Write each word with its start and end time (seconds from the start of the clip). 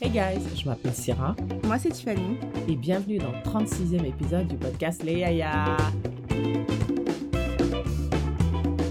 Hey 0.00 0.10
guys, 0.10 0.40
je 0.56 0.68
m'appelle 0.68 0.92
Syrah 0.94 1.36
Moi, 1.64 1.78
c'est 1.78 1.90
Tiffany. 1.90 2.36
et 2.68 2.76
bienvenue 2.76 3.18
dans 3.18 3.30
le 3.32 3.38
36e 3.38 4.04
épisode 4.04 4.48
du 4.48 4.56
podcast 4.56 5.02
Les 5.02 5.18
Yaya. 5.20 5.76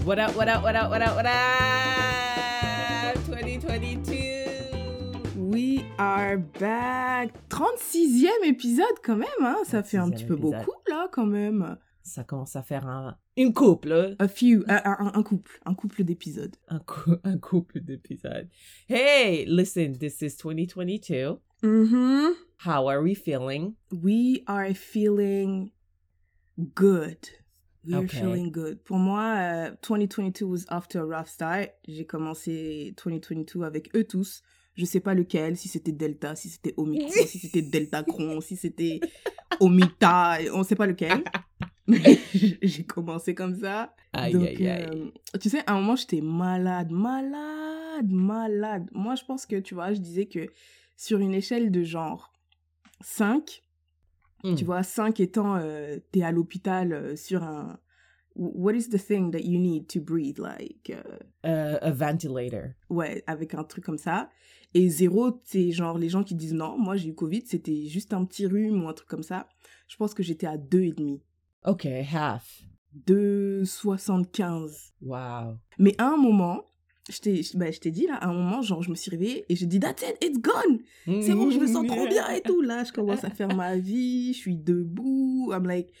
What 0.06 0.18
up, 0.18 0.34
what 0.36 0.48
up, 0.48 0.62
what 0.62 0.74
up, 0.74 0.90
what 0.90 1.02
up, 1.02 1.14
what 1.16 1.26
up? 1.26 1.32
2022 3.26 4.04
We 5.36 5.82
are 5.98 6.38
back. 6.58 7.30
36e 7.50 8.44
épisode 8.44 8.86
quand 9.04 9.16
même, 9.16 9.28
hein. 9.40 9.56
Ça 9.64 9.82
fait 9.82 9.98
un 9.98 10.08
36e 10.08 10.14
petit 10.14 10.24
peu 10.24 10.34
épisode. 10.34 10.64
beaucoup 10.64 10.78
là 10.88 11.08
quand 11.12 11.26
même. 11.26 11.76
Ça 12.02 12.24
commence 12.24 12.56
à 12.56 12.62
faire 12.62 12.86
un, 12.86 13.16
une 13.36 13.52
couple, 13.52 13.92
hein. 13.92 14.14
A 14.18 14.28
few, 14.28 14.64
un, 14.68 14.80
un- 14.84 15.12
un 15.14 15.22
couple, 15.22 15.60
un 15.66 15.74
couple 15.74 16.04
d'épisodes. 16.04 16.54
un, 16.68 16.78
cou- 16.80 17.16
un 17.24 17.38
couple 17.38 17.80
d'épisodes. 17.80 18.48
Hey, 18.88 19.44
listen, 19.46 19.92
this 19.98 20.20
is 20.22 20.36
2022. 20.36 21.38
Mhm. 21.62 22.34
How 22.64 22.88
are 22.88 23.02
we 23.02 23.14
feeling? 23.14 23.74
We 23.90 24.42
are 24.46 24.72
feeling 24.74 25.70
good. 26.74 27.18
We 27.86 27.94
are 27.94 28.06
feeling 28.08 28.50
good. 28.50 28.82
Pour 28.84 28.98
moi, 28.98 29.34
euh, 29.36 29.70
2022 29.82 30.46
was 30.46 30.64
off 30.70 30.88
to 30.88 31.00
a 31.00 31.04
rough 31.04 31.28
start. 31.28 31.70
J'ai 31.86 32.06
commencé 32.06 32.94
2022 33.04 33.62
avec 33.62 33.94
eux 33.94 34.04
tous. 34.04 34.42
Je 34.76 34.84
sais 34.84 35.00
pas 35.00 35.14
lequel, 35.14 35.56
si 35.56 35.68
c'était 35.68 35.92
Delta, 35.92 36.34
si 36.34 36.48
c'était 36.48 36.74
Omicron, 36.76 37.08
si 37.26 37.38
c'était 37.38 37.62
Deltacron, 37.70 38.40
si 38.40 38.56
c'était 38.56 39.00
Omita, 39.60 40.38
on 40.52 40.64
sait 40.64 40.74
pas 40.76 40.86
lequel. 40.86 41.22
J'ai 42.62 42.84
commencé 42.84 43.34
comme 43.34 43.54
ça. 43.54 43.94
Aïe, 44.12 44.32
Donc, 44.32 44.46
aïe, 44.46 44.68
aïe. 44.68 44.86
euh, 44.90 45.38
tu 45.40 45.50
sais, 45.50 45.60
à 45.66 45.74
un 45.74 45.80
moment, 45.80 45.96
j'étais 45.96 46.20
malade, 46.20 46.90
malade, 46.90 48.10
malade. 48.10 48.88
Moi, 48.92 49.14
je 49.16 49.24
pense 49.24 49.46
que, 49.46 49.56
tu 49.60 49.74
vois, 49.74 49.92
je 49.92 50.00
disais 50.00 50.26
que 50.26 50.46
sur 50.96 51.18
une 51.18 51.34
échelle 51.34 51.70
de 51.70 51.82
genre 51.82 52.32
5, 53.00 53.60
Mm. 54.44 54.56
tu 54.56 54.64
vois, 54.66 54.82
5 54.82 55.20
étant, 55.20 55.56
euh, 55.56 55.96
t'es 56.12 56.22
à 56.22 56.30
l'hôpital 56.30 56.92
euh, 56.92 57.16
sur 57.16 57.42
un... 57.42 57.78
What 58.36 58.74
is 58.74 58.90
the 58.90 58.98
thing 59.02 59.30
that 59.30 59.40
you 59.40 59.58
need 59.58 59.86
to 59.86 60.00
breathe, 60.02 60.38
like... 60.38 60.90
euh, 60.90 61.18
Uh, 61.46 61.78
a 61.80 61.90
ventilator. 61.90 62.72
ouais, 62.90 63.22
avec 63.26 63.54
un 63.54 63.64
truc 63.64 63.84
comme 63.84 63.96
ça. 63.96 64.28
Et 64.74 64.88
0, 64.90 65.40
c'est 65.44 65.70
genre 65.72 65.96
les 65.96 66.10
gens 66.10 66.22
qui 66.24 66.34
disent 66.34 66.52
non, 66.52 66.76
moi 66.76 66.96
j'ai 66.96 67.08
eu 67.10 67.14
Covid, 67.14 67.42
c'était 67.46 67.86
juste 67.86 68.12
un 68.12 68.24
petit 68.26 68.46
rhume 68.46 68.82
ou 68.84 68.88
un 68.88 68.92
truc 68.92 69.08
comme 69.08 69.22
ça. 69.22 69.48
Je 69.88 69.96
pense 69.96 70.12
que 70.12 70.22
j'étais 70.22 70.46
à 70.46 70.58
2,5. 70.58 71.20
Ok, 71.64 71.86
half. 72.12 72.62
2,75. 73.08 74.92
Wow. 75.00 75.58
Mais 75.78 75.94
à 75.98 76.08
un 76.08 76.16
moment, 76.16 76.64
je 77.10 77.18
t'ai 77.18 77.40
bah, 77.54 77.70
dit 77.70 78.06
là, 78.06 78.16
à 78.16 78.28
un 78.28 78.32
moment, 78.34 78.62
genre, 78.62 78.82
je 78.82 78.90
me 78.90 78.94
suis 78.94 79.10
réveillée 79.10 79.44
et 79.48 79.56
j'ai 79.56 79.66
dit, 79.66 79.80
that's 79.80 80.02
it, 80.02 80.16
it's 80.22 80.38
gone! 80.38 80.80
C'est 81.20 81.34
bon, 81.34 81.50
je 81.50 81.58
me 81.58 81.66
sens 81.66 81.86
trop 81.86 82.06
bien 82.06 82.28
et 82.30 82.40
tout. 82.42 82.60
Là, 82.60 82.84
je 82.84 82.92
commence 82.92 83.24
à 83.24 83.30
faire 83.30 83.54
ma 83.54 83.76
vie, 83.76 84.32
je 84.32 84.38
suis 84.38 84.56
debout, 84.56 85.52
I'm 85.52 85.66
like, 85.66 85.92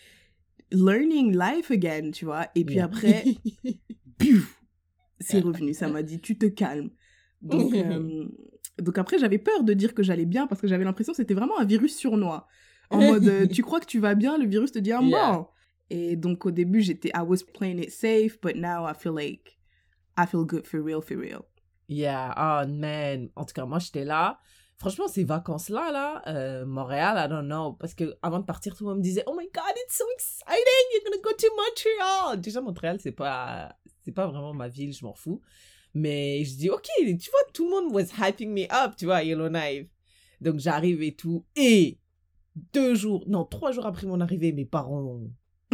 learning 0.70 1.36
life 1.36 1.70
again, 1.70 2.10
tu 2.10 2.24
vois. 2.24 2.46
Et 2.54 2.64
puis 2.64 2.76
Yeah. 2.76 2.84
après, 2.84 3.24
c'est 5.20 5.40
revenu. 5.40 5.74
Ça 5.74 5.88
m'a 5.88 6.02
dit, 6.02 6.20
tu 6.20 6.36
te 6.36 6.46
calmes. 6.46 6.90
Donc, 7.42 7.74
euh, 7.74 8.26
donc 8.78 8.98
après, 8.98 9.18
j'avais 9.18 9.38
peur 9.38 9.62
de 9.64 9.72
dire 9.72 9.94
que 9.94 10.02
j'allais 10.02 10.26
bien 10.26 10.46
parce 10.46 10.60
que 10.60 10.66
j'avais 10.66 10.84
l'impression 10.84 11.12
que 11.12 11.16
c'était 11.18 11.34
vraiment 11.34 11.58
un 11.58 11.64
virus 11.64 11.96
surnois. 11.96 12.46
En 12.90 12.98
mode, 13.02 13.26
euh, 13.26 13.46
tu 13.46 13.62
crois 13.62 13.80
que 13.80 13.86
tu 13.86 13.98
vas 13.98 14.14
bien, 14.14 14.38
le 14.38 14.46
virus 14.46 14.72
te 14.72 14.78
dit 14.78 14.92
un 14.92 15.02
Yeah. 15.02 15.32
bon. 15.32 15.46
Et 15.90 16.16
donc 16.16 16.46
au 16.46 16.50
début, 16.50 16.80
j'étais, 16.80 17.10
I 17.14 17.22
was 17.26 17.38
playing 17.52 17.78
it 17.78 17.90
safe, 17.90 18.40
but 18.40 18.56
now 18.56 18.86
I 18.86 18.94
feel 18.94 19.12
like, 19.14 19.58
I 20.16 20.26
feel 20.26 20.44
good 20.44 20.66
for 20.66 20.80
real, 20.80 21.02
for 21.02 21.16
real. 21.16 21.44
Yeah, 21.88 22.34
oh 22.36 22.66
man. 22.66 23.28
En 23.36 23.44
tout 23.44 23.52
cas, 23.54 23.66
moi, 23.66 23.78
j'étais 23.78 24.04
là. 24.04 24.38
Franchement, 24.76 25.06
ces 25.06 25.24
vacances-là, 25.24 25.92
là, 25.92 26.22
euh, 26.26 26.66
Montréal, 26.66 27.16
I 27.18 27.28
don't 27.28 27.46
know. 27.46 27.74
Parce 27.74 27.94
que 27.94 28.16
avant 28.22 28.40
de 28.40 28.44
partir, 28.44 28.74
tout 28.74 28.84
le 28.84 28.90
monde 28.90 28.98
me 28.98 29.02
disait, 29.02 29.22
oh 29.26 29.34
my 29.38 29.48
god, 29.54 29.72
it's 29.76 29.96
so 29.96 30.04
exciting, 30.14 30.58
you're 30.92 31.04
gonna 31.04 31.22
go 31.22 31.30
to 31.36 31.46
Montreal. 31.56 32.40
Déjà, 32.40 32.60
Montréal, 32.60 32.98
c'est 33.00 33.12
pas, 33.12 33.76
c'est 34.04 34.12
pas 34.12 34.26
vraiment 34.26 34.52
ma 34.52 34.68
ville, 34.68 34.92
je 34.92 35.04
m'en 35.04 35.14
fous. 35.14 35.40
Mais 35.94 36.44
je 36.44 36.56
dis, 36.56 36.70
ok, 36.70 36.88
tu 36.96 37.30
vois, 37.30 37.40
tout 37.52 37.64
le 37.64 37.70
monde 37.70 37.94
was 37.94 38.06
hyping 38.18 38.50
me 38.50 38.64
up, 38.64 38.96
tu 38.96 39.04
vois, 39.04 39.22
Yellowknife. 39.22 39.88
Donc, 40.40 40.58
j'arrive 40.58 41.02
et 41.02 41.14
tout. 41.14 41.44
Et 41.54 42.00
deux 42.72 42.94
jours, 42.94 43.24
non, 43.28 43.44
trois 43.44 43.70
jours 43.70 43.86
après 43.86 44.06
mon 44.06 44.20
arrivée, 44.20 44.52
mes 44.52 44.64
parents, 44.64 45.20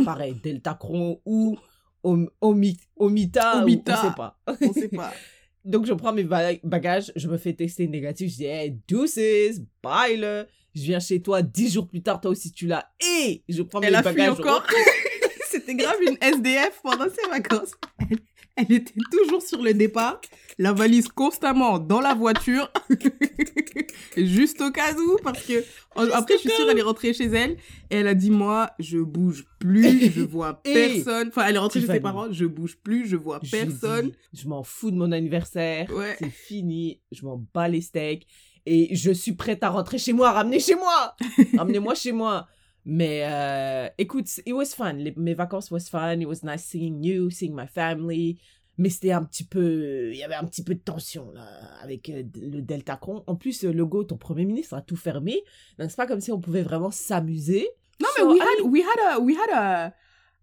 pareil, 0.05 0.35
Deltacron 0.43 1.21
ou 1.25 1.57
Om- 2.03 2.31
Omi- 2.41 2.79
Omita, 2.97 3.59
ou- 3.59 3.63
Omita. 3.63 4.01
on 4.03 4.09
sait 4.09 4.15
pas. 4.17 4.39
On 4.63 4.73
sait 4.73 4.89
pas. 4.89 5.13
Donc, 5.65 5.85
je 5.87 5.93
prends 5.93 6.13
mes 6.15 6.25
ba- 6.25 6.55
bagages, 6.65 7.13
je 7.17 7.29
me 7.29 7.37
fais 7.37 7.53
tester 7.53 7.87
négatif. 7.87 8.31
Je 8.33 8.37
dis, 8.37 8.45
hey, 8.47 8.79
deuces, 8.89 9.61
bye 9.83 10.17
le. 10.17 10.47
Je 10.75 10.83
viens 10.83 11.01
chez 11.01 11.21
toi 11.21 11.43
dix 11.43 11.71
jours 11.73 11.87
plus 11.87 12.01
tard, 12.03 12.21
toi 12.21 12.31
aussi 12.31 12.53
tu 12.53 12.67
l'as. 12.67 12.89
Et 13.21 13.43
je 13.49 13.63
prends 13.63 13.81
Elle 13.83 13.91
mes 13.93 13.99
a 13.99 14.03
fui 14.03 14.15
bagages. 14.15 14.37
je 14.37 14.41
encore. 14.43 14.65
C'était 15.51 15.75
grave 15.75 15.97
une 16.07 16.17
SDF 16.23 16.81
pendant 16.83 17.07
ses 17.11 17.29
vacances. 17.29 17.73
Elle, 18.57 18.73
était 18.73 18.93
toujours 19.11 19.43
sur 19.43 19.63
le 19.63 19.73
départ, 19.75 20.21
la 20.59 20.73
valise 20.73 21.09
constamment 21.09 21.79
dans 21.79 22.01
la 22.01 22.15
voiture, 22.15 22.71
juste 24.17 24.61
au 24.61 24.71
cas 24.71 24.95
où, 24.95 25.17
parce 25.23 25.43
que 25.43 25.65
après, 25.97 26.35
je 26.35 26.41
suis 26.41 26.51
sûre, 26.51 26.69
elle 26.71 26.79
est 26.79 26.83
rentrée 26.83 27.13
chez 27.13 27.27
elle 27.27 27.53
et 27.91 27.97
elle 27.97 28.07
a 28.07 28.15
dit 28.15 28.31
Moi, 28.31 28.71
je 28.79 28.99
bouge 28.99 29.47
plus, 29.59 30.13
je 30.13 30.23
vois 30.23 30.63
personne. 30.63 31.29
Enfin, 31.29 31.47
elle 31.47 31.57
est 31.57 31.59
rentrée 31.59 31.81
chez 31.81 31.87
ses 31.87 32.01
parents, 32.01 32.31
je 32.31 32.45
bouge 32.45 32.77
plus, 32.83 33.07
je 33.07 33.17
vois 33.17 33.41
personne. 33.41 34.13
Je 34.33 34.49
m'en 34.49 34.63
fous 34.63 34.91
de 34.91 34.97
mon 34.97 35.13
anniversaire. 35.13 35.91
Ouais. 35.93 36.17
C'est 36.19 36.31
fini. 36.31 37.01
Je 37.13 37.25
m'en 37.25 37.45
bats 37.53 37.69
les 37.69 37.81
steaks. 37.81 38.27
Et 38.67 38.95
je 38.95 39.11
suis 39.11 39.33
prête 39.33 39.63
à 39.63 39.71
rentrer 39.71 39.99
chez 39.99 40.13
moi. 40.13 40.33
Ramenez 40.33 40.61
chez 40.61 40.75
moi. 40.75 41.17
Ramenez-moi 41.57 41.95
chez 41.95 42.13
moi. 42.13 42.47
Mais 42.85 43.23
euh, 43.25 43.89
écoute, 43.99 44.27
it 44.47 44.53
was 44.53 44.67
fun. 44.75 44.95
Les- 44.95 45.15
mes 45.17 45.35
vacances 45.35 45.71
was 45.71 45.89
fun. 45.91 46.21
It 46.21 46.27
was 46.27 46.43
nice 46.43 46.65
seeing 46.65 47.03
you, 47.05 47.31
seeing 47.31 47.55
my 47.55 47.67
family. 47.67 48.39
Mais 48.79 48.89
c'était 48.89 49.13
un 49.13 49.23
petit 49.25 49.45
peu, 49.45 50.11
il 50.11 50.17
y 50.17 50.23
avait 50.23 50.37
un 50.37 50.45
petit 50.45 50.65
peu 50.65 50.75
de 50.75 50.81
tension 50.81 51.31
là 51.33 51.45
avec 51.83 52.09
euh, 52.09 52.23
le 52.41 52.63
Deltacron. 52.63 53.23
En 53.27 53.37
plus, 53.37 53.65
euh, 53.65 53.73
le 53.73 53.85
go, 53.85 54.05
ton 54.05 54.17
premier 54.17 54.47
ministre 54.47 54.75
a 54.75 54.81
tout 54.81 54.97
fermé. 54.97 55.43
Donc 55.79 55.91
c'est 55.91 55.97
pas 55.97 56.07
comme 56.07 56.21
si 56.23 56.33
on 56.33 56.41
pouvait 56.41 56.63
vraiment 56.63 56.91
s'amuser. 56.91 57.69
Non, 58.01 58.09
So, 58.17 58.27
mais 58.27 58.33
we 58.33 58.39
I 58.39 58.43
had, 58.43 58.65
mean, 58.65 58.71
we 58.73 58.81
had 58.83 58.99
a, 59.17 59.21
we 59.21 59.37
had 59.37 59.51
a, 59.53 59.95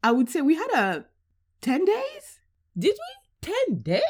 I 0.08 0.12
would 0.12 0.30
say 0.30 0.42
we 0.42 0.56
had 0.56 0.70
a 1.00 1.06
10 1.62 1.86
days? 1.86 2.42
did 2.76 2.92
we? 2.94 3.52
10 3.70 3.82
days? 3.82 4.02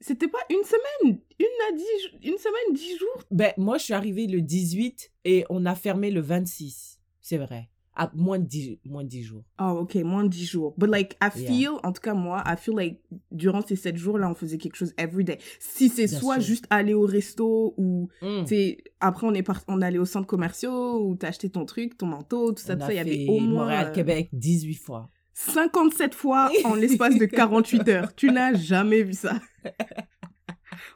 C'était 0.00 0.28
pas 0.28 0.38
une 0.50 0.62
semaine, 0.62 1.18
une 1.40 1.46
à 1.68 1.76
dix, 1.76 2.28
une 2.28 2.38
semaine, 2.38 2.74
dix 2.74 2.96
jours? 2.98 3.22
Ben 3.32 3.52
moi 3.56 3.78
je 3.78 3.84
suis 3.84 3.94
arrivée 3.94 4.28
le 4.28 4.40
18 4.42 5.10
et 5.24 5.44
on 5.50 5.66
a 5.66 5.74
fermé 5.74 6.12
le 6.12 6.20
26. 6.20 6.95
C'est 7.28 7.38
vrai. 7.38 7.68
À 7.96 8.08
moins 8.14 8.38
de 8.38 8.44
10, 8.44 8.78
moins 8.84 9.02
de 9.02 9.08
10 9.08 9.22
jours. 9.24 9.42
Oh, 9.58 9.78
ok, 9.80 9.94
moins 9.96 10.22
de 10.22 10.28
10 10.28 10.44
jours. 10.46 10.74
But 10.78 10.90
like, 10.90 11.14
I 11.20 11.28
Yeah. 11.36 11.48
feel, 11.48 11.68
en 11.82 11.92
tout 11.92 12.00
cas 12.02 12.14
moi, 12.14 12.44
I 12.46 12.54
feel 12.56 12.76
like 12.76 13.00
durant 13.32 13.62
ces 13.66 13.74
7 13.74 13.96
jours-là, 13.96 14.30
on 14.30 14.34
faisait 14.34 14.58
quelque 14.58 14.76
chose 14.76 14.92
every 14.96 15.24
day. 15.24 15.38
Si 15.58 15.88
c'est 15.88 16.06
soit 16.06 16.34
sûr. 16.34 16.42
juste 16.44 16.66
aller 16.70 16.94
au 16.94 17.04
resto 17.06 17.74
ou, 17.78 18.08
Mm. 18.22 18.44
tu 18.46 18.76
après 19.00 19.26
on 19.26 19.34
est 19.34 19.42
part... 19.42 19.62
on 19.66 19.80
allait 19.82 19.98
au 19.98 20.04
centre 20.04 20.26
commerciaux 20.28 21.04
ou 21.04 21.16
t'as 21.16 21.28
acheté 21.28 21.48
ton 21.50 21.64
truc, 21.64 21.96
ton 21.98 22.06
manteau, 22.06 22.52
tout 22.52 22.62
ça, 22.62 22.74
On 22.74 22.76
tout 22.76 22.82
ça. 22.86 22.92
Il 22.92 22.96
y 22.96 23.00
avait 23.00 23.26
au 23.28 23.40
moins 23.40 23.62
Montréal, 23.64 23.86
euh, 23.88 23.92
Québec 23.92 24.28
18 24.32 24.74
fois. 24.74 25.10
57 25.32 26.14
fois 26.14 26.50
en 26.64 26.74
l'espace 26.74 27.18
de 27.18 27.24
48 27.26 27.88
heures. 27.88 28.14
Tu 28.14 28.30
n'as 28.30 28.54
jamais 28.54 29.02
vu 29.02 29.14
ça. 29.14 29.40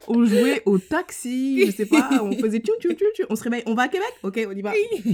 On 0.07 0.23
jouait 0.25 0.61
au 0.65 0.77
taxi, 0.77 1.65
je 1.65 1.71
sais 1.71 1.85
pas, 1.85 2.09
on 2.23 2.31
faisait 2.33 2.59
tchou 2.59 2.73
tchou 2.79 2.93
tchou 2.93 3.05
tchou. 3.15 3.23
On 3.29 3.35
se 3.35 3.43
réveille, 3.43 3.63
on 3.65 3.73
va 3.73 3.83
à 3.83 3.87
Québec? 3.87 4.07
Ok, 4.23 4.39
on 4.47 4.51
y 4.51 4.61
va. 4.61 4.71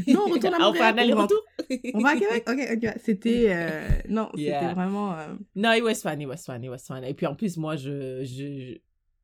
Non, 0.08 0.24
on 0.28 0.32
retourne 0.32 0.54
à 0.54 0.58
Ah, 0.60 0.64
on 0.70 0.74
Montréal, 0.74 0.94
un 0.96 1.02
aller-retour? 1.02 1.42
On 1.94 2.00
va 2.00 2.10
à 2.10 2.16
Québec? 2.16 2.44
Ok, 2.50 2.60
ok. 2.84 2.94
C'était, 3.04 3.46
euh, 3.50 3.88
non, 4.10 4.30
Yeah. 4.36 4.60
c'était 4.62 4.74
vraiment... 4.74 5.14
euh, 5.14 5.28
Non, 5.56 5.74
it 5.74 5.84
was 5.84 5.96
fun, 5.96 6.20
it 6.20 6.28
was 6.28 6.38
fun, 6.46 6.62
it 6.62 6.70
was 6.70 6.80
fun. 6.86 7.02
Et 7.04 7.14
puis 7.14 7.26
en 7.26 7.36
plus, 7.36 7.58
moi, 7.58 7.76
je, 7.76 8.24
je, 8.24 8.78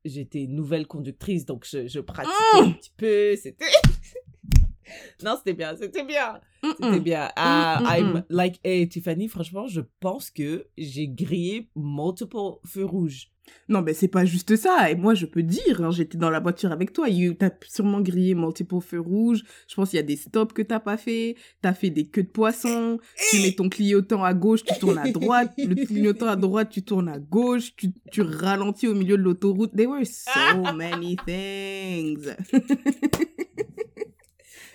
j'étais 0.06 0.48
nouvelle 0.48 0.88
conductrice, 0.88 1.46
donc 1.46 1.66
je, 1.70 1.88
je 1.88 2.00
pratiquais 2.00 2.34
Mm. 2.56 2.64
un 2.66 2.72
petit 2.72 2.94
peu. 2.98 3.36
C'était. 3.36 3.66
non, 5.24 5.36
c'était 5.38 5.54
bien, 5.54 5.76
c'était 5.78 6.04
bien. 6.04 6.40
C'était 6.64 7.00
bien. 7.00 7.30
Ah, 7.36 7.80
Mm, 7.82 7.86
I'm 7.88 8.24
like, 8.30 8.60
hey, 8.64 8.88
Tiffany, 8.88 9.28
franchement, 9.28 9.68
je 9.68 9.82
pense 10.00 10.30
que 10.30 10.68
j'ai 10.78 11.08
grillé 11.08 11.70
multiple 11.76 12.38
feux 12.66 12.86
rouges. 12.86 13.30
Non, 13.70 13.82
mais 13.82 13.94
c'est 13.94 14.08
pas 14.08 14.26
juste 14.26 14.56
ça. 14.56 14.92
Et 14.92 14.96
moi, 14.96 15.14
je 15.14 15.26
peux 15.26 15.44
dire, 15.44 15.82
hein, 15.82 15.92
j'étais 15.92 16.18
dans 16.18 16.30
la 16.30 16.40
voiture 16.40 16.72
avec 16.72 16.92
toi. 16.94 17.08
T'as 17.40 17.52
sûrement 17.68 18.02
grillé 18.02 18.36
multiple 18.36 18.82
feux 18.82 19.00
rouges. 19.00 19.44
Je 19.68 19.76
pense 19.76 19.90
qu'il 19.90 19.98
y 19.98 20.00
a 20.00 20.04
des 20.04 20.18
stops 20.18 20.54
que 20.54 20.62
t'as 20.62 20.80
pas 20.80 20.98
fait. 20.98 21.36
T'as 21.62 21.74
fait 21.74 21.90
des 21.90 22.06
queues 22.06 22.24
de 22.24 22.30
poisson. 22.30 23.00
Tu 23.30 23.42
mets 23.42 23.54
ton 23.54 23.70
clignotant 23.70 24.24
à 24.24 24.34
gauche, 24.34 24.64
tu 24.64 24.78
tournes 24.80 24.98
à 24.98 25.10
droite. 25.12 25.54
Le 25.58 25.76
clignotant 25.76 26.28
à 26.28 26.36
droite, 26.36 26.70
tu 26.72 26.84
tournes 26.84 27.10
à 27.10 27.20
gauche. 27.20 27.76
Tu, 27.76 27.92
tu 28.12 28.22
ralentis 28.22 28.88
au 28.88 28.96
milieu 28.96 29.18
de 29.18 29.24
l'autoroute. 29.24 29.76
There 29.76 29.90
were 29.90 30.06
so 30.06 30.74
many 30.74 31.18
things. 31.26 32.30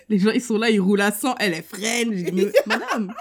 Les 0.09 0.17
gens, 0.17 0.31
ils 0.31 0.41
sont 0.41 0.57
là, 0.57 0.71
ils 0.71 0.79
roulent 0.79 1.01
à 1.01 1.11
100. 1.11 1.35
Elle 1.39 1.53
est 1.53 1.61
freine. 1.61 2.13
J'ai 2.13 2.23
dit, 2.23 2.31
mais 2.33 2.51
madame, 2.65 3.13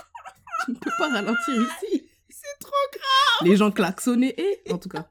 tu 0.64 0.70
ne 0.72 0.76
peux 0.76 0.90
pas 0.98 1.08
ralentir 1.08 1.54
ici. 1.54 2.08
C'est 2.30 2.58
trop 2.58 2.72
grave. 2.92 3.48
Les 3.48 3.56
gens 3.56 3.70
klaxonnaient. 3.70 4.34
Et, 4.38 4.72
en 4.72 4.78
tout 4.78 4.88
cas. 4.88 5.10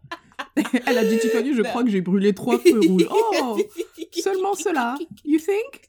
Elle 0.85 0.97
a 0.97 1.05
dit, 1.05 1.17
Tiffany, 1.19 1.53
je 1.53 1.61
crois 1.61 1.83
que 1.83 1.89
j'ai 1.89 2.01
brûlé 2.01 2.33
trois 2.33 2.57
feux 2.59 2.79
rouges. 2.79 3.07
Oh 3.11 3.57
Seulement 4.21 4.53
cela. 4.55 4.95
You 5.25 5.39
think? 5.39 5.87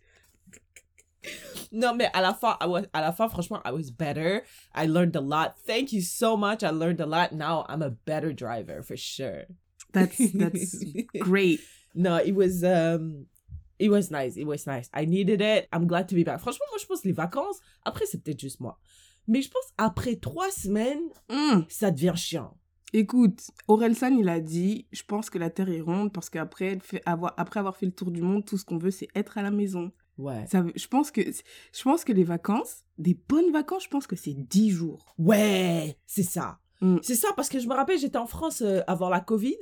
Non, 1.73 1.95
mais 1.95 2.09
à 2.15 2.23
la 2.23 2.33
fin, 2.33 2.57
I 2.63 2.67
was, 2.67 2.83
à 2.93 3.01
la 3.01 3.13
fin, 3.13 3.29
franchement, 3.29 3.61
I 3.65 3.71
was 3.73 3.91
better. 3.91 4.43
I 4.75 4.87
learned 4.87 5.17
a 5.17 5.21
lot. 5.21 5.55
Thank 5.67 5.93
you 5.93 6.01
so 6.01 6.37
much. 6.37 6.63
I 6.63 6.71
learned 6.71 7.01
a 7.01 7.07
lot. 7.07 7.33
Now 7.33 7.67
I'm 7.69 7.83
a 7.83 7.91
better 7.91 8.33
driver 8.33 8.83
for 8.83 8.97
sure. 8.97 9.45
That's 9.93 10.17
that's 10.33 10.85
great. 11.21 11.61
No, 11.95 12.17
it 12.17 12.35
was 12.35 12.63
um 12.65 13.27
it 13.79 13.91
was 13.91 14.11
nice. 14.11 14.37
It 14.37 14.45
was 14.47 14.67
nice. 14.67 14.89
I 14.95 15.05
needed 15.05 15.41
it. 15.43 15.69
I'm 15.73 15.87
glad 15.87 16.09
to 16.09 16.15
be 16.15 16.25
back. 16.25 16.41
Franchement, 16.41 16.67
moi 16.71 16.79
je 16.81 16.87
pense 16.87 17.05
les 17.05 17.13
vacances, 17.13 17.59
après 17.85 18.07
c'est 18.07 18.23
peut-être 18.23 18.41
juste 18.41 18.61
moi. 18.61 18.79
Mais 19.27 19.43
je 19.43 19.51
pense 19.51 19.65
après 19.77 20.17
trois 20.17 20.51
semaines, 20.51 21.11
Mm. 21.29 21.65
ça 21.69 21.91
devient 21.91 22.15
chiant. 22.17 22.57
Écoute, 22.93 23.51
Orelsan, 23.69 24.17
il 24.19 24.29
a 24.29 24.41
dit, 24.41 24.87
je 24.93 25.03
pense 25.03 25.29
que 25.31 25.39
la 25.39 25.51
Terre 25.51 25.69
est 25.69 25.81
ronde 25.81 26.13
parce 26.13 26.31
qu'après 26.31 26.79
avoir, 27.05 27.35
après 27.37 27.61
avoir 27.61 27.77
fait 27.77 27.87
le 27.87 27.93
tour 27.93 28.11
du 28.11 28.23
monde, 28.23 28.45
tout 28.47 28.57
ce 28.57 28.65
qu'on 28.65 28.79
veut, 28.79 28.91
c'est 28.91 29.09
être 29.15 29.37
à 29.39 29.43
la 29.43 29.51
maison. 29.51 29.93
Ouais. 30.17 30.47
Ça, 30.51 30.65
je, 30.75 30.87
pense 30.89 31.11
que, 31.11 31.21
je 31.23 31.83
pense 31.83 32.03
que 32.05 32.13
les 32.13 32.25
vacances, 32.25 32.85
des 32.97 33.15
bonnes 33.29 33.53
vacances, 33.53 33.85
je 33.85 33.89
pense 33.89 34.07
que 34.07 34.17
c'est 34.17 34.35
10 34.35 34.71
jours. 34.71 35.15
Ouais, 35.19 35.99
c'est 36.07 36.23
ça. 36.23 36.59
Mm. 36.81 36.97
C'est 37.03 37.15
ça 37.15 37.29
parce 37.37 37.49
que 37.49 37.59
je 37.61 37.69
me 37.69 37.75
rappelle, 37.75 37.99
j'étais 37.99 38.19
en 38.19 38.27
France 38.27 38.63
euh, 38.63 38.81
avant 38.87 39.11
la 39.11 39.21
Covid. 39.21 39.57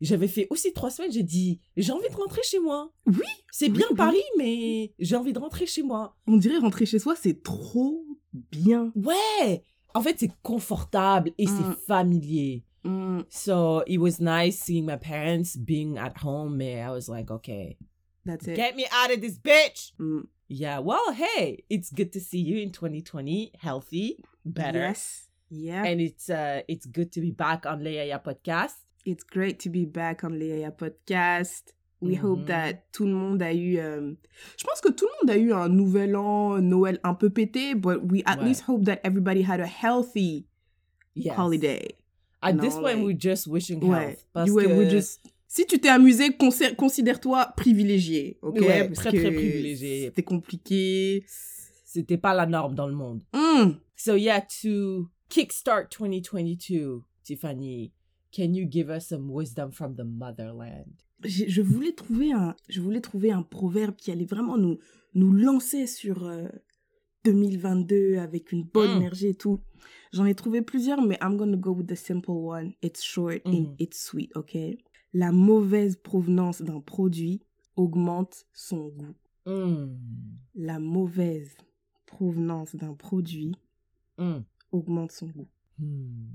J'avais 0.00 0.28
fait 0.28 0.46
aussi 0.50 0.72
trois 0.72 0.90
semaines. 0.90 1.10
J'ai 1.12 1.24
dit, 1.24 1.60
j'ai 1.76 1.92
envie 1.92 2.08
de 2.08 2.14
rentrer 2.14 2.42
chez 2.44 2.60
moi. 2.60 2.92
Oui, 3.06 3.18
C'est 3.50 3.68
bien 3.68 3.86
oui. 3.90 3.96
Paris, 3.96 4.22
mais 4.38 4.94
j'ai 5.00 5.16
envie 5.16 5.32
de 5.32 5.38
rentrer 5.40 5.66
chez 5.66 5.82
moi. 5.82 6.16
On 6.28 6.36
dirait 6.36 6.58
rentrer 6.58 6.86
chez 6.86 7.00
soi, 7.00 7.16
c'est 7.16 7.42
trop 7.42 8.06
bien. 8.32 8.92
Ouais. 8.94 9.64
En 9.94 10.00
fait, 10.00 10.16
c'est 10.20 10.30
confortable 10.42 11.32
et 11.36 11.46
Mm. 11.46 11.50
c'est 11.50 11.86
familier. 11.86 12.64
Mm, 12.84 13.26
So 13.28 13.80
it 13.86 13.98
was 13.98 14.20
nice 14.20 14.58
seeing 14.58 14.86
my 14.86 14.96
parents 14.96 15.56
being 15.56 15.98
at 15.98 16.16
home. 16.18 16.56
Mais 16.58 16.80
I 16.82 16.90
was 16.90 17.08
like, 17.08 17.30
okay, 17.30 17.76
that's 18.24 18.46
it. 18.46 18.56
get 18.56 18.76
me 18.76 18.86
out 18.92 19.10
of 19.12 19.20
this 19.20 19.38
bitch. 19.38 19.92
Mm, 19.98 20.26
Yeah. 20.48 20.78
Well, 20.78 21.12
hey, 21.12 21.64
it's 21.68 21.90
good 21.90 22.12
to 22.12 22.20
see 22.20 22.38
you 22.40 22.58
in 22.62 22.70
2020, 22.72 23.52
healthy, 23.60 24.22
better, 24.44 24.78
Yes. 24.78 25.28
Yeah. 25.50 25.84
and 25.84 26.00
it's 26.00 26.30
uh, 26.30 26.62
it's 26.68 26.86
good 26.86 27.10
to 27.12 27.20
be 27.20 27.30
back 27.32 27.66
on 27.66 27.80
Leia 27.82 28.22
podcast. 28.22 28.74
It's 29.04 29.24
great 29.24 29.58
to 29.60 29.70
be 29.70 29.84
back 29.86 30.22
on 30.24 30.32
Léa 30.38 30.70
Podcast. 30.76 31.72
We 32.00 32.14
hope 32.14 32.40
Mhm. 32.40 32.46
that 32.46 32.92
tout 32.92 33.06
le 33.06 33.14
monde 33.14 33.42
a 33.42 33.52
eu. 33.54 33.78
euh, 33.78 34.14
Je 34.56 34.64
pense 34.64 34.80
que 34.80 34.90
tout 34.92 35.06
le 35.06 35.12
monde 35.26 35.30
a 35.30 35.38
eu 35.38 35.52
un 35.52 35.68
nouvel 35.68 36.14
an, 36.16 36.60
Noël 36.60 36.98
un 37.02 37.14
peu 37.14 37.28
pété, 37.30 37.74
but 37.74 38.02
we 38.10 38.22
at 38.26 38.38
Ouais. 38.38 38.44
least 38.48 38.62
hope 38.68 38.84
that 38.84 39.00
everybody 39.04 39.42
had 39.42 39.60
a 39.60 39.66
healthy 39.66 40.46
Yes. 41.14 41.34
holiday. 41.36 41.88
At 42.40 42.52
No, 42.54 42.62
this 42.62 42.74
point, 42.74 42.94
like- 42.96 43.04
we're 43.04 43.18
just 43.20 43.46
wishing 43.46 43.82
Ouais. 43.84 44.06
health. 44.10 44.26
Parce 44.32 44.48
You 44.48 44.54
were- 44.54 44.66
que 44.66 44.72
we 44.78 44.88
just- 44.90 45.20
Si 45.50 45.64
tu 45.66 45.78
t'es 45.80 45.88
amusé, 45.88 46.36
considère-toi 46.76 47.54
privilégié, 47.56 48.38
ok? 48.42 48.60
Ouais, 48.60 48.86
Parce 48.88 48.98
très, 48.98 49.12
que 49.12 49.16
très 49.16 49.30
privilégié. 49.32 50.04
C'était 50.06 50.22
compliqué. 50.22 51.24
c'était 51.84 52.18
pas 52.18 52.34
la 52.34 52.44
norme 52.44 52.74
dans 52.74 52.86
le 52.86 52.94
monde. 52.94 53.22
Mm. 53.32 53.72
So 53.96 54.14
yeah, 54.16 54.42
to 54.62 55.08
kickstart 55.30 55.88
2022, 55.90 57.00
Tiffany, 57.24 57.92
can 58.30 58.52
you 58.52 58.68
give 58.70 58.90
us 58.90 59.06
some 59.08 59.30
wisdom 59.30 59.72
from 59.72 59.96
the 59.96 60.04
motherland? 60.04 60.92
Je 61.24 61.62
voulais 61.62 61.92
trouver 61.92 62.30
un 62.32 62.54
je 62.68 62.80
voulais 62.82 63.00
trouver 63.00 63.32
un 63.32 63.42
proverbe 63.42 63.96
qui 63.96 64.12
allait 64.12 64.26
vraiment 64.26 64.58
nous 64.58 64.78
nous 65.14 65.32
lancer 65.32 65.86
sur 65.86 66.26
euh, 66.26 66.46
2022 67.24 68.18
avec 68.18 68.52
une 68.52 68.64
bonne 68.64 68.92
Mm. 68.94 68.96
énergie 68.98 69.26
et 69.28 69.34
tout 69.34 69.60
j'en 70.12 70.24
ai 70.26 70.34
trouvé 70.34 70.62
plusieurs 70.62 71.00
mais 71.02 71.18
I'm 71.22 71.36
gonna 71.36 71.56
go 71.56 71.72
with 71.72 71.86
the 71.86 71.96
simple 71.96 72.34
one 72.34 72.72
it's 72.82 73.02
short 73.02 73.42
and 73.46 73.50
Mhm. 73.52 73.76
it's 73.78 73.98
sweet 74.02 74.30
ok? 74.36 74.56
La 75.14 75.32
mauvaise 75.32 75.96
provenance 75.96 76.62
d'un 76.62 76.80
produit 76.80 77.40
augmente 77.76 78.44
son 78.52 78.88
goût 78.88 79.14
Mm. 79.46 79.96
la 80.54 80.78
mauvaise 80.78 81.56
provenance 82.06 82.74
d'un 82.76 82.94
produit 82.94 83.52
Mm. 84.18 84.40
augmente 84.72 85.12
son 85.12 85.26
goût 85.28 85.48
Hmm. 85.78 86.34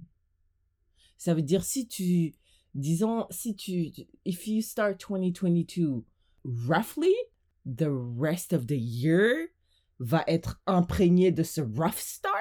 Ça 1.18 1.34
veut 1.34 1.42
dire 1.42 1.64
si 1.66 1.88
tu, 1.88 2.34
disons, 2.74 3.26
si 3.30 3.56
tu, 3.56 3.92
if 4.26 4.48
you 4.48 4.62
start 4.62 4.98
2022 5.00 6.04
roughly, 6.46 7.14
the 7.66 7.90
rest 7.90 8.54
of 8.54 8.66
the 8.68 8.78
year 8.78 9.48
va 10.00 10.24
être 10.28 10.62
imprégné 10.66 11.32
de 11.32 11.44
ce 11.44 11.62
rough 11.62 11.98
start. 12.00 12.33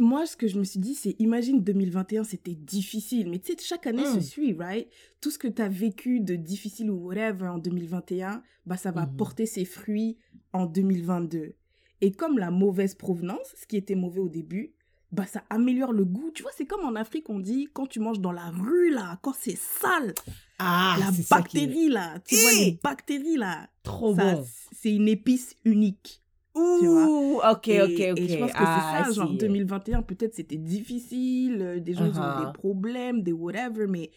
Moi, 0.00 0.26
ce 0.26 0.36
que 0.36 0.46
je 0.48 0.58
me 0.58 0.64
suis 0.64 0.80
dit, 0.80 0.94
c'est 0.94 1.16
imagine 1.18 1.62
2021, 1.62 2.24
c'était 2.24 2.54
difficile. 2.54 3.28
Mais 3.30 3.38
tu 3.38 3.52
sais, 3.52 3.58
chaque 3.60 3.86
année 3.86 4.04
se 4.14 4.20
suit, 4.20 4.52
right? 4.54 4.88
Tout 5.20 5.30
ce 5.30 5.38
que 5.38 5.48
tu 5.48 5.60
as 5.62 5.68
vécu 5.68 6.20
de 6.20 6.36
difficile 6.36 6.90
ou 6.90 7.06
whatever 7.08 7.48
en 7.48 7.58
2021, 7.58 8.42
bah, 8.66 8.76
ça 8.76 8.90
va 8.90 9.06
Mhm. 9.06 9.16
porter 9.16 9.46
ses 9.46 9.64
fruits 9.64 10.16
en 10.52 10.66
2022. 10.66 11.54
Et 12.00 12.12
comme 12.12 12.38
la 12.38 12.50
mauvaise 12.50 12.94
provenance, 12.94 13.54
ce 13.60 13.66
qui 13.66 13.76
était 13.76 13.94
mauvais 13.96 14.20
au 14.20 14.28
début, 14.28 14.72
bah, 15.10 15.26
ça 15.26 15.42
améliore 15.50 15.92
le 15.92 16.04
goût. 16.04 16.30
Tu 16.32 16.42
vois, 16.42 16.52
c'est 16.56 16.66
comme 16.66 16.84
en 16.84 16.94
Afrique, 16.94 17.28
on 17.30 17.40
dit, 17.40 17.68
quand 17.72 17.86
tu 17.86 17.98
manges 17.98 18.20
dans 18.20 18.32
la 18.32 18.50
rue, 18.50 18.90
là, 18.90 19.18
quand 19.22 19.34
c'est 19.38 19.56
sale, 19.56 20.14
Ah, 20.58 20.96
la 21.00 21.10
qui 21.12 21.24
bactérie, 21.30 21.88
là, 21.88 22.18
tu 22.26 22.36
vois, 22.36 22.52
les 22.52 22.78
bactéries, 22.82 23.36
là, 23.36 23.68
trop 23.82 24.14
ça, 24.14 24.34
bon. 24.34 24.44
c'est 24.72 24.94
une 24.94 25.08
épice 25.08 25.56
unique. 25.64 26.22
Ouh, 26.58 27.40
ok, 27.50 27.68
Et- 27.68 27.82
ok, 27.82 28.12
ok. 28.12 28.18
Et 28.18 28.28
je 28.28 28.38
pense 28.38 28.52
que 28.52 28.56
Ah, 28.58 28.94
c'est 28.98 29.04
ça, 29.04 29.12
genre 29.12 29.28
I 29.30 29.32
see. 29.32 29.38
2021, 29.38 30.02
peut-être 30.02 30.34
c'était 30.34 30.56
difficile, 30.56 31.62
euh, 31.62 31.80
des 31.80 31.94
gens 31.94 32.04
ils 32.06 32.18
ont 32.18 32.22
eu 32.22 32.26
Uh-huh. 32.26 32.46
des 32.46 32.52
problèmes, 32.52 33.22
des 33.22 33.32
whatever, 33.32 33.86
mais, 33.86 34.10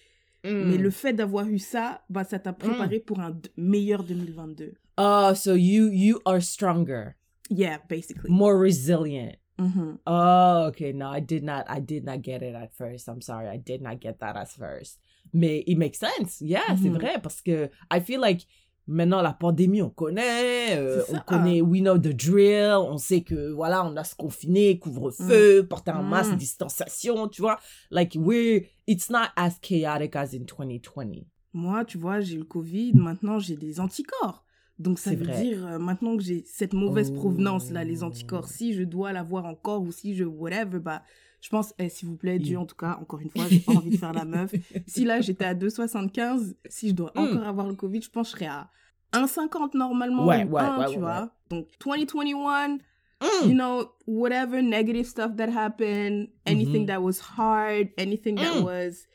Mm. 0.44 0.50
mais 0.68 0.78
le 0.78 0.90
fait 0.90 1.14
d'avoir 1.14 1.48
eu 1.48 1.60
ça, 1.60 2.02
bah, 2.10 2.24
ça 2.24 2.40
t'a 2.40 2.54
préparé 2.54 3.00
pour 3.00 3.20
un 3.20 3.38
meilleur 3.58 4.04
2022. 4.04 4.74
Oh, 4.98 5.32
so 5.36 5.56
you 5.56 5.90
you 5.92 6.20
are 6.26 6.42
stronger, 6.42 7.16
Yeah, 7.50 7.80
basically. 7.90 8.30
more 8.32 8.56
resilient. 8.60 9.36
Mhm. 9.60 9.98
Oh, 10.08 10.66
okay. 10.70 10.92
No, 10.94 11.12
I 11.14 11.22
did 11.22 11.44
not. 11.44 11.66
I 11.70 11.80
did 11.80 12.04
not 12.04 12.22
get 12.24 12.42
it 12.42 12.56
at 12.56 12.72
first. 12.74 13.08
I'm 13.08 13.22
sorry. 13.22 13.48
I 13.48 13.58
did 13.60 13.82
not 13.82 14.00
get 14.02 14.18
that 14.20 14.36
at 14.36 14.50
first. 14.50 15.00
Mais 15.34 15.64
it 15.68 15.78
makes 15.78 16.00
sense. 16.00 16.42
Yeah, 16.42 16.64
c'est 16.82 16.90
Mhm. 16.90 16.98
vrai 16.98 17.20
parce 17.22 17.42
que 17.42 17.70
I 17.94 18.00
feel 18.00 18.20
like 18.20 18.46
maintenant 18.92 19.22
la 19.22 19.34
pandémie, 19.34 19.82
on 19.82 19.90
connaît, 19.90 20.78
euh, 20.78 21.02
on 21.12 21.20
connaît, 21.20 21.62
we 21.62 21.82
know 21.82 21.98
the 21.98 22.10
drill. 22.16 22.74
On 22.76 22.98
sait 22.98 23.22
que 23.22 23.52
voilà, 23.52 23.86
on 23.86 23.96
a 23.98 24.04
se 24.04 24.16
confiner, 24.16 24.78
couvre-feu, 24.80 25.66
porter 25.68 25.92
un 25.92 26.04
masque, 26.04 26.34
Mm. 26.34 26.38
distanciation, 26.38 27.28
tu 27.28 27.42
vois. 27.42 27.60
Like 27.90 28.16
we're, 28.16 28.64
it's 28.88 29.10
not 29.10 29.28
as 29.36 29.58
chaotic 29.62 30.16
as 30.16 30.34
in 30.34 30.46
2020. 30.46 31.26
Moi, 31.54 31.84
tu 31.86 31.98
vois, 31.98 32.20
j'ai 32.22 32.36
eu 32.36 32.40
le 32.40 32.44
Covid, 32.46 32.94
maintenant 32.94 33.40
j'ai 33.40 33.56
des 33.58 33.80
anticorps. 33.80 34.46
Donc 34.80 34.98
ça 35.00 35.12
veut 35.14 35.26
vrai. 35.26 35.42
dire, 35.44 35.66
euh, 35.68 35.78
maintenant 35.80 36.18
que 36.18 36.24
j'ai 36.24 36.44
cette 36.46 36.74
mauvaise 36.74 37.12
Oh. 37.12 37.16
provenance, 37.20 37.70
là, 37.72 37.84
les 37.84 38.04
anticorps, 38.04 38.48
si 38.48 38.74
je 38.74 38.84
dois 38.84 39.12
l'avoir 39.14 39.46
encore 39.46 39.82
ou 39.84 39.92
si 39.92 40.16
je 40.16 40.24
whatever, 40.24 40.80
bah, 40.80 41.04
je 41.42 41.50
pense, 41.50 41.74
eh, 41.80 41.90
s'il 41.90 42.08
vous 42.08 42.16
plaît, 42.18 42.40
Dieu, 42.40 42.58
Mm. 42.58 42.62
en 42.62 42.66
tout 42.66 42.76
cas, 42.76 42.98
encore 43.02 43.20
une 43.20 43.30
fois, 43.32 43.48
j'ai 43.50 43.60
pas 43.60 43.74
envie 43.74 43.90
de 43.92 43.98
faire 43.98 44.14
la 44.14 44.26
meuf. 44.26 44.52
Si 44.88 45.04
là, 45.06 45.22
j'étais 45.22 45.46
à 45.46 45.54
2,75, 45.54 46.56
si 46.70 46.90
je 46.90 46.94
dois 46.94 47.12
Mm. 47.16 47.20
encore 47.20 47.44
avoir 47.48 47.68
le 47.68 47.76
Covid, 47.76 48.02
je 48.02 48.10
pense 48.10 48.32
que 48.32 48.38
je 48.40 48.44
serais 48.46 48.52
à 48.52 48.70
1,50 49.14 49.74
normalement, 49.74 50.26
Ouais, 50.28 50.44
ou 50.46 50.52
ouais, 50.54 50.62
1, 50.62 50.78
ouais, 50.80 50.86
tu 50.94 51.00
vois. 51.00 51.32
Donc, 51.50 51.68
2021, 51.80 52.78
Mm. 53.22 53.48
you 53.50 53.54
know, 53.54 53.86
whatever 54.08 54.62
negative 54.62 55.06
stuff 55.06 55.36
that 55.36 55.50
happened, 55.50 56.30
anything 56.46 56.82
Mhm. 56.84 56.88
that 56.88 57.02
was 57.02 57.20
hard, 57.38 57.90
anything 57.98 58.36
that 58.40 58.62
was, 58.62 59.08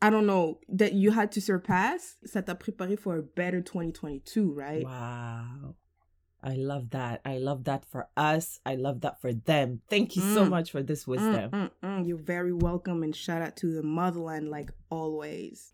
I 0.00 0.10
don't 0.10 0.26
know, 0.26 0.60
that 0.68 0.92
you 0.94 1.12
had 1.12 1.30
to 1.32 1.40
surpass, 1.40 2.18
ça 2.24 2.42
t'a 2.42 2.54
préparé 2.56 2.96
for 2.96 3.14
a 3.16 3.22
better 3.22 3.62
2022, 3.62 4.52
right? 4.52 4.84
Wow. 4.84 5.74
I 6.44 6.56
love 6.56 6.90
that. 6.90 7.20
I 7.24 7.38
love 7.38 7.64
that 7.64 7.84
for 7.84 8.08
us. 8.16 8.58
I 8.66 8.74
love 8.74 9.00
that 9.02 9.20
for 9.20 9.32
them. 9.32 9.80
Thank 9.88 10.16
you 10.16 10.22
so 10.22 10.44
Mm. 10.44 10.50
much 10.50 10.70
for 10.72 10.82
this 10.82 11.04
Mm, 11.04 11.08
wisdom. 11.10 11.50
mm, 11.52 11.70
mm. 11.82 12.06
You're 12.06 12.18
very 12.22 12.52
welcome 12.52 13.04
and 13.04 13.14
shout 13.14 13.42
out 13.42 13.56
to 13.58 13.72
the 13.72 13.82
motherland 13.82 14.48
like 14.50 14.72
always. 14.90 15.72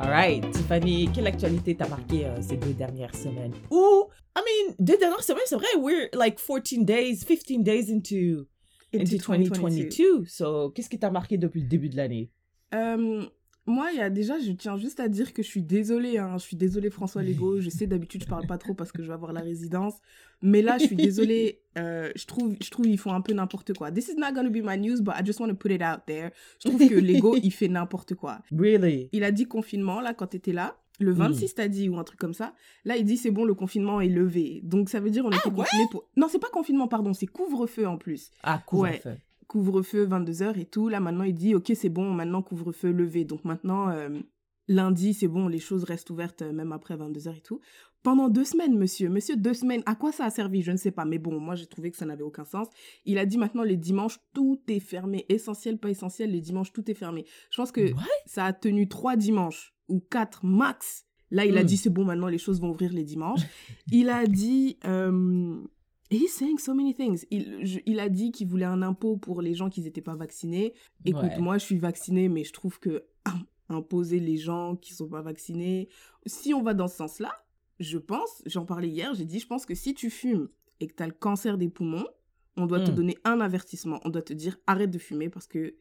All 0.00 0.10
right, 0.10 0.42
Tiffany, 0.52 1.08
quelle 1.14 1.26
actualité 1.28 1.76
t'a 1.76 1.86
marqué 1.88 2.24
euh, 2.26 2.40
ces 2.42 2.56
deux 2.56 2.72
dernières 2.72 3.14
semaines? 3.14 3.52
Ou, 3.70 4.08
I 4.36 4.40
mean, 4.40 4.74
deux 4.80 4.96
dernières 4.98 5.22
semaines, 5.22 5.44
c'est 5.46 5.56
vrai, 5.56 5.68
we're 5.78 6.08
like 6.14 6.38
14 6.40 6.84
days, 6.84 7.22
15 7.22 7.62
days 7.62 7.88
into, 7.90 8.46
into 8.92 9.18
2022. 9.18 10.24
So, 10.26 10.70
qu'est-ce 10.70 10.88
qui 10.88 10.98
t'a 10.98 11.10
marqué 11.10 11.38
depuis 11.38 11.60
le 11.60 11.68
début 11.68 11.88
de 11.88 11.96
l'année? 11.96 12.30
Euh, 12.74 13.26
moi, 13.64 13.90
il 13.92 13.98
y 13.98 14.00
a 14.00 14.10
déjà, 14.10 14.40
je 14.40 14.50
tiens 14.52 14.76
juste 14.76 14.98
à 14.98 15.08
dire 15.08 15.32
que 15.32 15.42
je 15.42 15.48
suis 15.48 15.62
désolée, 15.62 16.18
hein, 16.18 16.36
je 16.36 16.42
suis 16.42 16.56
désolée 16.56 16.90
François 16.90 17.22
Lego, 17.22 17.60
je 17.60 17.70
sais 17.70 17.86
d'habitude 17.86 18.24
je 18.24 18.28
parle 18.28 18.46
pas 18.46 18.58
trop 18.58 18.74
parce 18.74 18.90
que 18.90 19.02
je 19.02 19.08
vais 19.08 19.14
avoir 19.14 19.32
la 19.32 19.40
résidence, 19.40 19.94
mais 20.42 20.62
là 20.62 20.78
je 20.78 20.86
suis 20.86 20.96
désolée, 20.96 21.60
euh, 21.78 22.10
je 22.16 22.26
trouve, 22.26 22.56
je 22.60 22.70
trouve 22.70 22.86
ils 22.86 22.98
font 22.98 23.12
un 23.12 23.20
peu 23.20 23.32
n'importe 23.32 23.72
quoi. 23.74 23.92
This 23.92 24.08
is 24.08 24.16
not 24.16 24.32
gonna 24.32 24.50
be 24.50 24.62
my 24.64 24.78
news, 24.78 25.00
but 25.00 25.14
I 25.16 25.24
just 25.24 25.38
want 25.38 25.48
to 25.48 25.54
put 25.54 25.70
it 25.70 25.80
out 25.82 26.00
there. 26.06 26.30
Je 26.58 26.70
trouve 26.70 26.88
que 26.88 26.94
Lego 26.94 27.36
il 27.36 27.52
fait 27.52 27.68
n'importe 27.68 28.14
quoi. 28.14 28.40
Really? 28.50 29.08
Il 29.12 29.22
a 29.22 29.30
dit 29.30 29.44
confinement 29.44 30.00
là 30.00 30.12
quand 30.12 30.26
t'étais 30.28 30.52
là. 30.52 30.76
Le 30.98 31.12
26, 31.12 31.54
t'as 31.54 31.68
dit, 31.68 31.88
ou 31.88 31.98
un 31.98 32.04
truc 32.04 32.20
comme 32.20 32.34
ça. 32.34 32.54
Là, 32.84 32.96
il 32.96 33.04
dit, 33.04 33.16
c'est 33.16 33.32
bon, 33.32 33.44
le 33.44 33.54
confinement 33.54 34.00
est 34.00 34.08
levé. 34.08 34.60
Donc, 34.62 34.88
ça 34.88 35.00
veut 35.00 35.10
dire, 35.10 35.24
on 35.24 35.30
était 35.30 35.48
ouais 35.48 35.54
confinés 35.54 35.86
pour... 35.90 36.04
Non, 36.16 36.28
c'est 36.30 36.38
pas 36.38 36.50
confinement, 36.50 36.86
pardon, 36.86 37.12
c'est 37.12 37.26
couvre-feu 37.26 37.88
en 37.88 37.96
plus 37.96 38.30
Ah, 38.44 38.62
couvre-feu. 38.64 39.16
Couvre-feu 39.46 40.06
22h 40.06 40.58
et 40.58 40.64
tout. 40.66 40.88
Là, 40.88 41.00
maintenant, 41.00 41.24
il 41.24 41.34
dit, 41.34 41.54
ok, 41.54 41.72
c'est 41.74 41.88
bon, 41.88 42.10
maintenant, 42.12 42.42
couvre-feu 42.42 42.90
levé. 42.90 43.24
Donc 43.24 43.44
maintenant, 43.44 43.88
euh, 43.90 44.08
Lundi, 44.68 45.12
c'est 45.14 45.28
bon, 45.28 45.48
les 45.48 45.58
choses 45.58 45.84
restent 45.84 46.10
ouvertes 46.10 46.42
euh, 46.42 46.52
même 46.52 46.72
après 46.72 46.96
22h 46.96 47.36
et 47.36 47.40
tout. 47.40 47.60
Pendant 48.02 48.28
deux 48.28 48.44
semaines, 48.44 48.76
monsieur, 48.76 49.08
monsieur, 49.08 49.36
deux 49.36 49.54
semaines, 49.54 49.82
à 49.86 49.94
quoi 49.94 50.10
ça 50.10 50.24
a 50.24 50.30
servi? 50.30 50.62
Je 50.62 50.72
ne 50.72 50.76
sais 50.76 50.90
pas, 50.90 51.04
mais 51.04 51.18
bon, 51.18 51.38
moi 51.38 51.54
j'ai 51.54 51.66
trouvé 51.66 51.90
que 51.92 51.96
ça 51.96 52.04
n'avait 52.04 52.24
aucun 52.24 52.44
sens. 52.44 52.66
Il 53.04 53.16
a 53.18 53.26
dit 53.26 53.38
maintenant 53.38 53.62
les 53.62 53.76
dimanches, 53.76 54.18
tout 54.34 54.60
est 54.68 54.80
fermé, 54.80 55.24
essentiel, 55.28 55.78
pas 55.78 55.88
essentiel, 55.90 56.32
les 56.32 56.40
dimanches, 56.40 56.72
tout 56.72 56.90
est 56.90 56.94
fermé. 56.94 57.24
Je 57.50 57.56
pense 57.58 57.70
que 57.70 57.92
What? 57.92 58.02
ça 58.26 58.46
a 58.46 58.52
tenu 58.52 58.88
trois 58.88 59.14
dimanches 59.14 59.72
ou 59.88 60.00
quatre 60.00 60.44
max. 60.44 61.04
Là, 61.30 61.44
il 61.46 61.56
a 61.56 61.62
Hmm. 61.62 61.66
dit 61.66 61.76
c'est 61.76 61.90
bon, 61.90 62.04
maintenant 62.04 62.26
les 62.26 62.38
choses 62.38 62.60
vont 62.60 62.70
ouvrir 62.70 62.92
les 62.92 63.04
dimanches. 63.04 63.42
il 63.92 64.08
a 64.10 64.26
dit. 64.26 64.78
Euh, 64.84 65.60
he's 66.14 66.32
saying 66.32 66.58
so 66.58 66.74
many 66.74 66.94
things. 66.94 67.24
Il, 67.30 67.64
je- 67.66 67.80
il 67.86 67.98
a 68.00 68.08
dit 68.08 68.32
qu'il 68.32 68.46
voulait 68.48 68.64
un 68.66 68.82
impôt 68.82 69.16
pour 69.16 69.42
les 69.42 69.54
gens 69.54 69.68
qui 69.70 69.80
n'étaient 69.80 70.00
pas 70.02 70.14
vaccinés. 70.16 70.74
Écoute, 71.04 71.22
Ouais. 71.22 71.38
moi, 71.40 71.58
je 71.58 71.64
suis 71.64 71.78
vaccinée, 71.78 72.28
mais 72.28 72.44
je 72.44 72.52
trouve 72.52 72.78
que 72.80 73.04
im- 73.24 73.44
imposer 73.68 74.20
les 74.20 74.36
gens 74.36 74.76
qui 74.76 74.92
sont 74.94 75.08
pas 75.08 75.22
vaccinés, 75.22 75.88
si 76.26 76.52
on 76.54 76.62
va 76.62 76.74
dans 76.74 76.88
ce 76.88 76.96
sens-là, 76.96 77.32
je 77.80 77.98
pense, 77.98 78.42
j'en 78.46 78.64
parlais 78.66 78.88
hier, 78.88 79.14
j'ai 79.14 79.24
dit, 79.24 79.38
je 79.40 79.46
pense 79.46 79.64
que 79.66 79.74
si 79.74 79.94
tu 79.94 80.10
fumes 80.10 80.48
et 80.80 80.86
que 80.86 80.94
tu 80.94 81.02
as 81.02 81.06
le 81.06 81.12
cancer 81.14 81.56
des 81.58 81.68
poumons, 81.68 82.06
on 82.56 82.66
doit 82.66 82.80
te 82.80 82.90
Mm. 82.90 82.94
donner 82.94 83.16
un 83.24 83.40
avertissement. 83.40 83.98
On 84.04 84.10
doit 84.10 84.20
te 84.22 84.34
dire 84.34 84.58
arrête 84.66 84.90
de 84.90 84.98
fumer 84.98 85.30
parce 85.30 85.46
que 85.46 85.74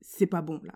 c'est 0.00 0.26
pas 0.26 0.42
bon 0.42 0.60
là. 0.64 0.74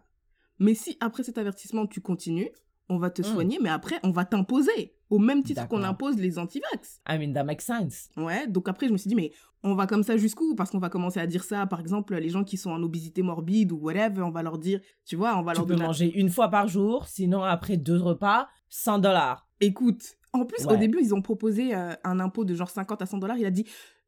Mais 0.61 0.75
si 0.75 0.97
après 1.01 1.25
cet 1.25 1.39
avertissement 1.39 1.87
tu 1.87 2.01
continues, 2.01 2.51
on 2.89 2.99
va 2.99 3.11
te 3.11 3.23
Mm. 3.23 3.25
soigner, 3.25 3.59
mais 3.61 3.69
après 3.71 3.97
on 4.05 4.11
va 4.11 4.25
t'imposer 4.25 4.95
au 5.11 5.19
même 5.19 5.43
titre 5.43 5.67
qu'on 5.69 5.83
impose 5.83 6.17
les 6.17 6.39
antivax. 6.39 7.01
I 7.09 7.19
mean, 7.19 7.33
that 7.35 7.45
makes 7.45 7.63
sense. 7.65 8.09
Ouais, 8.17 8.47
donc 8.47 8.69
après 8.69 8.87
je 8.89 8.93
me 8.93 8.97
suis 8.99 9.09
dit 9.09 9.15
mais 9.17 9.33
on 9.63 9.75
va 9.75 9.87
comme 9.87 10.03
ça 10.03 10.17
jusqu'où? 10.17 10.55
Parce 10.55 10.71
qu'on 10.71 10.79
va 10.79 10.89
commencer 10.89 11.21
à 11.21 11.27
dire 11.27 11.45
ça, 11.45 11.67
par 11.67 11.81
exemple 11.81 12.15
les 12.17 12.31
gens 12.31 12.45
qui 12.45 12.57
sont 12.57 12.71
en 12.71 12.83
obésité 12.83 13.21
morbide 13.23 13.73
ou 13.73 13.77
whatever, 13.79 14.23
on 14.23 14.31
va 14.31 14.43
leur 14.43 14.57
dire, 14.59 14.81
tu 15.05 15.17
vois, 15.17 15.37
on 15.37 15.43
va 15.43 15.53
Tu 15.53 15.59
leur 15.59 15.67
peux 15.67 15.75
donner. 15.75 15.87
manger 15.87 16.11
une 16.19 16.31
fois 16.31 16.49
par 16.49 16.67
jour, 16.69 17.07
sinon 17.09 17.43
après 17.43 17.77
deux 17.77 17.99
repas, 17.99 18.49
100 18.71 19.01
dollars. 19.01 19.47
Écoute, 19.61 20.17
en 20.33 20.47
plus 20.47 20.65
au 20.67 20.77
début 20.77 20.99
ils 21.03 21.15
ont 21.15 21.21
proposé 21.23 21.75
euh, 21.75 21.93
un 22.05 22.21
impôt 22.21 22.45
de 22.47 22.55
genre 22.55 22.71
50 22.71 23.03
à 23.03 23.07
100 23.07 23.19
dollars. 23.19 23.37
Il 23.37 23.45
a 23.45 23.51
dit 23.51 23.67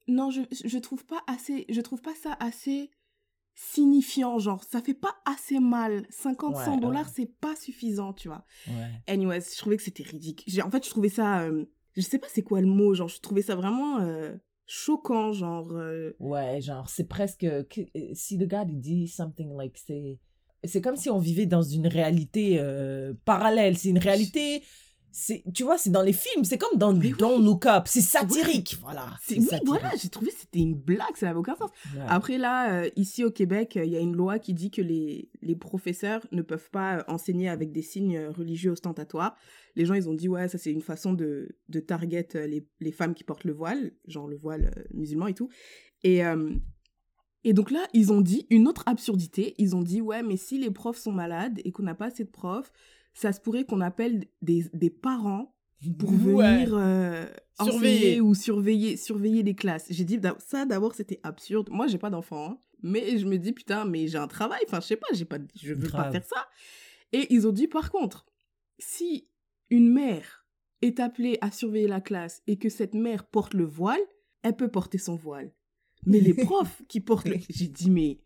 non, 0.09 0.31
je 0.31 0.41
je 0.65 0.79
trouve 0.79 1.05
pas 1.05 1.21
assez, 1.27 1.67
je 1.69 1.81
trouve 1.81 2.01
pas 2.01 2.15
ça 2.15 2.37
assez 2.41 2.91
signifiant, 3.55 4.39
genre 4.39 4.63
ça 4.65 4.81
fait 4.81 4.95
pas 4.95 5.15
assez 5.25 5.59
mal. 5.61 6.07
50 6.11 6.57
Ouais, 6.57 6.65
100 6.65 6.77
dollars 6.79 7.07
ouais. 7.07 7.13
c'est 7.15 7.31
pas 7.41 7.55
suffisant, 7.57 8.13
tu 8.13 8.29
vois. 8.29 8.45
Ouais. 8.69 8.91
Anyways, 9.07 9.41
je 9.53 9.59
trouvais 9.59 9.77
que 9.77 9.83
c'était 9.83 10.03
ridicule. 10.03 10.45
J'ai- 10.47 10.63
En 10.63 10.71
fait, 10.71 10.85
je 10.85 10.91
trouvais 10.91 11.09
ça, 11.09 11.43
euh, 11.43 11.65
je 11.95 12.01
sais 12.01 12.19
pas 12.19 12.27
c'est 12.31 12.43
quoi 12.43 12.61
le 12.61 12.67
mot, 12.67 12.95
genre 12.95 13.09
je 13.09 13.21
trouvais 13.21 13.43
ça 13.43 13.55
vraiment 13.55 14.01
euh, 14.01 14.35
choquant, 14.67 15.33
genre. 15.33 15.73
euh, 15.73 16.13
Ouais, 16.19 16.61
genre, 16.61 16.89
c'est 16.89 17.05
presque. 17.09 17.41
que- 17.69 18.15
Si 18.15 18.37
le 18.39 18.47
gars 18.47 18.65
dit 18.65 19.09
something 19.09 19.57
like. 19.57 19.77
C'est 19.79 20.19
c'est 20.65 20.81
comme 20.81 20.95
si 20.97 21.11
on 21.11 21.19
vivait 21.19 21.47
dans 21.47 21.63
une 21.63 21.89
réalité 21.89 22.57
parallèle. 23.25 23.77
C'est 23.77 23.89
une 23.89 23.99
réalité. 23.99 24.63
C'est 25.13 25.45
Tu 25.55 25.63
vois, 25.63 25.79
c'est 25.79 25.91
dans 25.91 26.03
les 26.03 26.13
films. 26.13 26.45
C'est 26.45 26.59
comme 26.59 26.79
dans 26.79 26.93
Mais 26.95 27.11
Don't 27.11 27.45
Look 27.45 27.67
Up. 27.67 27.85
C'est 27.87 28.01
satirique. 28.01 28.79
Voilà. 28.81 29.07
c'est 29.23 29.37
oui, 29.37 29.43
satirique. 29.43 29.69
voilà, 29.69 29.91
j'ai 30.01 30.09
trouvé 30.09 30.31
que 30.31 30.39
c'était 30.39 30.59
une 30.61 30.75
blague, 30.75 31.17
ça 31.17 31.27
n'avait 31.27 31.39
aucun 31.39 31.55
sens. 31.55 31.71
Après 32.09 32.39
là, 32.39 32.73
euh, 32.73 32.91
ici 32.97 33.23
au 33.23 33.31
Québec, 33.31 33.77
euh, 33.77 33.85
il 33.85 33.93
y 33.93 33.97
a 33.97 34.01
une 34.01 34.17
loi 34.17 34.39
qui 34.39 34.55
dit 34.55 34.71
que 34.71 34.83
les, 34.83 35.31
les 35.43 35.55
professeurs 35.57 36.27
ne 36.33 36.43
peuvent 36.43 36.71
pas 36.71 36.99
euh, 36.99 37.03
enseigner 37.09 37.49
avec 37.49 37.73
des 37.73 37.83
signes 37.83 38.17
euh, 38.17 38.31
religieux 38.31 38.71
ostentatoires. 38.73 39.37
Les 39.77 39.85
gens, 39.85 39.95
ils 39.95 40.09
ont 40.09 40.15
dit, 40.15 40.29
ouais, 40.29 40.49
ça 40.49 40.59
c'est 40.59 40.73
une 40.73 40.83
façon 40.83 41.13
de, 41.13 41.57
de 41.69 41.81
target 41.81 42.29
les, 42.35 42.67
les 42.81 42.93
femmes 42.93 43.15
qui 43.15 43.25
portent 43.25 43.45
le 43.45 43.53
voile, 43.53 43.93
genre 44.07 44.29
le 44.29 44.37
voile 44.37 44.73
euh, 44.77 44.83
musulman 44.93 45.27
et 45.27 45.35
tout. 45.35 45.49
Et, 46.05 46.21
et 47.45 47.53
donc 47.53 47.71
là, 47.71 47.87
ils 47.93 48.13
ont 48.13 48.21
dit 48.21 48.47
une 48.51 48.67
autre 48.67 48.83
absurdité. 48.87 49.55
Ils 49.59 49.77
ont 49.77 49.83
dit, 49.83 50.01
ouais, 50.01 50.25
mais 50.25 50.37
si 50.37 50.59
les 50.59 50.73
profs 50.73 50.99
sont 50.99 51.13
malades 51.13 51.61
et 51.65 51.71
qu'on 51.71 51.85
n'a 51.85 51.95
pas 51.95 52.07
assez 52.07 52.25
de 52.25 52.31
profs, 52.31 52.73
ça 53.15 53.33
se 53.33 53.41
pourrait 53.41 53.65
qu'on 53.65 53.81
appelle 53.81 54.27
des, 54.41 54.65
des 54.73 54.91
parents 54.91 55.55
pour 55.99 56.11
Ouais. 56.13 56.65
venir 56.65 56.75
euh, 56.75 57.27
Surveiller. 57.61 57.77
enseigner 57.99 58.21
ou 58.21 58.35
surveiller, 58.35 58.97
surveiller 58.97 59.43
les 59.43 59.55
classes. 59.55 59.87
J'ai 59.91 60.05
dit, 60.05 60.19
ça 60.39 60.65
d'abord, 60.65 60.95
c'était 60.95 61.21
absurde. 61.23 61.69
Moi, 61.71 61.87
j'ai 61.89 61.99
pas 61.99 62.11
d'enfant, 62.11 62.51
hein. 62.53 62.59
mais 62.83 63.19
je 63.19 63.27
me 63.27 63.37
dis, 63.37 63.53
putain, 63.53 63.85
mais 63.85 64.07
j'ai 64.09 64.19
un 64.19 64.29
travail. 64.29 64.61
Enfin, 64.67 64.81
je 64.81 64.87
sais 64.87 64.97
pas, 64.97 65.09
j'ai 65.13 65.25
pas, 65.25 65.39
je 65.61 65.75
veux 65.75 65.89
pas 65.91 66.11
faire 66.13 66.25
ça. 66.25 66.47
Et 67.13 67.33
ils 67.35 67.47
ont 67.47 67.53
dit, 67.53 67.67
par 67.69 67.91
contre, 67.91 68.25
si 68.79 69.29
une 69.71 69.93
mère 69.93 70.47
est 70.83 70.99
appelée 71.01 71.37
à 71.41 71.51
surveiller 71.51 71.89
la 71.89 72.01
classe 72.01 72.43
et 72.47 72.59
que 72.59 72.69
cette 72.69 72.95
mère 72.95 73.27
porte 73.27 73.55
le 73.55 73.65
voile, 73.65 74.01
elle 74.43 74.57
peut 74.57 74.71
porter 74.71 74.99
son 74.99 75.17
voile. 75.17 75.53
Mais 76.07 76.21
les 76.21 76.35
profs 76.47 76.83
qui 76.89 77.01
portent 77.01 77.29
le... 77.29 77.37
J'ai 77.51 77.69
dit, 77.69 77.91
mais 77.91 78.21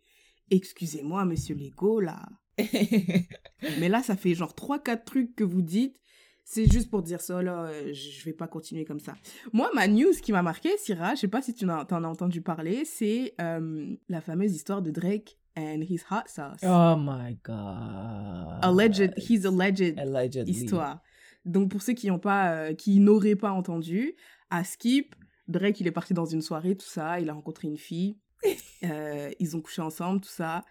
excusez-moi, 0.50 1.25
monsieur 1.25 1.55
Lego, 1.55 2.00
là. 2.00 2.26
Mais 3.81 3.89
là, 3.89 4.03
ça 4.03 4.17
fait 4.17 4.35
genre 4.35 4.55
3-4 4.55 5.05
trucs 5.05 5.35
que 5.35 5.45
vous 5.45 5.63
dites. 5.63 5.97
C'est 6.45 6.71
juste 6.71 6.91
pour 6.91 7.03
dire 7.03 7.21
ça, 7.21 7.43
là, 7.43 7.65
euh, 7.65 7.93
je 7.93 8.25
vais 8.25 8.33
pas 8.33 8.47
continuer 8.47 8.85
comme 8.85 9.01
ça. 9.01 9.15
Moi, 9.53 9.69
ma 9.75 9.89
news 9.89 10.13
qui 10.23 10.31
m'a 10.31 10.43
marqué, 10.43 10.71
Syrah, 10.79 11.17
je 11.17 11.23
sais 11.23 11.29
pas 11.29 11.43
si 11.43 11.53
tu 11.55 11.65
en 11.65 11.71
as, 11.71 11.85
t'en 11.87 12.05
as 12.05 12.09
entendu 12.09 12.41
parler, 12.41 12.85
c'est 12.85 13.35
euh, 13.41 13.97
la 14.09 14.21
fameuse 14.21 14.55
histoire 14.55 14.81
de 14.81 14.93
Drake 14.93 15.39
and 15.59 15.81
his 15.81 16.03
hot 16.09 16.29
sauce. 16.29 16.61
Oh 16.63 16.95
my 16.97 17.37
god. 17.43 18.61
alleged, 18.63 19.13
his 19.17 19.45
alleged 19.45 19.99
Allegedly. 19.99 20.53
histoire. 20.53 21.01
Donc, 21.45 21.69
pour 21.71 21.83
ceux 21.83 21.95
qui 21.95 22.07
n'ont 22.07 22.21
pas, 22.21 22.53
euh, 22.53 22.75
qui 22.75 23.01
n'auraient 23.01 23.35
pas 23.37 23.51
entendu, 23.51 24.15
à 24.51 24.63
Skip, 24.63 25.17
Drake, 25.49 25.81
il 25.81 25.89
est 25.89 25.93
parti 25.93 26.15
dans 26.15 26.27
une 26.27 26.43
soirée, 26.43 26.77
tout 26.77 26.87
ça, 26.87 27.19
il 27.19 27.29
a 27.29 27.33
rencontré 27.33 27.67
une 27.67 27.77
fille, 27.79 28.19
euh, 28.85 29.31
ils 29.41 29.57
ont 29.57 29.61
couché 29.61 29.83
ensemble, 29.83 30.21
tout 30.21 30.29
ça, 30.29 30.63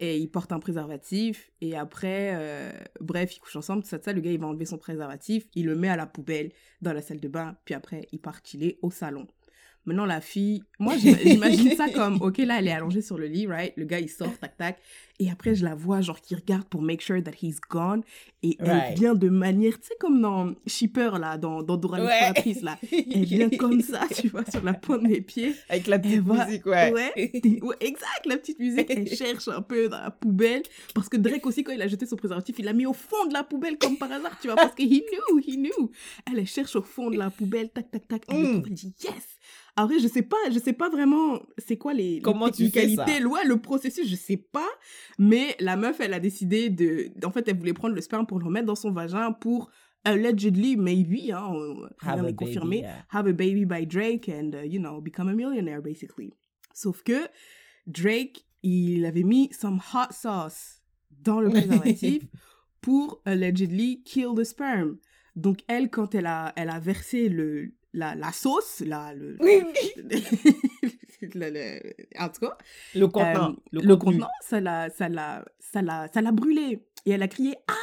et 0.00 0.16
il 0.16 0.28
porte 0.28 0.50
un 0.50 0.58
préservatif, 0.58 1.52
et 1.60 1.76
après, 1.76 2.30
euh, 2.34 2.72
bref, 3.00 3.36
ils 3.36 3.38
couchent 3.38 3.56
ensemble, 3.56 3.82
tout 3.82 3.88
ça, 3.90 4.00
ça, 4.02 4.14
le 4.14 4.22
gars, 4.22 4.32
il 4.32 4.40
va 4.40 4.46
enlever 4.46 4.64
son 4.64 4.78
préservatif, 4.78 5.46
il 5.54 5.66
le 5.66 5.76
met 5.76 5.90
à 5.90 5.96
la 5.96 6.06
poubelle 6.06 6.52
dans 6.80 6.94
la 6.94 7.02
salle 7.02 7.20
de 7.20 7.28
bain, 7.28 7.56
puis 7.66 7.74
après, 7.74 8.08
il 8.10 8.18
part 8.18 8.40
chiller 8.42 8.78
au 8.80 8.90
salon. 8.90 9.26
Maintenant, 9.86 10.04
la 10.06 10.20
fille, 10.20 10.62
moi, 10.78 10.96
j'ima- 10.96 11.16
j'imagine 11.24 11.74
ça 11.74 11.88
comme, 11.88 12.20
ok, 12.20 12.38
là, 12.38 12.58
elle 12.58 12.68
est 12.68 12.72
allongée 12.72 13.02
sur 13.02 13.16
le 13.18 13.26
lit, 13.26 13.46
right? 13.46 13.72
Le 13.76 13.84
gars, 13.86 13.98
il 14.00 14.08
sort, 14.08 14.36
tac, 14.38 14.56
tac. 14.56 14.78
Et 15.18 15.30
après, 15.30 15.54
je 15.54 15.64
la 15.64 15.74
vois, 15.74 16.00
genre, 16.00 16.20
qui 16.20 16.34
regarde 16.34 16.64
pour 16.64 16.80
make 16.80 17.02
sure 17.02 17.22
that 17.22 17.32
he's 17.42 17.60
gone. 17.68 18.02
Et 18.42 18.56
elle 18.58 18.70
Right. 18.70 18.98
vient 18.98 19.14
de 19.14 19.28
manière, 19.28 19.78
tu 19.78 19.88
sais, 19.88 19.94
comme 20.00 20.20
dans 20.22 20.54
Shipper, 20.66 21.10
là, 21.20 21.36
dans, 21.36 21.62
dans 21.62 21.76
Dora 21.76 21.98
l'exploratrice, 21.98 22.62
là. 22.62 22.78
Elle 22.90 23.24
vient 23.24 23.48
comme 23.58 23.80
ça, 23.82 24.06
tu 24.14 24.28
vois, 24.28 24.44
sur 24.50 24.62
la 24.64 24.72
pointe 24.74 25.02
des 25.02 25.20
pieds. 25.20 25.54
Avec 25.68 25.86
la 25.88 25.98
petite 25.98 26.14
Elle 26.16 26.20
va- 26.22 26.46
musique, 26.46 26.64
ouais. 26.66 26.92
Ouais, 26.92 27.60
ouais, 27.62 27.76
exact, 27.80 28.24
la 28.26 28.36
petite 28.38 28.58
musique, 28.58 28.86
elle 28.90 29.08
cherche 29.14 29.48
un 29.48 29.60
peu 29.62 29.88
dans 29.88 30.00
la 30.00 30.10
poubelle. 30.10 30.62
Parce 30.94 31.08
que 31.10 31.16
Drake 31.18 31.44
aussi, 31.46 31.64
quand 31.64 31.72
il 31.72 31.82
a 31.82 31.88
jeté 31.88 32.06
son 32.06 32.16
préservatif, 32.16 32.56
il 32.58 32.64
l'a 32.64 32.72
mis 32.72 32.86
au 32.86 32.92
fond 32.94 33.26
de 33.26 33.34
la 33.34 33.44
poubelle 33.44 33.76
comme 33.78 33.96
par 33.98 34.10
hasard, 34.12 34.38
tu 34.40 34.48
vois, 34.48 34.56
parce 34.56 34.74
que 34.74 34.82
he 34.82 35.02
knew, 35.02 35.38
he 35.46 35.56
knew. 35.56 35.90
Elle, 36.30 36.38
elle 36.38 36.46
cherche 36.46 36.76
au 36.76 36.82
fond 36.82 37.10
de 37.10 37.16
la 37.18 37.28
poubelle, 37.30 37.68
tac, 37.70 37.90
tac, 37.90 38.06
tac. 38.08 38.22
Elle 38.28 38.40
le 38.42 38.48
Mm. 38.50 38.62
elle 38.66 38.72
dit 38.74 38.94
yes. 39.04 39.38
Après, 39.76 39.98
je 39.98 40.08
sais 40.08 40.22
pas, 40.22 40.36
je 40.52 40.58
sais 40.58 40.72
pas 40.72 40.88
vraiment 40.90 41.40
c'est 41.58 41.76
quoi 41.76 41.94
les, 41.94 42.16
les 42.16 42.20
Comment 42.22 42.50
tu 42.50 42.68
fais 42.70 42.94
ça? 42.96 43.04
ouais, 43.06 43.44
le 43.44 43.56
processus, 43.60 44.08
je 44.08 44.16
sais 44.16 44.36
pas. 44.36 44.68
Mais 45.18 45.56
la 45.60 45.76
meuf, 45.76 46.00
elle 46.00 46.12
a 46.14 46.20
décidé 46.20 46.70
de, 46.70 47.10
en 47.24 47.30
fait, 47.30 47.46
elle 47.48 47.56
voulait 47.56 47.72
prendre 47.72 47.94
le 47.94 48.00
sperme 48.00 48.26
pour 48.26 48.38
le 48.38 48.44
remettre 48.46 48.66
dans 48.66 48.74
son 48.74 48.90
vagin 48.92 49.32
pour 49.32 49.70
allegedly, 50.04 50.76
maybe, 50.76 51.30
hein, 51.30 51.46
on- 51.50 51.80
rien 51.98 52.12
Have 52.12 52.18
a 52.20 52.22
n'est 52.22 52.22
baby, 52.32 52.34
confirmé, 52.36 52.78
yeah. 52.80 53.04
have 53.10 53.26
a 53.26 53.32
baby 53.32 53.64
by 53.64 53.86
Drake 53.86 54.28
and, 54.28 54.52
uh, 54.54 54.64
you 54.66 54.80
know, 54.80 55.00
become 55.00 55.28
a 55.28 55.34
millionaire, 55.34 55.82
basically. 55.82 56.32
Sauf 56.74 57.02
que 57.02 57.28
Drake, 57.86 58.44
il 58.62 59.04
avait 59.04 59.22
mis 59.24 59.50
some 59.52 59.78
hot 59.92 60.12
sauce 60.12 60.80
dans 61.10 61.40
le 61.40 61.50
préservatif 61.50 62.22
pour 62.80 63.20
allegedly 63.26 64.02
kill 64.04 64.34
the 64.34 64.44
sperm. 64.44 64.98
Donc, 65.36 65.60
elle, 65.68 65.90
quand 65.90 66.14
elle 66.14 66.26
a, 66.26 66.52
elle 66.56 66.70
a 66.70 66.80
versé 66.80 67.28
le, 67.28 67.72
la, 67.92 68.14
la 68.14 68.32
sauce, 68.32 68.80
la, 68.86 69.12
le, 69.14 69.36
le- 71.22 71.50
le- 71.50 71.94
en 72.18 72.28
tout 72.28 72.40
cas, 72.40 72.56
Le 72.94 73.06
contenant. 73.08 73.50
euh, 73.50 73.56
le 73.72 73.80
le 73.80 73.96
contenu. 73.96 74.18
contenant, 74.20 74.30
ça 74.42 74.60
l'a, 74.60 74.90
ça 74.90 75.08
l'a, 75.08 75.44
ça 75.58 75.82
l'a, 75.82 76.08
ça 76.12 76.20
l'a 76.22 76.32
brûlé. 76.32 76.86
Et 77.06 77.10
elle 77.10 77.22
a 77.22 77.28
crié 77.28 77.54
ah. 77.68 77.74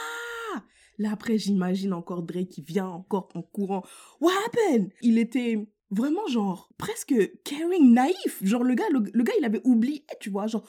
Là 0.99 1.11
après, 1.11 1.37
j'imagine 1.37 1.93
encore 1.93 2.23
Drake 2.23 2.49
qui 2.49 2.61
vient 2.61 2.87
encore 2.87 3.29
en 3.35 3.41
courant. 3.43 3.83
What 4.19 4.31
happened? 4.45 4.91
Il 5.01 5.19
était 5.19 5.67
vraiment 5.91 6.25
genre 6.27 6.69
presque 6.77 7.13
caring, 7.43 7.93
naïf. 7.93 8.39
Genre 8.41 8.63
le 8.63 8.73
gars, 8.73 8.89
le, 8.91 9.03
le 9.13 9.23
gars, 9.23 9.33
il 9.39 9.45
avait 9.45 9.61
oublié, 9.63 10.03
tu 10.19 10.29
vois, 10.29 10.47
genre 10.47 10.67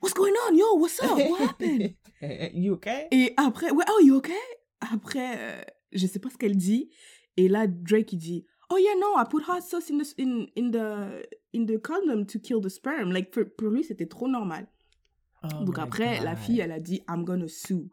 What's 0.00 0.14
going 0.14 0.30
on, 0.48 0.54
yo? 0.54 0.78
What's 0.78 1.02
up? 1.02 1.10
What 1.28 1.40
happened? 1.48 1.94
you 2.54 2.74
okay? 2.74 3.08
Et 3.10 3.34
après, 3.36 3.72
ouais, 3.72 3.84
oh, 3.90 4.00
you 4.04 4.14
okay? 4.16 4.32
Après, 4.92 5.34
euh, 5.36 5.60
je 5.90 6.06
sais 6.06 6.20
pas 6.20 6.30
ce 6.30 6.36
qu'elle 6.36 6.56
dit. 6.56 6.88
Et 7.36 7.48
là, 7.48 7.66
Drake, 7.66 8.12
il 8.12 8.18
dit, 8.18 8.46
oh 8.70 8.76
yeah, 8.78 8.94
no, 9.00 9.16
I 9.16 9.24
put 9.28 9.42
hot 9.48 9.62
sauce 9.62 9.90
in 9.90 9.98
the, 9.98 10.04
in, 10.18 10.46
in 10.56 10.70
the, 10.70 11.26
in 11.52 11.66
the 11.66 11.78
condom 11.80 12.26
to 12.26 12.38
kill 12.38 12.60
the 12.60 12.68
sperm. 12.70 13.10
Like, 13.12 13.32
for- 13.34 13.44
pour 13.56 13.68
lui, 13.70 13.82
c'était 13.84 14.06
trop 14.08 14.28
normal. 14.28 14.66
Oh 15.44 15.64
donc 15.64 15.78
après, 15.78 16.20
la 16.24 16.34
fille, 16.36 16.60
elle 16.60 16.72
a 16.72 16.80
dit, 16.80 17.00
I'm 17.08 17.24
gonna 17.24 17.46
sue 17.48 17.88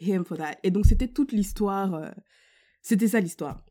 him 0.00 0.24
for 0.24 0.36
that. 0.36 0.56
Et 0.64 0.70
donc, 0.70 0.86
c'était 0.86 1.08
toute 1.08 1.32
l'histoire. 1.32 1.94
euh, 1.94 2.10
c'était 2.82 3.08
ça 3.08 3.20
l'histoire. 3.20 3.64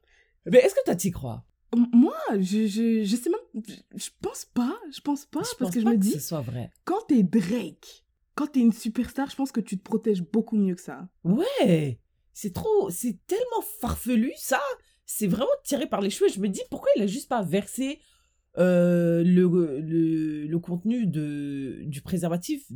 Mais 0.45 0.59
est-ce 0.59 0.75
que 0.75 0.83
toi 0.85 0.95
t'y 0.95 1.11
crois? 1.11 1.43
Moi, 1.75 2.15
je, 2.39 2.65
je, 2.67 3.03
je 3.03 3.15
sais 3.17 3.29
même, 3.29 3.63
je, 3.67 3.73
je 3.95 4.09
pense 4.21 4.45
pas, 4.45 4.79
je 4.89 5.01
pense 5.01 5.25
pas, 5.25 5.39
je 5.39 5.49
parce 5.49 5.55
pense 5.55 5.71
que 5.73 5.79
je 5.81 5.85
pas 5.85 5.91
me 5.91 5.95
que 5.97 6.01
dis, 6.01 6.11
ce 6.11 6.19
soit 6.21 6.39
vrai. 6.41 6.71
quand 6.85 7.01
t'es 7.09 7.23
Drake, 7.23 8.05
quand 8.35 8.47
t'es 8.47 8.61
une 8.61 8.71
superstar, 8.71 9.29
je 9.29 9.35
pense 9.35 9.51
que 9.51 9.59
tu 9.59 9.77
te 9.77 9.83
protèges 9.83 10.21
beaucoup 10.23 10.55
mieux 10.55 10.75
que 10.75 10.81
ça. 10.81 11.09
Ouais! 11.25 11.99
c'est 12.33 12.53
trop, 12.53 12.89
c'est 12.89 13.17
tellement 13.27 13.61
farfelu, 13.81 14.31
ça. 14.37 14.61
C'est 15.07 15.25
vraiment 15.27 15.47
tiré 15.63 15.87
par 15.87 16.01
les 16.01 16.11
cheveux. 16.11 16.29
Je 16.29 16.39
me 16.39 16.49
dis, 16.49 16.61
pourquoi 16.69 16.89
il 16.95 17.01
a 17.01 17.07
juste 17.07 17.29
pas 17.29 17.41
versé 17.41 17.99
euh, 18.57 19.23
le, 19.23 19.79
le, 19.79 20.45
le 20.45 20.59
contenu 20.59 21.07
de, 21.07 21.81
du 21.85 22.01
préservatif 22.01 22.67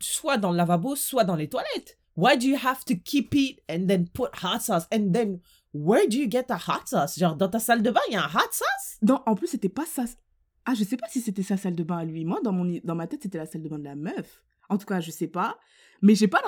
soit 0.00 0.38
dans 0.38 0.50
le 0.50 0.56
lavabo, 0.56 0.96
soit 0.96 1.22
dans 1.22 1.36
les 1.36 1.48
toilettes? 1.48 1.98
Why 2.16 2.38
do 2.38 2.46
you 2.46 2.56
have 2.56 2.82
to 2.86 2.94
keep 2.96 3.34
it 3.34 3.62
and 3.70 3.86
then 3.86 4.08
put 4.08 4.30
hot 4.42 4.60
sauce? 4.60 4.86
And 4.90 5.12
then, 5.12 5.38
where 5.74 6.08
do 6.08 6.16
you 6.16 6.30
get 6.30 6.44
the 6.44 6.56
hot 6.66 6.86
sauce? 6.86 7.18
Genre, 7.18 7.36
dans 7.36 7.50
ta 7.50 7.58
salle 7.58 7.82
de 7.82 7.90
bain, 7.90 8.00
il 8.08 8.14
y 8.14 8.16
a 8.16 8.24
un 8.24 8.28
hot 8.28 8.50
sauce? 8.50 8.98
Non, 9.02 9.22
en 9.26 9.34
plus, 9.34 9.48
c'était 9.48 9.68
pas 9.68 9.84
ça. 9.84 10.04
Ah, 10.64 10.72
je 10.72 10.82
sais 10.82 10.96
pas 10.96 11.06
si 11.10 11.20
c'était 11.20 11.42
sa 11.42 11.58
salle 11.58 11.74
de 11.74 11.84
bain 11.84 11.98
à 11.98 12.04
lui. 12.04 12.24
Moi, 12.24 12.40
dans, 12.42 12.52
mon, 12.52 12.80
dans 12.82 12.94
ma 12.94 13.06
tête, 13.06 13.22
c'était 13.22 13.38
la 13.38 13.44
salle 13.44 13.62
de 13.62 13.68
bain 13.68 13.78
de 13.78 13.84
la 13.84 13.94
meuf. 13.94 14.42
En 14.70 14.78
tout 14.78 14.86
cas, 14.86 15.00
je 15.00 15.10
sais 15.10 15.28
pas. 15.28 15.58
Mais 16.00 16.14
j'ai 16.14 16.26
pas. 16.26 16.40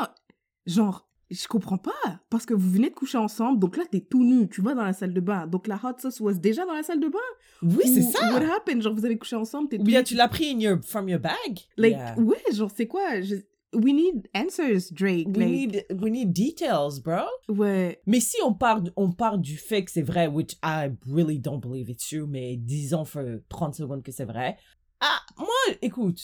Genre, 0.64 1.06
je 1.30 1.46
comprends 1.46 1.78
pas. 1.78 2.20
Parce 2.30 2.46
que 2.46 2.54
vous 2.54 2.70
venez 2.70 2.90
de 2.90 2.94
coucher 2.94 3.18
ensemble, 3.18 3.58
donc 3.58 3.76
là, 3.76 3.84
t'es 3.90 4.00
tout 4.00 4.24
nu, 4.24 4.48
tu 4.48 4.62
vas 4.62 4.74
dans 4.74 4.84
la 4.84 4.92
salle 4.92 5.12
de 5.14 5.20
bain. 5.20 5.46
Donc 5.46 5.66
la 5.66 5.76
hot 5.76 5.98
sauce 6.00 6.20
was 6.20 6.34
déjà 6.34 6.64
dans 6.66 6.72
la 6.74 6.82
salle 6.82 7.00
de 7.00 7.08
bain? 7.08 7.18
Oui, 7.62 7.82
c'est 7.92 8.02
ça. 8.02 8.32
What 8.32 8.42
happened? 8.44 8.82
Genre, 8.82 8.94
vous 8.94 9.04
avez 9.04 9.18
couché 9.18 9.36
ensemble, 9.36 9.68
t'es 9.68 9.78
Ou 9.80 9.84
bien 9.84 10.02
tu 10.02 10.14
l'as 10.14 10.28
pris 10.28 10.50
in 10.54 10.58
your, 10.60 10.78
from 10.82 11.08
your 11.08 11.20
bag? 11.20 11.58
Like, 11.76 11.92
Yeah. 11.92 12.18
ouais, 12.18 12.42
genre, 12.52 12.70
c'est 12.74 12.86
quoi? 12.86 13.20
Je- 13.20 13.36
We 13.74 13.92
need 13.92 14.26
answers, 14.34 14.90
Drake. 14.92 15.28
We 15.28 15.36
like, 15.36 15.50
need, 15.50 15.86
we 16.00 16.10
need 16.10 16.32
details, 16.32 17.02
bro. 17.04 17.26
Ouais. 17.50 18.00
Mais 18.06 18.18
si 18.18 18.36
on 18.42 18.54
part, 18.54 18.82
on 18.96 19.12
part 19.12 19.36
du 19.36 19.58
fait 19.58 19.84
que 19.84 19.90
c'est 19.90 20.00
vrai, 20.00 20.26
which 20.26 20.52
I 20.64 20.88
really 21.06 21.38
don't 21.38 21.60
believe 21.60 21.90
it's 21.90 22.08
true, 22.08 22.26
mais 22.26 22.56
disons 22.56 23.04
for 23.04 23.22
30 23.50 23.74
secondes 23.74 24.02
que 24.02 24.10
c'est 24.10 24.24
vrai. 24.24 24.56
Ah, 25.00 25.20
moi, 25.36 25.76
écoute, 25.82 26.18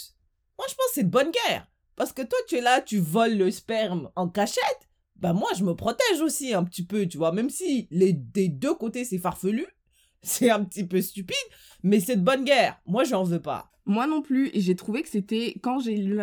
moi 0.59 0.67
je 0.71 0.75
pense 0.75 0.87
que 0.87 0.95
c'est 0.95 1.03
de 1.05 1.11
bonne 1.11 1.31
guerre. 1.31 1.71
Parce 1.97 2.15
que 2.15 2.23
toi, 2.23 2.39
tu 2.49 2.57
es 2.57 2.61
là, 2.63 2.81
tu 2.81 2.97
voles 2.99 3.37
le 3.37 3.51
sperme 3.51 4.09
en 4.17 4.27
cachette. 4.31 4.89
Bah 5.25 5.33
moi, 5.33 5.49
je 5.57 5.65
me 5.65 5.75
protège 5.75 6.21
aussi 6.23 6.53
un 6.55 6.65
petit 6.65 6.85
peu, 6.85 7.07
tu 7.07 7.17
vois. 7.17 7.33
Même 7.33 7.49
si 7.49 7.89
les, 7.91 8.13
des 8.13 8.49
deux 8.49 8.75
côtés, 8.75 9.05
c'est 9.05 9.19
farfelu, 9.19 9.67
c'est 10.23 10.51
un 10.51 10.63
petit 10.65 10.87
peu 10.87 11.01
stupide, 11.01 11.35
mais 11.83 11.99
c'est 12.01 12.17
de 12.17 12.23
bonne 12.23 12.45
guerre. 12.45 12.79
Moi, 12.87 13.05
j'en 13.05 13.25
veux 13.25 13.41
pas. 13.41 13.71
Moi 13.87 14.07
non 14.07 14.21
plus. 14.23 14.51
Et 14.55 14.61
j'ai 14.61 14.77
trouvé 14.77 15.03
que 15.03 15.09
c'était. 15.09 15.55
Quand 15.63 15.79
j'ai 15.79 15.97
lu 15.97 16.15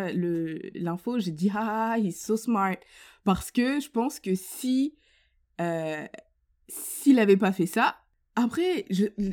l'info, 0.75 1.19
j'ai 1.19 1.31
dit 1.31 1.49
Ah, 1.53 1.95
he's 1.99 2.23
so 2.23 2.37
smart. 2.37 2.77
Parce 3.23 3.51
que 3.51 3.79
je 3.79 3.89
pense 3.89 4.19
que 4.19 4.35
si. 4.35 4.95
euh, 5.59 6.05
S'il 6.67 7.19
avait 7.19 7.37
pas 7.37 7.51
fait 7.51 7.65
ça. 7.65 7.95
Après, 8.35 8.85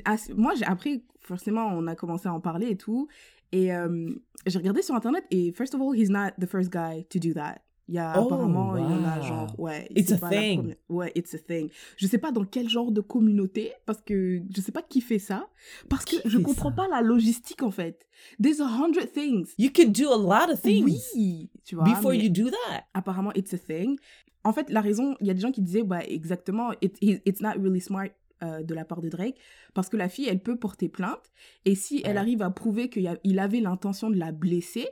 as- 0.05 0.31
moi, 0.35 0.55
j'ai 0.57 0.65
après, 0.65 1.03
forcément, 1.21 1.67
on 1.67 1.87
a 1.87 1.95
commencé 1.95 2.27
à 2.29 2.33
en 2.35 2.41
parler 2.41 2.71
et 2.71 2.77
tout. 2.77 3.09
Et 3.53 3.73
euh, 3.73 4.11
j'ai 4.47 4.59
regardé 4.59 4.83
sur 4.83 4.95
internet 4.95 5.25
et, 5.31 5.53
first 5.53 5.75
of 5.75 5.81
all, 5.81 5.95
he's 5.97 6.11
not 6.11 6.31
the 6.41 6.47
first 6.47 6.71
guy 6.71 7.05
to 7.11 7.19
do 7.19 7.33
that. 7.35 7.63
Il 7.89 7.95
y 7.95 7.99
a 7.99 8.13
Oh, 8.21 8.27
apparemment, 8.27 8.77
il 8.77 8.83
y 8.83 8.87
en 8.87 9.05
a 9.05 9.21
genre, 9.23 9.59
ouais. 9.59 9.89
It's 9.97 10.09
c'est 10.09 10.15
a 10.15 10.19
pas 10.19 10.31
la 10.31 10.41
thing. 10.41 10.59
première- 10.59 10.77
Ouais, 10.91 11.13
it's 11.15 11.35
a 11.35 11.39
thing. 11.39 11.71
Je 11.97 12.07
sais 12.07 12.19
pas 12.19 12.33
dans 12.33 12.45
quel 12.45 12.69
genre 12.69 12.93
de 12.93 13.01
communauté, 13.01 13.73
parce 13.87 14.03
que 14.03 14.43
je 14.55 14.61
sais 14.61 14.73
pas 14.73 14.83
qui 14.83 15.01
fait 15.01 15.19
ça. 15.19 15.49
Parce 15.89 16.05
que 16.05 16.17
je 16.27 16.37
comprends 16.39 16.69
ça? 16.71 16.77
pas 16.77 16.89
la 16.89 17.01
logistique 17.01 17.63
en 17.63 17.71
fait. 17.71 18.07
There's 18.43 18.61
a 18.61 18.67
hundred 18.69 19.13
things. 19.13 19.55
You 19.59 19.71
can 19.75 19.89
do 19.89 20.11
a 20.13 20.19
lot 20.19 20.53
of 20.53 20.61
things 20.61 20.85
Oui, 21.15 21.49
tu 21.65 21.77
vois. 21.77 21.85
before 21.85 22.13
you 22.15 22.29
do 22.29 22.51
that. 22.51 22.85
Apparemment, 22.93 23.33
it's 23.35 23.55
a 23.55 23.59
thing. 23.59 23.97
En 24.45 24.53
fait, 24.53 24.69
la 24.71 24.81
raison, 24.81 25.17
il 25.21 25.27
y 25.27 25.31
a 25.31 25.35
des 25.35 25.41
gens 25.41 25.51
qui 25.51 25.63
disaient, 25.63 25.83
bah, 25.83 26.05
exactement, 26.07 26.71
it- 26.83 26.97
it's 27.01 27.41
not 27.41 27.53
really 27.61 27.81
smart 27.81 28.09
euh, 28.45 28.63
de 28.63 28.73
la 28.73 28.85
part 28.85 29.01
de 29.01 29.09
Drake, 29.09 29.35
parce 29.75 29.89
que 29.89 29.97
la 29.97 30.09
fille, 30.09 30.27
elle 30.29 30.39
peut 30.41 30.57
porter 30.57 30.89
plainte, 30.89 31.33
et 31.65 31.75
si 31.75 32.03
elle 32.05 32.17
arrive 32.17 32.41
à 32.41 32.51
prouver 32.51 32.89
qu'il 32.89 33.39
avait 33.41 33.61
l'intention 33.61 34.11
de 34.11 34.17
la 34.17 34.31
blesser, 34.31 34.87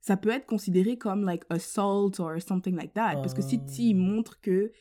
ça 0.00 0.16
peut 0.16 0.30
être 0.30 0.46
considéré 0.46 0.96
comme, 0.98 1.24
like, 1.24 1.44
assault 1.50 2.12
or 2.20 2.40
something 2.40 2.74
like 2.76 2.94
that. 2.94 3.16
Parce 3.16 3.34
que 3.34 3.42
si, 3.42 3.56
Oh. 3.62 3.68
s'il 3.68 3.96
montre 3.96 4.40
que 4.40 4.72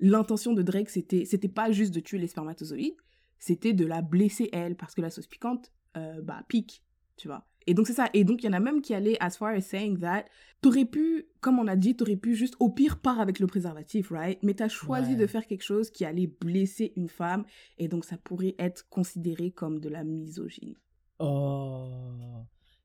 l'intention 0.00 0.52
de 0.52 0.62
Drake, 0.62 0.90
c'était, 0.90 1.24
c'était 1.24 1.48
pas 1.48 1.70
juste 1.70 1.94
de 1.94 2.00
tuer 2.00 2.18
les 2.18 2.26
spermatozoïdes, 2.26 2.96
c'était 3.38 3.72
de 3.72 3.86
la 3.86 4.02
blesser 4.02 4.48
elle, 4.52 4.74
parce 4.76 4.94
que 4.94 5.00
la 5.00 5.10
sauce 5.10 5.26
piquante, 5.26 5.72
euh, 5.96 6.20
bah, 6.22 6.42
pique, 6.48 6.82
tu 7.16 7.28
vois. 7.28 7.46
Et 7.66 7.72
donc, 7.72 7.86
c'est 7.86 7.94
ça. 7.94 8.10
Et 8.12 8.24
donc, 8.24 8.42
il 8.42 8.46
y 8.46 8.48
en 8.50 8.52
a 8.52 8.60
même 8.60 8.82
qui 8.82 8.92
allaient 8.94 9.16
as 9.20 9.38
far 9.38 9.48
as 9.54 9.60
saying 9.62 9.98
that 10.00 10.24
t'aurais 10.60 10.84
pu, 10.84 11.26
comme 11.40 11.58
on 11.58 11.66
a 11.66 11.76
dit, 11.76 11.96
t'aurais 11.96 12.16
pu 12.16 12.34
juste, 12.34 12.56
au 12.60 12.68
pire, 12.68 12.98
part 13.00 13.20
avec 13.20 13.38
le 13.38 13.46
préservatif, 13.46 14.10
right? 14.10 14.38
Mais 14.42 14.52
t'as 14.54 14.68
choisi 14.68 15.12
Ouais. 15.12 15.16
de 15.16 15.26
faire 15.26 15.46
quelque 15.46 15.62
chose 15.62 15.90
qui 15.90 16.04
allait 16.04 16.26
blesser 16.26 16.92
une 16.96 17.08
femme, 17.08 17.44
et 17.78 17.88
donc 17.88 18.04
ça 18.04 18.16
pourrait 18.18 18.54
être 18.58 18.86
considéré 18.88 19.50
comme 19.50 19.78
de 19.80 19.88
la 19.88 20.04
misogynie. 20.04 20.76
Oh, 21.20 21.88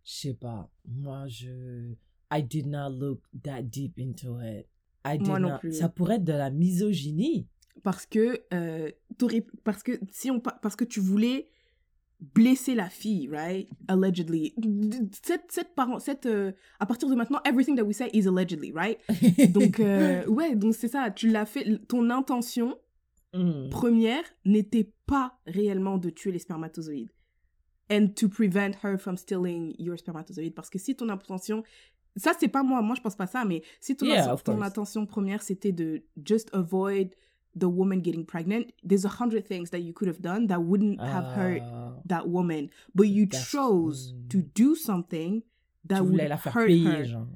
je 0.10 0.14
sais 0.30 0.34
pas. 0.34 0.72
Moi, 0.88 1.28
je. 1.28 1.94
I 2.32 2.42
did 2.44 2.68
not 2.68 2.90
look 2.90 3.22
that 3.44 3.64
deep 3.64 4.00
into 4.00 4.40
it. 4.42 4.68
I 5.06 5.18
did 5.18 5.28
Moi 5.28 5.40
non 5.40 5.50
not- 5.50 5.60
plus. 5.60 5.74
Ça 5.74 5.90
pourrait 5.90 6.16
être 6.16 6.24
de 6.24 6.34
la 6.34 6.50
misogynie. 6.50 7.48
Parce 7.84 8.06
que, 8.06 8.42
euh, 8.54 8.92
parce 9.64 9.84
que 9.84 10.00
si 10.12 10.30
on, 10.32 10.40
pa- 10.40 10.60
parce 10.62 10.76
que 10.76 10.84
tu 10.84 11.00
voulais 11.00 11.48
blesser 12.36 12.76
la 12.76 12.90
fille, 12.90 13.30
right? 13.30 13.70
Allegedly. 13.88 14.54
Cette, 15.24 15.50
cette 15.50 15.74
parent, 15.76 16.00
cette, 16.00 16.26
euh, 16.26 16.52
à 16.80 16.86
partir 16.86 17.10
de 17.10 17.16
maintenant, 17.16 17.40
everything 17.46 17.76
that 17.78 17.84
we 17.84 17.96
say 17.96 18.10
is 18.14 18.28
allegedly, 18.28 18.72
right? 18.74 18.98
Donc, 19.54 19.80
euh, 19.80 20.26
ouais, 20.28 20.56
donc 20.56 20.76
c'est 20.76 20.90
ça. 20.90 21.10
Tu 21.12 21.30
l'as 21.30 21.46
fait, 21.46 21.80
ton 21.88 22.10
intention, 22.10 22.78
Hmm. 23.32 23.70
première 23.70 24.24
n'était 24.44 24.92
pas 25.06 25.40
réellement 25.46 26.00
de 26.00 26.10
tuer 26.10 26.32
les 26.32 26.40
spermatozoïdes. 26.40 27.12
And 27.90 28.10
to 28.18 28.30
prevent 28.30 28.76
her 28.84 28.98
from 28.98 29.18
stealing 29.18 29.74
your 29.80 29.98
spermatozoïdes. 29.98 30.54
Parce 30.54 30.70
que 30.70 30.78
si 30.78 30.96
ton 30.96 31.10
intention. 31.10 31.64
Ça, 32.18 32.34
c'est 32.40 32.48
pas 32.48 32.64
moi. 32.64 32.82
Moi, 32.82 32.96
je 32.96 33.02
pense 33.02 33.16
pas 33.16 33.28
ça. 33.28 33.46
Mais 33.46 33.62
si 33.80 33.96
ton, 33.96 34.06
Yeah, 34.08 34.36
ton 34.44 34.62
intention 34.62 35.06
première, 35.06 35.42
c'était 35.42 35.72
de 35.72 36.04
just 36.24 36.50
avoid 36.54 37.16
the 37.58 37.66
woman 37.66 38.02
getting 38.02 38.26
pregnant, 38.26 38.66
there's 38.84 39.06
a 39.06 39.10
hundred 39.20 39.44
things 39.46 39.70
that 39.72 39.80
you 39.80 39.92
could 39.94 40.08
have 40.08 40.22
done 40.22 40.48
that 40.48 40.60
wouldn't 40.62 41.00
have 41.02 41.26
hurt 41.36 41.62
Ah, 41.64 41.94
that 42.06 42.28
woman. 42.28 42.70
But 42.94 43.08
you 43.08 43.26
chose 43.28 44.14
to 44.30 44.42
do 44.42 44.76
something 44.76 45.42
that 45.88 46.04
would 46.04 46.18
la 46.30 46.38
faire 46.38 46.54
hurt 46.54 46.68
payer, 46.68 46.92
her. 46.92 47.04
genre. 47.06 47.28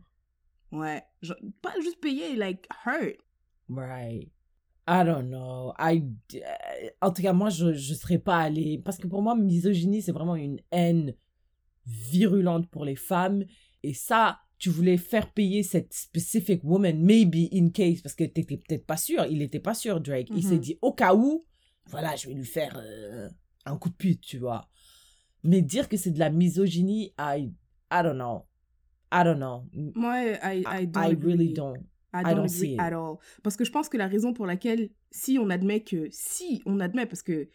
Ouais. 0.71 1.01
Genre, 1.21 1.39
pas 1.61 1.73
juste 1.81 1.99
payer, 2.01 2.35
like, 2.35 2.67
hurt. 2.85 3.17
Right. 3.69 4.29
I 4.87 5.03
don't 5.05 5.29
know. 5.29 5.73
I, 5.79 6.03
euh, 6.35 6.39
en 7.01 7.11
tout 7.11 7.21
cas, 7.21 7.31
moi, 7.33 7.49
je 7.49 7.67
ne 7.67 7.73
serais 7.73 8.19
pas 8.19 8.37
allée. 8.39 8.79
Parce 8.83 8.97
que 8.97 9.07
pour 9.07 9.21
moi, 9.21 9.35
misogynie, 9.35 10.01
c'est 10.01 10.11
vraiment 10.11 10.35
une 10.35 10.59
haine 10.71 11.13
virulente 11.85 12.69
pour 12.69 12.85
les 12.85 12.95
femmes. 12.95 13.45
Et 13.83 13.93
ça, 13.93 14.39
tu 14.57 14.69
voulais 14.69 14.97
faire 14.97 15.31
payer 15.31 15.63
cette 15.63 15.93
specific 15.93 16.63
woman, 16.63 16.99
maybe 17.01 17.47
in 17.53 17.69
case, 17.69 18.01
parce 18.01 18.15
que 18.15 18.23
tu 18.23 18.39
n'étais 18.41 18.57
peut-être 18.57 18.85
pas 18.85 18.97
sûr. 18.97 19.25
Il 19.29 19.39
n'était 19.39 19.59
pas 19.59 19.73
sûr, 19.73 19.99
Drake. 20.01 20.27
Il 20.35 20.43
s'est 20.43 20.55
Mhm. 20.55 20.59
dit, 20.61 20.77
au 20.81 20.93
cas 20.93 21.13
où, 21.15 21.45
voilà, 21.87 22.15
je 22.15 22.27
vais 22.27 22.33
lui 22.33 22.45
faire 22.45 22.77
euh, 22.81 23.29
un 23.65 23.77
coup 23.77 23.89
de 23.89 23.95
pute, 23.95 24.21
tu 24.21 24.37
vois. 24.37 24.69
Mais 25.43 25.61
dire 25.61 25.89
que 25.89 25.97
c'est 25.97 26.11
de 26.11 26.19
la 26.19 26.29
misogynie, 26.29 27.13
I, 27.19 27.51
I 27.91 28.01
don't 28.03 28.15
know. 28.15 28.45
I 29.11 29.23
don't 29.23 29.37
know. 29.37 29.65
Moi, 29.95 30.31
I, 30.41 30.63
I, 30.65 30.87
don't 30.87 31.03
I 31.03 31.13
really 31.13 31.33
agree. 31.51 31.53
don't. 31.53 31.77
I 32.13 32.19
I 32.21 32.23
don't, 32.23 32.35
don't 32.35 32.47
see 32.47 32.77
at 32.79 32.93
all. 32.93 33.17
Parce 33.41 33.55
que 33.57 33.65
je 33.65 33.71
pense 33.71 33.89
que 33.89 33.97
la 33.97 34.07
raison 34.07 34.33
pour 34.33 34.45
laquelle, 34.45 34.89
si 35.11 35.37
on 35.39 35.49
admet 35.49 35.81
que, 35.81 36.07
si 36.11 36.61
on 36.65 36.79
admet, 36.79 37.05
parce 37.05 37.23
que, 37.23 37.47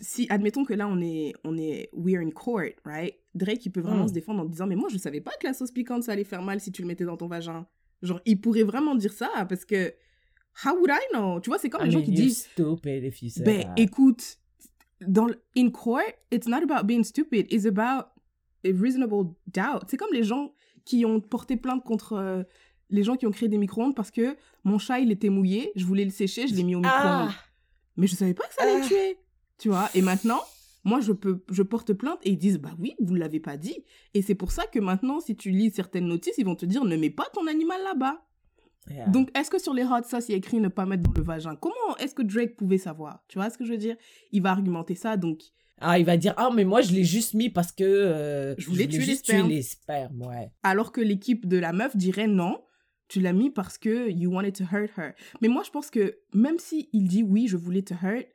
si, 0.00 0.26
admettons 0.30 0.64
que 0.64 0.74
là, 0.74 0.88
on 0.88 1.00
est, 1.00 1.32
on 1.44 1.56
est, 1.58 1.90
we're 1.92 2.20
in 2.20 2.30
court, 2.30 2.70
right? 2.84 3.14
Drake, 3.34 3.64
il 3.66 3.70
peut 3.72 3.80
vraiment 3.80 4.04
Mm. 4.04 4.08
se 4.08 4.12
défendre 4.14 4.42
en 4.42 4.44
disant, 4.46 4.66
mais 4.66 4.76
moi, 4.76 4.88
je 4.90 4.98
savais 4.98 5.20
pas 5.20 5.32
que 5.40 5.46
la 5.46 5.52
sauce 5.54 5.70
piquante, 5.72 6.02
ça 6.04 6.12
allait 6.12 6.24
faire 6.24 6.42
mal 6.42 6.60
si 6.60 6.72
tu 6.72 6.82
le 6.82 6.88
mettais 6.88 7.04
dans 7.04 7.16
ton 7.16 7.26
vagin. 7.28 7.66
Genre, 8.02 8.20
il 8.24 8.40
pourrait 8.40 8.62
vraiment 8.62 8.94
dire 8.94 9.12
ça, 9.12 9.28
parce 9.48 9.64
que, 9.64 9.92
how 10.64 10.74
would 10.76 10.90
I 10.90 11.00
know? 11.12 11.40
Tu 11.40 11.50
vois, 11.50 11.58
c'est 11.58 11.68
comme 11.68 11.82
I 11.82 11.86
les 11.86 11.90
gens 11.90 12.02
qui 12.02 12.12
disent, 12.12 12.48
stupid 12.52 13.04
if 13.04 13.22
you 13.22 13.28
say 13.30 13.42
ben, 13.44 13.62
that. 13.64 13.74
écoute, 13.76 14.38
dans, 15.06 15.28
in 15.56 15.70
court, 15.70 16.02
it's 16.30 16.46
not 16.48 16.62
about 16.62 16.86
being 16.86 17.04
stupid, 17.04 17.46
it's 17.50 17.66
about 17.66 18.06
a 18.64 18.70
reasonable 18.72 19.34
doubt. 19.46 19.84
C'est 19.88 19.96
comme 19.96 20.12
les 20.12 20.24
gens 20.24 20.52
qui 20.84 21.04
ont 21.04 21.20
porté 21.20 21.56
plainte 21.56 21.84
contre 21.84 22.14
euh, 22.14 22.42
les 22.90 23.02
gens 23.02 23.16
qui 23.16 23.26
ont 23.26 23.30
créé 23.30 23.48
des 23.48 23.58
micro-ondes 23.58 23.94
parce 23.94 24.10
que 24.10 24.36
mon 24.64 24.78
chat, 24.78 24.98
il 25.00 25.10
était 25.12 25.28
mouillé, 25.28 25.72
je 25.76 25.84
voulais 25.84 26.04
le 26.04 26.10
sécher, 26.10 26.46
je 26.48 26.54
l'ai 26.54 26.62
mis 26.62 26.74
au 26.74 26.80
micro-ondes. 26.80 27.28
Ah, 27.30 27.34
Mais 27.96 28.06
je 28.06 28.14
savais 28.14 28.34
pas 28.34 28.44
que 28.46 28.54
ça 28.54 28.62
allait 28.62 28.80
Ah. 28.82 28.86
tuer. 28.86 29.18
Tu 29.58 29.68
vois 29.68 29.88
Et 29.94 30.02
maintenant, 30.02 30.40
moi, 30.84 31.00
je, 31.00 31.12
peux, 31.12 31.42
je 31.50 31.62
porte 31.62 31.92
plainte 31.92 32.18
et 32.22 32.30
ils 32.30 32.38
disent, 32.38 32.58
bah 32.58 32.70
oui, 32.78 32.94
vous 33.00 33.14
l'avez 33.14 33.40
pas 33.40 33.56
dit. 33.56 33.84
Et 34.14 34.22
c'est 34.22 34.34
pour 34.36 34.52
ça 34.52 34.66
que 34.66 34.78
maintenant, 34.78 35.20
si 35.20 35.34
tu 35.36 35.50
lis 35.50 35.70
certaines 35.70 36.06
notices, 36.06 36.34
ils 36.38 36.44
vont 36.46 36.54
te 36.54 36.64
dire, 36.64 36.84
ne 36.84 36.96
mets 36.96 37.10
pas 37.10 37.26
ton 37.34 37.46
animal 37.46 37.82
là-bas. 37.82 38.24
yeah. 38.90 39.08
Donc, 39.08 39.30
est-ce 39.36 39.50
que 39.50 39.58
sur 39.58 39.74
les 39.74 39.82
hot 39.84 40.04
sauce, 40.08 40.28
il 40.28 40.32
y 40.32 40.34
a 40.34 40.38
écrit 40.38 40.60
ne 40.60 40.68
pas 40.68 40.86
mettre 40.86 41.02
dans 41.02 41.12
le 41.14 41.22
vagin? 41.22 41.56
Comment 41.56 41.96
est-ce 41.98 42.14
que 42.14 42.22
Drake 42.22 42.56
pouvait 42.56 42.78
savoir? 42.78 43.22
Tu 43.28 43.38
vois 43.38 43.50
ce 43.50 43.58
que 43.58 43.64
je 43.64 43.72
veux 43.72 43.78
dire? 43.78 43.96
Il 44.32 44.40
va 44.42 44.52
argumenter 44.52 44.94
ça, 44.94 45.16
donc 45.16 45.42
Ah, 45.80 45.98
il 45.98 46.04
va 46.04 46.16
dire 46.16 46.34
Ah, 46.36 46.50
mais 46.54 46.64
moi, 46.64 46.80
je 46.82 46.92
l'ai 46.92 47.04
juste 47.04 47.34
mis 47.34 47.50
parce 47.50 47.72
que. 47.72 47.84
euh, 47.84 48.54
Je 48.58 48.66
voulais 48.70 48.86
tuer 48.86 49.00
juste 49.02 49.24
tuer 49.26 49.42
les 49.42 49.62
spermes, 49.62 50.22
ouais. 50.22 50.50
alors 50.62 50.92
que 50.92 51.00
l'équipe 51.00 51.46
de 51.46 51.58
la 51.58 51.72
meuf 51.72 51.96
dirait 51.96 52.28
non, 52.28 52.60
tu 53.08 53.20
l'as 53.20 53.32
mis 53.32 53.50
parce 53.50 53.78
que 53.78 54.10
you 54.10 54.30
wanted 54.32 54.54
to 54.54 54.64
hurt 54.64 54.90
her. 54.98 55.12
Mais 55.40 55.48
moi, 55.48 55.62
je 55.64 55.70
pense 55.70 55.90
que 55.90 56.18
même 56.34 56.58
si 56.58 56.88
il 56.92 57.08
dit 57.08 57.22
oui, 57.22 57.46
je 57.48 57.56
voulais 57.56 57.82
te 57.82 57.94
hurt, 57.94 58.26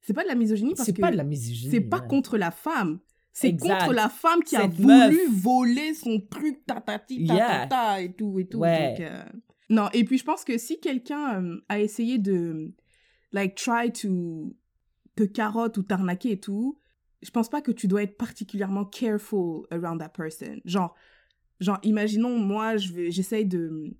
c'est 0.00 0.14
pas 0.14 0.22
de 0.24 0.28
la 0.28 0.34
misogynie 0.34 0.74
parce 0.74 0.86
C'est 0.86 0.92
que 0.94 1.00
pas 1.00 1.10
de 1.12 1.16
la 1.16 1.24
misogynie. 1.24 1.70
c'est 1.70 1.80
pas 1.80 2.00
ouais. 2.00 2.08
contre 2.08 2.36
la 2.38 2.50
femme. 2.50 2.98
C'est 3.34 3.56
contre 3.56 3.92
la 3.94 4.08
femme 4.10 4.42
qui 4.42 4.56
a 4.56 4.66
voulu 4.66 4.86
meuf. 4.88 5.16
voler 5.30 5.94
son 5.94 6.20
truc 6.20 6.66
tatati 6.66 7.22
Yeah. 7.22 7.66
tatata 7.68 8.02
et 8.02 8.12
tout 8.12 8.38
et 8.38 8.46
tout. 8.46 8.58
Ouais. 8.58 8.90
Donc, 8.98 9.00
euh, 9.06 9.22
Non, 9.70 9.88
et 9.94 10.04
puis 10.04 10.18
je 10.18 10.24
pense 10.24 10.44
que 10.44 10.58
si 10.58 10.80
quelqu'un 10.80 11.42
euh, 11.42 11.56
a 11.70 11.78
essayé 11.80 12.18
de 12.18 12.74
like, 13.32 13.54
try 13.54 13.90
to 13.92 14.54
te 15.16 15.22
carotte 15.24 15.78
ou 15.78 15.82
t'arnaquer 15.82 16.32
et 16.32 16.40
tout, 16.40 16.78
je 17.22 17.30
pense 17.30 17.48
pas 17.48 17.62
que 17.62 17.70
tu 17.72 17.86
dois 17.86 18.02
être 18.02 18.16
particulièrement 18.18 18.84
careful 18.84 19.66
around 19.70 19.98
that 20.00 20.10
person. 20.10 20.56
Genre, 20.66 20.94
genre 21.60 21.78
imaginons, 21.84 22.38
moi, 22.38 22.76
je 22.76 22.92
vais, 22.92 23.10
j'essaye 23.10 23.46
de 23.46 23.94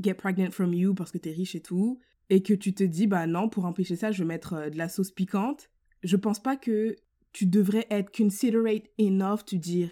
get 0.00 0.14
pregnant 0.14 0.50
from 0.52 0.72
you 0.74 0.94
parce 0.94 1.10
que 1.12 1.18
t'es 1.18 1.32
riche 1.32 1.54
et 1.54 1.60
tout, 1.62 1.98
et 2.30 2.42
que 2.42 2.54
tu 2.54 2.74
te 2.74 2.84
dis, 2.84 3.06
bah 3.06 3.26
non, 3.26 3.48
pour 3.48 3.64
empêcher 3.64 3.96
ça, 3.96 4.12
je 4.12 4.18
vais 4.22 4.28
mettre 4.28 4.52
euh, 4.54 4.70
de 4.70 4.76
la 4.78 4.88
sauce 4.88 5.10
piquante. 5.10 5.70
Je 6.02 6.16
pense 6.16 6.40
pas 6.40 6.56
que 6.56 6.94
tu 7.32 7.46
devrais 7.46 7.86
être 7.90 8.10
considerate 8.16 8.84
enough 8.98 9.44
to 9.46 9.56
dire, 9.56 9.90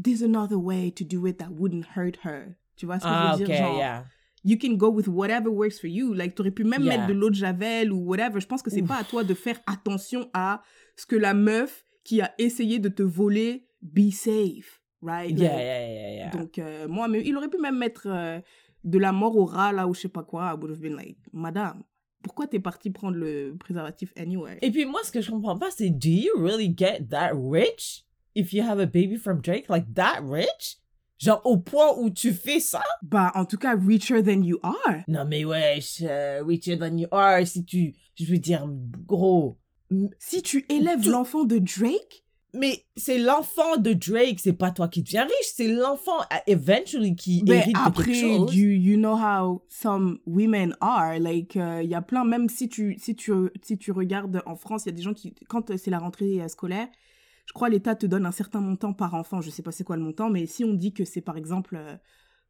there's 0.00 0.22
another 0.22 0.56
way 0.58 0.90
to 0.92 1.04
do 1.04 1.26
it 1.26 1.38
that 1.38 1.50
wouldn't 1.50 1.84
hurt 1.96 2.18
her. 2.24 2.56
Tu 2.76 2.86
vois 2.86 2.98
ce 2.98 3.04
que 3.04 3.10
Ah, 3.10 3.32
je 3.34 3.38
veux 3.38 3.44
ok, 3.44 3.50
dire? 3.50 3.56
Genre, 3.56 3.76
yeah. 3.78 4.04
you 4.44 4.56
can 4.60 4.74
go 4.76 4.90
with 4.90 5.06
whatever 5.08 5.48
works 5.50 5.78
for 5.78 5.86
you. 5.88 6.12
Like, 6.14 6.34
t'aurais 6.34 6.50
pu 6.50 6.64
même 6.64 6.82
Yeah. 6.82 6.96
mettre 6.98 7.06
de 7.08 7.12
l'eau 7.12 7.30
de 7.30 7.34
javel 7.36 7.92
ou 7.92 7.98
whatever. 8.04 8.40
Je 8.40 8.46
pense 8.46 8.62
que 8.62 8.70
c'est 8.70 8.82
pas 8.82 8.96
à 8.98 9.04
toi 9.04 9.22
de 9.24 9.34
faire 9.34 9.60
attention 9.66 10.28
à 10.32 10.62
ce 10.96 11.06
que 11.06 11.16
la 11.16 11.34
meuf 11.34 11.84
qui 12.02 12.20
a 12.20 12.32
essayé 12.38 12.78
de 12.78 12.88
te 12.88 13.02
voler 13.02 13.66
be 13.82 14.10
safe, 14.10 14.82
right? 15.02 15.38
Yeah, 15.38 15.52
Like, 15.54 15.60
yeah, 15.64 15.88
yeah, 15.92 16.14
yeah. 16.16 16.30
Donc, 16.30 16.58
euh, 16.58 16.88
moi, 16.88 17.06
mais 17.08 17.22
il 17.24 17.36
aurait 17.36 17.48
pu 17.48 17.58
même 17.58 17.78
mettre 17.78 18.06
euh, 18.06 18.40
de 18.84 18.98
la 18.98 19.12
mort 19.12 19.36
au 19.36 19.44
rat, 19.44 19.72
là, 19.72 19.86
ou 19.88 19.94
je 19.94 20.02
sais 20.02 20.08
pas 20.08 20.22
quoi. 20.22 20.52
I 20.52 20.54
would 20.54 20.70
have 20.70 20.80
been 20.80 20.94
like, 20.94 21.18
madame, 21.32 21.82
pourquoi 22.22 22.46
t'es 22.46 22.60
partie 22.60 22.90
prendre 22.90 23.16
le 23.16 23.56
préservatif 23.58 24.12
anyway? 24.16 24.58
Et 24.62 24.70
puis 24.70 24.84
moi, 24.84 25.00
ce 25.04 25.10
que 25.10 25.20
je 25.20 25.30
comprends 25.30 25.58
pas, 25.58 25.70
c'est 25.70 25.90
do 25.90 26.08
you 26.08 26.32
really 26.36 26.72
get 26.74 27.06
that 27.10 27.32
rich 27.34 28.04
if 28.34 28.52
you 28.52 28.62
have 28.62 28.78
a 28.78 28.86
baby 28.86 29.16
from 29.16 29.40
Drake? 29.40 29.68
Like 29.68 29.92
that 29.94 30.20
rich? 30.22 30.78
Genre 31.18 31.40
au 31.44 31.58
point 31.58 31.96
où 31.98 32.10
tu 32.10 32.32
fais 32.32 32.60
ça? 32.60 32.82
Bah, 33.02 33.30
en 33.34 33.44
tout 33.44 33.56
cas, 33.56 33.76
richer 33.76 34.22
than 34.22 34.42
you 34.42 34.58
are. 34.62 35.02
Non 35.06 35.24
mais 35.24 35.44
wesh, 35.44 36.02
euh, 36.02 36.42
richer 36.44 36.76
than 36.78 36.96
you 36.96 37.08
are, 37.12 37.46
si 37.46 37.64
tu... 37.64 37.94
Je 38.16 38.24
veux 38.26 38.38
dire, 38.38 38.66
gros... 39.06 39.58
Si 40.18 40.42
tu 40.42 40.64
élèves 40.68 41.08
l'enfant 41.08 41.44
de 41.44 41.58
Drake, 41.58 42.23
Mais 42.54 42.84
c'est 42.96 43.18
l'enfant 43.18 43.76
de 43.76 43.92
Drake, 43.92 44.38
c'est 44.40 44.52
pas 44.52 44.70
toi 44.70 44.88
qui 44.88 45.02
deviens 45.02 45.24
riche, 45.24 45.52
c'est 45.54 45.68
l'enfant 45.68 46.18
euh, 46.32 46.36
eventually 46.46 47.16
qui 47.16 47.42
Ben, 47.42 47.54
hérite 47.60 47.74
de 47.74 47.80
après, 47.80 48.04
quelque 48.12 48.20
chose. 48.20 48.54
you, 48.54 48.70
you 48.70 48.96
know 48.96 49.16
how 49.16 49.62
some 49.68 50.18
women 50.26 50.76
are. 50.80 51.18
Like, 51.18 51.56
il 51.56 51.88
y 51.88 51.94
a 51.94 52.02
plein, 52.02 52.24
même 52.24 52.48
si 52.48 52.68
tu, 52.68 52.96
si, 52.98 53.16
tu, 53.16 53.32
si 53.62 53.76
tu 53.76 53.90
regardes 53.92 54.42
en 54.46 54.56
France, 54.56 54.84
il 54.84 54.90
y 54.90 54.92
a 54.92 54.96
des 54.96 55.02
gens 55.02 55.14
qui, 55.14 55.34
quand 55.48 55.70
euh, 55.70 55.76
c'est 55.76 55.90
la 55.90 55.98
rentrée 55.98 56.40
euh, 56.40 56.48
scolaire, 56.48 56.88
je 57.46 57.52
crois 57.52 57.68
l'État 57.68 57.94
te 57.94 58.06
donne 58.06 58.24
un 58.24 58.32
certain 58.32 58.60
montant 58.60 58.92
par 58.92 59.14
enfant. 59.14 59.40
Je 59.40 59.50
sais 59.50 59.62
pas 59.62 59.72
c'est 59.72 59.84
quoi 59.84 59.96
le 59.96 60.02
montant, 60.02 60.30
mais 60.30 60.46
si 60.46 60.64
on 60.64 60.72
dit 60.74 60.92
que 60.94 61.04
c'est 61.04 61.20
par 61.20 61.36
exemple 61.36 61.76
euh, 61.76 61.96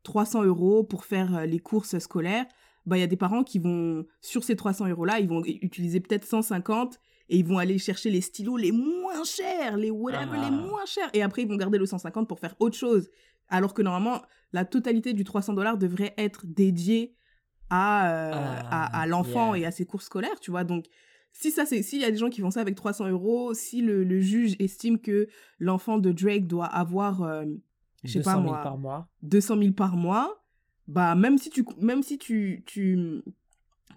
300 0.05 0.45
euros 0.45 0.85
pour 0.85 1.05
faire 1.05 1.35
euh, 1.35 1.47
les 1.47 1.59
courses 1.59 1.99
scolaires, 1.99 2.47
bah, 2.87 2.97
il 2.99 3.01
y 3.01 3.05
a 3.05 3.07
des 3.09 3.17
parents 3.17 3.43
qui 3.43 3.59
vont, 3.59 4.05
sur 4.21 4.45
ces 4.45 4.57
300 4.57 4.89
euros-là, 4.89 5.19
ils 5.19 5.29
vont 5.29 5.43
utiliser 5.45 6.01
peut-être 6.01 6.27
150 6.27 7.01
et 7.29 7.39
ils 7.39 7.45
vont 7.45 7.59
aller 7.59 7.79
chercher 7.79 8.11
les 8.11 8.21
stylos 8.21 8.57
les 8.57 8.73
moins 8.73 9.25
chers, 9.25 9.77
les 9.77 9.91
whatever, 9.91 10.37
Ah. 10.39 10.51
les 10.51 10.57
moins 10.57 10.85
chers. 10.87 11.09
Et 11.15 11.23
après, 11.23 11.43
ils 11.43 11.49
vont 11.49 11.57
garder 11.57 11.79
le 11.79 11.87
150 11.87 12.29
pour 12.29 12.39
faire 12.39 12.55
autre 12.61 12.77
chose. 12.77 13.09
Alors 13.49 13.75
que 13.75 13.83
normalement, 13.83 14.23
la 14.53 14.65
totalité 14.65 15.13
du 15.13 15.25
300 15.25 15.53
dollars 15.55 15.79
devrait 15.79 16.15
être 16.19 16.47
dédiée 16.47 17.15
à, 17.71 18.11
euh, 18.11 18.33
Ah, 18.35 18.87
à, 18.99 19.01
à 19.03 19.07
l'enfant 19.07 19.55
yeah. 19.55 19.65
et 19.65 19.67
à 19.67 19.71
ses 19.71 19.85
courses 19.87 20.05
scolaires, 20.07 20.39
tu 20.41 20.51
vois. 20.51 20.65
Donc, 20.65 20.85
si 21.33 21.51
ça, 21.51 21.67
c'est, 21.67 21.83
s'il 21.83 22.01
y 22.01 22.05
a 22.05 22.11
des 22.11 22.17
gens 22.17 22.31
qui 22.31 22.41
font 22.41 22.51
ça 22.51 22.61
avec 22.61 22.75
300 22.77 23.09
euros, 23.09 23.55
si 23.55 23.81
le, 23.83 24.05
le 24.05 24.21
juge 24.21 24.55
estime 24.61 24.99
que 25.01 25.27
l'enfant 25.59 25.99
de 25.99 26.13
Drake 26.13 26.47
doit 26.47 26.67
avoir, 26.67 27.23
euh, 27.23 27.45
je 28.05 28.13
sais 28.13 28.19
200 28.21 28.31
pas 28.31 28.37
000 28.41 28.43
moi, 28.53 28.63
par 28.63 28.79
mois. 28.79 29.09
200 29.23 29.59
000 29.59 29.73
par 29.73 29.97
mois, 29.97 30.45
bah, 30.87 31.15
même 31.15 31.39
si 31.39 31.51
tu, 31.51 31.65
même 31.81 32.03
si 32.03 32.19
tu, 32.19 32.63
tu, 32.67 33.23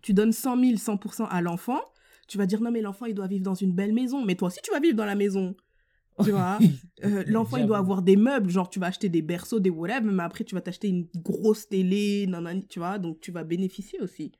tu 0.02 0.14
donnes 0.14 0.32
100 0.32 0.58
000, 0.58 0.72
100% 0.78 1.28
à 1.30 1.42
l'enfant, 1.42 1.82
tu 2.28 2.38
vas 2.38 2.46
dire 2.46 2.62
non, 2.62 2.72
mais 2.72 2.82
l'enfant, 2.82 3.06
il 3.06 3.14
doit 3.16 3.28
vivre 3.28 3.44
dans 3.44 3.56
une 3.56 3.74
belle 3.74 3.94
maison. 3.94 4.24
Mais 4.26 4.36
toi 4.36 4.48
aussi, 4.50 4.60
tu 4.64 4.72
vas 4.72 4.80
vivre 4.80 4.96
dans 4.96 5.06
la 5.06 5.16
maison. 5.16 5.56
Tu 6.24 6.32
vois 6.32 6.58
Euh, 7.06 7.24
L'enfant, 7.28 7.58
il 7.58 7.68
doit 7.68 7.78
avoir 7.78 8.02
des 8.02 8.16
meubles, 8.16 8.50
genre 8.50 8.70
tu 8.72 8.80
vas 8.80 8.88
acheter 8.88 9.08
des 9.08 9.22
berceaux, 9.22 9.60
des 9.60 9.70
whatever, 9.70 10.10
mais 10.12 10.24
après, 10.24 10.44
tu 10.44 10.56
vas 10.56 10.62
t'acheter 10.62 10.88
une 10.88 11.08
grosse 11.16 11.70
télé, 11.70 12.26
nanani, 12.28 12.66
tu 12.68 12.80
vois, 12.80 12.98
donc 12.98 13.20
tu 13.20 13.32
vas 13.32 13.44
bénéficier 13.44 14.00
aussi. 14.02 14.32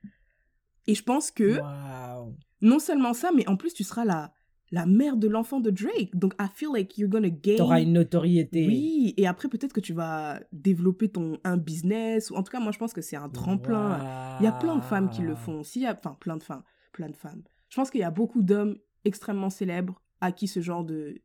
Et 0.88 0.96
je 0.96 1.04
pense 1.04 1.30
que 1.30 1.60
Wow. 1.60 2.36
non 2.62 2.80
seulement 2.80 3.14
ça, 3.14 3.30
mais 3.36 3.48
en 3.48 3.58
plus, 3.58 3.74
tu 3.76 3.84
seras 3.84 4.06
la, 4.06 4.34
la 4.72 4.88
mère 4.88 5.18
de 5.18 5.28
l'enfant 5.28 5.60
de 5.60 5.70
Drake. 5.70 6.16
Donc, 6.16 6.34
I 6.40 6.48
feel 6.52 6.70
like 6.74 6.98
you're 6.98 7.10
gonna 7.12 7.30
gain. 7.30 7.58
T'auras 7.58 7.80
une 7.82 7.94
notoriété. 7.94 8.66
Oui, 8.66 9.14
et 9.18 9.28
après, 9.28 9.48
peut-être 9.48 9.74
que 9.74 9.80
tu 9.80 9.94
vas 9.94 10.40
développer 10.52 11.10
ton, 11.10 11.38
un 11.44 11.58
business. 11.58 12.32
Ou 12.32 12.36
en 12.38 12.42
tout 12.44 12.52
cas, 12.52 12.60
moi, 12.60 12.72
je 12.72 12.80
pense 12.80 12.94
que 12.94 13.02
c'est 13.02 13.18
un 13.18 13.30
tremplin. 13.30 14.38
Il 14.40 14.46
y 14.46 14.48
a 14.48 14.52
plein 14.52 14.78
de 14.78 14.82
femmes 14.84 15.10
qui 15.12 15.22
le 15.22 15.36
font. 15.36 15.64
S'il 15.64 15.84
y 15.84 15.86
a, 15.86 15.94
enfin, 15.94 16.18
plein 16.20 16.38
de 16.38 16.44
femmes, 16.44 16.64
plein 16.92 17.10
de 17.10 17.16
femmes. 17.16 17.44
Je 17.70 17.76
pense 17.76 17.90
qu'il 17.92 18.02
y 18.02 18.04
a 18.04 18.12
beaucoup 18.12 18.42
d'hommes 18.42 18.78
extrêmement 19.06 19.50
célèbres 19.50 20.02
à 20.22 20.32
qui 20.32 20.48
ce 20.48 20.62
genre 20.62 20.84
de, 20.84 21.22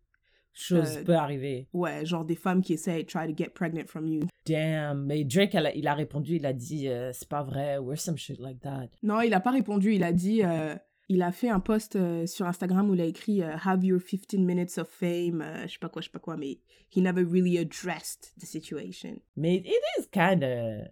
Chose 0.54 0.98
Euh, 0.98 1.04
peut 1.04 1.14
arriver. 1.16 1.66
ouais, 1.72 2.04
genre 2.04 2.26
des 2.26 2.34
femmes 2.34 2.60
qui 2.60 2.74
essayent 2.74 3.06
try 3.06 3.26
to 3.26 3.34
get 3.34 3.48
pregnant 3.54 3.86
from 3.86 4.06
you. 4.06 4.20
Damn. 4.44 5.06
Mais 5.06 5.24
Drake, 5.24 5.54
a- 5.54 5.74
il 5.74 5.88
a 5.88 5.94
répondu, 5.94 6.36
il 6.36 6.44
a 6.44 6.52
dit, 6.52 6.88
euh, 6.88 7.10
c'est 7.14 7.26
pas 7.28 7.42
vrai, 7.42 7.78
or 7.78 7.96
some 7.96 8.18
shit 8.18 8.38
like 8.38 8.60
that. 8.60 8.88
Non, 9.02 9.22
il 9.22 9.32
a 9.32 9.40
pas 9.40 9.50
répondu. 9.52 9.94
Il 9.94 10.04
a 10.04 10.12
dit, 10.12 10.42
euh, 10.44 10.74
il 11.08 11.22
a 11.22 11.32
fait 11.32 11.48
un 11.48 11.58
post 11.60 11.96
euh, 11.96 12.26
sur 12.26 12.46
Instagram 12.46 12.90
où 12.90 12.94
il 12.94 13.00
a 13.00 13.06
écrit 13.06 13.42
Have 13.42 13.82
your 13.82 13.98
15 14.02 14.36
minutes 14.44 14.76
of 14.76 14.88
fame, 14.90 15.42
je 15.66 15.72
sais 15.72 15.78
pas 15.78 15.88
quoi, 15.88 16.02
je 16.02 16.08
sais 16.08 16.12
pas 16.12 16.18
quoi, 16.18 16.36
mais 16.36 16.58
he 16.94 16.98
never 16.98 17.22
really 17.24 17.56
addressed 17.56 18.34
the 18.38 18.44
situation. 18.44 19.18
Mais 19.36 19.54
it 19.56 19.80
is 19.98 20.06
kind 20.12 20.42
of 20.44 20.88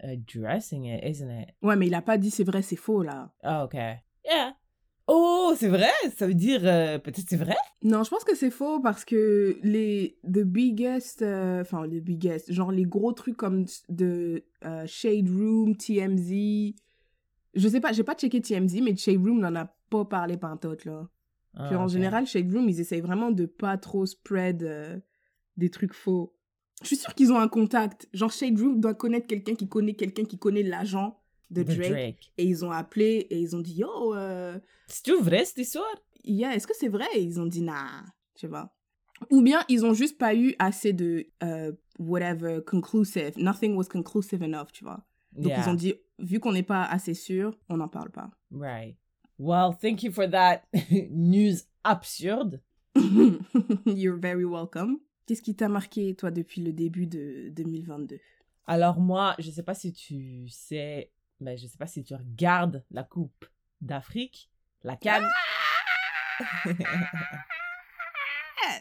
addressing 0.00 0.86
it, 0.86 1.04
isn't 1.04 1.30
it? 1.30 1.50
Ouais, 1.62 1.76
mais 1.76 1.86
il 1.86 1.94
a 1.94 2.02
pas 2.02 2.18
dit 2.18 2.30
c'est 2.30 2.44
vrai, 2.44 2.62
c'est 2.62 2.76
faux 2.76 3.02
là. 3.02 3.30
Ah, 3.42 3.64
ok. 3.64 3.74
Yeah. 4.24 4.51
Oh, 5.08 5.52
c'est 5.56 5.68
vrai? 5.68 5.90
Ça 6.16 6.26
veut 6.26 6.34
dire, 6.34 6.60
euh, 6.64 6.98
peut-être 6.98 7.28
c'est 7.28 7.36
vrai? 7.36 7.56
Non, 7.82 8.04
je 8.04 8.10
pense 8.10 8.24
que 8.24 8.36
c'est 8.36 8.50
faux 8.50 8.80
parce 8.80 9.04
que 9.04 9.58
les 9.62 10.18
the 10.24 10.44
biggest, 10.44 11.22
euh, 11.22 11.62
enfin 11.62 11.86
les 11.86 12.00
biggest, 12.00 12.52
genre 12.52 12.70
les 12.70 12.84
gros 12.84 13.12
trucs 13.12 13.36
comme 13.36 13.64
de 13.88 14.44
euh, 14.64 14.86
Shade 14.86 15.28
Room, 15.28 15.76
TMZ, 15.76 16.74
je 17.54 17.68
sais 17.68 17.80
pas, 17.80 17.92
j'ai 17.92 18.04
pas 18.04 18.14
checké 18.14 18.40
TMZ, 18.40 18.80
mais 18.82 18.96
Shade 18.96 19.18
Room 19.18 19.40
n'en 19.40 19.54
a 19.56 19.66
pas 19.90 20.04
parlé 20.04 20.36
pantoute 20.36 20.84
là. 20.84 21.08
Ah, 21.54 21.66
Puis 21.66 21.76
en 21.76 21.88
général, 21.88 22.26
Shade 22.26 22.50
Room, 22.50 22.68
ils 22.68 22.80
essayent 22.80 23.02
vraiment 23.02 23.30
de 23.30 23.44
pas 23.44 23.76
trop 23.76 24.06
spread 24.06 25.02
des 25.58 25.68
trucs 25.68 25.92
faux. 25.92 26.34
Je 26.80 26.86
suis 26.86 26.96
sûre 26.96 27.14
qu'ils 27.14 27.30
ont 27.30 27.38
un 27.38 27.48
contact. 27.48 28.08
Genre, 28.14 28.32
Shade 28.32 28.58
Room 28.58 28.80
doit 28.80 28.94
connaître 28.94 29.26
quelqu'un 29.26 29.54
qui 29.54 29.68
connaît 29.68 29.94
quelqu'un 29.94 30.24
qui 30.24 30.38
connaît 30.38 30.62
l'agent 30.62 31.21
de 31.52 31.62
Drake. 31.62 31.90
Drake. 31.90 32.32
Et 32.38 32.44
ils 32.44 32.64
ont 32.64 32.70
appelé 32.70 33.26
et 33.30 33.38
ils 33.38 33.54
ont 33.54 33.60
dit 33.60 33.74
Yo, 33.74 34.14
euh, 34.14 34.58
C'est-tu 34.86 35.20
vrai 35.22 35.44
cette 35.44 35.58
histoire? 35.58 35.86
yeah, 36.24 36.54
est-ce 36.54 36.66
que 36.66 36.74
c'est 36.76 36.88
vrai? 36.88 37.06
Et 37.14 37.22
ils 37.22 37.40
ont 37.40 37.46
dit 37.46 37.62
Nah, 37.62 38.04
tu 38.34 38.46
vois. 38.46 38.72
Ou 39.30 39.42
bien 39.42 39.62
ils 39.68 39.84
ont 39.84 39.94
juste 39.94 40.18
pas 40.18 40.34
eu 40.34 40.54
assez 40.58 40.92
de 40.92 41.26
euh, 41.42 41.72
whatever, 41.98 42.60
conclusive. 42.66 43.32
Nothing 43.36 43.76
was 43.76 43.84
conclusive 43.84 44.42
enough, 44.42 44.72
tu 44.72 44.84
vois. 44.84 45.04
Donc 45.32 45.48
Yeah. 45.52 45.62
ils 45.64 45.68
ont 45.70 45.74
dit 45.74 45.94
Vu 46.18 46.38
qu'on 46.40 46.52
n'est 46.52 46.62
pas 46.62 46.84
assez 46.84 47.14
sûr, 47.14 47.56
on 47.68 47.76
n'en 47.78 47.88
parle 47.88 48.10
pas. 48.10 48.30
Right. 48.52 48.96
Well, 49.38 49.76
thank 49.80 50.02
you 50.04 50.12
for 50.12 50.28
that 50.30 50.62
news 51.10 51.56
absurde. 51.84 52.60
You're 53.86 54.18
very 54.18 54.44
welcome. 54.44 54.98
Qu'est-ce 55.26 55.42
qui 55.42 55.54
t'a 55.54 55.68
marqué, 55.68 56.14
toi, 56.14 56.30
depuis 56.30 56.60
le 56.62 56.72
début 56.72 57.06
de 57.06 57.48
2022 57.50 58.18
Alors 58.66 58.98
moi, 59.00 59.34
je 59.38 59.50
sais 59.50 59.62
pas 59.62 59.74
si 59.74 59.92
tu 59.92 60.48
sais, 60.48 61.10
mais 61.42 61.56
je 61.56 61.66
sais 61.66 61.78
pas 61.78 61.86
si 61.86 62.02
tu 62.04 62.14
regardes 62.14 62.84
la 62.90 63.02
Coupe 63.04 63.44
d'Afrique, 63.80 64.50
la 64.84 64.96
Cannes. 64.96 65.28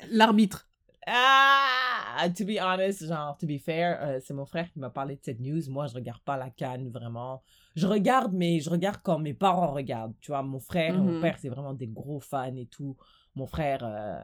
L'arbitre. 0.09 0.67
Ah, 1.07 2.27
to 2.37 2.45
be 2.45 2.59
honest, 2.59 3.05
genre, 3.07 3.35
to 3.37 3.47
be 3.47 3.57
fair, 3.57 3.97
euh, 4.01 4.19
c'est 4.23 4.33
mon 4.33 4.45
frère 4.45 4.71
qui 4.71 4.79
m'a 4.79 4.89
parlé 4.91 5.15
de 5.15 5.21
cette 5.23 5.39
news. 5.39 5.61
Moi, 5.69 5.87
je 5.87 5.95
regarde 5.95 6.21
pas 6.21 6.37
la 6.37 6.49
Cannes, 6.51 6.89
vraiment. 6.89 7.41
Je 7.75 7.87
regarde, 7.87 8.33
mais 8.33 8.59
je 8.59 8.69
regarde 8.69 8.99
quand 9.03 9.17
mes 9.17 9.33
parents 9.33 9.71
regardent. 9.73 10.13
Tu 10.21 10.31
vois, 10.31 10.43
mon 10.43 10.59
frère 10.59 10.93
mon 10.99 11.13
Mhm. 11.13 11.21
père, 11.21 11.37
c'est 11.39 11.49
vraiment 11.49 11.73
des 11.73 11.87
gros 11.87 12.19
fans 12.19 12.55
et 12.55 12.67
tout. 12.67 12.95
Mon 13.35 13.47
frère, 13.47 13.83
euh, 13.83 14.21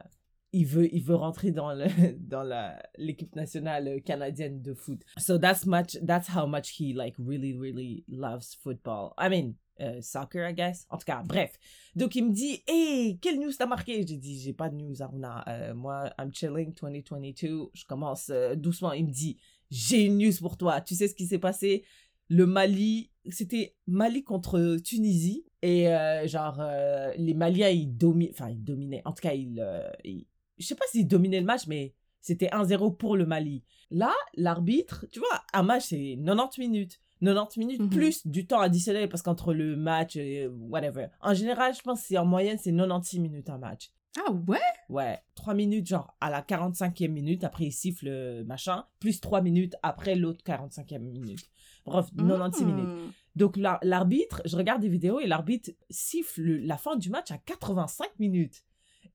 il 0.52 0.66
veut, 0.66 0.92
il 0.94 1.02
veut 1.02 1.14
rentrer 1.14 1.50
dans 1.50 1.72
le, 1.72 1.86
dans 2.18 2.42
la, 2.42 2.82
l'équipe 2.96 3.34
nationale 3.36 4.00
canadienne 4.02 4.62
de 4.62 4.74
foot. 4.74 5.00
So 5.18 5.38
that's 5.38 5.66
much, 5.66 5.96
that's 6.06 6.28
how 6.34 6.46
much 6.46 6.78
he, 6.78 6.92
like, 6.94 7.14
really, 7.18 7.52
really 7.54 8.04
loves 8.08 8.54
football. 8.54 9.12
I 9.18 9.28
mean, 9.28 9.54
euh, 9.80 10.00
soccer, 10.00 10.48
I 10.48 10.54
guess. 10.54 10.86
En 10.90 10.96
tout 10.98 11.04
cas, 11.04 11.22
bref. 11.22 11.52
Donc, 11.94 12.16
il 12.16 12.24
me 12.26 12.32
dit, 12.32 12.62
hey, 12.66 13.18
quelle 13.20 13.38
news 13.38 13.52
t'as 13.56 13.66
marqué? 13.66 14.04
J'ai 14.06 14.16
dit, 14.16 14.40
j'ai 14.40 14.52
pas 14.52 14.68
de 14.68 14.74
news, 14.76 15.02
Aruna. 15.02 15.44
Euh, 15.48 15.74
moi, 15.74 16.10
I'm 16.18 16.32
chilling 16.32 16.74
2022. 16.74 17.70
Je 17.74 17.84
commence 17.84 18.30
euh, 18.30 18.54
doucement. 18.56 18.92
Il 18.92 19.06
me 19.06 19.12
dit, 19.12 19.36
j'ai 19.70 20.04
une 20.06 20.18
news 20.18 20.32
pour 20.40 20.56
toi. 20.56 20.80
Tu 20.80 20.94
sais 20.94 21.08
ce 21.08 21.14
qui 21.14 21.26
s'est 21.26 21.38
passé? 21.38 21.84
Le 22.28 22.44
Mali, 22.46 23.10
c'était 23.30 23.76
Mali 23.86 24.24
contre 24.24 24.78
Tunisie. 24.82 25.44
Et 25.62 25.88
euh, 25.88 26.26
genre, 26.26 26.56
euh, 26.60 27.12
les 27.16 27.34
Maliens, 27.34 27.68
ils 27.68 27.96
dominaient, 27.96 28.32
enfin, 28.32 28.50
ils 28.50 28.62
dominaient. 28.62 29.02
En 29.04 29.12
tout 29.12 29.22
cas, 29.22 29.34
euh, 29.34 29.90
ils- 30.04 30.26
je 30.58 30.66
sais 30.66 30.74
pas 30.74 30.84
s'ils 30.90 31.06
dominaient 31.06 31.40
le 31.40 31.46
match, 31.46 31.66
mais 31.66 31.94
c'était 32.20 32.48
1-0 32.48 32.96
pour 32.96 33.16
le 33.16 33.26
Mali. 33.26 33.62
Là, 33.90 34.12
l'arbitre, 34.34 35.06
tu 35.10 35.18
vois, 35.18 35.42
un 35.52 35.62
match, 35.62 35.86
c'est 35.88 36.18
90 36.24 36.60
minutes. 36.60 37.00
90 37.20 37.58
minutes 37.58 37.80
Mhm. 37.80 37.90
plus 37.90 38.26
du 38.26 38.46
temps 38.46 38.60
additionnel 38.60 39.08
parce 39.08 39.22
qu'entre 39.22 39.52
le 39.52 39.74
match, 39.76 40.16
euh, 40.16 40.48
whatever. 40.68 41.08
En 41.20 41.34
général, 41.34 41.74
je 41.74 41.80
pense 41.82 42.00
que 42.02 42.06
c'est 42.08 42.18
en 42.18 42.24
moyenne, 42.26 42.58
c'est 42.60 42.70
96 42.72 43.18
minutes 43.18 43.50
un 43.50 43.58
match. 43.58 43.90
Ah 44.24 44.30
ouais? 44.32 44.58
Ouais, 44.88 45.18
3 45.34 45.54
minutes, 45.54 45.86
genre 45.88 46.16
à 46.20 46.30
la 46.30 46.42
45e 46.42 47.12
minute, 47.12 47.44
après 47.44 47.64
il 47.66 47.72
siffle 47.72 48.06
euh, 48.08 48.44
machin, 48.44 48.84
plus 49.00 49.20
3 49.20 49.40
minutes 49.42 49.74
après 49.82 50.14
l'autre 50.14 50.42
45e 50.44 51.02
minute. 51.02 51.40
Bref, 51.84 52.06
96 52.16 52.64
minutes. 52.64 52.88
Hmm. 52.88 53.10
Donc 53.36 53.56
la- 53.56 53.78
l'arbitre, 53.82 54.40
je 54.44 54.56
regarde 54.56 54.80
des 54.80 54.88
vidéos 54.88 55.18
et 55.20 55.26
l'arbitre 55.26 55.70
siffle 55.90 56.40
le- 56.42 56.56
la 56.58 56.76
fin 56.76 56.96
du 56.96 57.10
match 57.10 57.30
à 57.30 57.38
85 57.38 58.10
minutes. 58.18 58.64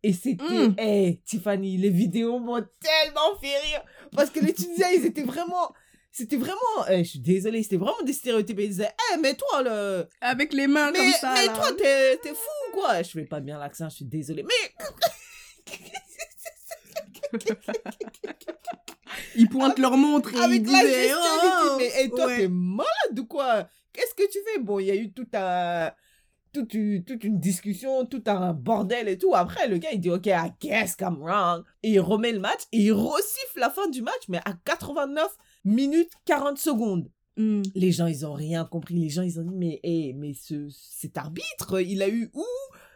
Et 0.03 0.11
c'était, 0.13 0.43
Mm. 0.43 0.75
hey, 0.77 1.21
Tiffany, 1.25 1.77
les 1.77 1.89
vidéos 1.89 2.37
m'ont 2.39 2.61
tellement 2.81 3.39
fait 3.41 3.57
rire. 3.59 3.81
Parce 4.15 4.29
que 4.29 4.39
les 4.41 4.53
Tunisiens, 4.53 4.89
ils 4.97 5.05
étaient 5.05 5.23
vraiment, 5.23 5.73
c'était 6.11 6.35
vraiment, 6.35 6.85
je 6.89 7.03
suis 7.03 7.19
désolée, 7.19 7.63
c'était 7.63 7.77
vraiment 7.77 8.01
des 8.03 8.11
stéréotypes. 8.13 8.59
Ils 8.59 8.67
disaient, 8.69 8.91
eh, 9.13 9.17
mais 9.17 9.33
toi, 9.35 9.63
le, 9.63 10.07
Avec 10.21 10.51
les 10.53 10.67
mains 10.67 10.91
mais, 10.91 10.99
comme 10.99 11.11
ça. 11.13 11.33
mais 11.33 11.45
là. 11.47 11.53
toi, 11.53 11.71
t'es, 11.77 12.17
t'es 12.17 12.29
fou 12.33 12.49
ou 12.69 12.73
quoi? 12.73 13.01
Je 13.01 13.11
fais 13.11 13.23
pas 13.25 13.39
bien 13.39 13.57
l'accent, 13.57 13.87
je 13.89 13.95
suis 13.95 14.05
désolée. 14.05 14.43
Mais, 14.43 14.75
Ils 19.35 19.49
pointent 19.49 19.79
leur 19.79 19.97
montre 19.97 20.29
et 20.33 20.37
ils 20.55 20.65
la 20.71 20.79
gestualité, 20.81 21.17
oh, 21.65 21.75
mais 21.77 21.91
hey, 21.95 22.09
toi, 22.09 22.27
ouais. 22.27 22.37
t'es 22.37 22.47
malade 22.47 23.19
ou 23.19 23.25
quoi? 23.25 23.67
Qu'est-ce 23.91 24.13
que 24.15 24.29
tu 24.31 24.39
fais? 24.45 24.59
Bon, 24.59 24.79
il 24.79 24.87
y 24.87 24.91
a 24.91 24.95
eu 24.95 25.11
tout 25.11 25.27
un, 25.33 25.91
toute, 26.53 26.73
une, 26.73 27.03
toute 27.03 27.23
une 27.23 27.39
discussion, 27.39 28.05
tout 28.05 28.23
un 28.27 28.53
bordel 28.53 29.07
et 29.09 29.17
tout. 29.17 29.33
Après, 29.35 29.67
le 29.67 29.77
gars, 29.77 29.89
il 29.91 29.99
dit, 29.99 30.11
OK, 30.11 30.27
I 30.27 30.51
guess 30.61 30.95
I'm 31.01 31.17
wrong. 31.19 31.63
Et 31.81 31.91
il 31.91 31.99
remet 31.99 32.31
le 32.31 32.39
match 32.39 32.61
et 32.71 32.79
il 32.79 32.93
resiffle 32.93 33.59
la 33.59 33.69
fin 33.69 33.89
du 33.89 34.01
match, 34.01 34.29
mais 34.29 34.39
à 34.45 34.53
89 34.65 35.27
minutes 35.65 36.11
40 36.25 36.57
secondes. 36.57 37.09
Hmm. 37.35 37.63
Les 37.73 37.91
gens, 37.91 38.05
ils 38.05 38.25
ont 38.25 38.33
rien 38.33 38.63
compris. 38.65 38.95
Les 38.95 39.09
gens, 39.09 39.23
ils 39.23 39.39
ont 39.39 39.43
dit, 39.43 39.55
mais, 39.55 39.79
hey, 39.83 40.13
mais 40.13 40.33
ce, 40.33 40.69
cet 40.69 41.17
arbitre, 41.17 41.81
il 41.81 42.01
a 42.01 42.07
eu 42.07 42.29
où? 42.33 42.45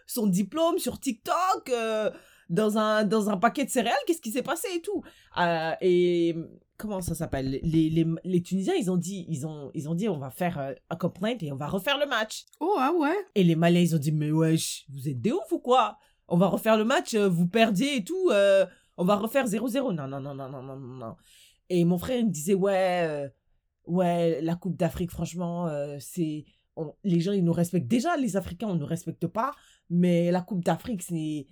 Son 0.05 0.27
diplôme 0.27 0.77
sur 0.77 0.99
TikTok 0.99 1.69
euh, 1.69 2.11
dans, 2.49 2.77
un, 2.77 3.03
dans 3.03 3.29
un 3.29 3.37
paquet 3.37 3.65
de 3.65 3.69
céréales 3.69 3.97
Qu'est-ce 4.05 4.21
qui 4.21 4.31
s'est 4.31 4.41
passé 4.43 4.67
et 4.75 4.81
tout 4.81 5.03
Euh, 5.37 5.71
Et 5.81 6.35
comment 6.77 7.01
ça 7.01 7.15
s'appelle? 7.15 7.59
Les, 7.63 7.89
les, 7.89 8.05
les 8.23 8.41
Tunisiens, 8.41 8.75
ils 8.75 8.89
ont 8.91 8.97
dit, 8.97 9.25
ils 9.29 9.45
ont, 9.47 9.71
ils 9.73 9.89
ont 9.89 9.95
dit, 9.95 10.07
on 10.09 10.17
va 10.19 10.29
faire 10.29 10.57
euh, 10.59 10.73
un 10.89 10.95
complaint 10.95 11.37
et 11.41 11.51
on 11.51 11.55
va 11.57 11.67
refaire 11.67 11.97
le 11.97 12.05
match. 12.07 12.45
Oh, 12.59 12.75
ah 12.77 12.91
ouais 12.97 13.15
Et 13.35 13.43
les 13.43 13.55
Maliens, 13.55 13.81
ils 13.81 13.95
ont 13.95 13.99
dit, 13.99 14.11
mais 14.11 14.31
wesh, 14.31 14.85
vous 14.89 15.07
êtes 15.09 15.19
des 15.21 15.31
ouf 15.31 15.51
ou 15.51 15.59
quoi? 15.59 15.97
On 16.27 16.37
va 16.37 16.47
refaire 16.47 16.77
le 16.77 16.83
match, 16.85 17.13
euh, 17.13 17.27
vous 17.29 17.47
perdiez 17.47 17.97
et 17.97 18.03
tout, 18.03 18.29
euh, 18.31 18.65
on 18.97 19.05
va 19.05 19.15
refaire 19.15 19.45
0-0. 19.47 19.93
Non, 19.93 20.07
non, 20.07 20.19
non, 20.19 20.33
non, 20.35 20.49
non, 20.49 20.61
non, 20.61 20.75
non, 20.75 20.95
non. 21.05 21.15
Et 21.69 21.83
mon 21.85 21.97
frère, 21.97 22.19
il 22.19 22.27
me 22.27 22.31
disait, 22.31 22.53
ouais, 22.53 23.29
ouais, 23.85 24.41
la 24.41 24.55
Coupe 24.55 24.75
d'Afrique, 24.77 25.11
franchement, 25.11 25.69
c'est... 25.99 26.45
on- 26.75 26.93
les 27.03 27.19
gens, 27.19 27.31
ils 27.33 27.43
nous 27.43 27.53
respectent. 27.53 27.87
Déjà, 27.87 28.15
les 28.17 28.35
Africains, 28.37 28.67
on 28.67 28.75
ne 28.75 28.79
nous 28.79 28.85
respecte 28.85 29.27
pas, 29.27 29.51
mais 29.89 30.31
la 30.31 30.41
Coupe 30.41 30.63
d'Afrique, 30.63 31.01
c'est... 31.03 31.47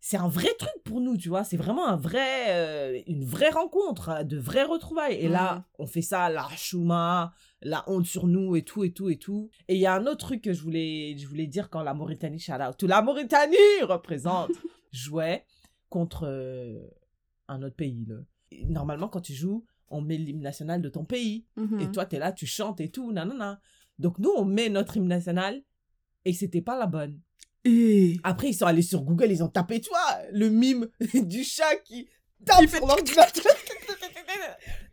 C'est 0.00 0.16
un 0.16 0.28
vrai 0.28 0.54
truc 0.58 0.82
pour 0.84 1.00
nous, 1.00 1.16
tu 1.16 1.28
vois. 1.28 1.42
C'est 1.42 1.56
vraiment 1.56 1.86
un 1.86 1.96
vrai, 1.96 2.54
euh, 2.54 3.02
une 3.06 3.24
vraie 3.24 3.50
rencontre, 3.50 4.10
hein, 4.10 4.24
de 4.24 4.36
vraies 4.36 4.64
retrouvailles. 4.64 5.16
Et 5.16 5.28
là, 5.28 5.64
on 5.78 5.86
fait 5.86 6.02
ça, 6.02 6.28
la 6.28 6.48
chouma, 6.56 7.32
la 7.62 7.82
honte 7.88 8.06
sur 8.06 8.26
nous 8.26 8.54
et 8.54 8.62
tout 8.62 8.84
et 8.84 8.92
tout 8.92 9.08
et 9.08 9.18
tout. 9.18 9.50
Et 9.66 9.74
il 9.74 9.80
y 9.80 9.86
a 9.86 9.94
un 9.94 10.06
autre 10.06 10.26
truc 10.26 10.42
que 10.42 10.52
je 10.52 10.62
voulais, 10.62 11.16
je 11.18 11.26
voulais 11.26 11.46
dire 11.46 11.70
quand 11.70 11.82
la 11.82 11.94
Mauritanie, 11.94 12.38
shout 12.38 12.52
out, 12.52 12.80
la 12.82 13.02
Mauritanie 13.02 13.56
représente, 13.82 14.52
jouait 14.92 15.44
contre 15.88 16.24
euh, 16.26 16.86
un 17.48 17.62
autre 17.62 17.76
pays. 17.76 18.04
Là. 18.06 18.16
Normalement, 18.68 19.08
quand 19.08 19.22
tu 19.22 19.34
joues, 19.34 19.64
on 19.88 20.00
met 20.00 20.16
l'hymne 20.16 20.42
national 20.42 20.82
de 20.82 20.88
ton 20.88 21.04
pays. 21.04 21.46
Mhm. 21.56 21.80
Et 21.80 21.90
toi, 21.90 22.06
tu 22.06 22.16
es 22.16 22.18
là, 22.18 22.32
tu 22.32 22.46
chantes 22.46 22.80
et 22.80 22.90
tout, 22.90 23.12
nanana. 23.12 23.60
Donc 23.98 24.18
nous, 24.18 24.30
on 24.36 24.44
met 24.44 24.68
notre 24.68 24.96
hymne 24.96 25.08
national 25.08 25.62
et 26.24 26.32
c'était 26.32 26.62
pas 26.62 26.78
la 26.78 26.86
bonne. 26.86 27.20
Et... 27.66 28.16
Après, 28.22 28.48
ils 28.50 28.54
sont 28.54 28.66
allés 28.66 28.82
sur 28.82 29.02
Google, 29.02 29.30
ils 29.30 29.42
ont 29.42 29.48
tapé, 29.48 29.80
tu 29.80 29.90
vois, 29.90 30.18
le 30.32 30.48
mime 30.48 30.88
du 31.14 31.42
chat 31.42 31.74
qui 31.84 32.08
tape 32.44 32.58
Il 32.62 32.68
fait 32.68 32.78
sur 32.78 32.86
l'ordinateur. 32.86 33.52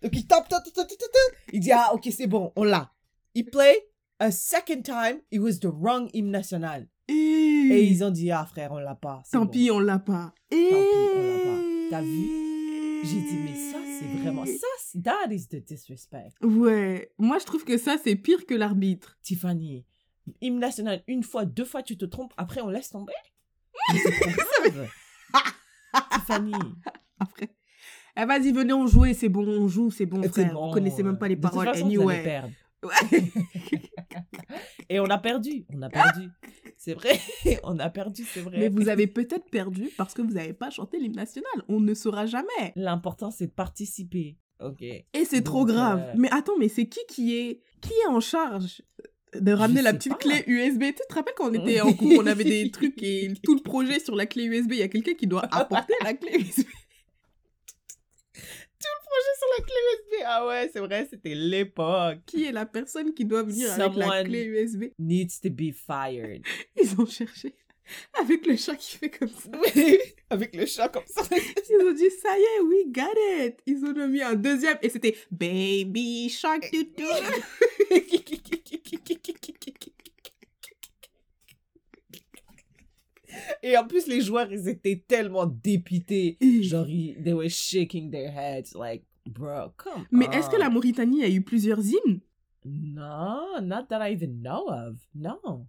Donc 0.02 0.12
il 0.14 0.28
tape, 0.28 0.50
tape, 0.50 0.64
tape, 0.74 0.88
tape. 0.88 1.38
Il 1.52 1.60
dit, 1.60 1.72
ah, 1.72 1.92
ok, 1.94 2.10
c'est 2.12 2.28
bon, 2.28 2.52
on 2.56 2.64
l'a. 2.64 2.92
Il 3.36 3.46
play 3.46 3.88
a 4.20 4.32
second 4.32 4.82
time, 4.82 5.22
it 5.32 5.40
was 5.40 5.60
the 5.60 5.70
wrong 5.72 6.10
hymne 6.14 6.32
national. 6.32 6.88
Et... 7.08 7.14
Et 7.14 7.84
ils 7.84 8.04
ont 8.04 8.12
dit, 8.12 8.32
ah 8.32 8.46
frère, 8.46 8.72
on 8.72 8.80
l'a 8.80 8.96
pas. 8.96 9.22
Tant 9.32 9.46
bon. 9.46 9.52
pis, 9.52 9.70
on 9.72 9.80
l'a 9.80 10.00
pas. 10.00 10.34
Et... 10.52 10.70
Tant 10.72 10.80
pis, 10.80 11.10
on 11.16 11.22
l'a 11.22 11.44
pas. 11.44 11.62
T'as 11.90 12.02
J'ai 12.02 13.22
dit, 13.22 13.38
mais 13.44 13.72
ça, 13.72 13.78
c'est 14.00 14.22
vraiment, 14.22 14.46
ça, 14.46 14.52
c'est- 14.80 15.02
that 15.04 15.32
is 15.32 15.48
the 15.48 15.64
disrespect. 15.64 16.34
Ouais, 16.42 17.12
moi 17.18 17.38
je 17.40 17.46
trouve 17.46 17.64
que 17.66 17.78
ça 17.78 17.98
c'est 18.04 18.16
pire 18.16 18.46
que 18.46 18.54
l'arbitre. 18.54 19.18
Tiffany, 19.22 19.86
hymne 20.42 20.60
national, 20.60 21.04
une 21.08 21.24
fois, 21.24 21.46
deux 21.46 21.66
fois, 21.66 21.84
tu 21.84 21.98
te 21.98 22.06
trompes, 22.06 22.34
après, 22.38 22.62
on 22.62 22.70
laisse 22.70 22.90
tomber. 22.90 23.14
C'est. 23.92 24.74
Tiffany. 26.12 26.54
Après. 27.20 27.50
Eh 28.18 28.26
vas-y, 28.26 28.52
venez, 28.52 28.74
on 28.74 28.88
joue, 28.88 29.06
c'est 29.14 29.30
bon, 29.30 29.48
on 29.48 29.68
joue, 29.68 29.90
c'est 29.92 30.06
bon, 30.06 30.22
frère. 30.30 30.54
bon. 30.54 30.68
Vous 30.68 30.74
connaissez 30.74 31.04
même 31.04 31.18
pas 31.18 31.28
les 31.28 31.36
De 31.36 31.42
toute 31.42 31.50
paroles, 31.52 31.68
façon, 31.68 31.86
vous 31.86 31.92
anyway. 31.92 32.24
perdre. 32.24 32.50
Ouais. 32.84 33.24
Et 34.90 35.00
on 35.00 35.06
a 35.06 35.18
perdu. 35.18 35.66
On 35.74 35.82
a 35.84 35.90
perdu. 35.90 36.28
C'est 36.78 36.94
vrai. 36.94 37.18
on 37.64 37.80
a 37.80 37.90
perdu, 37.90 38.26
c'est 38.26 38.42
vrai. 38.42 38.60
Mais 38.60 38.68
vous 38.68 38.90
avez 38.90 39.08
peut-être 39.08 39.50
perdu 39.50 39.90
parce 39.98 40.14
que 40.14 40.22
vous 40.22 40.34
n'avez 40.34 40.52
pas 40.52 40.70
chanté 40.70 41.00
l'hymne 41.00 41.16
national. 41.16 41.50
On 41.70 41.80
ne 41.80 41.94
saura 41.94 42.26
jamais. 42.26 42.74
L'important, 42.76 43.32
c'est 43.32 43.48
de 43.48 43.52
participer. 43.54 44.38
Ok. 44.60 44.82
Et 44.82 45.06
c'est 45.26 45.44
trop 45.44 45.64
grave. 45.66 46.04
euh, 46.10 46.14
Mais 46.18 46.28
attends, 46.34 46.58
mais 46.60 46.68
c'est 46.68 46.88
qui 46.90 47.00
qui 47.08 47.36
est 47.38 47.62
qui 47.80 47.94
est 48.04 48.10
en 48.10 48.20
charge 48.20 48.82
de 49.40 49.52
ramener 49.52 49.82
la 49.82 49.94
petite 49.94 50.14
pas. 50.14 50.18
clé 50.20 50.44
USB 50.48 50.84
Tu 50.88 50.94
te 51.08 51.14
rappelles 51.14 51.34
quand 51.36 51.50
on 51.50 51.54
était 51.54 51.82
en 51.82 51.94
cours, 51.94 52.14
on 52.20 52.26
avait 52.28 52.44
des 52.44 52.72
trucs 52.72 53.02
et 53.04 53.32
tout 53.44 53.56
le 53.56 53.62
projet 53.62 54.00
sur 54.00 54.16
la 54.16 54.26
clé 54.26 54.46
USB, 54.46 54.72
il 54.74 54.78
y 54.80 54.84
a 54.84 54.88
quelqu'un 54.88 55.14
qui 55.14 55.28
doit 55.28 55.46
apporter 55.52 55.94
la 56.04 56.14
clé 56.14 56.38
USB. 56.40 56.66
sur 59.40 59.48
la 59.58 59.64
clé 59.64 59.76
USB. 59.94 60.24
Ah 60.26 60.48
ouais, 60.48 60.70
c'est 60.74 60.80
vrai, 60.80 61.08
c'était 61.10 61.36
l'époque. 61.36 62.20
Qui 62.26 62.46
est 62.46 62.52
la 62.52 62.66
personne 62.66 63.14
qui 63.14 63.26
doit 63.26 63.44
venir 63.44 63.72
avec 63.72 63.96
la 63.96 64.06
Someone- 64.06 64.24
clé 64.26 64.44
USB 64.44 64.84
Needs 65.00 65.40
to 65.42 65.50
be 65.50 65.72
fired. 65.74 66.42
Ils 66.82 67.00
ont 67.00 67.06
cherché 67.06 67.56
avec 68.20 68.46
le 68.46 68.56
chat 68.56 68.76
qui 68.76 68.98
fait 68.98 69.10
comme 69.10 69.30
ça. 69.30 69.52
Avec 70.30 70.56
le 70.56 70.66
chat 70.66 70.90
comme 70.90 71.04
ça. 71.08 71.22
Ils 71.32 71.86
ont 71.88 71.94
dit 71.94 72.10
ça 72.22 72.38
y 72.38 72.42
est, 72.42 72.62
we 72.62 72.86
got 72.88 73.46
it. 73.46 73.60
Ils 73.66 73.84
ont 73.86 74.08
mis 74.08 74.22
un 74.22 74.36
deuxième 74.36 74.78
et 74.82 74.90
c'était 74.90 75.16
Baby 75.32 76.30
Shark 76.30 76.72
doo 76.72 76.84
doo. 76.98 77.06
Et 83.64 83.76
en 83.78 83.88
plus, 83.88 84.06
les 84.08 84.22
joueurs, 84.22 84.52
ils 84.52 84.68
étaient 84.68 85.04
tellement 85.08 85.46
dépités. 85.48 86.38
Et- 86.40 86.64
Genre, 86.64 86.88
ils, 86.88 87.22
they 87.24 87.34
were 87.34 87.50
shaking 87.50 88.12
their 88.12 88.32
heads. 88.32 88.76
Like, 88.76 89.06
bro, 89.26 89.70
come 89.78 90.06
Mais 90.12 90.26
est-ce 90.32 90.50
que 90.50 90.58
la 90.58 90.70
Mauritanie 90.70 91.24
a 91.24 91.30
eu 91.30 91.42
plusieurs 91.42 91.80
hymnes? 91.80 92.22
No, 92.66 93.60
not 93.62 93.88
that 93.90 94.08
I 94.08 94.14
even 94.14 94.42
know 94.42 94.68
of. 94.70 94.96
No. 95.16 95.68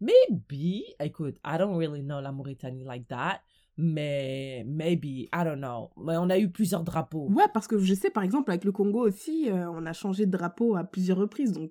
Maybe. 0.00 0.82
Écoute, 1.00 1.36
I 1.44 1.58
don't 1.58 1.76
really 1.76 2.02
know 2.02 2.20
la 2.20 2.32
Mauritanie 2.32 2.84
like 2.84 3.06
that. 3.08 3.40
Mais 3.76 4.62
maybe, 4.66 5.28
I 5.32 5.44
don't 5.44 5.58
know. 5.60 5.90
Mais 5.96 6.16
on 6.18 6.28
a 6.28 6.38
eu 6.38 6.50
plusieurs 6.50 6.84
drapeaux. 6.84 7.28
Ouais, 7.30 7.44
parce 7.54 7.66
que 7.66 7.78
je 7.78 7.94
sais, 7.94 8.10
par 8.10 8.22
exemple, 8.22 8.50
avec 8.50 8.64
le 8.64 8.72
Congo 8.72 9.06
aussi, 9.06 9.48
euh, 9.50 9.70
on 9.70 9.86
a 9.86 9.92
changé 9.92 10.26
de 10.26 10.30
drapeau 10.30 10.76
à 10.76 10.84
plusieurs 10.84 11.16
reprises. 11.16 11.52
Donc, 11.52 11.70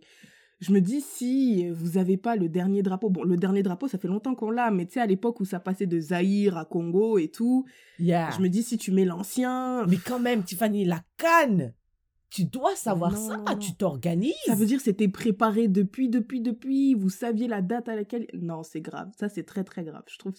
je 0.59 0.71
me 0.73 0.81
dis, 0.81 1.01
si 1.01 1.69
vous 1.69 1.97
avez 1.97 2.17
pas 2.17 2.35
le 2.35 2.49
dernier 2.49 2.81
drapeau, 2.81 3.09
bon, 3.09 3.23
le 3.23 3.37
dernier 3.37 3.63
drapeau, 3.63 3.87
ça 3.87 3.97
fait 3.97 4.07
longtemps 4.07 4.33
qu'on 4.35 4.49
l'a, 4.49 4.71
mais 4.71 4.85
tu 4.87 4.93
sais, 4.93 4.99
à 5.01 5.05
l'époque 5.05 5.39
où 5.39 5.45
ça 5.45 5.59
passait 5.59 5.85
de 5.87 5.99
Zaïre 5.99 6.57
à 6.57 6.65
Congo 6.65 7.17
et 7.17 7.29
tout, 7.29 7.65
Yeah. 7.99 8.29
je 8.31 8.41
me 8.41 8.49
dis, 8.49 8.63
si 8.63 8.77
tu 8.77 8.91
mets 8.91 9.05
l'ancien, 9.05 9.85
Mais 9.87 9.97
quand 9.97 10.19
même, 10.19 10.43
Tiffany, 10.43 10.85
la 10.85 11.01
canne, 11.17 11.73
tu 12.29 12.45
dois 12.45 12.75
savoir 12.75 13.11
Non, 13.13 13.27
ça. 13.27 13.37
non. 13.37 13.57
Tu 13.57 13.73
t'organises. 13.73 14.33
ça 14.45 14.55
veut 14.55 14.65
dire 14.65 14.79
c'était 14.81 15.07
préparé 15.07 15.67
depuis, 15.67 16.09
depuis, 16.09 16.41
depuis, 16.41 16.93
vous 16.93 17.09
saviez 17.09 17.47
la 17.47 17.61
date 17.61 17.89
à 17.89 17.95
laquelle... 17.95 18.27
Non, 18.33 18.63
c'est 18.63 18.81
grave. 18.81 19.09
Ça, 19.19 19.29
c'est 19.29 19.43
très, 19.43 19.63
très 19.63 19.83
grave. 19.83 20.03
Je 20.07 20.17
trouve, 20.17 20.33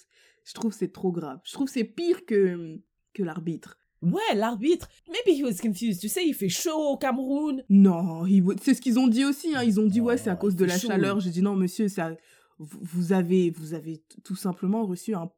je 0.44 0.52
trouve 0.54 0.72
c'est 0.72 0.92
trop 0.92 1.10
grave. 1.12 1.40
Je 1.44 1.52
trouve 1.52 1.68
c'est 1.68 1.84
pire 1.84 2.24
que, 2.26 2.78
que 3.14 3.22
l'arbitre. 3.22 3.76
Ouais, 4.02 4.34
l'arbitre. 4.34 4.88
Maybe 5.08 5.36
he 5.38 5.42
was 5.42 5.56
confused. 5.60 6.00
Tu 6.00 6.08
sais, 6.08 6.26
il 6.26 6.32
fait 6.32 6.48
chaud 6.48 6.92
au 6.92 6.96
Cameroun. 6.96 7.62
Non, 7.68 8.24
c'est 8.62 8.72
ce 8.74 8.80
qu'ils 8.80 8.98
ont 8.98 9.08
dit 9.08 9.24
aussi. 9.26 9.54
hein. 9.54 9.62
Ils 9.62 9.78
ont 9.78 9.86
dit, 9.86 10.00
ouais, 10.00 10.16
c'est 10.16 10.30
à 10.30 10.34
Oh, 10.34 10.40
cause 10.40 10.56
de 10.56 10.64
la 10.64 10.78
chaud. 10.78 10.88
chaleur. 10.88 11.20
J'ai 11.20 11.28
dit, 11.30 11.42
non, 11.42 11.54
monsieur, 11.54 11.86
ça, 11.88 12.12
vous 12.58 13.12
avez, 13.12 13.50
vous 13.50 13.74
avez 13.74 14.02
tout 14.24 14.36
simplement 14.36 14.86
reçu 14.86 15.14
un, 15.14 15.28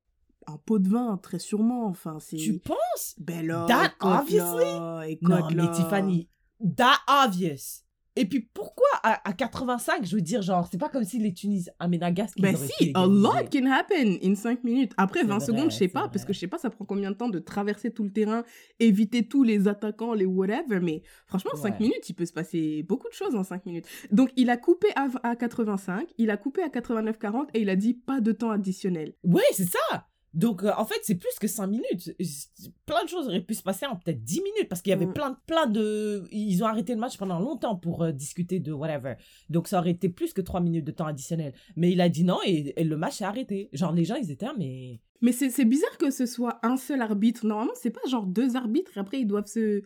un 0.46 0.58
pot 0.58 0.78
de 0.78 0.88
vin, 0.88 1.16
très 1.20 1.40
sûrement. 1.40 1.86
Enfin, 1.86 2.18
c'est... 2.20 2.36
Tu 2.36 2.58
penses? 2.60 3.16
Ben 3.18 3.44
là, 3.44 3.66
That 3.68 3.94
obviously? 4.00 4.64
là, 4.64 5.06
Non, 5.22 5.36
là. 5.38 5.48
mais 5.56 5.70
Tiffany, 5.72 6.28
that 6.76 6.98
obvious. 7.08 7.80
Et 8.14 8.26
puis 8.26 8.40
pourquoi 8.52 8.86
à, 9.02 9.26
à 9.26 9.32
85, 9.32 10.04
je 10.04 10.16
veux 10.16 10.20
dire, 10.20 10.42
genre, 10.42 10.68
c'est 10.70 10.76
pas 10.76 10.90
comme 10.90 11.02
si 11.04 11.18
les 11.18 11.32
Tunisiens 11.32 11.72
qui 11.80 12.42
Ben 12.42 12.54
si, 12.54 12.92
a 12.94 13.06
lot 13.06 13.48
can 13.50 13.64
happen 13.70 14.18
in 14.22 14.34
5 14.34 14.62
minutes. 14.64 14.92
Après 14.98 15.20
C'est 15.20 15.26
20 15.26 15.38
vrai, 15.38 15.46
secondes, 15.46 15.70
je 15.70 15.76
sais 15.76 15.88
pas, 15.88 16.08
parce 16.10 16.26
que 16.26 16.34
je 16.34 16.38
sais 16.38 16.46
pas, 16.46 16.58
ça 16.58 16.68
prend 16.68 16.84
combien 16.84 17.10
de 17.10 17.16
temps 17.16 17.30
de 17.30 17.38
traverser 17.38 17.90
tout 17.90 18.04
le 18.04 18.12
terrain, 18.12 18.44
éviter 18.80 19.26
tous 19.26 19.44
les 19.44 19.66
attaquants, 19.66 20.12
les 20.12 20.26
whatever. 20.26 20.80
Mais 20.80 21.00
franchement, 21.26 21.52
5 21.54 21.72
Ouais. 21.72 21.76
minutes, 21.80 22.06
il 22.10 22.12
peut 22.12 22.26
se 22.26 22.34
passer 22.34 22.82
beaucoup 22.82 23.08
de 23.08 23.14
choses 23.14 23.34
en 23.34 23.44
5 23.44 23.64
minutes. 23.64 23.86
Donc, 24.10 24.28
il 24.36 24.50
a 24.50 24.58
coupé 24.58 24.88
à, 24.94 25.08
à 25.22 25.34
85, 25.34 26.06
il 26.18 26.30
a 26.30 26.36
coupé 26.36 26.62
à 26.62 26.68
89-40 26.68 27.46
et 27.54 27.62
il 27.62 27.70
a 27.70 27.76
dit 27.76 27.94
pas 27.94 28.20
de 28.20 28.32
temps 28.32 28.50
additionnel. 28.50 29.14
Ouais, 29.24 29.40
c'est 29.54 29.70
ça. 29.70 30.06
Donc, 30.34 30.62
euh, 30.62 30.72
en 30.78 30.84
fait, 30.86 30.98
c'est 31.02 31.16
plus 31.16 31.34
que 31.40 31.46
5 31.46 31.66
minutes. 31.66 32.14
C'est- 32.20 32.70
Plein 32.86 33.04
de 33.04 33.08
choses 33.08 33.26
auraient 33.28 33.40
pu 33.42 33.54
se 33.54 33.62
passer 33.62 33.84
en 33.86 33.96
peut-être 33.96 34.22
10 34.24 34.40
minutes 34.42 34.68
parce 34.68 34.80
qu'il 34.82 34.90
y 34.90 34.94
avait 34.94 35.06
Mm. 35.06 35.12
plein, 35.12 35.38
plein 35.46 35.66
de. 35.66 36.24
Ils 36.32 36.62
ont 36.64 36.66
arrêté 36.66 36.94
le 36.94 37.00
match 37.00 37.16
pendant 37.18 37.38
longtemps 37.38 37.76
pour 37.76 38.02
euh, 38.02 38.12
discuter 38.12 38.58
de 38.60 38.72
whatever. 38.72 39.14
Donc, 39.50 39.68
ça 39.68 39.78
aurait 39.78 39.90
été 39.90 40.08
plus 40.08 40.32
que 40.32 40.40
3 40.40 40.60
minutes 40.60 40.84
de 40.84 40.90
temps 40.92 41.06
additionnel. 41.06 41.52
Mais 41.76 41.92
il 41.92 42.00
a 42.00 42.08
dit 42.08 42.24
non 42.24 42.38
et, 42.44 42.72
et 42.76 42.84
le 42.84 42.96
match 42.96 43.16
s'est 43.16 43.24
arrêté. 43.24 43.68
Genre, 43.72 43.92
les 43.92 44.04
gens, 44.04 44.16
ils 44.16 44.30
étaient, 44.30 44.46
mais. 44.58 45.00
Mais 45.20 45.30
c'est 45.32 45.64
bizarre 45.64 45.96
que 45.98 46.10
ce 46.10 46.26
soit 46.26 46.58
un 46.64 46.76
seul 46.76 47.00
arbitre. 47.00 47.46
Normalement, 47.46 47.74
c'est 47.80 47.90
pas 47.90 48.00
genre 48.08 48.26
deux 48.26 48.56
arbitres 48.56 48.90
et 48.96 49.00
après 49.00 49.20
ils 49.20 49.26
doivent 49.26 49.46
se, 49.46 49.82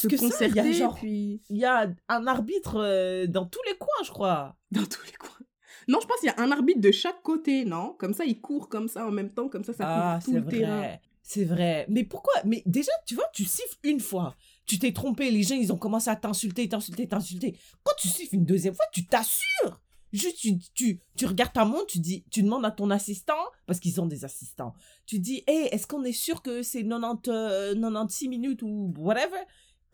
se 0.00 0.08
que 0.08 0.16
ça, 0.16 0.26
il 0.26 0.30
y 0.56 0.58
a 0.58 0.62
concerter. 0.62 0.72
genre- 0.72 0.94
puis... 0.96 1.40
Il 1.50 1.56
y 1.58 1.64
a 1.64 1.88
un 2.08 2.26
arbitre 2.26 2.80
euh, 2.80 3.26
dans 3.28 3.46
tous 3.46 3.60
les 3.70 3.76
coins, 3.78 4.02
je 4.04 4.10
crois. 4.10 4.56
Dans 4.72 4.84
tous 4.84 5.04
les 5.06 5.12
coins. 5.12 5.41
Non, 5.88 5.98
je 6.00 6.06
pense 6.06 6.18
qu'il 6.20 6.28
y 6.28 6.32
a 6.32 6.40
un 6.40 6.50
arbitre 6.50 6.80
de 6.80 6.90
chaque 6.90 7.22
côté, 7.22 7.64
non? 7.64 7.94
Comme 7.98 8.14
ça, 8.14 8.24
ils 8.24 8.40
courent 8.40 8.68
comme 8.68 8.88
ça 8.88 9.06
en 9.06 9.10
même 9.10 9.30
temps, 9.30 9.48
comme 9.48 9.64
ça, 9.64 9.72
ça 9.72 9.84
ah, 9.86 10.18
couvre 10.22 10.24
tout 10.24 10.32
c'est 10.32 10.52
le 10.52 10.58
terrain. 10.58 10.78
vrai. 10.78 11.00
C'est 11.22 11.44
vrai. 11.44 11.86
Mais 11.88 12.04
pourquoi? 12.04 12.32
Mais 12.44 12.62
déjà, 12.66 12.92
tu 13.06 13.14
vois, 13.14 13.28
tu 13.32 13.44
siffles 13.44 13.78
une 13.84 14.00
fois. 14.00 14.36
Tu 14.66 14.78
t'es 14.78 14.92
trompé, 14.92 15.30
les 15.30 15.42
gens, 15.42 15.54
ils 15.54 15.72
ont 15.72 15.76
commencé 15.78 16.10
à 16.10 16.16
t'insulter, 16.16 16.68
t'insulter, 16.68 17.06
t'insulter. 17.06 17.56
Quand 17.84 17.94
tu 17.98 18.08
siffles 18.08 18.36
une 18.36 18.44
deuxième 18.44 18.74
fois, 18.74 18.84
tu 18.92 19.06
t'assures. 19.06 19.80
Juste, 20.12 20.38
tu, 20.38 20.58
tu, 20.74 21.00
tu 21.16 21.26
regardes 21.26 21.54
ta 21.54 21.64
montre, 21.64 21.86
tu 21.86 21.98
dis, 21.98 22.24
tu 22.30 22.42
demandes 22.42 22.66
à 22.66 22.70
ton 22.70 22.90
assistant, 22.90 23.38
parce 23.66 23.80
qu'ils 23.80 23.98
ont 24.00 24.06
des 24.06 24.24
assistants. 24.24 24.74
Tu 25.06 25.18
dis, 25.20 25.42
hey, 25.46 25.68
est-ce 25.72 25.86
qu'on 25.86 26.04
est 26.04 26.12
sûr 26.12 26.42
que 26.42 26.62
c'est 26.62 26.86
90, 26.86 27.28
euh, 27.28 27.74
96 27.74 28.28
minutes 28.28 28.62
ou 28.62 28.92
whatever 28.98 29.38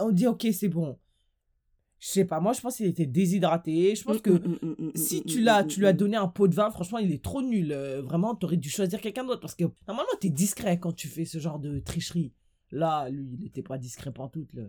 On 0.01 0.11
dit, 0.11 0.27
ok, 0.27 0.46
c'est 0.53 0.68
bon. 0.68 0.98
Je 2.01 2.09
sais 2.09 2.25
pas, 2.25 2.39
moi, 2.41 2.53
je 2.53 2.61
pense 2.61 2.77
qu'il 2.77 2.87
était 2.87 3.07
déshydraté. 3.07 3.95
Je 3.97 4.05
pense 4.05 4.21
que 4.21 4.31
Mm, 4.31 4.59
mm, 4.63 4.67
mm, 4.69 4.87
mm, 4.87 4.93
si 4.95 5.23
tu 5.25 5.41
l'as, 5.41 5.65
tu 5.65 5.81
lui 5.81 5.87
as 5.87 5.93
donné 5.93 6.17
un 6.17 6.29
pot 6.29 6.47
de 6.47 6.55
vin, 6.55 6.71
franchement, 6.71 6.99
il 6.99 7.13
est 7.13 7.23
trop 7.23 7.43
nul. 7.43 7.73
Euh, 7.73 8.03
vraiment, 8.03 8.35
t'aurais 8.35 8.57
dû 8.57 8.71
choisir 8.71 9.01
quelqu'un 9.01 9.25
d'autre 9.25 9.41
parce 9.41 9.55
que 9.55 9.65
normalement, 9.87 10.13
t'es 10.21 10.31
discret 10.31 10.79
quand 10.79 10.93
tu 10.93 11.09
fais 11.09 11.25
ce 11.25 11.39
genre 11.39 11.59
de 11.59 11.81
tricherie. 11.81 12.33
Là, 12.71 13.09
lui, 13.09 13.29
il 13.41 13.47
était 13.47 13.63
pas 13.63 13.79
discret 13.79 14.13
tout 14.33 14.47
là. 14.55 14.65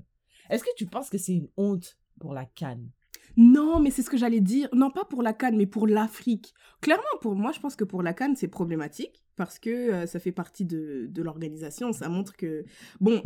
Est-ce 0.49 0.63
que 0.63 0.69
tu 0.75 0.85
penses 0.85 1.09
que 1.09 1.17
c'est 1.17 1.33
une 1.33 1.49
honte 1.57 1.97
pour 2.19 2.33
la 2.33 2.45
canne? 2.45 2.89
Non, 3.37 3.79
mais 3.79 3.91
c'est 3.91 4.01
ce 4.01 4.09
que 4.09 4.17
j'allais 4.17 4.41
dire. 4.41 4.69
Non, 4.73 4.89
pas 4.89 5.05
pour 5.05 5.21
la 5.21 5.33
Cannes, 5.33 5.55
mais 5.55 5.65
pour 5.65 5.87
l'Afrique. 5.87 6.53
Clairement, 6.81 7.03
pour 7.21 7.35
moi, 7.35 7.51
je 7.51 7.59
pense 7.59 7.75
que 7.75 7.83
pour 7.83 8.01
la 8.01 8.13
Cannes, 8.13 8.35
c'est 8.35 8.47
problématique 8.47 9.23
parce 9.35 9.59
que 9.59 9.69
euh, 9.69 10.05
ça 10.07 10.19
fait 10.19 10.31
partie 10.31 10.65
de, 10.65 11.07
de 11.09 11.21
l'organisation. 11.21 11.93
Ça 11.93 12.09
montre 12.09 12.35
que. 12.35 12.65
Bon, 12.99 13.21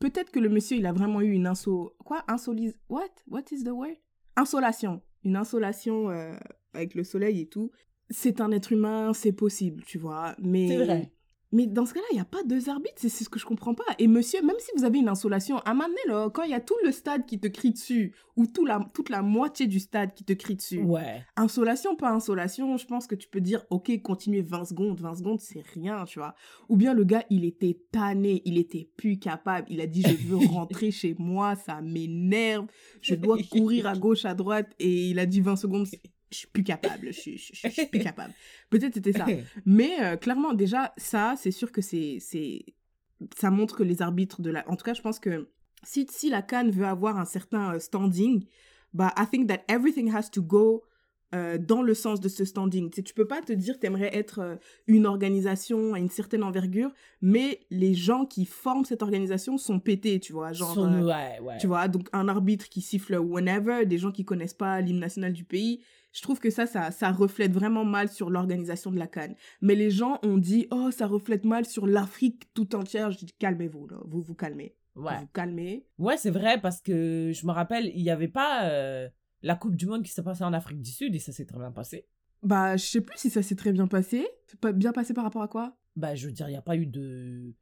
peut-être 0.00 0.32
que 0.32 0.40
le 0.40 0.48
monsieur, 0.48 0.76
il 0.76 0.86
a 0.86 0.92
vraiment 0.92 1.20
eu 1.20 1.30
une 1.30 1.46
inso. 1.46 1.94
Quoi? 2.04 2.24
Insolis. 2.26 2.74
What? 2.88 3.10
What 3.28 3.44
is 3.52 3.62
the 3.62 3.68
word? 3.68 3.96
Insolation. 4.36 5.00
Une 5.22 5.36
insolation 5.36 6.10
euh, 6.10 6.34
avec 6.74 6.94
le 6.94 7.04
soleil 7.04 7.40
et 7.40 7.46
tout. 7.46 7.70
C'est 8.08 8.40
un 8.40 8.50
être 8.50 8.72
humain, 8.72 9.12
c'est 9.12 9.32
possible, 9.32 9.84
tu 9.84 9.98
vois. 9.98 10.34
Mais. 10.38 10.66
C'est 10.66 10.84
vrai. 10.84 11.12
Mais 11.52 11.66
dans 11.66 11.84
ce 11.84 11.94
cas-là, 11.94 12.06
il 12.12 12.14
n'y 12.14 12.20
a 12.20 12.24
pas 12.24 12.44
deux 12.44 12.68
arbitres, 12.68 12.94
c'est 12.98 13.08
ce 13.08 13.28
que 13.28 13.38
je 13.40 13.44
comprends 13.44 13.74
pas. 13.74 13.82
Et 13.98 14.06
monsieur, 14.06 14.40
même 14.42 14.56
si 14.60 14.70
vous 14.76 14.84
avez 14.84 14.98
une 15.00 15.08
insolation, 15.08 15.58
à 15.58 15.70
un 15.70 15.74
moment 15.74 15.88
donné, 15.88 16.00
là, 16.06 16.30
quand 16.30 16.44
il 16.44 16.50
y 16.50 16.54
a 16.54 16.60
tout 16.60 16.76
le 16.84 16.92
stade 16.92 17.26
qui 17.26 17.40
te 17.40 17.48
crie 17.48 17.72
dessus, 17.72 18.14
ou 18.36 18.46
tout 18.46 18.64
la, 18.64 18.80
toute 18.94 19.08
la 19.08 19.20
moitié 19.22 19.66
du 19.66 19.80
stade 19.80 20.14
qui 20.14 20.22
te 20.24 20.32
crie 20.32 20.54
dessus, 20.54 20.80
Ouais. 20.82 21.24
insolation, 21.36 21.96
pas 21.96 22.10
insolation, 22.12 22.76
je 22.76 22.86
pense 22.86 23.06
que 23.08 23.16
tu 23.16 23.28
peux 23.28 23.40
dire, 23.40 23.64
ok, 23.70 24.00
continuez 24.02 24.42
20 24.42 24.64
secondes, 24.66 25.00
20 25.00 25.14
secondes, 25.16 25.40
c'est 25.40 25.64
rien, 25.74 26.04
tu 26.04 26.20
vois. 26.20 26.34
Ou 26.68 26.76
bien 26.76 26.94
le 26.94 27.02
gars, 27.04 27.24
il 27.30 27.44
était 27.44 27.78
tanné, 27.90 28.42
il 28.44 28.56
était 28.56 28.88
plus 28.96 29.18
capable, 29.18 29.66
il 29.70 29.80
a 29.80 29.86
dit, 29.86 30.02
je 30.02 30.14
veux 30.28 30.36
rentrer 30.46 30.92
chez 30.92 31.16
moi, 31.18 31.56
ça 31.56 31.80
m'énerve, 31.82 32.66
je 33.02 33.14
dois 33.16 33.36
courir 33.50 33.88
à 33.88 33.96
gauche, 33.96 34.24
à 34.24 34.34
droite, 34.34 34.68
et 34.78 35.08
il 35.10 35.18
a 35.18 35.26
dit 35.26 35.40
20 35.40 35.56
secondes, 35.56 35.86
je 36.30 36.38
suis 36.38 36.46
plus 36.46 36.62
capable, 36.62 37.12
je 37.12 37.20
suis, 37.20 37.86
plus 37.90 38.00
capable. 38.02 38.32
Peut-être 38.70 38.94
c'était 38.94 39.12
ça. 39.12 39.26
Mais 39.66 39.90
euh, 40.02 40.16
clairement, 40.16 40.54
déjà, 40.54 40.92
ça, 40.96 41.34
c'est 41.36 41.50
sûr 41.50 41.72
que 41.72 41.80
c'est, 41.80 42.18
c'est, 42.20 42.64
ça 43.36 43.50
montre 43.50 43.76
que 43.76 43.82
les 43.82 44.00
arbitres 44.02 44.40
de 44.40 44.50
la, 44.50 44.68
en 44.68 44.76
tout 44.76 44.84
cas, 44.84 44.94
je 44.94 45.02
pense 45.02 45.18
que 45.18 45.48
si, 45.82 46.06
si 46.10 46.30
la 46.30 46.42
Cannes 46.42 46.70
veut 46.70 46.86
avoir 46.86 47.18
un 47.18 47.24
certain 47.24 47.74
euh, 47.74 47.78
standing, 47.78 48.44
bah, 48.92 49.12
I 49.16 49.24
think 49.30 49.48
that 49.48 49.62
everything 49.68 50.14
has 50.14 50.30
to 50.30 50.42
go 50.42 50.84
euh, 51.32 51.58
dans 51.58 51.80
le 51.82 51.94
sens 51.94 52.20
de 52.20 52.28
ce 52.28 52.44
standing. 52.44 52.90
Tu 52.90 52.96
sais, 52.96 53.02
tu 53.04 53.14
peux 53.14 53.26
pas 53.26 53.40
te 53.40 53.52
dire 53.52 53.78
t'aimerais 53.78 54.10
être 54.16 54.40
euh, 54.40 54.56
une 54.88 55.06
organisation 55.06 55.94
à 55.94 56.00
une 56.00 56.08
certaine 56.08 56.42
envergure, 56.42 56.90
mais 57.22 57.60
les 57.70 57.94
gens 57.94 58.26
qui 58.26 58.44
forment 58.46 58.84
cette 58.84 59.02
organisation 59.02 59.56
sont 59.56 59.78
pétés, 59.78 60.18
tu 60.18 60.32
vois, 60.32 60.52
genre. 60.52 60.74
Son- 60.74 60.92
euh, 60.92 61.06
ouais, 61.06 61.38
ouais. 61.40 61.58
tu 61.60 61.68
vois, 61.68 61.86
donc 61.86 62.08
un 62.12 62.26
arbitre 62.26 62.68
qui 62.68 62.80
siffle 62.80 63.16
whenever, 63.16 63.86
des 63.86 63.96
gens 63.96 64.10
qui 64.10 64.24
connaissent 64.24 64.54
pas 64.54 64.80
l'hymne 64.80 64.98
national 64.98 65.32
du 65.32 65.44
pays. 65.44 65.80
Je 66.12 66.22
trouve 66.22 66.40
que 66.40 66.50
ça, 66.50 66.66
ça, 66.66 66.90
ça 66.90 67.12
reflète 67.12 67.52
vraiment 67.52 67.84
mal 67.84 68.08
sur 68.08 68.30
l'organisation 68.30 68.90
de 68.90 68.98
la 68.98 69.06
Cannes. 69.06 69.36
Mais 69.60 69.74
les 69.74 69.90
gens 69.90 70.18
ont 70.24 70.38
dit, 70.38 70.66
oh, 70.70 70.90
ça 70.90 71.06
reflète 71.06 71.44
mal 71.44 71.64
sur 71.66 71.86
l'Afrique 71.86 72.52
tout 72.54 72.74
entière. 72.74 73.10
Je 73.12 73.18
dis, 73.18 73.26
calmez-vous. 73.38 73.86
Vous 74.06 74.20
vous 74.20 74.34
calmez. 74.34 74.74
Ouais. 74.96 75.14
Vous 75.14 75.20
vous 75.20 75.26
calmez. 75.32 75.86
Ouais, 75.98 76.16
c'est 76.16 76.30
vrai 76.30 76.60
parce 76.60 76.80
que 76.80 77.30
je 77.32 77.46
me 77.46 77.52
rappelle, 77.52 77.86
il 77.94 78.02
y 78.02 78.10
avait 78.10 78.26
pas 78.28 78.68
euh, 78.70 79.08
la 79.42 79.54
Coupe 79.54 79.76
du 79.76 79.86
Monde 79.86 80.02
qui 80.02 80.10
s'est 80.10 80.22
passée 80.24 80.42
en 80.44 80.52
Afrique 80.52 80.82
du 80.82 80.90
Sud 80.90 81.14
et 81.14 81.20
ça 81.20 81.32
s'est 81.32 81.46
très 81.46 81.58
bien 81.58 81.70
passé. 81.70 82.06
Bah, 82.42 82.76
je 82.76 82.84
sais 82.84 83.00
plus 83.00 83.16
si 83.18 83.30
ça 83.30 83.42
s'est 83.42 83.54
très 83.56 83.72
bien 83.72 83.86
passé. 83.86 84.26
Pas 84.60 84.72
bien 84.72 84.92
passé 84.92 85.14
par 85.14 85.24
rapport 85.24 85.42
à 85.42 85.48
quoi? 85.48 85.76
Bah, 85.94 86.14
je 86.16 86.26
veux 86.26 86.32
dire, 86.32 86.48
il 86.48 86.52
n'y 86.52 86.56
a 86.56 86.62
pas 86.62 86.76
eu 86.76 86.86
de. 86.86 87.54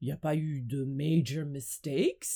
Il 0.00 0.06
n'y 0.06 0.12
a 0.12 0.16
pas 0.16 0.36
eu 0.36 0.60
de 0.62 0.84
major 0.84 1.44
mistakes. 1.44 2.26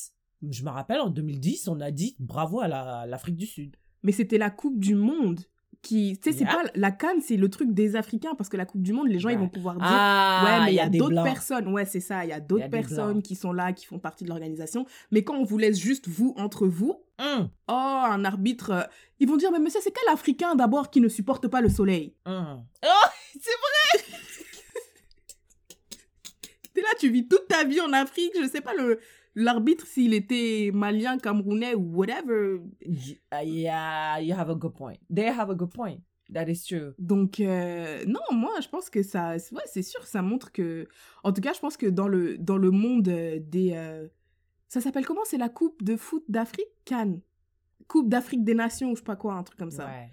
Je 0.42 0.64
me 0.64 0.70
rappelle, 0.70 1.00
en 1.00 1.10
2010, 1.10 1.68
on 1.68 1.80
a 1.80 1.90
dit 1.90 2.16
bravo 2.18 2.60
à 2.60 2.68
la- 2.68 2.98
à 3.00 3.06
l'Afrique 3.06 3.36
du 3.36 3.46
Sud. 3.46 3.76
Mais 4.04 4.12
c'était 4.12 4.38
la 4.38 4.50
Coupe 4.50 4.78
du 4.78 4.94
Monde 4.94 5.40
qui... 5.82 6.18
Tu 6.22 6.30
sais, 6.30 6.38
c'est 6.38 6.44
pas... 6.44 6.62
La 6.76 6.92
Cannes, 6.92 7.20
c'est 7.20 7.36
le 7.36 7.50
truc 7.50 7.74
des 7.74 7.96
Africains, 7.96 8.36
parce 8.36 8.48
que 8.48 8.56
la 8.56 8.64
Coupe 8.64 8.82
du 8.82 8.92
Monde, 8.92 9.08
les 9.08 9.18
gens, 9.18 9.30
ils 9.30 9.38
vont 9.38 9.48
pouvoir 9.48 9.74
dire... 9.74 9.84
Ah, 9.86 10.44
ouais, 10.44 10.64
mais 10.66 10.72
il 10.72 10.76
y 10.76 10.80
a, 10.80 10.88
d'autres 10.88 11.24
personnes. 11.24 11.68
Ouais, 11.68 11.84
c'est 11.84 12.00
ça. 12.00 12.24
Il 12.24 12.28
y 12.28 12.32
a 12.32 12.40
d'autres 12.40 12.70
personnes 12.70 13.22
qui 13.22 13.34
sont 13.34 13.52
là, 13.52 13.72
qui 13.72 13.86
font 13.86 13.98
partie 13.98 14.22
de 14.22 14.28
l'organisation. 14.28 14.86
Mais 15.10 15.24
quand 15.24 15.36
on 15.36 15.44
vous 15.44 15.58
laisse 15.58 15.78
juste 15.78 16.08
vous 16.08 16.34
entre 16.36 16.68
vous, 16.68 17.00
Hum, 17.18 17.48
oh, 17.68 17.72
un 17.72 18.24
arbitre, 18.24 18.70
euh, 18.70 18.82
ils 19.20 19.28
vont 19.28 19.36
dire, 19.36 19.52
mais 19.52 19.60
monsieur, 19.60 19.78
c'est 19.80 19.92
quel 19.92 20.12
Africain 20.12 20.56
d'abord 20.56 20.90
qui 20.90 21.00
ne 21.00 21.08
supporte 21.08 21.46
pas 21.46 21.60
le 21.60 21.68
soleil? 21.68 22.12
Hum. 22.26 22.64
Oh, 22.84 23.08
c'est 23.40 24.04
T'es 26.74 26.80
là, 26.80 26.88
tu 26.98 27.10
vis 27.10 27.28
toute 27.28 27.46
ta 27.46 27.62
vie 27.62 27.80
en 27.80 27.92
Afrique, 27.92 28.32
je 28.40 28.48
sais 28.48 28.60
pas, 28.60 28.74
le 28.74 28.98
l'arbitre, 29.35 29.87
s'il 29.87 30.14
était 30.14 30.70
malien, 30.73 31.18
camerounais 31.18 31.75
ou 31.75 31.94
whatever. 31.97 32.61
Uh, 32.85 33.44
Yeah, 33.44 34.20
you 34.20 34.35
have 34.35 34.51
a 34.51 34.55
good 34.55 34.75
point. 34.75 34.99
They 35.12 35.27
have 35.29 35.51
a 35.51 35.55
good 35.55 35.73
point. 35.73 36.01
That 36.33 36.49
is 36.49 36.64
true. 36.66 36.94
Donc, 36.99 37.38
euh, 37.40 38.05
non, 38.07 38.20
moi, 38.33 38.53
je 38.62 38.68
pense 38.68 38.88
que 38.88 39.03
ça, 39.03 39.33
ouais, 39.33 39.62
c'est 39.66 39.83
sûr, 39.83 40.07
ça 40.07 40.23
montre 40.23 40.53
que, 40.53 40.88
en 41.23 41.33
tout 41.33 41.42
cas, 41.42 41.53
je 41.53 41.61
pense 41.61 41.77
que 41.77 41.87
dans 41.87 42.09
le, 42.09 42.38
dans 42.38 42.57
le 42.57 42.70
monde 42.70 43.09
euh, 43.09 43.38
des, 43.40 43.73
euh, 43.75 44.09
ça 44.68 44.81
s'appelle 44.81 45.05
comment? 45.05 45.25
C'est 45.25 45.37
la 45.38 45.51
Coupe 45.51 45.83
de 45.83 45.97
foot 45.97 46.25
d'Afrique? 46.29 46.66
Cannes 46.87 47.20
Coupe 47.88 48.09
d'Afrique 48.09 48.42
des 48.44 48.55
Nations, 48.55 48.90
ou 48.90 48.94
je 48.94 49.01
sais 49.01 49.05
pas 49.05 49.16
quoi, 49.16 49.35
un 49.35 49.42
truc 49.42 49.59
comme 49.59 49.70
ça. 49.70 49.87
Ouais. 49.87 50.11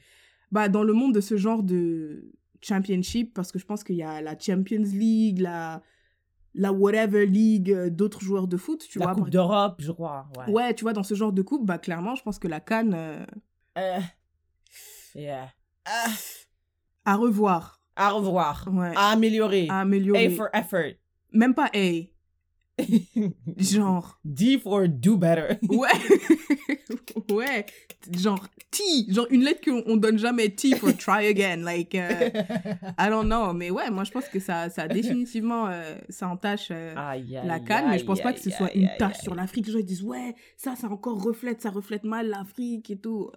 bah, 0.52 0.68
dans 0.68 0.84
le 0.84 0.94
monde 0.94 1.14
de 1.14 1.22
ce 1.22 1.38
genre 1.38 1.64
de 1.64 2.32
championship, 2.62 3.34
parce 3.34 3.52
que 3.52 3.60
je 3.60 3.66
pense 3.66 3.84
qu'il 3.84 3.96
y 3.96 4.04
a 4.04 4.22
la 4.22 4.38
Champions 4.38 4.84
League, 4.84 5.40
la, 5.40 5.82
la 6.54 6.72
whatever 6.74 7.26
league, 7.26 7.72
euh, 7.72 7.90
d'autres 7.90 8.22
joueurs 8.22 8.48
de 8.48 8.58
foot, 8.58 8.86
tu 8.90 9.00
la 9.00 9.06
vois. 9.06 9.14
Coupe 9.16 9.24
par- 9.26 9.30
d'Europe, 9.32 9.76
je 9.80 9.92
crois. 9.92 10.28
Ouais. 10.38 10.52
Ouais, 10.54 10.74
tu 10.74 10.84
vois, 10.84 10.94
dans 10.94 11.04
ce 11.04 11.14
genre 11.16 11.32
de 11.32 11.42
coupe, 11.42 11.66
bah, 11.66 11.78
clairement, 11.78 12.16
je 12.16 12.24
pense 12.24 12.40
que 12.40 12.48
la 12.48 12.60
Cannes, 12.60 12.94
euh, 12.94 13.26
Euh, 13.78 14.00
yeah. 15.16 15.50
Ah, 15.86 16.08
à 17.06 17.16
revoir, 17.16 17.82
à 17.96 18.10
revoir. 18.10 18.68
ouais, 18.72 18.92
À 18.96 19.10
améliorer. 19.12 19.68
à 19.70 19.78
A 19.78 19.82
améliorer. 19.82 20.30
for 20.32 20.48
effort. 20.54 20.94
Même 21.34 21.54
pas 21.56 21.70
A, 21.74 22.10
genre, 23.58 24.20
D 24.26 24.60
for 24.60 24.88
do 24.88 25.18
better. 25.18 25.58
ouais, 25.70 25.90
ouais, 27.32 27.66
genre 28.18 28.48
T, 28.72 28.84
genre 29.10 29.28
une 29.30 29.44
lettre 29.44 29.62
qu'on 29.64 29.84
on 29.86 29.98
donne 29.98 30.18
jamais 30.18 30.50
T 30.50 30.76
for 30.76 30.96
try 30.96 31.28
again, 31.28 31.58
like, 31.58 31.94
euh, 31.96 32.30
I 32.98 33.10
don't 33.10 33.26
know, 33.26 33.54
mais 33.54 33.70
ouais, 33.70 33.90
moi 33.92 34.04
je 34.04 34.12
pense 34.12 34.28
que 34.28 34.40
ça, 34.40 34.70
ça 34.70 34.88
définitivement, 34.88 35.68
euh, 35.68 35.98
ça 36.10 36.28
entache 36.28 36.70
euh, 36.72 36.94
Aïe, 36.96 37.38
aïe, 37.38 37.48
la 37.48 37.60
canne, 37.60 37.90
mais 37.90 38.00
je 38.00 38.06
pense 38.06 38.22
pas 38.22 38.34
que 38.34 38.40
ce 38.40 38.50
soit 38.50 38.74
une 38.74 38.88
aïe. 38.88 39.14
sur 39.22 39.36
l'Afrique. 39.36 39.68
Les 39.68 39.74
gens 39.74 39.80
ils 39.80 39.86
disent 39.86 40.04
ouais, 40.04 40.36
ça, 40.58 40.76
ça 40.76 40.88
encore 40.90 41.22
reflète, 41.22 41.62
ça 41.62 41.70
reflète 41.70 42.04
mal 42.04 42.28
l'Afrique 42.28 42.90
et 42.92 42.98
tout. 42.98 43.32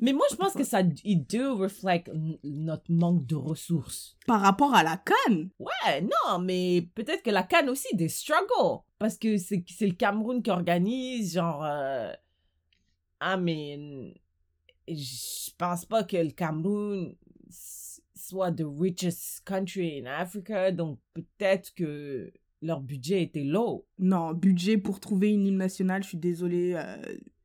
Mais 0.00 0.12
moi, 0.12 0.26
je 0.30 0.36
pense 0.36 0.52
que 0.52 0.64
ça, 0.64 0.82
it 1.04 1.30
do 1.30 1.56
reflect 1.56 2.10
notre 2.44 2.90
manque 2.92 3.24
de 3.26 3.34
ressources. 3.34 4.16
Par 4.26 4.40
rapport 4.40 4.74
à 4.74 4.82
la 4.82 4.96
canne, 4.98 5.50
Ouais, 5.58 6.00
non, 6.02 6.38
mais 6.40 6.88
peut-être 6.94 7.22
que 7.22 7.30
la 7.30 7.42
canne 7.42 7.68
aussi, 7.68 7.94
des 7.94 8.08
struggles. 8.08 8.82
Parce 8.98 9.16
que 9.18 9.36
c'est 9.36 9.64
le 9.80 9.94
Cameroun 9.94 10.42
qui 10.42 10.50
organise, 10.50 11.34
genre... 11.34 11.64
euh, 11.64 12.12
I 13.22 13.36
mean, 13.38 14.12
je 14.88 15.50
pense 15.56 15.84
pas 15.86 16.04
que 16.04 16.16
le 16.16 16.30
Cameroun 16.30 17.14
soit 18.14 18.50
the 18.52 18.64
richest 18.78 19.42
country 19.44 20.00
in 20.00 20.06
Africa, 20.06 20.72
donc 20.72 20.98
peut-être 21.14 21.72
que 21.74 22.32
leur 22.62 22.80
budget 22.80 23.22
était 23.22 23.44
low. 23.44 23.86
Non, 23.98 24.32
budget 24.32 24.78
pour 24.78 25.00
trouver 25.00 25.30
une 25.30 25.46
hymne 25.46 25.58
nationale, 25.58 26.02
je 26.02 26.08
suis 26.08 26.18
désolée. 26.18 26.72
euh, 26.74 26.96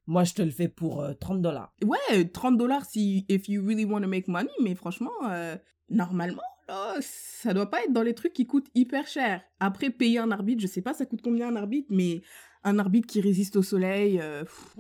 Moi, 0.08 0.24
je 0.24 0.34
te 0.34 0.41
le 0.41 0.52
fais 0.52 0.68
pour 0.68 1.02
euh, 1.02 1.14
30 1.14 1.41
dollars. 1.41 1.74
Ouais, 1.84 2.26
30 2.26 2.58
dollars 2.58 2.86
si 2.86 3.26
if 3.30 3.47
you 3.47 3.66
really 3.66 3.86
want 3.86 4.02
to 4.02 4.08
make 4.08 4.28
money, 4.28 4.49
mais 4.62 4.76
franchement, 4.76 5.12
euh, 5.30 5.56
normalement, 5.89 6.41
là, 6.68 6.95
ça 7.02 7.54
doit 7.54 7.70
pas 7.70 7.84
être 7.84 7.93
dans 7.93 8.02
les 8.02 8.16
trucs 8.16 8.34
qui 8.34 8.47
coûtent 8.47 8.70
hyper 8.74 9.08
cher. 9.08 9.41
Après, 9.60 9.89
payer 9.89 10.20
un 10.20 10.32
arbitre, 10.32 10.62
je 10.62 10.68
sais 10.68 10.82
pas 10.82 10.93
ça 10.93 11.06
coûte 11.06 11.22
combien 11.22 11.49
un 11.49 11.56
arbitre, 11.56 11.88
mais 11.91 12.22
un 12.64 12.80
arbitre 12.80 13.08
qui 13.08 13.22
résiste 13.22 13.56
au 13.56 13.64
soleil, 13.64 14.20
euh, 14.20 14.43
pff, 14.43 14.76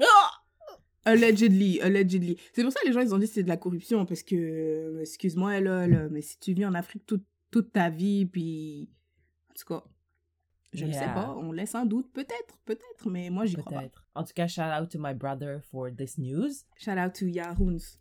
allegedly, 1.05 1.79
allegedly. 1.81 2.37
C'est 2.53 2.63
pour 2.63 2.71
ça 2.71 2.79
que 2.81 2.87
les 2.87 2.93
gens 2.93 3.01
ils 3.01 3.13
ont 3.13 3.17
dit 3.17 3.27
que 3.27 3.33
c'est 3.33 3.43
de 3.43 3.49
la 3.49 3.57
corruption, 3.57 4.05
parce 4.05 4.23
que, 4.23 4.35
euh, 4.35 5.01
excuse-moi, 5.01 5.59
lol, 5.59 6.09
mais 6.11 6.21
si 6.21 6.39
tu 6.39 6.53
vis 6.53 6.65
en 6.65 6.73
Afrique 6.73 7.05
toute, 7.05 7.25
toute 7.51 7.71
ta 7.71 7.89
vie, 7.89 8.25
puis. 8.25 8.89
En 9.49 9.53
tout 9.53 9.73
cas, 9.73 9.83
je 10.73 10.85
ne 10.85 10.93
sais 10.93 11.13
pas, 11.13 11.35
on 11.37 11.51
laisse 11.51 11.75
un 11.75 11.85
doute, 11.85 12.11
peut-être, 12.13 12.57
peut-être, 12.65 13.09
mais 13.09 13.29
moi 13.29 13.45
j'y 13.45 13.57
crois 13.57 13.81
pas. 13.81 14.00
En 14.13 14.23
tout 14.23 14.33
cas, 14.35 14.47
shout 14.47 14.71
out 14.77 14.89
to 14.91 14.99
my 14.99 15.13
brother 15.13 15.61
for 15.71 15.89
this 15.89 16.17
news. 16.17 16.65
Shout 16.77 16.97
out 16.97 17.13
to 17.15 17.27
Yahoons. 17.27 17.97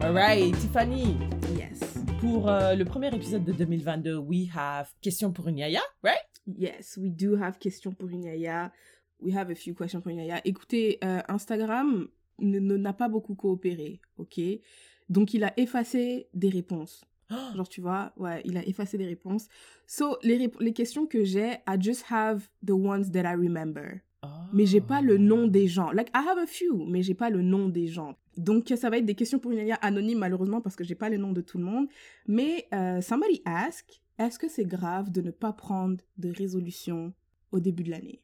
Alright, 0.00 0.54
Tiffany, 0.60 1.16
Yes. 1.58 1.80
pour 2.20 2.48
euh, 2.48 2.74
le 2.74 2.84
premier 2.84 3.08
épisode 3.12 3.44
de 3.44 3.52
2022, 3.52 4.16
we 4.18 4.48
have 4.54 4.88
question 5.00 5.32
pour 5.32 5.48
une 5.48 5.58
yaya, 5.58 5.80
right? 6.04 6.22
Yes, 6.46 6.96
we 6.96 7.10
do 7.10 7.34
have 7.36 7.58
questions 7.58 7.92
pour 7.92 8.08
une 8.08 8.22
yaya. 8.24 8.70
We 9.20 9.34
have 9.34 9.50
a 9.50 9.54
few 9.56 9.74
questions 9.74 10.00
pour 10.00 10.12
une 10.12 10.18
yaya. 10.18 10.40
Écoutez, 10.44 10.98
euh, 11.02 11.22
Instagram 11.28 12.06
n'a 12.38 12.92
pas 12.92 13.08
beaucoup 13.08 13.34
coopéré, 13.34 14.00
ok? 14.18 14.38
Donc, 15.08 15.34
il 15.34 15.42
a 15.42 15.52
effacé 15.58 16.28
des 16.34 16.50
réponses. 16.50 17.04
Genre, 17.28 17.68
tu 17.68 17.80
vois, 17.80 18.12
ouais, 18.16 18.40
il 18.44 18.56
a 18.56 18.64
effacé 18.66 18.96
des 18.96 19.06
réponses. 19.06 19.48
So, 19.86 20.16
les, 20.22 20.38
rép- 20.38 20.60
les 20.62 20.72
questions 20.72 21.06
que 21.06 21.24
j'ai, 21.24 21.54
I 21.68 21.76
just 21.80 22.04
have 22.10 22.48
the 22.64 22.70
ones 22.70 23.10
that 23.12 23.22
I 23.22 23.34
remember. 23.34 24.00
Mais 24.52 24.66
j'ai 24.66 24.80
pas 24.80 25.00
le 25.02 25.18
nom 25.18 25.46
des 25.46 25.66
gens. 25.68 25.90
Like, 25.92 26.08
I 26.14 26.18
have 26.28 26.38
a 26.38 26.46
few, 26.46 26.84
mais 26.86 27.02
j'ai 27.02 27.14
pas 27.14 27.30
le 27.30 27.42
nom 27.42 27.68
des 27.68 27.86
gens. 27.88 28.16
Donc, 28.36 28.72
ça 28.76 28.90
va 28.90 28.98
être 28.98 29.04
des 29.06 29.14
questions 29.14 29.38
pour 29.38 29.50
une 29.52 29.58
yaya 29.58 29.76
anonyme, 29.76 30.18
malheureusement, 30.18 30.60
parce 30.60 30.76
que 30.76 30.84
j'ai 30.84 30.94
pas 30.94 31.08
les 31.08 31.18
noms 31.18 31.32
de 31.32 31.40
tout 31.40 31.58
le 31.58 31.64
monde. 31.64 31.88
Mais, 32.26 32.66
euh, 32.72 33.00
somebody 33.00 33.42
ask, 33.44 34.02
est-ce 34.18 34.38
que 34.38 34.48
c'est 34.48 34.64
grave 34.64 35.10
de 35.10 35.20
ne 35.20 35.30
pas 35.30 35.52
prendre 35.52 35.98
de 36.16 36.30
résolution 36.30 37.12
au 37.52 37.60
début 37.60 37.82
de 37.82 37.90
l'année? 37.90 38.22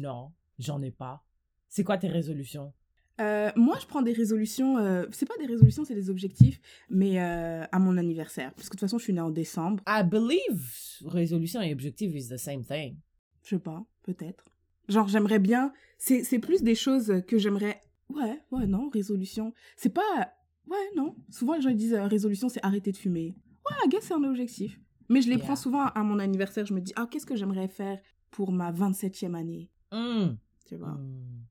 Non, 0.00 0.32
j'en 0.58 0.80
ai 0.82 0.90
pas. 0.90 1.24
C'est 1.68 1.84
quoi 1.84 1.98
tes 1.98 2.08
résolutions? 2.08 2.72
Euh, 3.20 3.50
Moi, 3.56 3.76
je 3.80 3.86
prends 3.86 4.02
des 4.02 4.12
résolutions, 4.12 4.76
euh, 4.78 5.06
c'est 5.10 5.26
pas 5.26 5.36
des 5.38 5.46
résolutions, 5.46 5.84
c'est 5.84 5.94
des 5.94 6.10
objectifs, 6.10 6.60
mais 6.90 7.20
euh, 7.20 7.64
à 7.72 7.78
mon 7.78 7.96
anniversaire. 7.96 8.52
Parce 8.54 8.68
que 8.68 8.74
de 8.76 8.80
toute 8.80 8.88
façon, 8.88 8.98
je 8.98 9.04
suis 9.04 9.12
née 9.12 9.20
en 9.20 9.30
décembre. 9.30 9.82
I 9.86 10.02
believe 10.04 10.62
résolution 11.06 11.60
et 11.62 11.72
objectif 11.72 12.14
is 12.14 12.28
the 12.28 12.36
same 12.36 12.64
thing. 12.64 12.96
Je 13.42 13.50
sais 13.50 13.58
pas, 13.58 13.84
peut-être. 14.02 14.44
Genre, 14.88 15.08
j'aimerais 15.08 15.38
bien. 15.38 15.72
C'est 15.98 16.22
c'est 16.24 16.38
plus 16.38 16.62
des 16.62 16.74
choses 16.74 17.22
que 17.26 17.38
j'aimerais. 17.38 17.80
Ouais, 18.10 18.40
ouais, 18.52 18.66
non, 18.66 18.88
résolution. 18.90 19.52
C'est 19.76 19.88
pas. 19.94 20.32
Ouais, 20.68 20.76
non. 20.94 21.16
Souvent, 21.30 21.54
les 21.54 21.62
gens 21.62 21.70
disent 21.70 21.94
euh, 21.94 22.06
résolution, 22.06 22.48
c'est 22.48 22.64
arrêter 22.64 22.92
de 22.92 22.96
fumer. 22.96 23.34
Ouais, 23.68 23.76
I 23.84 23.88
guess 23.88 24.04
c'est 24.04 24.14
un 24.14 24.22
objectif. 24.24 24.78
Mais 25.08 25.22
je 25.22 25.28
les 25.28 25.36
Yeah. 25.36 25.44
prends 25.44 25.56
souvent 25.56 25.86
à 25.86 26.02
mon 26.02 26.18
anniversaire. 26.18 26.66
Je 26.66 26.74
me 26.74 26.80
dis, 26.80 26.92
ah, 26.96 27.06
qu'est-ce 27.10 27.26
que 27.26 27.36
j'aimerais 27.36 27.68
faire 27.68 27.98
pour 28.30 28.52
ma 28.52 28.72
27e 28.72 29.34
année? 29.34 29.70
Hmm. 29.92 30.34
Tu 30.66 30.74
vois? 30.76 30.90
Hmm. 30.90 31.44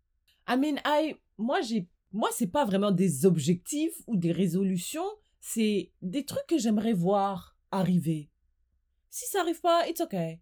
I 0.47 0.57
mean, 0.57 0.75
I, 0.85 1.15
moi, 1.37 1.61
j'ai, 1.61 1.87
moi, 2.11 2.29
c'est 2.31 2.47
pas 2.47 2.65
vraiment 2.65 2.91
des 2.91 3.25
objectifs 3.25 4.01
ou 4.07 4.15
des 4.15 4.31
résolutions, 4.31 5.05
c'est 5.39 5.91
des 6.01 6.25
trucs 6.25 6.47
que 6.47 6.57
j'aimerais 6.57 6.93
voir 6.93 7.55
arriver. 7.71 8.29
Si 9.09 9.25
ça 9.27 9.41
arrive 9.41 9.61
pas, 9.61 9.87
it's 9.87 10.01
okay. 10.01 10.41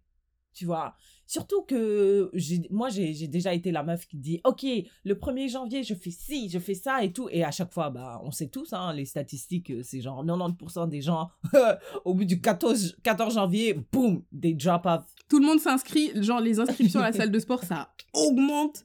Tu 0.52 0.66
vois? 0.66 0.94
Surtout 1.26 1.62
que 1.62 2.30
j'ai, 2.34 2.62
moi, 2.70 2.88
j'ai, 2.88 3.12
j'ai 3.12 3.26
déjà 3.26 3.52
été 3.52 3.72
la 3.72 3.82
meuf 3.82 4.06
qui 4.06 4.18
dit, 4.18 4.40
OK, 4.44 4.64
le 5.04 5.14
1er 5.14 5.50
janvier, 5.50 5.82
je 5.82 5.94
fais 5.94 6.10
ci, 6.10 6.48
je 6.48 6.58
fais 6.58 6.74
ça 6.74 7.02
et 7.02 7.12
tout. 7.12 7.28
Et 7.30 7.42
à 7.42 7.50
chaque 7.50 7.72
fois, 7.72 7.90
bah, 7.90 8.20
on 8.22 8.30
sait 8.30 8.48
tous, 8.48 8.72
hein, 8.72 8.92
les 8.92 9.04
statistiques, 9.04 9.70
euh, 9.70 9.82
c'est 9.82 10.00
genre 10.00 10.24
90% 10.24 10.88
des 10.88 11.00
gens, 11.00 11.30
au 12.04 12.14
bout 12.14 12.24
du 12.24 12.40
14, 12.40 12.98
14 13.02 13.34
janvier, 13.34 13.74
boum, 13.74 14.22
they 14.40 14.54
drop 14.54 14.86
off. 14.86 15.04
Tout 15.28 15.40
le 15.40 15.46
monde 15.46 15.60
s'inscrit. 15.60 16.12
Genre, 16.22 16.40
les 16.40 16.60
inscriptions 16.60 17.00
à 17.00 17.10
la 17.10 17.12
salle 17.16 17.30
de 17.30 17.38
sport, 17.38 17.64
ça 17.64 17.92
augmente. 18.12 18.84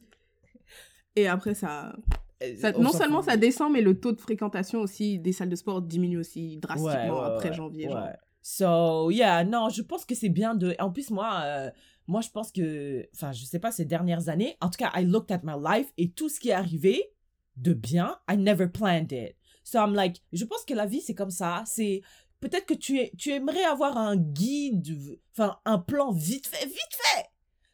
Et 1.16 1.26
après, 1.26 1.54
ça. 1.54 1.94
ça- 2.60 2.72
On 2.76 2.82
non 2.82 2.92
seulement 2.92 3.22
ça 3.22 3.36
descend, 3.36 3.72
mais 3.72 3.80
le 3.82 3.98
taux 4.00 4.12
de 4.12 4.20
fréquentation 4.20 4.80
aussi 4.80 5.18
des 5.18 5.32
salles 5.32 5.48
de 5.50 5.56
sport 5.56 5.82
diminue 5.82 6.18
aussi 6.18 6.56
drastiquement 6.58 6.92
Ouais, 7.20 7.20
ouais, 7.28 7.34
après 7.36 7.52
janvier. 7.52 7.88
genre. 7.88 8.08
So, 8.42 9.10
yeah, 9.10 9.44
non, 9.44 9.68
je 9.68 9.82
pense 9.82 10.04
que 10.06 10.14
c'est 10.14 10.30
bien 10.30 10.54
de. 10.54 10.74
En 10.78 10.90
plus, 10.90 11.10
moi, 11.10 11.40
euh, 11.44 11.70
moi, 12.06 12.20
je 12.22 12.30
pense 12.30 12.50
que. 12.52 13.06
Enfin, 13.14 13.32
je 13.32 13.44
sais 13.44 13.58
pas, 13.58 13.70
ces 13.70 13.84
dernières 13.84 14.28
années, 14.28 14.56
en 14.60 14.70
tout 14.70 14.78
cas, 14.78 14.90
I 14.96 15.04
looked 15.04 15.30
at 15.30 15.40
my 15.44 15.54
life 15.62 15.92
et 15.98 16.10
tout 16.10 16.28
ce 16.30 16.40
qui 16.40 16.48
est 16.48 16.52
arrivé 16.54 17.12
de 17.56 17.74
bien, 17.74 18.16
I 18.30 18.36
never 18.38 18.68
planned 18.68 19.12
it. 19.12 19.36
So, 19.62 19.78
I'm 19.78 19.94
like, 19.94 20.22
je 20.32 20.44
pense 20.46 20.64
que 20.64 20.72
la 20.74 20.86
vie, 20.86 21.00
c'est 21.02 21.14
comme 21.14 21.30
ça. 21.30 21.62
C'est. 21.66 22.00
Peut-être 22.40 22.64
que 22.64 22.72
tu, 22.72 22.98
es- 22.98 23.12
tu 23.18 23.32
aimerais 23.32 23.64
avoir 23.64 23.98
un 23.98 24.16
guide, 24.16 25.18
enfin, 25.32 25.58
un 25.66 25.76
plan 25.78 26.10
vite 26.10 26.46
fait, 26.46 26.64
vite 26.64 26.78
fait. 26.94 27.26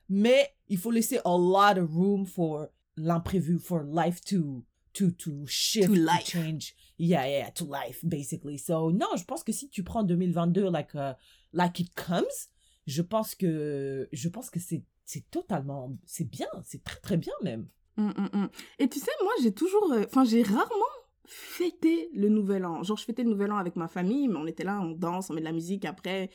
Mais 0.08 0.50
il 0.68 0.76
faut 0.78 0.90
laisser 0.90 1.18
a 1.18 1.30
lot 1.36 1.80
of 1.80 1.88
room 1.94 2.26
for 2.26 2.66
l'imprévu, 2.96 3.58
for 3.58 3.84
life 3.84 4.20
to, 4.22 4.64
to, 4.92 5.10
to 5.12 5.46
shift, 5.46 5.88
To 5.88 5.94
to 5.94 6.00
life. 6.00 6.24
change. 6.24 6.74
Yeah, 6.98 7.26
yeah, 7.28 7.50
to 7.50 7.64
life, 7.64 8.00
basically. 8.02 8.56
So, 8.58 8.90
non, 8.90 9.16
je 9.16 9.24
pense 9.24 9.42
que 9.44 9.52
si 9.52 9.68
tu 9.68 9.82
prends 9.82 10.02
2022 10.04 10.70
like, 10.70 10.94
uh, 10.94 11.14
like 11.52 11.78
it 11.80 11.94
comes, 11.94 12.48
je 12.86 13.02
pense 13.02 13.34
que, 13.34 14.08
je 14.12 14.28
pense 14.28 14.48
que 14.50 14.58
c'est, 14.60 14.82
c'est 15.04 15.28
totalement, 15.30 15.96
c'est 16.06 16.28
bien, 16.28 16.48
c'est 16.64 16.82
très, 16.82 17.00
très 17.00 17.16
bien 17.16 17.34
même. 17.42 17.68
Hum, 17.98 18.12
hum, 18.16 18.28
hum. 18.32 18.48
Et 18.78 18.88
tu 18.88 18.98
sais, 18.98 19.10
moi, 19.22 19.32
j'ai 19.42 19.52
toujours. 19.52 19.92
euh, 19.92 20.04
Enfin, 20.06 20.24
j'ai 20.24 20.42
rarement 20.42 20.84
fêté 21.26 22.08
le 22.14 22.28
nouvel 22.28 22.64
an. 22.64 22.82
Genre, 22.82 22.96
je 22.96 23.04
fêtais 23.04 23.22
le 23.24 23.30
nouvel 23.30 23.50
an 23.52 23.56
avec 23.56 23.76
ma 23.76 23.88
famille, 23.88 24.28
mais 24.28 24.36
on 24.36 24.46
était 24.46 24.64
là, 24.64 24.80
on 24.80 24.92
danse, 24.92 25.30
on 25.30 25.34
met 25.34 25.40
de 25.40 25.46
la 25.46 25.52
musique. 25.52 25.84
Après, 25.84 26.30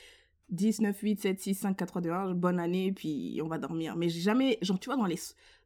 10, 0.51 0.81
9, 0.81 0.99
8, 0.99 1.19
7, 1.21 1.39
6, 1.39 1.53
5, 1.55 1.77
4, 1.77 1.87
3, 1.89 2.01
2, 2.01 2.09
1, 2.11 2.33
bonne 2.35 2.59
année, 2.59 2.91
puis 2.91 3.39
on 3.43 3.47
va 3.47 3.57
dormir. 3.57 3.95
Mais 3.95 4.09
j'ai 4.09 4.19
jamais. 4.21 4.57
Genre, 4.61 4.79
tu 4.79 4.87
vois, 4.89 4.97
dans 4.97 5.05
les, 5.05 5.17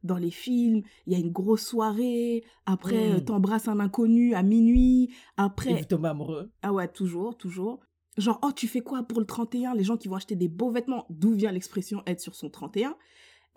dans 0.04 0.16
les 0.16 0.30
films, 0.30 0.82
il 1.06 1.12
y 1.12 1.16
a 1.16 1.18
une 1.18 1.32
grosse 1.32 1.66
soirée. 1.66 2.44
Après, 2.66 3.08
Mm. 3.10 3.12
euh, 3.16 3.20
t'embrasses 3.20 3.68
un 3.68 3.80
inconnu 3.80 4.34
à 4.34 4.42
minuit. 4.42 5.04
Et 5.10 5.12
Après. 5.36 5.74
vous 5.74 5.84
tombez 5.84 6.08
amoureux. 6.08 6.50
Ah 6.62 6.72
ouais, 6.72 6.86
toujours, 6.88 7.36
toujours. 7.36 7.80
Genre, 8.16 8.38
oh, 8.42 8.52
tu 8.52 8.66
fais 8.68 8.80
quoi 8.80 9.02
pour 9.02 9.20
le 9.20 9.26
31 9.26 9.74
Les 9.74 9.84
gens 9.84 9.96
qui 9.96 10.08
vont 10.08 10.14
acheter 10.16 10.36
des 10.36 10.48
beaux 10.48 10.70
vêtements. 10.70 11.04
D'où 11.10 11.32
vient 11.34 11.52
l'expression 11.52 12.02
être 12.06 12.20
sur 12.20 12.34
son 12.34 12.48
31 12.48 12.96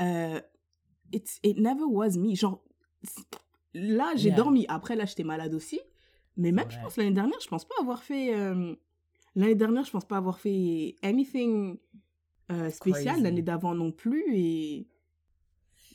euh, 0.01 0.41
it's, 1.13 1.39
It 1.43 1.57
never 1.59 1.84
was 1.88 2.17
me. 2.17 2.36
Genre, 2.36 2.61
là, 3.73 4.11
j'ai 4.15 4.30
Yeah. 4.30 4.38
dormi. 4.38 4.65
Après, 4.67 4.95
là, 4.95 5.05
j'étais 5.05 5.23
malade 5.23 5.53
aussi. 5.53 5.80
Mais 6.38 6.51
même, 6.51 6.69
je 6.69 6.75
Ouais. 6.77 6.84
pense, 6.84 6.97
l'année 6.97 7.11
dernière, 7.11 7.39
je 7.39 7.47
pense 7.47 7.65
pas 7.65 7.75
avoir 7.82 8.01
fait... 8.03 8.34
euh, 8.36 8.75
l'année 9.36 9.55
dernière, 9.55 9.84
je 9.84 9.91
pense 9.91 10.05
pas 10.05 10.17
avoir 10.17 10.39
fait 10.39 10.95
anything 11.01 11.77
euh, 12.51 12.69
spécial. 12.69 13.21
L'année 13.21 13.41
d'avant 13.41 13.75
non 13.75 13.91
plus. 13.91 14.23
Et 14.36 14.88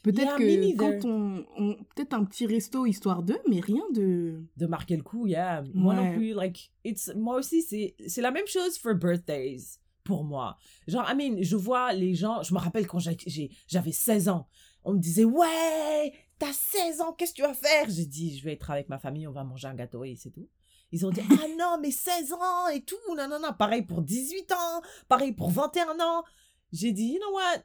peut-être 0.03 0.39
Yeah, 0.41 0.72
que 0.72 0.76
quand 0.76 1.09
on... 1.09 1.47
on 1.57 1.74
peut-être 1.95 2.14
un 2.14 2.24
petit 2.24 2.47
resto 2.47 2.87
histoire 2.87 3.22
d'eux, 3.22 3.41
mais 3.49 3.61
rien 3.61 3.85
de... 3.93 4.45
de 4.57 4.66
marquer 4.66 4.97
le 4.97 5.03
coup, 5.03 5.26
yeah. 5.26 5.64
Moi 5.72 5.95
non 5.95 6.12
plus, 6.12 6.35
like, 6.35 6.72
it's, 6.85 7.12
moi 7.16 7.37
aussi, 7.37 7.62
c'est, 7.62 7.97
c'est 8.07 8.22
la 8.22 8.30
même 8.30 8.47
chose 8.47 8.78
for 8.78 8.95
birthdays, 8.95 9.78
pour 10.05 10.24
moi. 10.24 10.57
Genre, 10.87 11.05
I 11.11 11.14
mean, 11.16 11.43
je 11.43 11.57
vois 11.57 11.93
les 11.93 12.14
gens, 12.14 12.43
je 12.43 12.55
me 12.55 12.59
rappelle 12.59 12.87
quand 12.87 12.99
j'avais 12.99 13.93
16 13.93 14.28
ans, 14.28 14.47
on 14.85 14.93
me 14.93 14.99
disait, 14.99 15.24
ouais, 15.24 16.12
t'as 16.39 16.53
16 16.53 17.01
ans, 17.01 17.12
qu'est-ce 17.14 17.32
que 17.32 17.37
tu 17.37 17.43
vas 17.43 17.55
faire? 17.55 17.89
J'ai 17.89 18.07
dit, 18.07 18.37
je 18.39 18.45
vais 18.45 18.53
être 18.53 18.70
avec 18.70 18.89
ma 18.89 18.99
famille, 18.99 19.26
on 19.26 19.32
va 19.32 19.45
manger 19.45 19.66
un 19.66 19.74
gâteau 19.74 20.05
et 20.05 20.14
c'est 20.14 20.30
tout. 20.30 20.49
Ils 20.95 21.05
ont 21.05 21.11
dit, 21.11 21.23
ah 21.29 21.49
non, 21.59 21.77
mais 21.83 21.91
16 21.91 22.35
ans 22.35 22.69
et 22.73 22.81
tout, 22.83 22.95
non, 23.09 23.27
non, 23.29 23.41
non, 23.41 23.53
pareil 23.59 23.83
pour 23.83 24.01
18 24.01 24.53
ans, 24.53 24.81
pareil 25.09 25.33
pour 25.33 25.51
21 25.51 25.89
ans. 25.99 26.23
J'ai 26.73 26.93
dit, 26.93 27.15
you 27.15 27.19
know 27.19 27.33
what? 27.33 27.65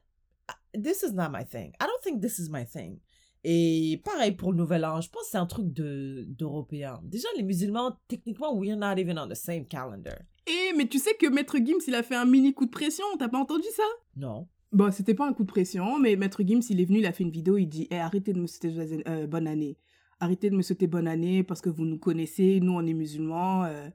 This 0.74 1.04
is 1.04 1.14
not 1.14 1.30
my 1.30 1.46
thing. 1.46 1.72
I 1.80 1.86
don't 1.86 2.02
think 2.02 2.24
this 2.24 2.40
is 2.40 2.50
my 2.50 2.66
thing. 2.66 2.98
Et 3.44 4.02
pareil 4.04 4.32
pour 4.32 4.52
le 4.52 4.58
Nouvel 4.58 4.84
An, 4.84 5.00
je 5.00 5.12
pense 5.12 5.26
que 5.26 5.30
c'est 5.30 5.38
un 5.38 5.46
truc 5.46 5.72
de, 5.72 6.26
d'Européens. 6.28 7.02
Déjà, 7.04 7.28
les 7.38 7.44
musulmans, 7.44 8.00
techniquement, 8.08 8.52
we're 8.58 8.76
not 8.76 8.98
even 8.98 9.20
on 9.20 9.28
the 9.28 9.36
same 9.36 9.68
calendar. 9.68 10.18
Eh, 10.48 10.74
mais 10.76 10.88
tu 10.88 10.98
sais 10.98 11.14
que 11.14 11.28
Maître 11.28 11.58
Gims, 11.58 11.84
il 11.86 11.94
a 11.94 12.02
fait 12.02 12.16
un 12.16 12.26
mini 12.26 12.56
coup 12.56 12.66
de 12.66 12.72
pression. 12.72 13.06
T'as 13.20 13.30
pas 13.30 13.38
entendu 13.38 13.68
ça? 13.76 13.84
Non. 14.16 14.48
Bon, 14.72 14.92
c'était 14.92 15.14
pas 15.14 15.28
un 15.28 15.34
coup 15.34 15.44
de 15.44 15.52
pression, 15.52 16.00
mais 16.00 16.16
Maître 16.16 16.42
Gims, 16.44 16.64
il 16.72 16.82
est 16.82 16.86
venu, 16.86 16.98
il 16.98 17.06
a 17.06 17.14
fait 17.14 17.24
une 17.24 17.32
vidéo, 17.32 17.58
il 17.58 17.68
dit 17.68 17.88
Eh, 17.92 18.00
arrêtez 18.00 18.34
de 18.34 18.42
me 18.42 18.48
souhaiter 18.48 19.04
euh, 19.08 19.28
bonne 19.28 19.46
année. 19.46 19.78
Arrêtez 20.20 20.49
de 20.49 20.55
me 20.55 20.61
souhaiter 20.61 20.88
bonne 20.88 21.07
année 21.07 21.43
parce 21.43 21.61
que 21.61 21.70
vous 21.70 21.86
nous 21.86 21.97
connaissez, 21.97 22.59
nous 22.61 22.74
on 22.74 22.86
est 22.86 22.93
musulmans. 22.93 23.63
euh, 23.65 23.89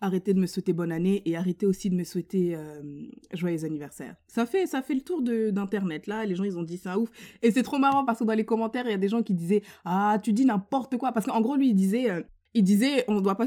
arrêtez 0.00 0.34
de 0.34 0.40
me 0.40 0.46
souhaiter 0.46 0.72
bonne 0.72 0.92
année 0.92 1.22
et 1.24 1.36
arrêtez 1.36 1.66
aussi 1.66 1.90
de 1.90 1.94
me 1.94 2.04
souhaiter 2.04 2.54
euh, 2.54 2.82
joyeux 3.32 3.64
anniversaire. 3.64 4.14
Ça 4.26 4.44
fait, 4.46 4.66
ça 4.66 4.82
fait 4.82 4.94
le 4.94 5.00
tour 5.00 5.22
d'internet 5.22 6.06
là, 6.06 6.24
les 6.26 6.34
gens 6.34 6.44
ils 6.44 6.58
ont 6.58 6.62
dit 6.62 6.78
ça 6.78 6.98
ouf 6.98 7.10
et 7.42 7.50
c'est 7.50 7.62
trop 7.62 7.78
marrant 7.78 8.04
parce 8.04 8.18
que 8.18 8.24
dans 8.24 8.34
les 8.34 8.44
commentaires 8.44 8.84
il 8.86 8.90
y 8.90 8.94
a 8.94 8.98
des 8.98 9.08
gens 9.08 9.22
qui 9.22 9.34
disaient 9.34 9.62
ah 9.84 10.18
tu 10.22 10.32
dis 10.32 10.44
n'importe 10.44 10.96
quoi 10.96 11.12
parce 11.12 11.26
qu'en 11.26 11.40
gros 11.40 11.56
lui 11.56 11.70
il 11.70 11.74
disait 11.74 12.10
euh, 12.10 12.22
il 12.54 12.62
disait 12.62 13.04
on 13.08 13.20
doit 13.20 13.36
pas 13.36 13.46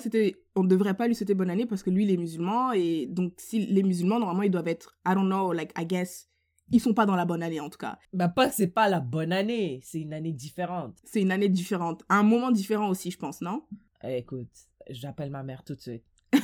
on 0.56 0.64
devrait 0.64 0.96
pas 0.96 1.08
lui 1.08 1.16
souhaiter 1.16 1.34
bonne 1.34 1.50
année 1.50 1.66
parce 1.66 1.84
que 1.84 1.90
lui 1.90 2.04
il 2.04 2.12
est 2.12 2.18
musulman 2.18 2.74
et 2.74 3.08
donc 3.08 3.34
si 3.38 3.66
les 3.66 3.84
musulmans 3.84 4.20
normalement 4.20 4.44
ils 4.44 4.52
doivent 4.52 4.68
être 4.68 4.98
I 5.08 5.16
don't 5.16 5.26
know 5.28 5.52
like 5.52 5.72
I 5.80 5.86
guess 5.86 6.30
ils 6.72 6.80
sont 6.80 6.94
pas 6.94 7.06
dans 7.06 7.16
la 7.16 7.26
bonne 7.26 7.44
année 7.44 7.60
en 7.60 7.70
tout 7.70 7.78
cas. 7.78 7.98
Bah, 8.14 8.28
pas, 8.30 8.50
c'est 8.52 8.68
pas 8.68 8.88
la 8.90 9.00
bonne 9.00 9.32
année. 9.34 9.80
C'est 9.84 10.00
une 10.02 10.14
année 10.14 10.34
différente. 10.34 10.98
C'est 11.04 11.22
une 11.22 11.32
année 11.32 11.50
différente, 11.50 12.04
un 12.10 12.24
moment 12.24 12.52
différent 12.52 12.90
aussi 12.90 13.12
je 13.12 13.18
pense, 13.18 13.42
non? 13.42 13.64
Eh, 14.04 14.18
écoute, 14.18 14.50
j'appelle 14.90 15.30
ma 15.30 15.44
mère 15.44 15.64
tout 15.64 15.76
de 15.76 15.82
suite. 15.82 16.04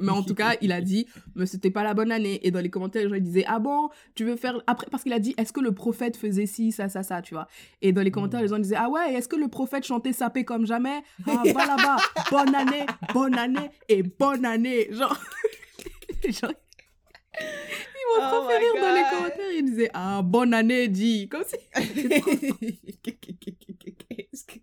Mais 0.00 0.10
en 0.12 0.22
tout 0.22 0.34
cas, 0.34 0.54
il 0.60 0.70
a 0.72 0.80
dit, 0.80 1.06
mais 1.34 1.46
c'était 1.46 1.70
pas 1.70 1.82
la 1.82 1.94
bonne 1.94 2.12
année. 2.12 2.46
Et 2.46 2.50
dans 2.50 2.60
les 2.60 2.68
commentaires, 2.68 3.02
les 3.02 3.08
gens 3.08 3.14
ils 3.14 3.22
disaient, 3.22 3.44
ah 3.46 3.58
bon, 3.58 3.88
tu 4.14 4.24
veux 4.24 4.36
faire. 4.36 4.60
Après, 4.66 4.86
parce 4.90 5.02
qu'il 5.02 5.12
a 5.12 5.18
dit, 5.18 5.34
est-ce 5.38 5.52
que 5.52 5.60
le 5.60 5.72
prophète 5.72 6.16
faisait 6.16 6.46
ci, 6.46 6.72
ça, 6.72 6.88
ça, 6.88 7.02
ça, 7.02 7.22
tu 7.22 7.34
vois? 7.34 7.46
Et 7.80 7.92
dans 7.92 8.02
les 8.02 8.10
commentaires, 8.10 8.40
Mm. 8.40 8.42
les 8.42 8.48
gens 8.48 8.58
disaient, 8.58 8.76
ah 8.76 8.90
ouais, 8.90 9.14
est-ce 9.14 9.28
que 9.28 9.36
le 9.36 9.48
prophète 9.48 9.84
chantait 9.84 10.12
sapé 10.12 10.44
comme 10.44 10.66
jamais? 10.66 11.02
Ah, 11.26 11.42
va 11.54 11.66
là-bas, 11.66 11.96
bonne 12.30 12.54
année, 12.54 12.86
bonne 13.14 13.38
année 13.38 13.70
et 13.88 14.02
bonne 14.02 14.44
année. 14.44 14.88
Genre. 14.92 15.16
Genre, 16.28 16.52
m'ont 18.08 18.26
Oh 18.26 18.30
trop 18.30 18.48
fait 18.48 18.80
dans 18.80 18.94
les 18.94 19.16
commentaires. 19.16 19.52
Ils 19.52 19.64
disaient, 19.64 19.90
ah, 19.94 20.22
bonne 20.22 20.54
année, 20.54 20.88
dit. 20.88 21.28
Comme 21.28 21.44
si. 21.44 21.56
Est-ce 24.30 24.44
que... 24.44 24.58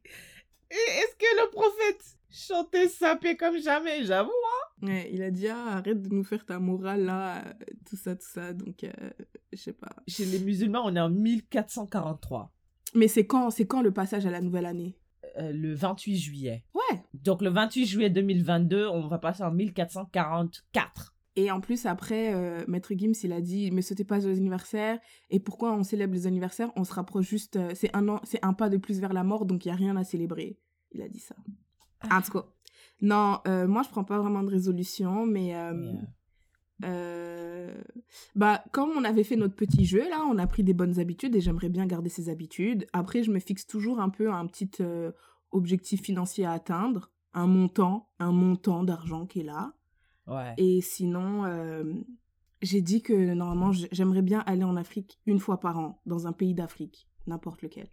est-ce 0.70 1.16
que 1.18 1.42
le 1.42 1.50
prophète 1.52 2.02
chantait 2.30 2.88
sapé 2.88 3.36
comme 3.36 3.58
jamais? 3.58 4.04
J'avoue. 4.04 4.32
Ouais, 4.82 5.10
il 5.12 5.22
a 5.24 5.32
dit, 5.32 5.48
ah, 5.48 5.78
arrête 5.78 6.02
de 6.02 6.10
nous 6.14 6.24
faire 6.24 6.46
ta 6.46 6.60
morale 6.60 7.06
là, 7.06 7.44
tout 7.90 7.96
ça, 7.96 8.16
tout 8.16 8.28
ça. 8.28 8.54
Donc, 8.54 8.84
euh, 8.84 8.92
je 9.52 9.58
sais 9.58 9.74
pas. 9.74 9.90
Chez 10.08 10.26
les 10.26 10.40
musulmans, 10.40 10.84
on 10.86 10.96
est 10.96 11.00
en 11.00 11.10
1443, 11.10 12.52
Mais 12.94 13.08
c'est 13.08 13.26
quand, 13.26 13.50
c'est 13.50 13.66
quand 13.66 13.82
le 13.82 13.92
passage 13.92 14.26
à 14.26 14.32
la 14.32 14.42
nouvelle 14.42 14.66
année? 14.66 14.98
Euh, 15.38 15.52
le 15.52 15.74
28 15.74 16.18
juillet. 16.18 16.64
Ouais. 16.74 17.02
Donc 17.14 17.42
le 17.42 17.50
28 17.50 17.86
juillet 17.86 18.10
2022, 18.10 18.88
on 18.88 19.08
va 19.08 19.18
passer 19.18 19.44
en 19.44 19.52
1444. 19.52 21.15
Et 21.36 21.52
en 21.52 21.60
plus, 21.60 21.86
après, 21.86 22.34
euh, 22.34 22.64
Maître 22.68 22.94
Gims, 22.96 23.14
il 23.24 23.34
a 23.34 23.42
dit, 23.42 23.70
mais 23.72 23.82
sautez 23.82 24.06
pas 24.06 24.20
les 24.20 24.38
anniversaires. 24.38 25.00
Et 25.30 25.40
pourquoi 25.40 25.74
on 25.74 25.84
célèbre 25.84 26.14
les 26.14 26.28
anniversaires? 26.28 26.72
On 26.78 26.86
se 26.86 26.94
rapproche 26.94 27.28
juste, 27.28 27.58
euh, 27.58 27.72
c'est 27.76 27.94
un 27.96 28.08
an, 28.08 28.22
c'est 28.24 28.44
un 28.44 28.54
pas 28.54 28.70
de 28.70 28.78
plus 28.78 29.00
vers 29.02 29.12
la 29.12 29.24
mort, 29.24 29.46
donc 29.46 29.66
il 29.66 29.70
y 29.70 29.72
a 29.72 29.76
rien 29.76 29.98
à 29.98 30.06
célébrer. 30.06 30.58
Il 30.92 31.02
a 31.02 31.10
dit 31.10 31.20
ça. 31.20 31.36
En 32.10 32.22
tout 32.22 32.32
cas. 32.32 32.46
Non, 33.02 33.40
euh, 33.48 33.68
moi, 33.68 33.84
je 33.84 33.90
prends 33.90 34.06
pas 34.06 34.20
vraiment 34.20 34.44
de 34.44 34.50
résolution, 34.50 35.26
mais... 35.26 35.48
Yeah. 36.82 37.74
bah, 38.36 38.64
comme 38.72 38.92
on 38.98 39.06
avait 39.06 39.24
fait 39.24 39.38
notre 39.38 39.56
petit 39.56 39.86
jeu, 39.86 40.10
là, 40.10 40.26
on 40.30 40.38
a 40.38 40.48
pris 40.48 40.64
des 40.64 40.74
bonnes 40.74 41.00
habitudes 41.00 41.36
et 41.36 41.42
j'aimerais 41.42 41.70
bien 41.70 41.86
garder 41.86 42.10
ces 42.10 42.30
habitudes. 42.30 42.86
Après, 42.94 43.24
je 43.24 43.32
me 43.32 43.40
fixe 43.40 43.66
toujours 43.66 44.00
un 44.00 44.10
peu 44.10 44.32
un 44.32 44.46
petit 44.46 44.70
objectif 45.52 46.02
financier 46.02 46.46
à 46.46 46.52
atteindre, 46.52 47.12
un 47.34 47.48
montant, 47.48 48.10
un 48.20 48.32
montant 48.32 48.84
d'argent 48.84 49.26
qui 49.26 49.42
est 49.42 49.44
là. 49.44 49.74
Ouais. 50.28 50.54
Et 50.58 50.82
sinon, 50.82 51.46
euh, 51.46 51.84
j'ai 52.62 52.82
dit 52.82 53.02
que 53.02 53.34
normalement, 53.34 53.72
j'aimerais 53.92 54.22
bien 54.22 54.40
aller 54.46 54.64
en 54.64 54.76
Afrique 54.76 55.20
une 55.26 55.40
fois 55.40 55.60
par 55.60 55.78
an, 55.78 56.02
dans 56.06 56.28
un 56.28 56.34
pays 56.34 56.54
d'Afrique, 56.56 57.08
n'importe 57.28 57.62
lequel. 57.62 57.88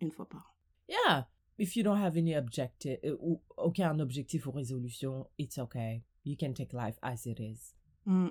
Une 0.00 0.10
fois 0.10 0.28
par 0.28 0.40
an. 0.40 0.92
Yeah. 1.08 1.28
If 1.58 1.76
you 1.76 1.82
don't 1.82 1.98
have 2.02 2.16
any 2.16 2.34
objective, 2.34 2.98
euh, 3.04 3.16
ou 3.20 3.42
aucun 3.58 3.98
objectif 4.00 4.46
ou 4.46 4.50
résolution, 4.50 5.26
it's 5.38 5.58
okay. 5.58 6.02
You 6.24 6.36
can 6.38 6.52
take 6.54 6.72
life 6.72 6.98
as 7.02 7.26
it 7.26 7.38
is. 7.38 7.74
Euh, 8.08 8.30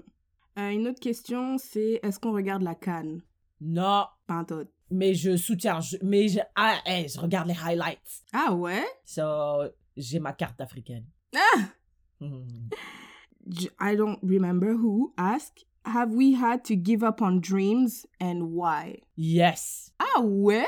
une 0.57 0.88
autre 0.88 0.99
question, 0.99 1.57
c'est 1.59 1.99
est-ce 2.01 2.19
qu'on 2.19 2.34
regarde 2.34 2.63
la 2.63 2.73
canne 2.75 3.21
Non, 3.61 4.05
Pas 4.25 4.43
mais 4.89 5.13
je 5.13 5.38
soutiens. 5.38 5.80
je- 5.80 5.97
mais 6.01 6.27
je, 6.27 6.39
ah, 6.55 6.80
hey, 6.86 7.07
je 7.07 7.19
regarde 7.19 7.47
les 7.47 7.55
highlights. 7.63 8.23
Ah 8.34 8.53
ouais? 8.55 8.84
So, 9.05 9.21
j'ai 9.95 10.19
ma 10.19 10.34
carte 10.34 10.59
africaine. 10.61 11.05
Ah 11.36 11.69
Hmm. 12.19 12.67
I 13.79 13.95
don't 13.95 14.19
remember 14.21 14.73
who 14.73 15.13
asked, 15.17 15.65
have 15.85 16.11
we 16.13 16.33
had 16.33 16.63
to 16.65 16.75
give 16.75 17.03
up 17.03 17.21
on 17.21 17.39
dreams 17.39 18.05
and 18.19 18.51
why? 18.51 19.01
Yes. 19.17 19.91
Ah 19.99 20.21
ouais? 20.21 20.67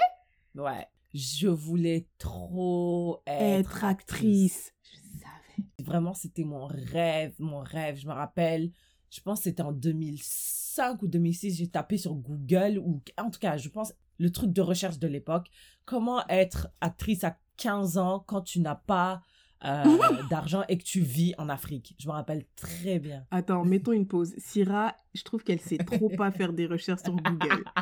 Ouais. 0.56 0.88
Je 1.14 1.48
voulais 1.50 2.08
trop 2.18 3.22
être, 3.28 3.60
Être 3.60 3.84
actrice. 3.84 4.74
Je 4.84 5.20
savais. 5.20 5.68
Vraiment, 5.84 6.14
c'était 6.14 6.44
mon 6.44 6.66
rêve, 6.66 7.36
mon 7.40 7.60
rêve. 7.60 7.98
Je 8.00 8.08
me 8.08 8.14
rappelle, 8.14 8.72
je 9.10 9.20
pense 9.20 9.40
que 9.40 9.44
c'était 9.46 9.64
en 9.64 9.74
2005 9.74 11.02
ou 11.04 11.08
2006, 11.08 11.58
j'ai 11.58 11.68
tapé 11.68 11.98
sur 11.98 12.16
Google, 12.16 12.80
ou 12.84 13.02
en 13.18 13.30
tout 13.30 13.40
cas, 13.40 13.58
je 13.58 13.70
pense, 13.70 13.94
le 14.18 14.32
truc 14.32 14.54
de 14.54 14.62
recherche 14.62 15.00
de 15.00 15.08
l'époque, 15.08 15.48
comment 15.86 16.26
être 16.30 16.70
actrice 16.80 17.24
à 17.24 17.38
15 17.58 17.98
ans 17.98 18.24
quand 18.26 18.42
tu 18.42 18.62
n'as 18.62 18.76
pas 18.76 19.22
euh, 19.66 19.84
d'argent 20.30 20.64
et 20.70 20.78
que 20.78 20.84
tu 20.84 21.02
vis 21.02 21.34
en 21.38 21.50
Afrique. 21.50 21.96
Je 22.00 22.08
me 22.08 22.14
rappelle 22.14 22.46
très 22.56 23.00
bien. 23.00 23.26
Attends, 23.32 23.66
mettons 23.66 23.92
une 23.92 24.08
pause. 24.08 24.34
Syrah, 24.38 24.96
je 25.14 25.24
trouve 25.24 25.44
qu'elle 25.44 25.60
sait 25.60 25.78
trop 25.78 26.10
pas 26.10 26.32
faire 26.32 26.54
des 26.54 26.66
recherches 26.66 27.04
sur 27.04 27.16
Google. 27.16 27.64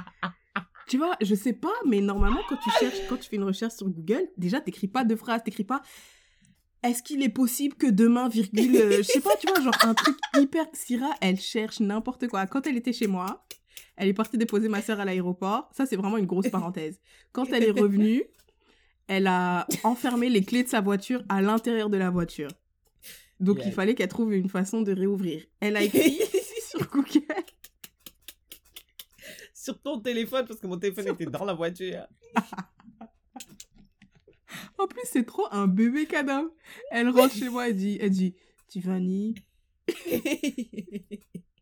Tu 0.87 0.97
vois, 0.97 1.15
je 1.21 1.35
sais 1.35 1.53
pas, 1.53 1.73
mais 1.85 2.01
normalement, 2.01 2.39
quand 2.49 2.57
tu 2.57 2.71
cherches, 2.79 2.97
quand 3.07 3.17
tu 3.17 3.29
fais 3.29 3.35
une 3.35 3.43
recherche 3.43 3.75
sur 3.75 3.87
Google, 3.87 4.27
déjà, 4.37 4.59
t'écris 4.59 4.87
pas 4.87 5.03
deux 5.03 5.17
phrases, 5.17 5.43
t'écris 5.43 5.63
pas 5.63 5.83
est-ce 6.81 7.03
qu'il 7.03 7.21
est 7.23 7.29
possible 7.29 7.75
que 7.75 7.87
demain, 7.87 8.29
virgule, 8.29 8.75
euh, 8.75 8.97
je 8.97 9.03
sais 9.03 9.21
pas, 9.21 9.35
tu 9.39 9.47
vois, 9.47 9.61
genre 9.61 9.77
un 9.83 9.93
truc 9.93 10.17
hyper. 10.37 10.65
Syrah, 10.73 11.13
elle 11.21 11.39
cherche 11.39 11.79
n'importe 11.79 12.27
quoi. 12.27 12.47
Quand 12.47 12.65
elle 12.67 12.77
était 12.77 12.93
chez 12.93 13.07
moi, 13.07 13.45
elle 13.97 14.07
est 14.07 14.13
partie 14.13 14.37
déposer 14.37 14.69
ma 14.69 14.81
soeur 14.81 14.99
à 14.99 15.05
l'aéroport. 15.05 15.69
Ça, 15.73 15.85
c'est 15.85 15.97
vraiment 15.97 16.17
une 16.17 16.25
grosse 16.25 16.49
parenthèse. 16.49 16.99
Quand 17.33 17.45
elle 17.51 17.63
est 17.63 17.71
revenue, 17.71 18.23
elle 19.09 19.27
a 19.27 19.67
enfermé 19.83 20.29
les 20.29 20.43
clés 20.43 20.63
de 20.63 20.69
sa 20.69 20.79
voiture 20.81 21.23
à 21.27 21.41
l'intérieur 21.41 21.89
de 21.89 21.97
la 21.97 22.09
voiture. 22.09 22.49
Donc, 23.39 23.59
il 23.65 23.71
fallait 23.71 23.95
qu'elle 23.95 24.07
trouve 24.09 24.33
une 24.33 24.49
façon 24.49 24.81
de 24.81 24.91
réouvrir. 24.93 25.43
Elle 25.59 25.75
a 25.77 25.83
écrit 25.83 26.19
sur 26.69 26.87
Google. 26.89 27.23
Sur 29.53 29.81
ton 29.81 29.99
téléphone, 29.99 30.45
parce 30.45 30.59
que 30.59 30.67
mon 30.67 30.77
téléphone 30.77 31.05
Sur- 31.05 31.13
était 31.15 31.25
dans 31.25 31.43
la 31.45 31.53
voiture. 31.53 32.05
En 34.77 34.87
plus, 34.87 35.01
c'est 35.05 35.25
trop 35.25 35.45
un 35.51 35.67
bébé 35.67 36.05
cadavre. 36.05 36.49
Elle 36.91 37.09
rentre 37.09 37.33
chez 37.33 37.49
moi 37.49 37.67
et 37.69 37.73
dit, 37.73 37.97
elle 38.01 38.09
dit, 38.11 38.35
Tiffany, 38.67 39.35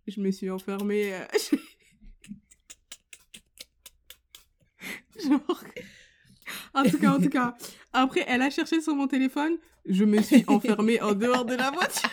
je 0.07 0.19
me 0.19 0.31
suis 0.31 0.49
enfermée. 0.49 1.13
euh, 1.13 1.25
Genre. 5.23 5.63
En 6.73 6.83
tout 6.83 6.97
cas, 6.97 7.11
en 7.11 7.19
tout 7.19 7.29
cas. 7.29 7.55
Après, 7.93 8.25
elle 8.27 8.41
a 8.41 8.49
cherché 8.49 8.81
sur 8.81 8.95
mon 8.95 9.07
téléphone. 9.07 9.57
Je 9.85 10.03
me 10.03 10.21
suis 10.21 10.43
enfermée 10.47 11.01
en 11.01 11.13
dehors 11.13 11.45
de 11.45 11.55
la 11.55 11.71
voiture. 11.71 12.09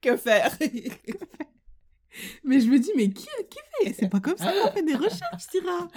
que 0.00 0.16
faire? 0.16 0.56
Mais 2.44 2.60
je 2.60 2.68
me 2.68 2.78
dis, 2.78 2.92
mais 2.96 3.10
qui, 3.10 3.26
qui 3.50 3.58
fait? 3.82 3.92
C'est 3.92 4.08
pas 4.08 4.20
comme 4.20 4.36
ça 4.36 4.52
qu'on 4.52 4.70
fait 4.72 4.82
des 4.82 4.94
recherches, 4.94 5.42
Syrah. 5.50 5.88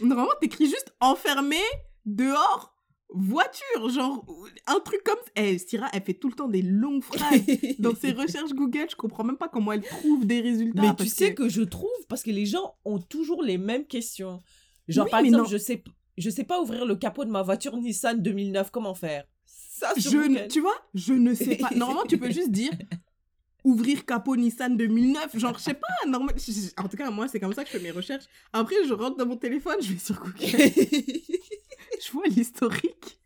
Normalement, 0.00 0.32
t'écris 0.40 0.66
juste 0.66 0.94
enfermé, 1.00 1.60
dehors, 2.06 2.74
voiture. 3.10 3.88
Genre, 3.88 4.24
un 4.66 4.80
truc 4.80 5.02
comme 5.04 5.18
ça. 5.24 5.30
Eh, 5.36 5.58
Syrah, 5.58 5.88
elle 5.92 6.02
fait 6.02 6.14
tout 6.14 6.28
le 6.28 6.34
temps 6.34 6.48
des 6.48 6.62
longues 6.62 7.02
phrases. 7.02 7.40
Dans 7.78 7.94
ses 7.94 8.12
recherches 8.12 8.52
Google, 8.52 8.86
je 8.90 8.96
comprends 8.96 9.24
même 9.24 9.36
pas 9.36 9.48
comment 9.48 9.72
elle 9.72 9.82
trouve 9.82 10.26
des 10.26 10.40
résultats. 10.40 10.82
Mais 10.82 10.94
tu 10.94 11.06
sais 11.06 11.34
que... 11.34 11.48
je 11.48 11.62
trouve, 11.62 11.88
parce 12.08 12.22
que 12.22 12.30
les 12.30 12.46
gens 12.46 12.74
ont 12.84 12.98
toujours 12.98 13.42
les 13.42 13.58
mêmes 13.58 13.86
questions. 13.86 14.42
Genre, 14.88 15.04
Oui, 15.04 15.10
par 15.10 15.20
exemple, 15.20 15.44
non. 15.44 15.48
je 15.48 15.58
sais, 15.58 15.82
je 16.16 16.30
sais 16.30 16.44
pas 16.44 16.60
ouvrir 16.60 16.86
le 16.86 16.96
capot 16.96 17.24
de 17.24 17.30
ma 17.30 17.42
voiture 17.42 17.76
Nissan 17.76 18.22
2009, 18.22 18.70
comment 18.70 18.94
faire? 18.94 19.24
Ça, 19.46 19.92
sur 19.98 20.10
je, 20.10 20.18
Google. 20.18 20.48
tu 20.48 20.60
vois, 20.60 20.74
je 20.94 21.12
ne 21.12 21.34
sais 21.34 21.56
pas. 21.56 21.70
Normalement, 21.76 22.04
tu 22.08 22.18
peux 22.18 22.30
juste 22.30 22.50
dire 22.50 22.72
ouvrir 23.64 24.04
capot 24.06 24.34
Nissan 24.36 24.76
2009. 24.76 25.38
Genre, 25.38 25.56
je 25.58 25.62
sais 25.62 25.74
pas. 25.74 25.86
Normal... 26.08 26.34
En 26.78 26.88
tout 26.88 26.96
cas, 26.96 27.10
moi, 27.10 27.28
c'est 27.28 27.38
comme 27.38 27.52
ça 27.52 27.64
que 27.64 27.70
je 27.70 27.76
fais 27.76 27.82
mes 27.82 27.90
recherches. 27.90 28.24
Après, 28.52 28.74
je 28.86 28.92
rentre 28.92 29.16
dans 29.16 29.26
mon 29.26 29.36
téléphone, 29.36 29.76
je 29.80 29.92
vais 29.92 29.98
sur 29.98 30.18
Google, 30.18 30.36
je 32.04 32.12
vois 32.12 32.26
l'historique. 32.26 33.18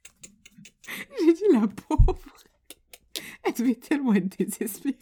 J'ai 1.20 1.32
dit, 1.32 1.42
la 1.52 1.66
pauvre. 1.66 2.18
Elle 3.44 3.52
devait 3.54 3.74
tellement 3.74 4.14
être 4.14 4.36
désespérée. 4.38 4.96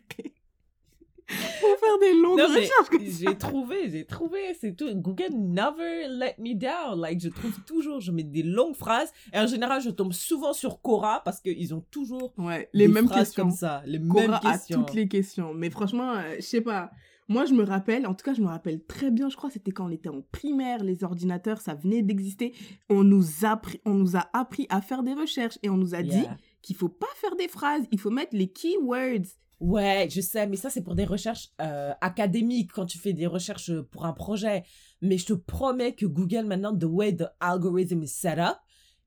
Pour 1.60 1.78
faire 1.78 1.98
des 2.00 2.12
longues 2.14 2.38
Non, 2.40 2.46
recherches 2.48 2.90
j'ai 3.20 3.36
trouvé, 3.38 3.88
j'ai 3.88 4.04
trouvé, 4.04 4.38
c'est 4.60 4.74
tout. 4.74 4.92
Google 4.96 5.32
never 5.32 6.08
let 6.08 6.34
me 6.38 6.54
down. 6.54 6.98
Like, 7.00 7.20
je 7.20 7.28
trouve 7.28 7.54
toujours, 7.64 8.00
je 8.00 8.10
mets 8.10 8.24
des 8.24 8.42
longues 8.42 8.74
phrases. 8.74 9.12
Et 9.32 9.38
en 9.38 9.46
général, 9.46 9.80
je 9.80 9.90
tombe 9.90 10.12
souvent 10.12 10.52
sur 10.52 10.80
Cora 10.82 11.22
parce 11.24 11.40
qu'ils 11.40 11.72
ont 11.72 11.84
toujours 11.90 12.32
Ouais, 12.36 12.68
les 12.72 12.88
mêmes 12.88 13.06
phrases 13.06 13.28
questions. 13.28 13.44
comme 13.44 13.52
ça. 13.52 13.82
Les 13.86 14.00
Cora 14.00 14.22
mêmes 14.26 14.34
a 14.34 14.40
questions. 14.40 14.82
toutes 14.82 14.94
les 14.94 15.06
questions. 15.06 15.54
Mais 15.54 15.70
franchement, 15.70 16.14
euh, 16.14 16.34
je 16.36 16.42
sais 16.42 16.62
pas. 16.62 16.90
Moi, 17.30 17.46
je 17.46 17.54
me 17.54 17.62
rappelle, 17.62 18.08
en 18.08 18.14
tout 18.14 18.24
cas, 18.24 18.34
je 18.34 18.42
me 18.42 18.48
rappelle 18.48 18.84
très 18.84 19.12
bien, 19.12 19.28
je 19.28 19.36
crois 19.36 19.50
c'était 19.50 19.70
quand 19.70 19.86
on 19.86 19.90
était 19.90 20.08
en 20.08 20.20
primaire, 20.32 20.82
les 20.82 21.04
ordinateurs, 21.04 21.60
ça 21.60 21.74
venait 21.74 22.02
d'exister. 22.02 22.52
On, 22.88 23.04
nous 23.04 23.24
a 23.44 23.54
appris- 23.54 23.80
on 23.86 23.94
nous 23.94 24.16
a 24.16 24.28
appris 24.32 24.66
à 24.68 24.80
faire 24.80 25.04
des 25.04 25.14
recherches 25.14 25.56
et 25.62 25.70
on 25.70 25.76
nous 25.76 25.94
a 25.94 26.02
dit 26.02 26.26
qu'il 26.60 26.74
faut 26.74 26.88
pas 26.88 27.06
faire 27.14 27.36
des 27.36 27.46
phrases, 27.46 27.84
il 27.92 28.00
faut 28.00 28.10
mettre 28.10 28.34
les 28.36 28.48
keywords. 28.50 29.28
Ouais, 29.60 30.08
je 30.10 30.20
sais, 30.20 30.46
mais 30.48 30.56
ça, 30.56 30.70
c'est 30.70 30.82
pour 30.82 30.96
des 30.96 31.04
recherches 31.04 31.50
euh, 31.60 31.92
académiques, 32.00 32.72
quand 32.72 32.86
tu 32.86 32.98
fais 32.98 33.12
des 33.12 33.28
recherches 33.28 33.70
pour 33.92 34.06
un 34.06 34.12
projet. 34.12 34.64
Mais 35.00 35.16
je 35.16 35.26
te 35.26 35.32
promets 35.34 35.94
que 35.94 36.06
Google, 36.06 36.46
maintenant, 36.46 36.76
the 36.76 36.84
way 36.84 37.14
the 37.14 37.28
algorithm 37.38 38.02
is 38.02 38.08
set 38.08 38.38
up, 38.38 38.56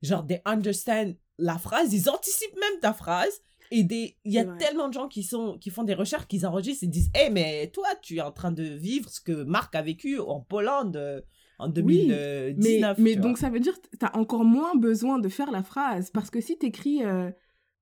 genre, 0.00 0.26
they 0.26 0.40
understand 0.46 1.14
la 1.38 1.58
phrase, 1.58 1.92
ils 1.92 2.08
anticipent 2.08 2.58
même 2.58 2.80
ta 2.80 2.94
phrase. 2.94 3.40
Et 3.76 3.84
des, 3.84 4.16
il 4.24 4.32
y 4.32 4.38
a 4.38 4.44
tellement 4.44 4.88
de 4.88 4.94
gens 4.94 5.08
qui, 5.08 5.22
sont, 5.22 5.58
qui 5.58 5.70
font 5.70 5.84
des 5.84 5.94
recherches, 5.94 6.26
qui 6.26 6.44
enregistrent 6.46 6.84
et 6.84 6.88
disent 6.88 7.10
Hé, 7.14 7.30
mais 7.30 7.70
toi, 7.72 7.88
tu 8.02 8.16
es 8.16 8.20
en 8.20 8.32
train 8.32 8.52
de 8.52 8.62
vivre 8.62 9.08
ce 9.10 9.20
que 9.20 9.44
Marc 9.44 9.74
a 9.74 9.82
vécu 9.82 10.18
en 10.18 10.40
Pologne 10.40 10.92
euh, 10.94 11.20
en 11.58 11.66
Oui, 11.66 12.06
2019. 12.06 12.98
Mais, 12.98 13.04
mais 13.04 13.16
donc 13.16 13.38
ça 13.38 13.50
veut 13.50 13.60
dire 13.60 13.80
que 13.80 13.88
tu 13.98 14.06
as 14.06 14.16
encore 14.16 14.44
moins 14.44 14.74
besoin 14.76 15.18
de 15.18 15.28
faire 15.28 15.50
la 15.50 15.62
phrase. 15.62 16.10
Parce 16.10 16.30
que 16.30 16.40
si 16.40 16.58
tu 16.58 16.66
écris 16.66 17.02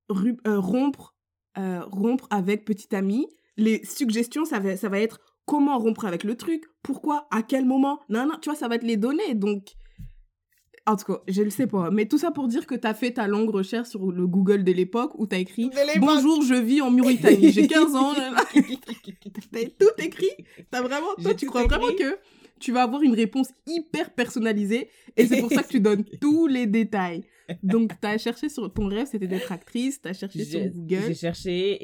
rompre, 0.08 1.14
euh, 1.58 1.84
rompre 1.84 2.26
avec 2.30 2.64
petit 2.64 2.94
ami, 2.94 3.26
les 3.56 3.84
suggestions, 3.84 4.44
ça 4.44 4.58
va, 4.58 4.76
ça 4.76 4.88
va 4.88 5.00
être 5.00 5.20
comment 5.44 5.78
rompre 5.78 6.04
avec 6.04 6.24
le 6.24 6.36
truc, 6.36 6.64
pourquoi, 6.82 7.26
à 7.30 7.42
quel 7.42 7.64
moment. 7.64 8.00
Non, 8.08 8.26
non, 8.26 8.38
tu 8.40 8.48
vois, 8.48 8.58
ça 8.58 8.68
va 8.68 8.78
te 8.78 8.84
les 8.84 8.96
donner. 8.96 9.34
Donc, 9.34 9.74
en 10.86 10.96
tout 10.96 11.12
cas, 11.12 11.20
je 11.28 11.42
le 11.42 11.50
sais 11.50 11.66
pas. 11.66 11.90
Mais 11.90 12.06
tout 12.06 12.18
ça 12.18 12.30
pour 12.30 12.48
dire 12.48 12.66
que 12.66 12.74
tu 12.74 12.86
as 12.86 12.94
fait 12.94 13.12
ta 13.12 13.26
longue 13.26 13.50
recherche 13.50 13.88
sur 13.88 14.10
le 14.10 14.26
Google 14.26 14.64
de 14.64 14.72
l'époque 14.72 15.12
où 15.16 15.26
tu 15.26 15.36
as 15.36 15.38
écrit. 15.38 15.70
Bonjour, 15.98 16.42
je 16.42 16.54
vis 16.54 16.80
en 16.80 16.90
Mauritanie, 16.90 17.52
j'ai 17.52 17.66
15 17.66 17.94
ans. 17.94 18.12
T'as 19.52 19.64
tout 19.78 19.92
écrit. 19.98 20.30
T'as 20.70 20.82
vraiment, 20.82 21.14
toi, 21.22 21.34
tu 21.34 21.46
crois 21.46 21.64
vraiment 21.64 21.92
que 21.98 22.18
tu 22.58 22.72
vas 22.72 22.82
avoir 22.82 23.02
une 23.02 23.14
réponse 23.14 23.48
hyper 23.66 24.10
personnalisée 24.10 24.88
et 25.16 25.26
c'est 25.26 25.40
pour 25.40 25.50
ça 25.50 25.62
que 25.62 25.68
tu 25.68 25.80
donnes 25.80 26.04
tous 26.20 26.46
les 26.46 26.66
détails. 26.66 27.24
Donc, 27.62 27.92
t'as 28.00 28.18
cherché 28.18 28.48
sur 28.48 28.72
ton 28.72 28.88
rêve, 28.88 29.06
c'était 29.06 29.26
d'être 29.26 29.50
actrice, 29.52 30.00
t'as 30.00 30.12
cherché 30.12 30.44
sur 30.44 30.60
J'ai 30.60 30.64
j'ai 30.64 30.70
Google. 30.70 31.14
cherché 31.14 31.78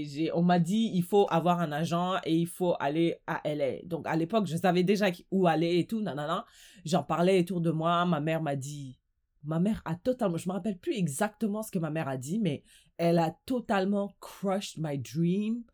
et 0.00 0.04
j'ai, 0.04 0.32
on 0.32 0.42
m'a 0.42 0.58
dit 0.58 0.90
il 0.94 1.02
faut 1.02 1.26
avoir 1.30 1.60
un 1.60 1.72
agent 1.72 2.14
et 2.24 2.34
il 2.36 2.46
faut 2.46 2.74
aller 2.80 3.16
à 3.26 3.40
LA. 3.44 3.82
Donc 3.84 4.06
à 4.06 4.16
l'époque, 4.16 4.46
je 4.46 4.56
savais 4.56 4.82
déjà 4.82 5.06
où 5.30 5.46
aller 5.46 5.78
et 5.78 5.86
tout, 5.86 6.00
nanana. 6.00 6.44
J'en 6.84 7.02
parlais 7.02 7.40
autour 7.40 7.60
de 7.60 7.70
moi. 7.70 8.04
Ma 8.06 8.20
mère 8.20 8.42
m'a 8.42 8.56
dit, 8.56 8.98
ma 9.44 9.60
mère 9.60 9.82
a 9.84 9.94
totalement, 9.94 10.36
je 10.36 10.48
me 10.48 10.54
rappelle 10.54 10.78
plus 10.78 10.94
exactement 10.96 11.62
ce 11.62 11.70
que 11.70 11.78
ma 11.78 11.90
mère 11.90 12.08
a 12.08 12.16
dit, 12.16 12.38
mais 12.38 12.62
elle 12.96 13.18
a 13.18 13.36
totalement 13.46 14.14
crushed 14.20 14.78
my 14.78 14.98
dream. 14.98 15.64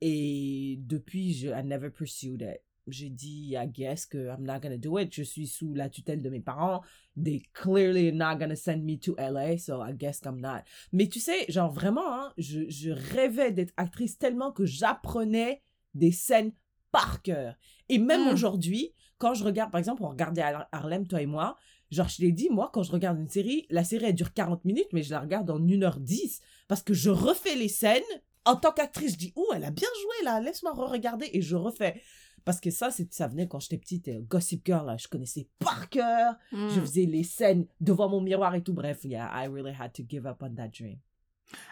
Et 0.00 0.78
depuis, 0.80 1.34
je 1.34 1.48
I 1.48 1.62
never 1.62 1.90
pursued 1.90 2.40
it. 2.42 2.60
J'ai 2.92 3.10
dit, 3.10 3.54
I 3.56 3.66
guess 3.68 4.06
que 4.06 4.28
I'm 4.28 4.42
not 4.44 4.60
gonna 4.60 4.76
do 4.78 4.98
it. 4.98 5.14
Je 5.14 5.22
suis 5.22 5.46
sous 5.46 5.74
la 5.74 5.88
tutelle 5.88 6.22
de 6.22 6.30
mes 6.30 6.40
parents. 6.40 6.82
They 7.22 7.42
clearly 7.52 8.08
are 8.08 8.14
not 8.14 8.38
gonna 8.38 8.56
send 8.56 8.82
me 8.84 8.98
to 9.00 9.14
LA, 9.18 9.58
so 9.58 9.82
I 9.84 9.92
guess 9.94 10.20
I'm 10.24 10.40
not. 10.40 10.62
Mais 10.92 11.08
tu 11.08 11.20
sais, 11.20 11.44
genre 11.48 11.72
vraiment, 11.72 12.12
hein, 12.12 12.32
je, 12.38 12.68
je 12.68 12.90
rêvais 12.90 13.52
d'être 13.52 13.72
actrice 13.76 14.18
tellement 14.18 14.52
que 14.52 14.64
j'apprenais 14.66 15.62
des 15.94 16.12
scènes 16.12 16.52
par 16.92 17.22
cœur. 17.22 17.54
Et 17.88 17.98
même 17.98 18.24
Mm. 18.28 18.32
aujourd'hui, 18.32 18.94
quand 19.18 19.34
je 19.34 19.44
regarde, 19.44 19.70
par 19.70 19.78
exemple, 19.78 20.02
on 20.02 20.08
regardait 20.08 20.42
Har- 20.42 20.68
Harlem, 20.72 21.06
toi 21.06 21.20
et 21.22 21.26
moi, 21.26 21.56
genre 21.90 22.08
je 22.08 22.22
l'ai 22.22 22.32
dit, 22.32 22.48
moi, 22.50 22.70
quand 22.72 22.82
je 22.82 22.90
regarde 22.92 23.18
une 23.18 23.28
série, 23.28 23.66
la 23.70 23.84
série 23.84 24.06
elle 24.06 24.14
dure 24.14 24.32
40 24.32 24.64
minutes, 24.64 24.88
mais 24.92 25.02
je 25.02 25.10
la 25.10 25.20
regarde 25.20 25.50
en 25.50 25.58
1h10 25.60 26.40
parce 26.68 26.82
que 26.82 26.94
je 26.94 27.10
refais 27.10 27.54
les 27.56 27.68
scènes. 27.68 28.02
En 28.46 28.56
tant 28.56 28.72
qu'actrice, 28.72 29.12
je 29.12 29.18
dis, 29.18 29.32
ouh, 29.36 29.44
elle 29.54 29.64
a 29.64 29.70
bien 29.70 29.88
joué 30.02 30.24
là, 30.24 30.40
laisse-moi 30.40 30.72
re-regarder 30.72 31.28
et 31.34 31.42
je 31.42 31.56
refais. 31.56 32.00
Parce 32.44 32.60
que 32.60 32.70
ça, 32.70 32.90
ça 33.10 33.26
venait 33.28 33.46
quand 33.48 33.60
j'étais 33.60 33.78
petite, 33.78 34.08
euh, 34.08 34.20
Gossip 34.28 34.62
Girl, 34.64 34.86
là, 34.86 34.96
je 34.96 35.08
connaissais 35.08 35.48
par 35.58 35.88
cœur. 35.88 36.34
Hmm. 36.52 36.68
Je 36.68 36.80
faisais 36.80 37.06
les 37.06 37.22
scènes 37.24 37.66
devant 37.80 38.08
mon 38.08 38.20
miroir 38.20 38.54
et 38.54 38.62
tout. 38.62 38.72
Bref, 38.72 39.04
yeah, 39.04 39.30
I 39.34 39.46
really 39.48 39.72
had 39.78 39.92
to 39.94 40.02
give 40.08 40.26
up 40.26 40.42
on 40.42 40.54
that 40.54 40.68
dream. 40.68 40.98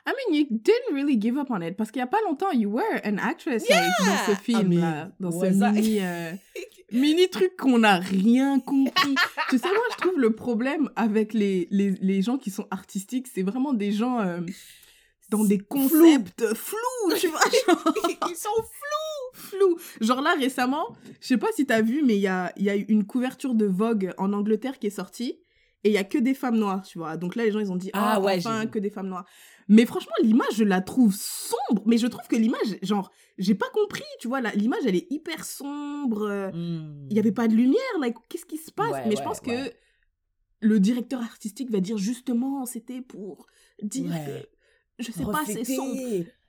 I 0.07 0.13
mean, 0.13 0.35
you 0.35 0.47
didn't 0.51 0.95
really 0.95 1.17
give 1.21 1.39
up 1.39 1.51
on 1.51 1.63
it 1.63 1.77
parce 1.77 1.91
qu'il 1.91 2.01
y 2.01 2.03
a 2.03 2.07
pas 2.09 2.21
longtemps, 2.25 2.51
you 2.53 2.69
were 2.69 3.01
an 3.05 3.19
actress 3.19 3.69
like, 3.69 3.81
dans 4.01 4.27
ce 4.27 4.33
I 4.33 4.37
film 4.37 4.69
mean, 4.69 4.81
là, 4.81 5.11
dans 5.21 5.31
ce 5.31 5.47
I? 5.47 5.51
mini, 5.53 6.01
euh, 6.01 6.33
mini 6.93 7.29
truc 7.29 7.57
qu'on 7.57 7.79
n'a 7.79 7.99
rien 7.99 8.59
compris. 8.61 9.15
tu 9.51 9.59
sais, 9.59 9.69
moi, 9.69 9.85
je 9.93 9.97
trouve 9.99 10.19
le 10.19 10.35
problème 10.35 10.91
avec 10.97 11.33
les, 11.33 11.69
les, 11.71 11.91
les 11.93 12.23
gens 12.23 12.39
qui 12.39 12.51
sont 12.51 12.67
artistiques, 12.71 13.29
c'est 13.33 13.43
vraiment 13.43 13.73
des 13.73 13.93
gens 13.93 14.21
euh, 14.21 14.41
dans 15.31 15.45
des 15.45 15.59
concepts 15.59 16.55
flous, 16.55 17.15
tu 17.21 17.29
vois. 17.29 17.41
Ils 18.29 18.37
sont 18.37 18.49
flou. 19.39 19.79
Genre 20.01 20.21
là, 20.21 20.35
récemment, 20.39 20.87
je 21.21 21.27
sais 21.29 21.39
pas 21.39 21.49
si 21.55 21.65
t'as 21.67 21.81
vu, 21.83 22.03
mais 22.05 22.17
il 22.17 22.21
y 22.21 22.27
a, 22.29 22.53
il 22.57 22.65
y 22.65 22.71
a 22.71 22.77
eu 22.77 22.83
une 22.89 23.05
couverture 23.07 23.55
de 23.55 23.65
Vogue 23.67 24.13
en 24.19 24.33
Angleterre 24.33 24.79
qui 24.79 24.89
est 24.89 24.91
sortie. 24.91 25.39
Et 25.85 25.91
il 25.91 25.93
y 25.93 25.99
a 25.99 26.03
que 26.05 26.19
des 26.19 26.35
femmes 26.35 26.57
noires, 26.59 26.83
tu 26.83 26.99
vois. 26.99 27.17
Donc 27.17 27.37
là, 27.37 27.45
les 27.45 27.53
gens, 27.53 27.61
ils 27.61 27.71
ont 27.71 27.77
dit, 27.77 27.91
Ah 27.93 28.15
ah, 28.17 28.21
ouais, 28.21 28.37
enfin, 28.39 28.67
que 28.67 28.81
des 28.81 28.91
femmes 28.91 29.07
noires. 29.09 29.25
Mais 29.69 29.87
franchement, 29.87 30.13
l'image, 30.23 30.55
je 30.57 30.65
la 30.65 30.81
trouve 30.81 31.15
sombre. 31.15 31.83
Mais 31.87 31.99
je 31.99 32.09
trouve 32.09 32.27
que 32.27 32.35
l'image, 32.35 32.79
genre, 32.83 33.13
j'ai 33.39 33.55
pas 33.55 33.69
compris, 33.73 34.03
tu 34.19 34.27
vois. 34.27 34.41
L'image, 34.41 34.81
elle 34.87 34.97
est 34.97 35.07
hyper 35.13 35.45
sombre. 35.45 36.23
euh, 36.29 36.51
Hmm. 36.51 37.07
Il 37.11 37.17
y 37.17 37.21
avait 37.21 37.31
pas 37.33 37.47
de 37.47 37.55
lumière, 37.55 37.79
like, 38.01 38.17
qu'est-ce 38.29 38.45
qui 38.47 38.57
se 38.59 38.73
passe? 38.73 38.91
Ouais, 38.91 39.03
Mais 39.07 39.13
je 39.13 39.19
ouais, 39.19 39.25
pense 39.25 39.41
que 39.41 39.71
le 40.61 40.81
directeur 40.81 41.21
artistique 41.23 41.71
va 41.71 41.79
dire, 41.79 41.97
justement, 41.97 42.67
c'était 42.67 43.01
pour 43.01 43.47
dire 43.81 44.11
que, 44.11 44.49
je 45.05 45.13
sais 45.13 45.25
pas, 45.25 45.45
c'est 45.47 45.65
sombre. 45.65 45.95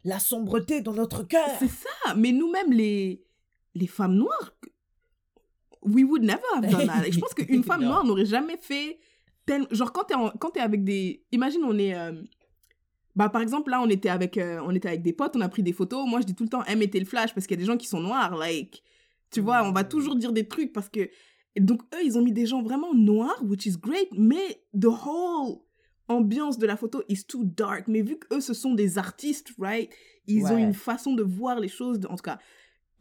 La 0.05 0.19
sombreté 0.19 0.81
dans 0.81 0.93
notre 0.93 1.23
cœur. 1.23 1.47
C'est 1.59 1.67
ça, 1.69 2.15
mais 2.15 2.31
nous-mêmes, 2.31 2.71
les, 2.71 3.23
les 3.75 3.87
femmes 3.87 4.15
noires, 4.15 4.53
we 5.81 6.03
would 6.03 6.23
never 6.23 6.41
have 6.55 6.69
done 6.69 6.87
that. 6.87 7.09
Je 7.11 7.19
pense 7.19 7.33
qu'une 7.35 7.63
femme 7.63 7.83
noire 7.83 8.03
n'aurait 8.05 8.25
jamais 8.25 8.57
fait 8.57 8.99
tel... 9.45 9.67
Genre, 9.71 9.91
quand 9.91 10.03
t'es, 10.05 10.15
en- 10.15 10.29
quand 10.31 10.51
t'es 10.51 10.59
avec 10.59 10.83
des... 10.83 11.23
Imagine, 11.31 11.61
on 11.63 11.77
est... 11.77 11.95
euh, 11.95 12.21
Bah, 13.15 13.29
par 13.29 13.41
exemple, 13.41 13.71
là, 13.71 13.81
on 13.81 13.89
était, 13.89 14.09
avec, 14.09 14.37
euh, 14.37 14.61
on 14.65 14.71
était 14.73 14.87
avec 14.87 15.01
des 15.01 15.13
potes, 15.13 15.35
on 15.35 15.41
a 15.41 15.49
pris 15.49 15.63
des 15.63 15.73
photos. 15.73 16.07
Moi, 16.07 16.21
je 16.21 16.25
dis 16.25 16.35
tout 16.35 16.43
le 16.43 16.49
temps, 16.49 16.63
hey, 16.65 16.75
mettez 16.75 16.99
le 16.99 17.05
flash, 17.05 17.33
parce 17.33 17.45
qu'il 17.47 17.57
y 17.57 17.59
a 17.59 17.61
des 17.63 17.67
gens 17.67 17.77
qui 17.77 17.87
sont 17.87 17.99
noirs, 17.99 18.35
like... 18.37 18.83
Tu 19.31 19.41
vois, 19.41 19.61
on 19.63 19.71
va 19.71 19.83
Mm. 19.83 19.89
toujours 19.89 20.15
dire 20.15 20.31
des 20.31 20.47
trucs, 20.47 20.73
parce 20.73 20.89
que... 20.89 21.01
Et 21.55 21.59
donc, 21.61 21.81
eux, 21.93 22.03
ils 22.03 22.17
ont 22.17 22.21
mis 22.21 22.31
des 22.31 22.45
gens 22.45 22.61
vraiment 22.63 22.93
noirs, 22.93 23.37
which 23.43 23.65
is 23.65 23.75
great, 23.77 24.07
mais 24.17 24.63
the 24.79 24.85
whole 24.85 25.59
ambiance 26.09 26.57
de 26.57 26.67
la 26.67 26.75
photo 26.75 27.01
is 27.07 27.23
too 27.25 27.43
dark. 27.45 27.87
Mais 27.87 28.01
vu 28.01 28.17
qu'eux, 28.19 28.41
ce 28.41 28.53
sont 28.53 28.73
des 28.73 28.97
artistes, 28.97 29.51
right 29.59 29.89
Ils 30.27 30.43
ont 30.45 30.57
une 30.57 30.73
façon 30.73 31.13
de 31.13 31.23
voir 31.23 31.59
les 31.59 31.69
choses, 31.69 31.99
de- 31.99 32.07
en 32.07 32.15
tout 32.17 32.23
cas. 32.23 32.39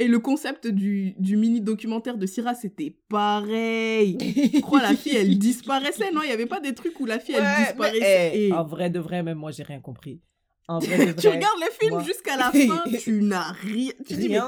Et 0.01 0.07
le 0.07 0.21
concept 0.21 0.69
du, 0.69 1.15
du 1.19 1.37
mini-documentaire 1.37 2.17
de 2.19 2.25
Syrah, 2.27 2.55
c'était 2.55 2.97
pareil. 3.09 4.17
Je 4.55 4.61
crois 4.61 4.81
la 4.81 4.95
fille, 4.95 5.17
elle 5.17 5.37
disparaissait, 5.39 6.13
non? 6.13 6.21
Il 6.23 6.27
n'y 6.29 6.33
avait 6.33 6.47
pas 6.47 6.61
des 6.61 6.73
trucs 6.75 6.99
où 7.01 7.05
la 7.07 7.19
fille, 7.19 7.35
Ouais, 7.35 7.41
elle 7.43 7.59
mais, 7.59 7.67
disparaissait. 7.67 8.37
hey, 8.37 8.45
et... 8.49 8.53
En 8.53 8.65
vrai 8.65 8.91
de 8.91 9.01
vrai, 9.01 9.23
même 9.25 9.39
moi, 9.39 9.51
j'ai 9.51 9.65
rien 9.65 9.81
compris. 9.81 10.21
En 10.69 10.79
vrai 10.79 10.99
de 10.99 11.03
vrai. 11.05 11.15
tu 11.17 11.27
regardes 11.29 11.61
le 11.61 11.73
film 11.81 12.01
jusqu'à 12.05 12.37
la 12.37 12.53
fin, 12.53 12.85
tu 13.01 13.23
n'as 13.23 13.51
rien. 13.53 13.93
Tu 14.07 14.15
dis, 14.15 14.29
mais. 14.29 14.39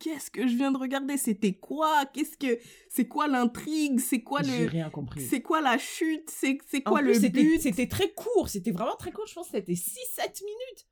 Qu'est-ce 0.00 0.30
que 0.30 0.48
je 0.48 0.56
viens 0.56 0.72
de 0.72 0.78
regarder? 0.78 1.16
C'était 1.16 1.52
quoi? 1.52 2.04
Qu'est-ce 2.12 2.36
que... 2.36 2.58
C'est 2.88 3.06
quoi 3.06 3.28
l'intrigue? 3.28 4.00
C'est 4.00 4.22
quoi 4.22 4.40
le... 4.42 4.66
rien 4.66 4.90
compris. 4.90 5.20
C'est 5.24 5.42
quoi 5.42 5.60
la 5.60 5.78
chute? 5.78 6.28
C'est 6.28 6.58
c'est 6.66 6.82
En 6.86 6.90
quoi 6.90 7.00
plus, 7.00 7.08
le 7.08 7.20
c'était- 7.20 7.42
but? 7.42 7.60
C'était 7.60 7.86
très 7.86 8.10
court, 8.12 8.48
c'était 8.48 8.72
vraiment 8.72 8.96
très 8.96 9.12
court. 9.12 9.26
Je 9.28 9.34
pense 9.34 9.48
que 9.50 9.58
c'était 9.58 9.74
6-7 9.74 10.42
minutes. 10.44 10.86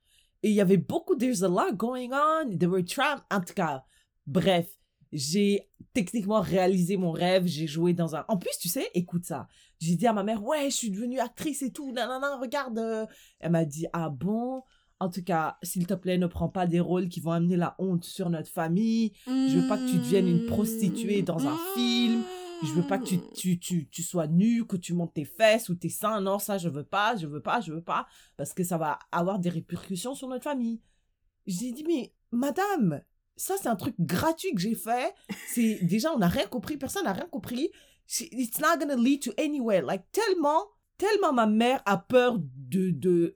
Et 0.45 0.51
il 0.51 0.55
y 0.55 0.61
avait 0.61 0.77
beaucoup, 0.77 1.17
there's 1.17 1.43
a 1.43 1.49
lot 1.49 1.73
going 1.75 2.11
on. 2.13 2.57
There 2.57 2.71
were 2.71 2.85
tram. 2.85 3.21
En 3.31 3.41
tout 3.41 3.55
cas, 3.55 3.83
bref, 4.27 4.69
j'ai 5.11 5.69
techniquement 5.95 6.41
réalisé 6.41 6.97
mon 6.97 7.11
rêve. 7.11 7.47
J'ai 7.47 7.67
joué 7.67 7.93
dans 7.95 8.15
un. 8.15 8.25
En 8.29 8.37
plus, 8.37 8.57
tu 8.61 8.69
sais, 8.69 8.89
écoute 8.95 9.25
ça. 9.25 9.49
J'ai 9.81 9.97
dit 9.97 10.07
à 10.07 10.13
ma 10.13 10.23
mère, 10.23 10.45
ouais, 10.45 10.71
je 10.71 10.77
suis 10.77 10.91
devenue 10.91 11.19
actrice 11.19 11.63
et 11.63 11.73
tout. 11.73 11.91
Nanana, 11.93 12.37
regarde. 12.37 12.79
euh. 12.79 13.07
Elle 13.41 13.53
m'a 13.53 13.65
dit, 13.65 13.87
ah 13.93 14.11
bon? 14.11 14.63
En 15.01 15.09
tout 15.11 15.23
cas, 15.23 15.59
s'il 15.63 15.87
te 15.87 15.95
plaît, 15.95 16.19
ne 16.19 16.27
prends 16.27 16.49
pas 16.49 16.67
des 16.67 16.81
rôles 16.81 17.09
qui 17.09 17.21
vont 17.21 17.33
amener 17.33 17.57
la 17.57 17.77
honte 17.79 18.05
sur 18.05 18.31
notre 18.31 18.51
famille. 18.51 19.13
Je 19.27 19.59
veux 19.59 19.69
pas 19.69 19.79
que 19.79 19.89
tu 19.89 19.99
deviennes 19.99 20.29
une 20.29 20.47
prostituée 20.47 21.23
dans 21.23 21.47
un 21.47 21.57
film. 21.75 22.23
Je 22.65 22.73
veux 22.73 22.83
pas 22.87 22.99
que 22.99 23.05
tu, 23.05 23.21
tu, 23.37 23.59
tu, 23.61 23.89
tu 23.89 24.03
sois 24.03 24.27
nu, 24.27 24.67
que 24.67 24.77
tu 24.77 24.93
montes 24.93 25.15
tes 25.15 25.25
fesses 25.25 25.69
ou 25.69 25.77
tes 25.77 25.89
seins. 25.89 26.21
Non, 26.21 26.41
ça, 26.41 26.59
je 26.59 26.69
veux 26.69 26.83
pas, 26.83 27.15
je 27.15 27.29
veux 27.29 27.41
pas, 27.41 27.61
je 27.61 27.73
veux 27.73 27.83
pas. 27.83 28.09
Parce 28.37 28.53
que 28.53 28.65
ça 28.65 28.79
va 28.79 28.99
avoir 29.13 29.39
des 29.39 29.51
répercussions 29.51 30.17
sur 30.17 30.27
notre 30.27 30.43
famille. 30.43 30.81
J'ai 31.47 31.71
dit, 31.71 31.85
mais 31.87 32.13
madame, 32.33 33.01
ça, 33.37 33.55
c'est 33.61 33.69
un 33.69 33.77
truc 33.77 33.95
gratuit 34.01 34.53
que 34.53 34.61
j'ai 34.61 34.75
fait. 34.75 35.15
C'est 35.47 35.79
Déjà, 35.85 36.13
on 36.13 36.19
n'a 36.19 36.27
rien 36.27 36.47
compris. 36.47 36.77
Personne 36.77 37.05
n'a 37.05 37.13
rien 37.13 37.29
compris. 37.31 37.71
It's 38.21 38.59
not 38.59 38.79
gonna 38.81 38.97
lead 38.97 39.23
to 39.23 39.31
anywhere. 39.39 39.83
Like, 39.83 40.11
tellement, 40.11 40.67
tellement 40.99 41.33
ma 41.33 41.47
mère 41.47 41.81
a 41.87 41.97
peur 41.97 42.39
de, 42.39 42.91
de, 42.91 43.35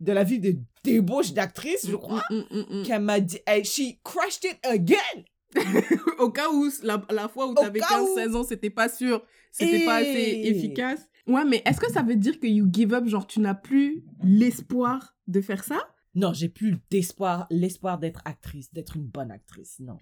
de 0.00 0.12
la 0.12 0.24
vie 0.24 0.38
de 0.38 0.56
débauche 0.84 1.32
d'actrice, 1.32 1.86
je 1.86 1.96
crois, 1.96 2.22
Mm, 2.30 2.34
mm, 2.36 2.44
mm, 2.50 2.80
mm. 2.80 2.82
qu'elle 2.84 3.02
m'a 3.02 3.20
dit, 3.20 3.38
hey, 3.46 3.64
she 3.64 3.98
crushed 4.02 4.44
it 4.44 4.58
again. 4.64 5.24
Au 6.18 6.30
cas 6.30 6.48
où, 6.50 6.68
la, 6.82 7.04
la 7.10 7.28
fois 7.28 7.46
où 7.48 7.54
t'avais 7.54 7.80
cas 7.80 8.00
où. 8.02 8.16
15-16 8.16 8.34
ans, 8.36 8.44
c'était 8.44 8.70
pas 8.70 8.88
sûr, 8.88 9.22
c'était 9.50 9.84
pas 9.84 9.96
assez 9.96 10.40
efficace. 10.44 11.06
Ouais, 11.26 11.44
mais 11.44 11.62
est-ce 11.66 11.78
que 11.80 11.92
ça 11.92 12.02
veut 12.02 12.16
dire 12.16 12.40
que 12.40 12.46
you 12.46 12.66
give 12.72 12.94
up, 12.94 13.06
genre 13.06 13.26
tu 13.26 13.38
n'as 13.40 13.54
plus 13.54 14.02
l'espoir 14.24 15.14
de 15.28 15.40
faire 15.40 15.62
ça? 15.64 15.78
Non, 16.14 16.32
j'ai 16.32 16.48
plus 16.48 16.76
d'espoir, 16.90 17.46
l'espoir 17.50 17.98
d'être 17.98 18.20
actrice, 18.24 18.72
d'être 18.72 18.96
une 18.96 19.06
bonne 19.06 19.30
actrice. 19.30 19.78
Non. 19.80 19.98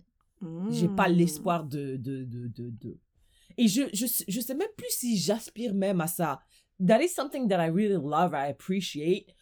J'ai 0.70 0.88
pas 0.88 1.08
Hmm. 1.08 1.12
l'espoir 1.12 1.64
de, 1.64 1.96
de, 1.96 2.24
de, 2.24 2.46
de, 2.48 2.70
de. 2.70 2.98
Et 3.58 3.68
je, 3.68 3.82
je, 3.92 4.06
je 4.26 4.40
sais 4.40 4.54
même 4.54 4.68
plus 4.76 4.88
si 4.90 5.18
j'aspire 5.18 5.74
même 5.74 6.00
à 6.00 6.06
ça. 6.06 6.40
That 6.80 7.00
is 7.02 7.08
something 7.14 7.48
that 7.48 7.60
I 7.60 7.66
really 7.68 7.96
love, 7.96 8.32
I 8.34 8.48
appreciate. 8.50 9.34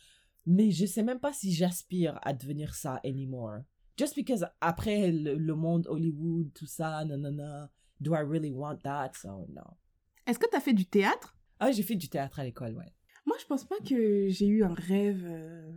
Mais 0.47 0.70
je 0.70 0.86
sais 0.86 1.03
même 1.03 1.20
pas 1.20 1.32
si 1.32 1.53
j'aspire 1.53 2.18
à 2.22 2.32
devenir 2.32 2.74
ça 2.74 3.01
anymore. 3.05 3.61
Just 3.99 4.14
because 4.16 4.47
après 4.61 5.11
le, 5.12 5.34
le 5.34 5.55
monde 5.55 5.86
Hollywood, 5.89 6.51
tout 6.55 6.66
ça, 6.66 7.05
nanana, 7.05 7.70
do 8.01 8.14
I 8.14 8.20
really 8.22 8.51
want 8.53 8.78
that? 8.84 9.12
So, 9.14 9.47
no. 9.53 9.62
Est-ce 10.26 10.39
que 10.39 10.47
t'as 10.51 10.61
fait 10.61 10.72
du 10.72 10.86
théâtre? 10.86 11.36
Ah, 11.61 11.70
j'ai 11.72 11.82
fait 11.82 11.97
du 11.97 12.09
théâtre 12.09 12.39
à 12.41 12.45
l'école, 12.45 12.74
ouais. 12.76 12.93
Moi, 13.26 13.36
je 13.41 13.45
pense 13.47 13.64
pas 13.64 13.78
que 13.86 14.28
j'ai 14.28 14.47
eu 14.47 14.64
un 14.64 14.74
rêve. 14.74 15.24
euh, 15.26 15.70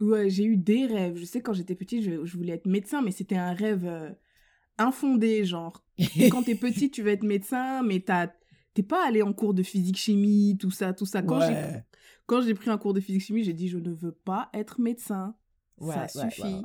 Ouais, 0.00 0.28
j'ai 0.30 0.44
eu 0.44 0.56
des 0.56 0.86
rêves. 0.86 1.16
Je 1.16 1.24
sais, 1.24 1.40
quand 1.40 1.52
j'étais 1.52 1.74
petite, 1.74 2.02
je, 2.02 2.24
je 2.24 2.36
voulais 2.36 2.54
être 2.54 2.66
médecin, 2.66 3.02
mais 3.02 3.10
c'était 3.10 3.36
un 3.36 3.52
rêve 3.52 3.86
euh, 3.86 4.10
infondé, 4.78 5.44
genre. 5.44 5.84
Et 6.18 6.28
quand 6.30 6.42
t'es 6.44 6.54
petit, 6.54 6.90
tu 6.90 7.02
veux 7.02 7.10
être 7.12 7.24
médecin, 7.24 7.82
mais 7.82 8.00
t'as- 8.00 8.32
t'es 8.74 8.82
pas 8.82 9.06
allé 9.06 9.22
en 9.22 9.32
cours 9.32 9.54
de 9.54 9.62
physique-chimie, 9.62 10.58
tout 10.58 10.70
ça, 10.70 10.92
tout 10.92 11.06
ça. 11.06 11.22
Quand 11.22 11.40
j'ai 11.40 11.54
ouais. 11.54 11.84
quand 12.26 12.42
j'ai 12.42 12.54
pris 12.54 12.70
un 12.70 12.78
cours 12.78 12.92
de 12.92 13.00
physique-chimie, 13.00 13.44
j'ai 13.44 13.52
dit, 13.52 13.68
je 13.68 13.78
ne 13.78 13.90
veux 13.90 14.12
pas 14.12 14.50
être 14.52 14.80
médecin. 14.80 15.36
Ouais, 15.78 15.94
ça 16.08 16.24
ouais, 16.24 16.30
suffit. 16.30 16.62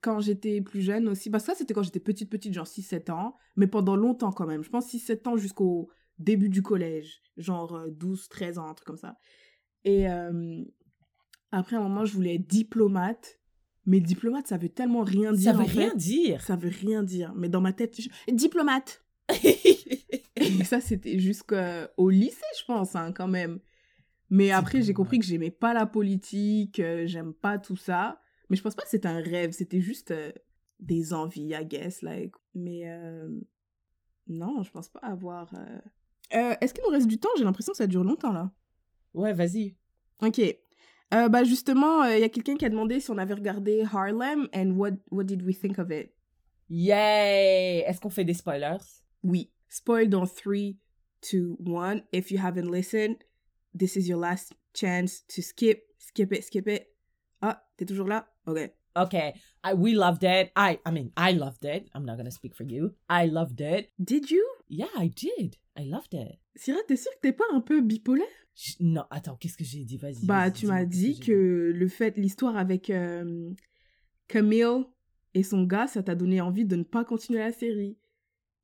Quand 0.00 0.20
j'étais 0.20 0.60
plus 0.60 0.82
jeune 0.82 1.08
aussi, 1.08 1.30
parce 1.30 1.44
que 1.44 1.52
ça, 1.52 1.58
c'était 1.58 1.72
quand 1.72 1.82
j'étais 1.82 2.00
petite, 2.00 2.28
petite, 2.28 2.52
genre 2.52 2.66
6-7 2.66 3.10
ans, 3.10 3.36
mais 3.56 3.66
pendant 3.66 3.96
longtemps 3.96 4.32
quand 4.32 4.46
même. 4.46 4.62
Je 4.62 4.68
pense 4.68 4.92
6-7 4.92 5.28
ans 5.28 5.36
jusqu'au 5.36 5.88
début 6.18 6.50
du 6.50 6.60
collège, 6.60 7.22
genre 7.38 7.86
12-13 7.88 8.58
ans, 8.58 8.68
un 8.68 8.74
truc 8.74 8.86
comme 8.86 8.98
ça. 8.98 9.16
Et 9.84 10.08
euh, 10.10 10.62
après, 11.52 11.76
à 11.76 11.78
un 11.78 11.82
moment, 11.82 12.04
je 12.04 12.12
voulais 12.12 12.34
être 12.34 12.46
diplomate. 12.46 13.38
Mais 13.86 14.00
diplomate, 14.00 14.46
ça 14.46 14.56
veut 14.56 14.70
tellement 14.70 15.02
rien 15.02 15.32
dire. 15.32 15.52
Ça 15.52 15.56
veut 15.56 15.64
en 15.64 15.68
fait. 15.68 15.78
rien 15.78 15.94
dire. 15.94 16.40
Ça 16.42 16.56
veut 16.56 16.70
rien 16.70 17.02
dire. 17.02 17.34
Mais 17.36 17.50
dans 17.50 17.60
ma 17.60 17.72
tête, 17.72 18.00
je- 18.00 18.32
diplomate. 18.32 19.04
Et 20.44 20.64
ça, 20.64 20.80
c'était 20.80 21.18
jusqu'au 21.18 22.10
lycée, 22.10 22.44
je 22.58 22.64
pense, 22.64 22.94
hein, 22.96 23.12
quand 23.12 23.28
même. 23.28 23.60
Mais 24.30 24.50
après, 24.50 24.82
j'ai 24.82 24.94
compris 24.94 25.18
que 25.18 25.24
j'aimais 25.24 25.50
pas 25.50 25.74
la 25.74 25.86
politique, 25.86 26.80
euh, 26.80 27.06
j'aime 27.06 27.34
pas 27.34 27.58
tout 27.58 27.76
ça. 27.76 28.20
Mais 28.48 28.56
je 28.56 28.62
pense 28.62 28.74
pas 28.74 28.82
que 28.82 28.88
c'était 28.88 29.08
un 29.08 29.20
rêve, 29.20 29.52
c'était 29.52 29.80
juste 29.80 30.10
euh, 30.10 30.32
des 30.80 31.12
envies, 31.12 31.54
I 31.54 31.64
guess. 31.64 32.02
Like. 32.02 32.34
Mais 32.54 32.82
euh, 32.86 33.28
non, 34.26 34.62
je 34.62 34.70
pense 34.70 34.88
pas 34.88 35.00
avoir. 35.00 35.52
Est-ce 36.30 36.74
qu'il 36.74 36.82
nous 36.84 36.90
reste 36.90 37.06
du 37.06 37.18
temps? 37.18 37.28
J'ai 37.36 37.44
l'impression 37.44 37.72
que 37.72 37.76
ça 37.76 37.86
dure 37.86 38.04
longtemps 38.04 38.32
là. 38.32 38.50
ouais, 39.14 39.32
vas-y. 39.32 39.76
Ok. 40.20 40.40
Bah 41.10 41.44
justement, 41.44 42.02
il 42.04 42.18
y 42.18 42.24
a 42.24 42.28
quelqu'un 42.28 42.56
qui 42.56 42.64
a 42.64 42.68
demandé 42.68 42.98
si 42.98 43.08
on 43.12 43.18
avait 43.18 43.34
regardé 43.34 43.84
Harlem 43.84 44.48
and 44.52 44.70
what, 44.70 44.92
what 45.12 45.22
did 45.22 45.42
we 45.42 45.56
think 45.56 45.78
of 45.78 45.92
it? 45.92 46.12
Yay! 46.68 47.84
Est-ce 47.86 48.00
qu'on 48.00 48.10
fait 48.10 48.24
des 48.24 48.34
spoilers? 48.34 48.78
Oui. 49.22 49.52
Spoil 49.68 50.08
dans 50.08 50.26
3, 50.26 50.74
2, 51.32 51.56
1. 51.64 52.02
If 52.12 52.30
you 52.30 52.38
haven't 52.38 52.70
listened, 52.70 53.16
this 53.76 53.96
is 53.96 54.08
your 54.08 54.18
last 54.20 54.52
chance 54.74 55.24
to 55.28 55.42
skip. 55.42 55.82
Skip 55.98 56.32
it, 56.32 56.44
skip 56.44 56.68
it. 56.68 56.88
Ah, 57.42 57.62
t'es 57.76 57.86
toujours 57.86 58.08
là? 58.08 58.26
Ok. 58.46 58.70
Okay, 58.96 59.32
I, 59.64 59.74
we 59.74 59.92
loved 59.96 60.22
it. 60.22 60.52
I, 60.54 60.78
I 60.86 60.92
mean, 60.92 61.10
I 61.16 61.32
loved 61.32 61.64
it. 61.64 61.88
I'm 61.96 62.04
not 62.04 62.16
gonna 62.16 62.30
speak 62.30 62.54
for 62.54 62.62
you. 62.62 62.94
I 63.08 63.26
loved 63.26 63.60
it. 63.60 63.90
Did 63.98 64.30
you? 64.30 64.44
Yeah, 64.68 64.86
I 64.96 65.08
did. 65.08 65.56
I 65.76 65.82
loved 65.84 66.14
it. 66.14 66.38
Syrah, 66.54 66.78
t'es 66.86 66.94
sûre 66.96 67.10
que 67.16 67.20
t'es 67.22 67.32
pas 67.32 67.44
un 67.52 67.60
peu 67.60 67.80
bipolaire? 67.80 68.24
J- 68.54 68.76
Non, 68.78 69.04
attends, 69.10 69.34
qu'est-ce 69.34 69.56
que 69.56 69.64
j'ai 69.64 69.82
dit? 69.84 69.96
Vas-y. 69.96 70.24
Bah, 70.26 70.48
tu 70.52 70.68
m'as 70.68 70.84
dit 70.84 71.18
que 71.18 71.72
le 71.74 71.88
fait, 71.88 72.16
l'histoire 72.16 72.56
avec 72.56 72.88
euh, 72.90 73.50
Camille 74.28 74.84
et 75.34 75.42
son 75.42 75.64
gars, 75.64 75.88
ça 75.88 76.04
t'a 76.04 76.14
donné 76.14 76.40
envie 76.40 76.64
de 76.64 76.76
ne 76.76 76.84
pas 76.84 77.04
continuer 77.04 77.40
la 77.40 77.50
série. 77.50 77.96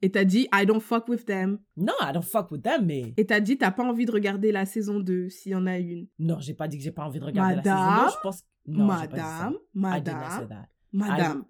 Et 0.02 0.10
t'as 0.10 0.24
dit, 0.24 0.48
I 0.52 0.64
don't 0.64 0.80
fuck 0.80 1.08
with 1.08 1.26
them. 1.26 1.58
Non, 1.76 1.92
I 2.00 2.12
don't 2.12 2.22
fuck 2.22 2.50
with 2.50 2.62
them, 2.62 2.86
mais. 2.86 3.12
Et 3.16 3.26
t'as 3.26 3.40
dit, 3.40 3.58
t'as 3.58 3.70
pas 3.70 3.84
envie 3.84 4.06
de 4.06 4.12
regarder 4.12 4.50
la 4.50 4.64
saison 4.64 4.98
2, 4.98 5.28
s'il 5.28 5.52
y 5.52 5.54
en 5.54 5.66
a 5.66 5.78
une. 5.78 6.06
Non, 6.18 6.38
j'ai 6.40 6.54
pas 6.54 6.68
dit 6.68 6.78
que 6.78 6.84
j'ai 6.84 6.90
pas 6.90 7.04
envie 7.04 7.20
de 7.20 7.24
regarder 7.24 7.56
la 7.56 7.62
saison 7.62 8.04
2. 8.06 8.10
Je 8.10 8.20
pense. 8.22 8.42
Non, 8.66 8.90
j'ai 9.00 9.08
pas 9.08 9.16
dit 9.16 9.22
ça. 9.22 9.52
madame, 9.74 10.18
madame, 10.18 10.48
that. 10.48 10.68
madame. 10.92 11.44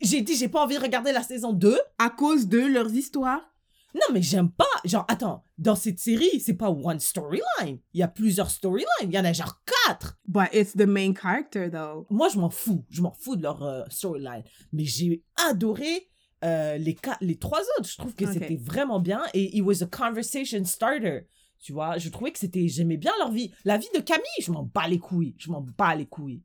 J'ai 0.00 0.20
dit 0.20 0.36
j'ai 0.36 0.48
pas 0.48 0.62
envie 0.62 0.76
de 0.76 0.82
regarder 0.82 1.12
la 1.12 1.22
saison 1.22 1.52
2. 1.52 1.78
À 1.98 2.10
cause 2.10 2.48
de 2.48 2.58
leurs 2.58 2.92
histoires? 2.92 3.50
Non, 3.94 4.06
mais 4.12 4.22
j'aime 4.22 4.50
pas. 4.50 4.64
Genre, 4.84 5.04
attends, 5.08 5.42
dans 5.58 5.74
cette 5.74 5.98
série, 5.98 6.40
c'est 6.40 6.54
pas 6.54 6.70
one 6.70 7.00
storyline. 7.00 7.80
Il 7.92 8.00
y 8.00 8.02
a 8.02 8.08
plusieurs 8.08 8.50
storylines. 8.50 8.86
Il 9.02 9.12
y 9.12 9.18
en 9.18 9.24
a 9.24 9.32
genre 9.32 9.60
quatre. 9.86 10.18
But 10.26 10.48
it's 10.52 10.76
the 10.76 10.86
main 10.86 11.12
character, 11.14 11.68
though. 11.70 12.06
Moi, 12.08 12.28
je 12.28 12.38
m'en 12.38 12.50
fous. 12.50 12.84
Je 12.90 13.02
m'en 13.02 13.12
fous 13.12 13.36
de 13.36 13.42
leur 13.42 13.62
euh, 13.62 13.82
storyline. 13.88 14.44
Mais 14.72 14.84
j'ai 14.84 15.24
adoré 15.48 16.08
euh, 16.44 16.76
les, 16.78 16.94
quatre, 16.94 17.18
les 17.20 17.36
trois 17.36 17.60
autres. 17.78 17.88
Je 17.88 17.96
trouve 17.96 18.14
que 18.14 18.24
c'était 18.32 18.56
vraiment 18.56 19.00
bien. 19.00 19.22
Et 19.34 19.56
it 19.56 19.62
was 19.62 19.82
a 19.82 19.86
conversation 19.86 20.64
starter. 20.64 21.26
Tu 21.58 21.72
vois, 21.72 21.98
je 21.98 22.08
trouvais 22.08 22.32
que 22.32 22.38
c'était. 22.38 22.66
J'aimais 22.68 22.96
bien 22.96 23.12
leur 23.18 23.30
vie. 23.30 23.52
La 23.64 23.76
vie 23.78 23.88
de 23.94 24.00
Camille, 24.00 24.24
je 24.40 24.50
m'en 24.50 24.62
bats 24.62 24.88
les 24.88 24.98
couilles. 24.98 25.34
Je 25.38 25.50
m'en 25.50 25.60
bats 25.60 25.94
les 25.94 26.06
couilles. 26.06 26.42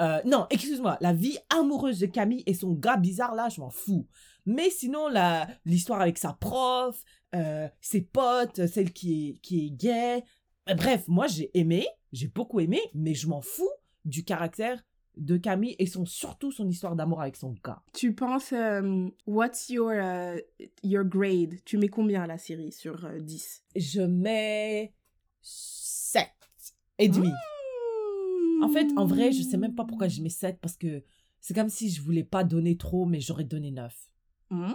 Euh, 0.00 0.20
non, 0.24 0.46
excuse-moi. 0.50 0.96
La 1.00 1.12
vie 1.12 1.38
amoureuse 1.50 2.00
de 2.00 2.06
Camille 2.06 2.42
et 2.46 2.54
son 2.54 2.72
gars 2.72 2.96
bizarre 2.96 3.34
là, 3.34 3.48
je 3.48 3.60
m'en 3.60 3.70
fous. 3.70 4.06
Mais 4.46 4.68
sinon, 4.70 5.08
la- 5.08 5.46
l'histoire 5.64 6.00
avec 6.00 6.18
sa 6.18 6.32
prof, 6.32 7.00
euh, 7.34 7.68
ses 7.80 8.00
potes, 8.02 8.66
celle 8.66 8.92
qui 8.92 9.28
est, 9.28 9.38
qui 9.40 9.66
est 9.66 9.70
gay. 9.70 10.24
Bref, 10.76 11.04
moi 11.08 11.26
j'ai 11.26 11.50
aimé, 11.56 11.86
j'ai 12.12 12.28
beaucoup 12.28 12.58
aimé, 12.60 12.80
mais 12.94 13.14
je 13.14 13.26
m'en 13.28 13.40
fous 13.42 13.70
du 14.04 14.24
caractère 14.24 14.82
de 15.16 15.36
Camille 15.36 15.76
et 15.78 15.86
son, 15.86 16.04
surtout 16.06 16.50
son 16.52 16.68
histoire 16.68 16.96
d'amour 16.96 17.20
avec 17.20 17.36
son 17.36 17.54
gars. 17.64 17.82
Tu 17.92 18.14
penses, 18.14 18.52
euh, 18.52 19.08
what's 19.26 19.68
your, 19.68 19.90
euh, 19.90 20.36
your 20.82 21.04
grade? 21.04 21.54
Tu 21.64 21.78
mets 21.78 21.88
combien 21.88 22.22
à 22.22 22.26
la 22.26 22.38
série 22.38 22.72
sur 22.72 23.04
euh, 23.04 23.20
10 23.20 23.62
Je 23.76 24.00
mets 24.02 24.92
7 25.42 26.28
et 26.98 27.08
demi. 27.08 27.30
En 28.62 28.68
fait, 28.68 28.86
en 28.96 29.04
vrai, 29.04 29.32
je 29.32 29.42
sais 29.42 29.56
même 29.56 29.74
pas 29.74 29.84
pourquoi 29.84 30.08
je 30.08 30.22
mets 30.22 30.28
7 30.28 30.58
parce 30.60 30.76
que 30.76 31.02
c'est 31.40 31.54
comme 31.54 31.68
si 31.68 31.90
je 31.90 32.00
voulais 32.00 32.24
pas 32.24 32.44
donner 32.44 32.76
trop, 32.76 33.04
mais 33.04 33.20
j'aurais 33.20 33.44
donné 33.44 33.70
9. 33.70 33.94
Mm. 34.50 34.72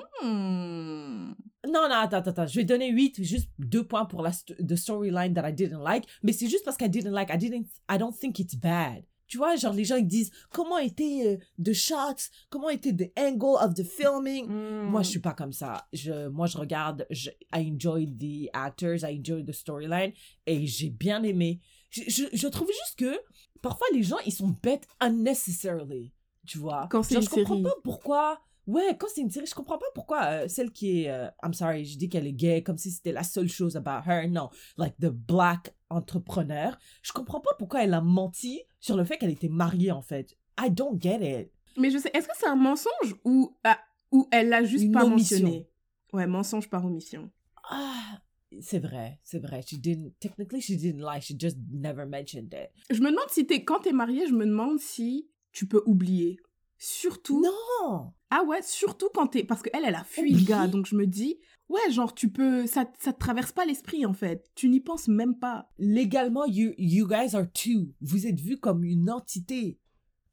Non, 1.67 1.87
non, 1.89 1.95
attends, 1.95 2.17
attends. 2.17 2.47
Je 2.47 2.55
vais 2.55 2.63
donner 2.65 2.91
8, 2.91 3.23
juste 3.23 3.49
deux 3.59 3.85
points 3.85 4.05
pour 4.05 4.21
la 4.21 4.31
st- 4.31 4.55
the 4.65 4.75
storyline 4.75 5.33
that 5.33 5.47
I 5.49 5.53
didn't 5.53 5.81
like. 5.83 6.05
Mais 6.23 6.31
c'est 6.33 6.47
juste 6.47 6.65
parce 6.65 6.77
qu'I 6.77 6.89
didn't 6.89 7.11
like, 7.11 7.29
I 7.33 7.37
didn't, 7.37 7.67
I 7.89 7.97
don't 7.97 8.13
think 8.17 8.39
it's 8.39 8.55
bad. 8.55 9.03
Tu 9.29 9.37
vois, 9.37 9.55
genre 9.55 9.73
les 9.73 9.85
gens 9.85 9.95
ils 9.95 10.07
disent 10.07 10.31
comment 10.51 10.79
était 10.79 11.37
euh, 11.39 11.63
the 11.63 11.71
shots, 11.71 12.29
comment 12.49 12.69
était 12.69 12.91
the 12.91 13.11
angle 13.17 13.55
of 13.63 13.75
the 13.75 13.83
filming? 13.83 14.47
Moi, 14.49 15.03
je 15.03 15.09
suis 15.09 15.19
pas 15.19 15.33
comme 15.33 15.53
ça. 15.53 15.87
Je, 15.93 16.27
moi, 16.27 16.47
je 16.47 16.57
regarde, 16.57 17.05
je, 17.11 17.29
I 17.53 17.71
enjoy 17.71 18.07
the 18.07 18.49
actors, 18.53 19.03
I 19.03 19.19
enjoy 19.19 19.45
the 19.45 19.53
storyline 19.53 20.11
et 20.45 20.65
j'ai 20.65 20.89
bien 20.89 21.21
aimé. 21.23 21.61
Je, 21.91 22.01
je, 22.07 22.23
je 22.33 22.47
trouve 22.47 22.67
juste 22.67 22.97
que 22.97 23.17
parfois 23.61 23.87
les 23.93 24.03
gens 24.03 24.17
ils 24.25 24.33
sont 24.33 24.55
bêtes 24.63 24.87
unnecessarily. 24.99 26.11
Tu 26.47 26.57
vois. 26.57 26.87
Quand 26.89 27.03
c'est 27.03 27.15
une 27.15 27.21
je 27.21 27.29
comprends 27.29 27.53
série. 27.55 27.63
pas 27.63 27.75
pourquoi. 27.83 28.39
Ouais, 28.65 28.95
quand 28.99 29.07
c'est 29.13 29.21
une 29.21 29.31
série, 29.31 29.47
je 29.47 29.55
comprends 29.55 29.77
pas 29.79 29.87
pourquoi 29.95 30.25
euh, 30.25 30.47
celle 30.47 30.71
qui 30.71 31.01
est. 31.03 31.09
euh, 31.09 31.27
I'm 31.43 31.53
sorry, 31.53 31.85
je 31.85 31.97
dis 31.97 32.07
qu'elle 32.09 32.27
est 32.27 32.33
gay 32.33 32.61
comme 32.61 32.77
si 32.77 32.91
c'était 32.91 33.11
la 33.11 33.23
seule 33.23 33.49
chose 33.49 33.75
about 33.75 34.07
her. 34.09 34.27
Non, 34.27 34.49
like 34.77 34.95
the 34.99 35.09
black 35.09 35.75
entrepreneur. 35.89 36.77
Je 37.01 37.11
comprends 37.11 37.39
pas 37.39 37.51
pourquoi 37.57 37.83
elle 37.83 37.93
a 37.93 38.01
menti 38.01 38.61
sur 38.79 38.95
le 38.97 39.03
fait 39.03 39.17
qu'elle 39.17 39.29
était 39.31 39.49
mariée 39.49 39.91
en 39.91 40.01
fait. 40.01 40.37
I 40.59 40.69
don't 40.69 40.99
get 41.01 41.41
it. 41.41 41.51
Mais 41.77 41.91
je 41.91 41.97
sais, 41.97 42.11
est-ce 42.13 42.27
que 42.27 42.33
c'est 42.37 42.47
un 42.47 42.55
mensonge 42.55 43.15
ou, 43.23 43.55
ah, 43.63 43.79
ou 44.11 44.27
elle 44.31 44.49
l'a 44.49 44.63
juste 44.63 44.83
Une 44.83 44.91
pas 44.91 45.05
omission. 45.05 45.37
mentionné? 45.39 45.67
Ouais, 46.13 46.27
mensonge 46.27 46.69
par 46.69 46.85
omission. 46.85 47.29
Ah, 47.69 48.21
c'est 48.61 48.79
vrai, 48.79 49.19
c'est 49.23 49.39
vrai. 49.39 49.61
She 49.61 49.75
didn't. 49.75 50.11
Technically, 50.19 50.61
she 50.61 50.71
didn't 50.71 50.99
lie. 51.01 51.21
She 51.21 51.35
just 51.39 51.57
never 51.71 52.05
mentioned 52.05 52.53
it. 52.53 52.71
Je 52.89 52.99
me 53.01 53.11
demande 53.11 53.29
si 53.29 53.45
t'es, 53.45 53.63
quand 53.63 53.79
t'es 53.79 53.93
mariée, 53.93 54.27
je 54.27 54.33
me 54.33 54.45
demande 54.45 54.79
si 54.79 55.29
tu 55.51 55.67
peux 55.67 55.83
oublier. 55.85 56.39
Surtout. 56.79 57.43
Non. 57.43 58.13
Ah 58.29 58.43
ouais, 58.47 58.61
surtout 58.61 59.09
quand 59.13 59.27
t'es. 59.27 59.43
Parce 59.43 59.61
qu'elle, 59.61 59.83
elle 59.85 59.95
a 59.95 60.05
fui 60.05 60.33
le 60.33 60.45
gars. 60.45 60.67
Donc 60.67 60.85
je 60.85 60.95
me 60.95 61.05
dis, 61.05 61.37
ouais, 61.67 61.91
genre, 61.91 62.15
tu 62.15 62.31
peux. 62.31 62.65
Ça, 62.67 62.85
ça 62.99 63.11
te 63.11 63.19
traverse 63.19 63.51
pas 63.51 63.65
l'esprit, 63.65 64.05
en 64.05 64.13
fait. 64.13 64.49
Tu 64.55 64.69
n'y 64.69 64.79
penses 64.79 65.09
même 65.09 65.37
pas. 65.37 65.69
Légalement, 65.77 66.45
you, 66.45 66.71
you 66.77 67.05
guys 67.05 67.35
are 67.35 67.51
two. 67.51 67.93
Vous 67.99 68.27
êtes 68.27 68.39
vus 68.39 68.57
comme 68.57 68.85
une 68.85 69.11
entité. 69.11 69.77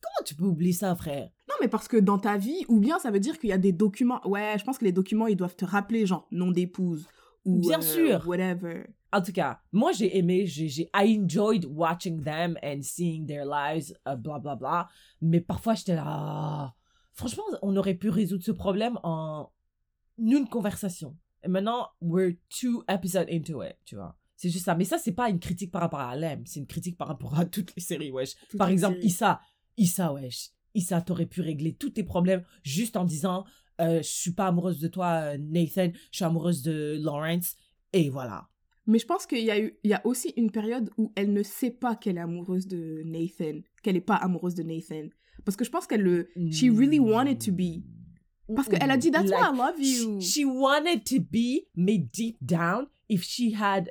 Comment 0.01 0.25
tu 0.25 0.37
peux 0.37 0.45
oublier 0.45 0.73
ça, 0.73 0.95
frère? 0.95 1.31
Non, 1.49 1.57
mais 1.61 1.69
parce 1.69 1.89
que 1.89 1.97
dans 1.97 2.19
ta 2.19 2.37
vie, 2.37 2.65
ou 2.69 2.79
bien 2.79 3.01
ça 3.01 3.11
veut 3.11 3.19
dire 3.19 3.41
qu'il 3.41 3.51
y 3.51 3.53
a 3.53 3.59
des 3.59 3.73
documents. 3.73 4.21
Ouais, 4.25 4.55
je 4.57 4.65
pense 4.65 4.79
que 4.79 4.85
les 4.85 4.93
documents, 4.93 5.27
ils 5.27 5.37
doivent 5.37 5.57
te 5.57 5.65
rappeler, 5.65 6.07
genre, 6.07 6.29
nom 6.31 6.53
d'épouse. 6.53 7.09
Ou. 7.45 7.59
Bien 7.59 7.79
euh, 7.79 7.83
sûr. 7.83 8.29
Whatever. 8.29 8.85
En 9.17 9.23
tout 9.23 9.33
cas, 9.33 9.61
moi 9.73 9.93
j'ai 9.93 10.19
aimé, 10.19 10.45
j'ai, 10.45 10.69
j'ai 10.69 10.91
I 10.95 11.19
enjoyed 11.19 11.65
watching 11.65 12.23
them 12.23 12.59
and 12.63 12.83
seeing 12.83 13.27
their 13.27 13.47
lives, 13.47 13.95
euh, 14.07 14.15
bla 14.15 14.39
bla 14.39 14.57
bla. 14.57 14.89
Mais 15.23 15.41
parfois 15.41 15.73
j'étais 15.73 15.95
là, 15.95 16.05
ah. 16.07 16.75
franchement, 17.15 17.45
on 17.63 17.75
aurait 17.77 17.95
pu 17.95 18.11
résoudre 18.11 18.45
ce 18.45 18.53
problème 18.53 18.99
en 19.05 19.51
une 20.19 20.47
conversation. 20.47 21.17
Et 21.43 21.49
maintenant, 21.49 21.89
we're 22.03 22.35
two 22.51 22.85
episodes 22.89 23.29
into 23.31 23.63
it, 23.63 23.79
tu 23.87 23.95
vois. 23.95 24.19
C'est 24.37 24.51
juste 24.51 24.67
ça. 24.67 24.75
Mais 24.75 24.85
ça, 24.85 24.99
c'est 24.99 25.13
pas 25.13 25.31
une 25.31 25.41
critique 25.41 25.73
par 25.73 25.81
rapport 25.81 26.01
à 26.01 26.11
Alem, 26.11 26.45
c'est 26.45 26.61
une 26.61 26.67
critique 26.67 26.99
par 26.99 27.09
rapport 27.09 27.39
à 27.39 27.45
toutes 27.47 27.75
les 27.75 27.83
séries, 27.83 28.11
wesh. 28.11 28.35
Toutes 28.51 28.59
par 28.59 28.69
exemple, 28.69 28.97
séries. 28.97 29.07
Issa, 29.07 29.41
Issa, 29.79 30.13
wesh. 30.13 30.51
Issa, 30.75 31.01
t'aurais 31.01 31.25
pu 31.25 31.41
régler 31.41 31.75
tous 31.75 31.89
tes 31.89 32.05
problèmes 32.05 32.45
juste 32.63 32.99
en 32.99 33.07
disant, 33.07 33.47
euh, 33.81 34.03
je 34.03 34.09
suis 34.09 34.33
pas 34.33 34.49
amoureuse 34.49 34.79
de 34.79 34.89
toi, 34.89 35.23
euh, 35.23 35.39
Nathan, 35.39 35.89
je 36.11 36.17
suis 36.17 36.25
amoureuse 36.27 36.61
de 36.61 36.99
Lawrence. 37.01 37.57
Et 37.95 38.11
voilà. 38.11 38.51
Mais 38.87 38.99
je 38.99 39.07
pense 39.07 39.27
qu'il 39.27 39.43
y, 39.43 39.51
a 39.51 39.59
eu- 39.61 39.77
il 39.83 39.91
y 39.91 39.95
a 39.95 40.07
aussi 40.07 40.33
une 40.37 40.51
période 40.51 40.91
où 40.97 41.13
elle 41.17 41.33
ne 41.33 41.43
sait 41.43 41.71
pas 41.73 41.97
qu'elle 41.97 42.19
est 42.19 42.21
amoureuse 42.21 42.67
de 42.69 43.03
Nathan, 43.05 43.61
qu'elle 43.83 43.95
n'est 43.95 44.01
pas 44.01 44.15
amoureuse 44.17 44.55
de 44.55 44.63
Nathan. 44.63 45.09
Parce 45.45 45.57
que 45.57 45.65
je 45.65 45.71
pense 45.71 45.87
qu'elle 45.87 46.03
le... 46.03 46.29
She 46.53 46.65
really 46.71 46.99
wanted 47.01 47.39
to 47.45 47.53
be. 47.53 47.83
Parce 48.55 48.69
qu'elle 48.69 48.91
a 48.91 48.97
dit, 48.97 49.11
that's 49.11 49.29
why 49.31 49.53
I 49.53 49.57
love 49.57 49.81
you. 49.81 50.21
She, 50.21 50.45
wanted 50.45 51.03
to 51.05 51.21
be, 51.21 51.67
mais 51.75 51.99
deep 51.99 52.37
down, 52.41 52.87
if 53.09 53.23
she 53.25 53.53
had 53.55 53.91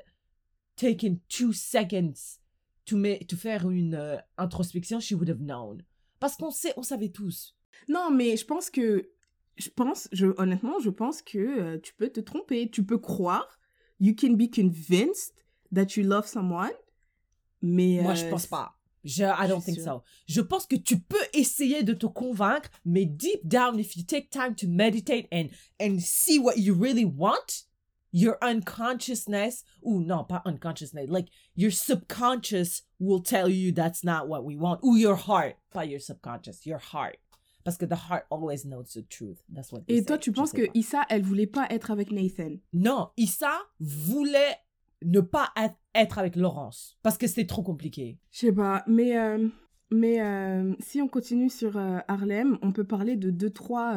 taken 0.77 1.19
two 1.27 1.51
seconds 1.51 2.39
to, 2.85 2.95
ma- 2.97 3.17
to 3.27 3.35
faire 3.35 3.69
une 3.69 3.95
euh, 3.95 4.17
introspection, 4.37 4.99
she 5.01 5.11
would 5.13 5.29
have 5.29 5.41
known. 5.41 5.81
Parce 6.21 6.37
qu'on 6.37 6.51
sait, 6.51 6.73
on 6.77 6.83
savait 6.83 7.09
tous. 7.09 7.55
Non, 7.89 8.11
mais 8.11 8.37
je 8.37 8.45
pense 8.45 8.69
que... 8.69 9.09
Je 9.57 9.69
pense, 9.69 10.09
je, 10.11 10.27
honnêtement, 10.37 10.79
je 10.79 10.89
pense 10.89 11.21
que 11.21 11.37
euh, 11.37 11.77
tu 11.81 11.93
peux 11.95 12.09
te 12.09 12.19
tromper. 12.19 12.69
Tu 12.69 12.83
peux 12.85 12.97
croire. 12.97 13.54
You 13.99 14.13
can 14.15 14.35
be 14.35 14.47
convinced 14.47 15.33
that 15.71 15.95
you 15.95 16.03
love 16.03 16.27
someone. 16.27 16.73
Mais... 17.61 18.01
Moi, 18.01 18.11
euh, 18.11 18.15
je 18.15 18.29
pense 18.29 18.45
pas. 18.45 18.73
Je, 19.03 19.23
I 19.23 19.47
don't 19.47 19.61
think 19.61 19.79
so. 19.79 20.03
Je 20.27 20.41
pense 20.41 20.65
que 20.65 20.75
tu 20.75 20.99
peux 20.99 21.23
essayer 21.33 21.83
de 21.83 21.93
te 21.93 22.07
convaincre, 22.07 22.69
mais 22.83 23.05
deep 23.05 23.47
down, 23.47 23.79
if 23.79 23.95
you 23.95 24.03
take 24.03 24.31
time 24.31 24.55
to 24.55 24.67
meditate 24.67 25.27
and, 25.31 25.49
and 25.79 26.01
see 26.01 26.39
what 26.39 26.57
you 26.57 26.73
really 26.73 27.05
want, 27.05 27.65
your 28.11 28.37
unconsciousness, 28.41 29.63
ou 29.83 29.99
non, 29.99 30.23
pas 30.23 30.41
unconsciousness, 30.45 31.07
like 31.07 31.27
your 31.55 31.69
subconscious 31.69 32.81
will 32.97 33.21
tell 33.21 33.47
you 33.47 33.71
that's 33.71 34.03
not 34.03 34.27
what 34.27 34.43
we 34.43 34.55
want, 34.55 34.79
ou 34.83 34.95
your 34.95 35.15
heart, 35.15 35.55
pas 35.71 35.85
your 35.85 35.99
subconscious, 35.99 36.65
your 36.65 36.79
heart. 36.79 37.17
Parce 37.65 37.77
que 37.77 37.85
the 37.85 37.93
heart 37.93 38.25
always 38.29 38.63
knows 38.63 38.85
the 38.93 39.05
truth. 39.09 39.43
That's 39.53 39.71
what 39.73 39.81
Et 39.89 40.05
toi, 40.05 40.17
tu 40.17 40.31
penses 40.31 40.53
que 40.53 40.67
pas. 40.67 40.71
Issa, 40.75 41.01
elle 41.09 41.23
voulait 41.23 41.47
pas 41.47 41.67
être 41.69 41.91
avec 41.91 42.11
Nathan? 42.11 42.55
Non, 42.71 43.09
Issa 43.17 43.51
voulait 43.79 44.55
ne 45.03 45.19
pas 45.19 45.51
être- 45.57 46.17
avec 46.17 46.35
Laurence 46.35 46.97
parce 47.03 47.17
que 47.17 47.25
c'était 47.27 47.47
trop 47.47 47.63
compliqué. 47.63 48.19
Je 48.31 48.39
sais 48.39 48.51
pas, 48.53 48.83
mais, 48.87 49.17
euh, 49.17 49.47
mais 49.91 50.21
euh, 50.21 50.73
si 50.79 51.01
on 51.01 51.07
continue 51.07 51.49
sur 51.49 51.75
euh, 51.77 51.99
Harlem, 52.07 52.57
on 52.61 52.71
peut 52.71 52.83
parler 52.83 53.15
de 53.15 53.31
deux, 53.31 53.49
trois 53.49 53.95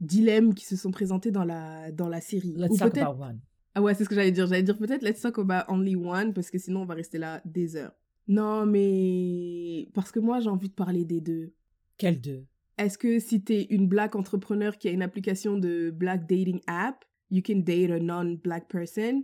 dilemmes 0.00 0.54
qui 0.54 0.64
se 0.64 0.76
sont 0.76 0.90
présentés 0.90 1.30
dans 1.30 1.44
la, 1.44 1.92
dans 1.92 2.08
la 2.08 2.20
série. 2.20 2.54
Let's 2.56 2.72
Ou 2.72 2.76
talk 2.78 2.98
about 2.98 3.22
one. 3.22 3.40
Ah 3.74 3.82
ouais, 3.82 3.94
c'est 3.94 4.04
ce 4.04 4.08
que 4.08 4.14
j'allais 4.14 4.32
dire. 4.32 4.46
J'allais 4.46 4.62
dire 4.62 4.76
peut-être 4.76 5.02
let's 5.02 5.20
talk 5.20 5.38
about 5.38 5.70
only 5.72 5.94
one, 5.94 6.32
parce 6.32 6.50
que 6.50 6.58
sinon 6.58 6.82
on 6.82 6.86
va 6.86 6.94
rester 6.94 7.18
là 7.18 7.40
des 7.44 7.76
heures. 7.76 7.92
Non, 8.26 8.66
mais 8.66 9.88
parce 9.94 10.10
que 10.10 10.20
moi 10.20 10.40
j'ai 10.40 10.50
envie 10.50 10.68
de 10.68 10.74
parler 10.74 11.04
des 11.04 11.20
deux. 11.20 11.54
Quel 11.98 12.20
deux? 12.20 12.46
Est-ce 12.78 12.96
que 12.96 13.18
si 13.18 13.42
t'es 13.42 13.66
une 13.70 13.88
black 13.88 14.14
entrepreneur 14.14 14.78
qui 14.78 14.88
a 14.88 14.92
une 14.92 15.02
application 15.02 15.58
de 15.58 15.90
black 15.90 16.28
dating 16.28 16.60
app, 16.68 17.04
you 17.30 17.42
can 17.44 17.56
date 17.56 17.90
a 17.90 17.98
non-black 17.98 18.68
person 18.68 19.22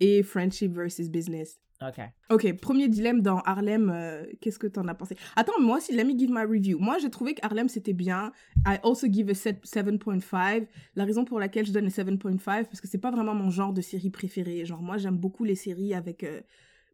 et 0.00 0.22
friendship 0.22 0.72
versus 0.72 1.10
business? 1.10 1.60
Ok. 1.82 2.00
Ok, 2.30 2.52
premier 2.60 2.88
dilemme 2.88 3.20
dans 3.20 3.40
Harlem, 3.40 3.90
euh, 3.90 4.24
qu'est-ce 4.40 4.58
que 4.58 4.66
t'en 4.66 4.88
as 4.88 4.94
pensé? 4.94 5.16
Attends, 5.36 5.60
moi 5.60 5.76
aussi, 5.78 5.94
let 5.94 6.04
me 6.04 6.16
give 6.18 6.30
my 6.30 6.44
review. 6.44 6.78
Moi, 6.78 6.96
j'ai 6.98 7.10
trouvé 7.10 7.34
que 7.34 7.44
Harlem, 7.44 7.68
c'était 7.68 7.92
bien. 7.92 8.32
I 8.66 8.78
also 8.82 9.06
give 9.12 9.28
a 9.28 9.34
set- 9.34 9.60
7.5. 9.66 10.66
La 10.94 11.04
raison 11.04 11.26
pour 11.26 11.38
laquelle 11.38 11.66
je 11.66 11.72
donne 11.72 11.84
le 11.84 11.90
7.5, 11.90 12.68
parce 12.68 12.80
que 12.80 12.88
c'est 12.88 12.98
pas 12.98 13.10
vraiment 13.10 13.34
mon 13.34 13.50
genre 13.50 13.74
de 13.74 13.82
série 13.82 14.08
préférée. 14.10 14.64
Genre, 14.64 14.80
moi, 14.80 14.96
j'aime 14.96 15.18
beaucoup 15.18 15.44
les 15.44 15.56
séries 15.56 15.92
avec 15.92 16.24
euh, 16.24 16.40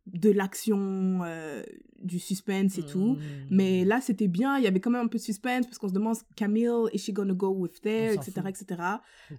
de 0.06 0.30
l'action, 0.30 1.20
euh, 1.22 1.62
du 2.00 2.18
suspense 2.18 2.78
et 2.78 2.82
tout. 2.82 3.14
Mm. 3.14 3.18
Mais 3.50 3.84
là, 3.84 4.00
c'était 4.00 4.28
bien. 4.28 4.58
Il 4.58 4.64
y 4.64 4.66
avait 4.66 4.80
quand 4.80 4.90
même 4.90 5.04
un 5.04 5.08
peu 5.08 5.18
de 5.18 5.22
suspense, 5.22 5.66
parce 5.66 5.78
qu'on 5.78 5.88
se 5.88 5.92
demande, 5.94 6.16
Camille, 6.36 6.68
is 6.92 6.98
she 6.98 7.10
gonna 7.12 7.34
go 7.34 7.48
with 7.50 7.80
there, 7.82 8.14
etc., 8.14 8.32
fout. 8.36 8.46
etc. 8.48 8.82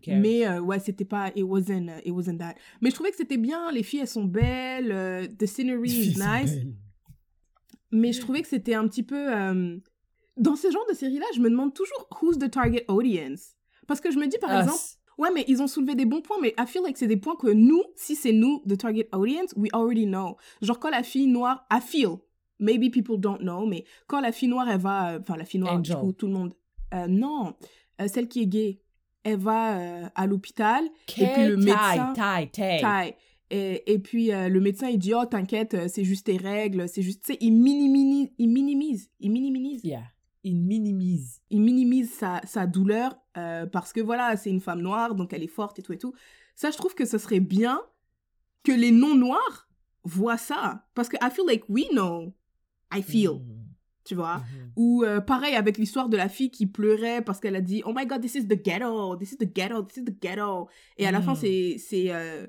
Mais 0.08 0.48
euh, 0.48 0.60
ouais, 0.62 0.80
c'était 0.80 1.06
pas. 1.06 1.30
It 1.36 1.44
wasn't, 1.44 1.88
uh, 1.88 2.02
it 2.06 2.12
wasn't 2.12 2.38
that. 2.38 2.56
Mais 2.82 2.90
je 2.90 2.96
trouvais 2.96 3.12
que 3.12 3.18
c'était 3.18 3.38
bien. 3.38 3.72
Les 3.72 3.84
filles, 3.84 4.02
elles 4.02 4.08
sont 4.08 4.26
belles. 4.26 4.92
euh, 4.92 5.28
the 5.40 5.46
scenery 5.46 5.90
is 5.90 6.18
nice. 6.18 6.58
Mais 7.92 8.14
je 8.14 8.22
trouvais 8.22 8.42
que 8.42 8.48
c'était 8.48 8.74
un 8.76 8.88
petit 8.88 9.04
peu. 9.04 9.34
euh, 9.36 9.78
Dans 10.38 10.56
ce 10.56 10.72
genre 10.72 10.86
de 10.90 10.96
série-là, 10.96 11.26
je 11.36 11.42
me 11.42 11.50
demande 11.50 11.74
toujours 11.74 12.08
who's 12.22 12.38
the 12.38 12.50
target 12.50 12.86
audience? 12.88 13.56
Parce 13.88 14.00
que 14.00 14.12
je 14.12 14.18
me 14.18 14.28
dis, 14.28 14.38
par 14.38 14.50
Us. 14.52 14.64
exemple, 14.64 14.80
ouais, 15.18 15.30
mais 15.34 15.44
ils 15.50 15.62
ont 15.62 15.68
soulevé 15.68 15.96
des 15.96 16.06
bons 16.06 16.22
points, 16.22 16.38
mais 16.42 16.54
I 16.58 16.66
feel 16.66 16.82
like 16.84 16.98
c'est 16.98 17.08
des 17.08 17.18
points 17.18 17.36
que 17.36 17.48
nous, 17.52 17.84
si 17.96 18.16
c'est 18.16 18.32
nous, 18.32 18.62
the 18.66 18.78
target 18.78 19.10
audience, 19.12 19.54
we 19.58 19.70
already 19.74 20.06
know. 20.06 20.38
Genre, 20.62 20.80
quand 20.80 20.90
la 20.90 21.04
fille 21.04 21.28
noire, 21.28 21.66
I 21.70 21.80
feel, 21.82 22.18
maybe 22.62 22.90
people 22.92 23.18
don't 23.20 23.40
know, 23.40 23.66
mais 23.66 23.84
quand 24.08 24.22
la 24.22 24.32
fille 24.32 24.48
noire, 24.48 24.70
elle 24.70 24.80
va. 24.80 25.14
euh, 25.16 25.20
Enfin, 25.20 25.36
la 25.36 25.44
fille 25.46 25.60
noire, 25.60 25.80
du 25.80 25.92
Angel. 25.92 26.02
coup, 26.02 26.14
tout 26.14 26.28
le 26.28 26.34
monde. 26.34 26.54
euh, 26.94 27.08
non, 27.08 27.56
euh, 28.00 28.08
celle 28.08 28.28
qui 28.30 28.42
est 28.44 28.48
gay, 28.48 28.80
elle 29.24 29.38
va 29.40 30.08
à 30.16 30.26
l'hôpital, 30.28 30.84
Quel 31.08 31.34
puis 31.34 31.48
le 31.48 31.58
médecin- 31.58 32.14
taille, 32.14 32.50
taille, 32.50 32.50
taille. 32.52 32.82
taille. 32.82 33.16
Et, 33.54 33.92
et 33.94 34.00
puis 34.00 34.32
euh, 34.34 34.48
le 34.48 34.62
médecin 34.62 34.88
il 34.88 34.98
dit 34.98 35.14
oh 35.14 35.26
t'inquiète 35.26 35.74
euh, 35.74 35.88
c'est 35.90 36.06
juste 36.06 36.28
tes 36.28 36.38
règles 36.38 36.88
c'est 36.88 37.02
juste 37.02 37.26
tu 37.26 37.34
sais 37.34 37.38
il 37.42 37.52
minimise 37.52 38.30
il 38.38 38.48
minimise 38.48 39.12
il 39.20 39.30
minimise 39.30 39.82
Yeah. 39.84 40.04
Il 40.46 40.56
minimise. 40.56 41.42
il 41.50 41.60
minimise 41.62 42.14
sa, 42.14 42.40
sa 42.46 42.66
douleur 42.66 43.14
euh, 43.38 43.66
parce 43.66 43.92
que 43.92 44.00
voilà 44.00 44.38
c'est 44.38 44.50
une 44.50 44.62
femme 44.62 44.80
noire 44.82 45.16
donc 45.16 45.34
elle 45.34 45.44
est 45.44 45.48
forte 45.48 45.80
et 45.80 45.82
tout 45.82 45.92
et 45.92 45.98
tout 45.98 46.14
ça 46.56 46.72
je 46.72 46.78
trouve 46.78 46.96
que 46.96 47.04
ce 47.04 47.18
serait 47.18 47.42
bien 47.42 47.82
que 48.64 48.72
les 48.72 48.92
non 48.92 49.16
noirs 49.16 49.68
voient 50.06 50.38
ça 50.38 50.86
parce 50.96 51.10
que 51.10 51.18
I 51.18 51.30
feel 51.30 51.46
like 51.46 51.66
we 51.68 51.90
know 51.90 52.34
I 52.94 53.02
feel 53.02 53.32
Mhm. 53.40 53.66
tu 54.04 54.16
vois? 54.16 54.38
Mhm. 54.38 54.72
ou 54.76 55.04
euh, 55.04 55.22
pareil 55.22 55.56
avec 55.56 55.78
l'histoire 55.78 56.10
de 56.10 56.18
la 56.18 56.28
fille 56.30 56.50
qui 56.52 56.66
pleurait 56.66 57.22
parce 57.24 57.40
qu'elle 57.40 57.56
a 57.56 57.62
dit 57.62 57.82
Oh 57.86 57.94
my 57.96 58.06
god, 58.06 58.22
this 58.22 58.36
is 58.36 58.48
the 58.48 58.62
ghetto, 58.64 59.16
this 59.18 59.32
is 59.34 59.38
the 59.38 59.46
ghetto, 59.54 59.84
this 59.84 59.98
is 59.98 60.04
the 60.06 60.22
ghetto. 60.22 60.68
Et 60.98 61.06
à 61.06 61.12
la 61.12 61.22
fin, 61.22 61.34
Mm. 61.34 61.78
c'est. 61.78 62.12
euh, 62.12 62.48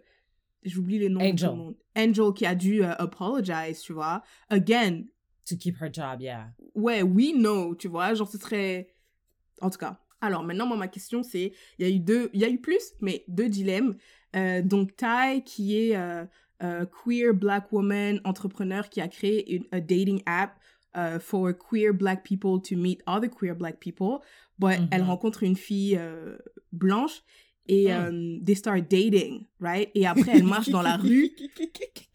J'oublie 0.65 0.99
les 1.01 1.09
noms 1.09 1.21
Angel. 1.21 1.51
le 1.51 1.57
monde. 1.57 1.77
Angel 1.97 2.33
qui 2.35 2.47
a 2.47 2.55
dû 2.55 2.85
euh, 2.85 2.95
apologize, 2.99 3.81
tu 3.81 3.93
vois? 3.93 4.23
Again, 4.49 5.05
To 5.47 5.57
keep 5.57 5.77
her 5.81 5.89
job, 5.93 6.21
yeah. 6.21 6.53
ouais, 6.77 7.03
we 7.03 7.33
know, 7.33 7.75
tu 7.75 7.89
vois? 7.89 8.15
Genre, 8.15 8.29
ce 8.29 8.39
serait. 8.39 8.95
En 9.61 9.71
tout 9.71 9.79
cas. 9.79 9.99
Alors, 10.21 10.45
maintenant, 10.45 10.67
moi, 10.67 10.77
ma 10.77 10.87
question, 10.87 11.25
c'est. 11.25 11.53
Il 11.81 11.87
y 11.89 11.91
a 11.91 11.93
eu 11.93 11.99
deux. 11.99 12.31
Il 12.33 12.41
y 12.41 12.45
a 12.45 12.49
eu 12.49 12.61
plus, 12.61 12.93
mais 13.01 13.25
deux 13.27 13.49
dilemmes. 13.49 13.97
Euh, 14.37 14.63
donc, 14.63 14.95
Ty, 14.97 15.43
qui 15.45 15.77
est 15.77 15.97
euh, 15.97 16.25
euh, 16.63 16.85
queer 16.87 17.35
black 17.35 17.73
woman 17.73 18.21
entrepreneur 18.25 18.89
qui 18.89 19.01
a 19.01 19.09
créé 19.09 19.55
une 19.55 19.65
a 19.73 19.81
dating 19.81 20.23
app 20.27 20.55
euh, 20.97 21.19
for 21.19 21.53
queer 21.57 21.93
black 21.95 22.23
people 22.25 22.61
to 22.63 22.77
meet 22.77 23.01
other 23.07 23.29
queer 23.31 23.55
black 23.55 23.79
people. 23.81 24.19
But 24.59 24.79
Mhm. 24.81 24.89
elle 24.93 25.03
rencontre 25.03 25.43
une 25.43 25.57
fille 25.57 25.97
euh, 25.99 26.37
blanche 26.73 27.23
et 27.67 27.87
Mm. 27.89 27.91
euh, 27.91 28.45
they 28.45 28.55
start 28.57 28.83
dating, 28.91 29.47
right? 29.61 29.91
Et 29.95 30.07
après, 30.07 30.33
elle 30.37 30.45
marche 30.45 30.69
dans 30.69 30.83
la 30.83 30.97
rue. 30.97 31.31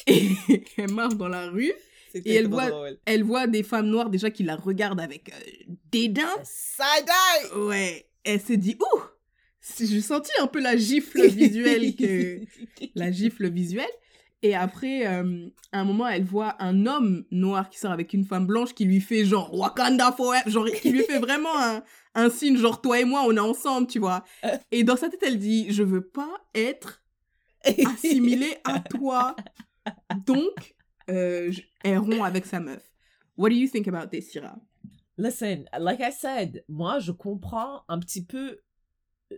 Et 0.08 0.30
elle 0.78 0.92
marche 0.92 1.16
dans 1.16 1.28
la 1.30 1.50
rue. 1.50 1.74
Et 2.14 2.34
elle 2.36 2.48
voit- 2.48 2.70
drôle. 2.70 2.98
Elle 3.06 3.24
voit 3.24 3.48
des 3.48 3.64
femmes 3.64 3.88
noires 3.90 4.10
déjà 4.10 4.30
qui 4.32 4.44
la 4.44 4.56
regardent 4.56 5.02
avec 5.02 5.30
euh, 5.30 5.74
dédain. 5.92 6.30
Side-eye! 6.44 7.60
Ouais. 7.68 8.08
Elle 8.24 8.42
se 8.42 8.54
dit, 8.54 8.78
ouh! 8.80 9.02
J'ai 9.80 10.02
senti 10.02 10.32
un 10.40 10.48
peu 10.48 10.62
la 10.62 10.78
gifle 10.78 11.28
visuelle 11.28 11.96
que, 11.96 12.40
la 12.96 13.12
gifle 13.12 13.50
visuelle. 13.50 13.86
Et 14.44 14.56
après, 14.56 15.08
euh, 15.08 15.50
à 15.72 15.80
un 15.80 15.84
moment, 15.84 16.08
elle 16.08 16.24
voit 16.24 16.56
un 16.62 16.86
homme 16.86 17.26
noir 17.32 17.70
qui 17.70 17.80
sort 17.80 17.92
avec 17.92 18.14
une 18.14 18.24
femme 18.24 18.46
blanche 18.46 18.74
qui 18.74 18.86
lui 18.86 19.02
fait 19.02 19.26
genre 19.26 19.54
Wakanda 19.54 20.12
forever, 20.12 20.44
genre 20.46 20.68
qui 20.68 20.92
lui 20.92 21.04
fait 21.04 21.20
vraiment 21.20 21.58
un, 21.58 21.84
un 22.14 22.30
signe 22.30 22.58
genre 22.58 22.82
toi 22.82 23.00
et 23.00 23.06
moi 23.06 23.24
on 23.26 23.36
est 23.36 23.40
ensemble, 23.40 23.88
tu 23.88 24.00
vois. 24.00 24.24
Et 24.72 24.84
dans 24.84 24.96
sa 24.96 25.10
tête, 25.10 25.24
elle 25.24 25.40
dit 25.40 25.72
je 25.72 25.84
veux 25.84 26.06
pas 26.06 26.30
être 26.54 27.02
assimilée 27.86 28.58
à 28.64 28.80
toi. 28.80 29.36
Donc, 30.26 30.76
euh, 31.10 31.52
elle 31.84 31.98
rompt 31.98 32.24
avec 32.24 32.46
sa 32.46 32.60
meuf. 32.60 32.84
What 33.38 33.50
do 33.50 33.56
you 33.56 33.68
think 33.68 33.88
about 33.88 34.10
this, 34.10 34.32
Syrah? 34.32 34.60
Listen, 35.18 35.66
like 35.80 36.00
I 36.00 36.12
said, 36.12 36.64
moi, 36.68 37.00
je 37.00 37.12
comprends 37.12 37.84
un 37.88 38.00
petit 38.00 38.24
peu 38.24 38.60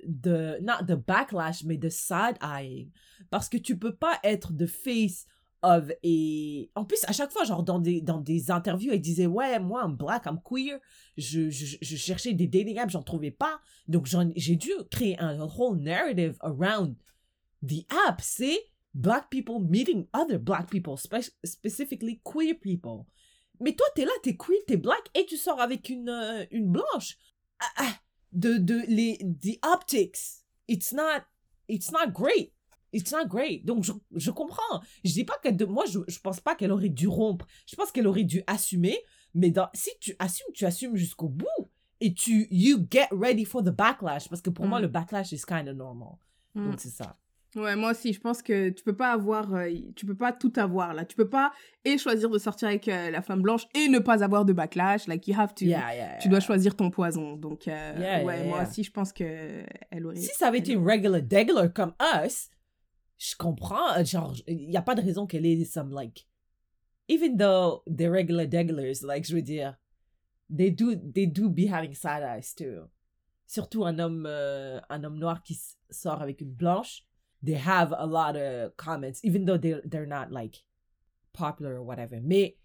de, 0.06 0.60
not 0.62 0.86
the 0.88 0.98
backlash, 0.98 1.64
mais 1.64 1.78
de 1.78 1.90
side-eyeing. 1.90 2.92
Parce 3.30 3.50
que 3.50 3.58
tu 3.58 3.78
peux 3.78 3.96
pas 3.96 4.20
être 4.24 4.54
the 4.56 4.68
face 4.68 5.26
of 5.62 5.90
a... 5.90 6.70
En 6.76 6.86
plus, 6.86 7.04
à 7.06 7.12
chaque 7.12 7.32
fois, 7.32 7.44
genre, 7.44 7.64
dans 7.64 7.80
des, 7.80 8.02
dans 8.02 8.20
des 8.20 8.50
interviews, 8.50 8.92
elle 8.94 9.02
disait, 9.02 9.28
ouais, 9.28 9.60
moi, 9.60 9.84
I'm 9.84 9.96
black, 9.96 10.26
I'm 10.26 10.40
queer. 10.44 10.80
Je, 11.18 11.50
je, 11.50 11.78
je 11.82 11.96
cherchais 11.98 12.34
des 12.34 12.48
dating 12.48 12.78
apps, 12.78 12.94
j'en 12.94 13.04
trouvais 13.04 13.32
pas. 13.32 13.60
Donc, 13.88 14.08
j'ai 14.36 14.56
dû 14.56 14.72
créer 14.90 15.20
un 15.20 15.42
whole 15.42 15.80
narrative 15.80 16.38
around 16.42 16.96
the 17.62 17.86
app. 18.08 18.22
C'est 18.22 18.60
black 18.94 19.30
people 19.30 19.60
meeting 19.60 20.08
other 20.14 20.40
black 20.40 20.70
people, 20.70 20.98
spe- 20.98 21.32
specifically 21.44 22.22
queer 22.24 22.56
people. 22.60 23.06
Mais 23.60 23.76
toi, 23.76 23.86
t'es 23.96 24.06
là, 24.06 24.12
t'es 24.24 24.38
queer, 24.38 24.60
t'es 24.66 24.78
black, 24.78 25.10
et 25.14 25.26
tu 25.26 25.36
sors 25.36 25.60
avec 25.60 25.90
une, 25.90 26.08
euh, 26.08 26.46
une 26.52 26.72
blanche. 26.72 27.18
Ah, 27.60 27.74
ah, 27.78 27.96
de, 28.32 28.58
de, 28.58 28.82
les, 28.88 29.18
the 29.42 29.58
optics, 29.66 30.44
it's 30.68 30.92
not, 30.94 31.24
it's 31.68 31.92
not 31.92 32.12
great. 32.12 32.54
It's 32.92 33.12
not 33.12 33.28
great. 33.28 33.66
Donc, 33.66 33.84
je, 33.84 33.92
je 34.16 34.32
comprends. 34.32 34.82
Je 35.04 35.12
dis 35.14 35.24
pas 35.24 35.38
que 35.44 35.50
de, 35.50 35.66
moi, 35.66 35.86
je, 35.86 36.00
je 36.08 36.20
pense 36.20 36.40
pas 36.40 36.56
qu'elle 36.56 36.72
aurait 36.72 36.90
dû 36.90 37.08
rompre. 37.08 37.46
Je 37.68 37.76
pense 37.76 37.92
qu'elle 37.92 38.08
aurait 38.08 38.24
dû 38.24 38.42
assumer. 38.48 38.98
Mais 39.36 39.52
dans, 39.52 39.70
si 39.76 39.92
tu 40.00 40.16
assumes, 40.18 40.52
tu 40.56 40.66
assumes 40.66 40.96
jusqu'au 40.96 41.30
bout. 41.30 41.70
Et 42.02 42.14
tu, 42.14 42.48
you 42.50 42.80
get 42.90 43.08
ready 43.12 43.46
for 43.46 43.62
the 43.62 43.70
backlash. 43.70 44.28
Parce 44.28 44.42
que 44.42 44.50
pour 44.50 44.66
moi, 44.66 44.80
Mm. 44.80 44.84
le 44.84 44.88
backlash 44.88 45.32
is 45.34 45.42
kind 45.48 45.68
of 45.68 45.76
normal. 45.76 46.18
Mm. 46.56 46.72
Donc, 46.72 46.80
c'est 46.80 46.90
ça. 46.90 47.16
Ouais, 47.56 47.76
moi 47.76 47.92
aussi, 47.92 48.14
je 48.14 48.20
pense 48.20 48.44
que 48.44 48.70
tu 48.70 48.84
peux 48.84 48.96
pas 48.96 49.12
avoir, 49.12 49.54
euh, 49.56 49.70
tu 49.96 50.06
peux 50.06 50.16
pas 50.16 50.32
tout 50.32 50.54
avoir 50.58 50.94
là. 50.94 51.04
Tu 51.04 51.16
peux 51.16 51.28
pas 51.30 51.52
et 51.84 51.98
choisir 51.98 52.30
de 52.30 52.38
sortir 52.38 52.68
avec 52.68 52.88
euh, 52.88 53.10
la 53.10 53.24
femme 53.24 53.42
blanche 53.42 53.64
et 53.74 53.88
ne 53.88 53.98
pas 53.98 54.24
avoir 54.24 54.46
de 54.46 54.54
backlash. 54.54 55.08
Like 55.08 55.28
you 55.28 55.36
have 55.36 55.56
to, 55.56 55.66
Yeah, 55.66 55.96
yeah, 55.96 56.18
tu 56.20 56.30
dois 56.30 56.42
choisir 56.42 56.76
ton 56.76 56.92
poison. 56.92 57.36
Donc 57.38 57.68
euh, 57.68 58.24
ouais, 58.24 58.44
moi 58.44 58.62
aussi, 58.64 58.84
je 58.84 58.92
pense 58.92 59.12
que 59.12 59.64
elle 59.90 60.06
aurait. 60.06 60.16
Si 60.18 60.30
ça 60.36 60.48
avait 60.50 60.60
été 60.60 60.74
une 60.74 60.88
regular 60.88 61.22
degular 61.24 61.74
comme 61.74 61.94
us, 62.24 62.50
je 63.18 63.36
comprends. 63.36 63.94
euh, 63.98 64.04
Genre, 64.06 64.36
il 64.48 64.70
n'y 64.70 64.78
a 64.78 64.84
pas 64.84 64.94
de 64.94 65.02
raison 65.02 65.26
qu'elle 65.26 65.46
ait 65.48 65.66
some, 65.66 65.92
like. 65.92 66.28
Even 67.08 67.36
though 67.36 67.82
they're 67.88 68.12
regular 68.12 68.46
degulars, 68.46 69.02
like, 69.04 69.26
je 69.28 69.34
veux 69.34 69.42
dire, 69.42 69.76
they 70.56 70.70
do, 70.70 70.96
they 70.96 71.26
do 71.26 71.50
be 71.50 71.66
having 71.68 71.96
side 71.96 72.22
eyes 72.22 72.54
too. 72.56 72.86
Surtout 73.48 73.84
un 73.86 73.98
homme, 73.98 74.28
un 74.28 75.04
homme 75.04 75.18
noir 75.18 75.42
qui 75.42 75.60
sort 75.90 76.22
avec 76.22 76.42
une 76.42 76.52
blanche, 76.54 77.04
they 77.44 77.56
have 77.56 77.94
a 77.98 78.06
lot 78.06 78.36
of 78.36 78.76
comments, 78.78 79.20
even 79.24 79.46
though 79.46 79.58
they're, 79.58 79.82
they're 79.86 80.08
not, 80.08 80.32
like, 80.32 80.64
popular 81.34 81.80
or 81.80 81.86
whatever. 81.86 82.20
Mais 82.22 82.58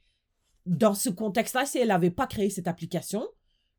dans 0.66 0.94
ce 0.94 1.10
contexte-là, 1.10 1.66
si 1.66 1.78
elle 1.78 1.88
n'avait 1.88 2.10
pas 2.10 2.26
créé 2.26 2.50
cette 2.50 2.68
application, 2.68 3.26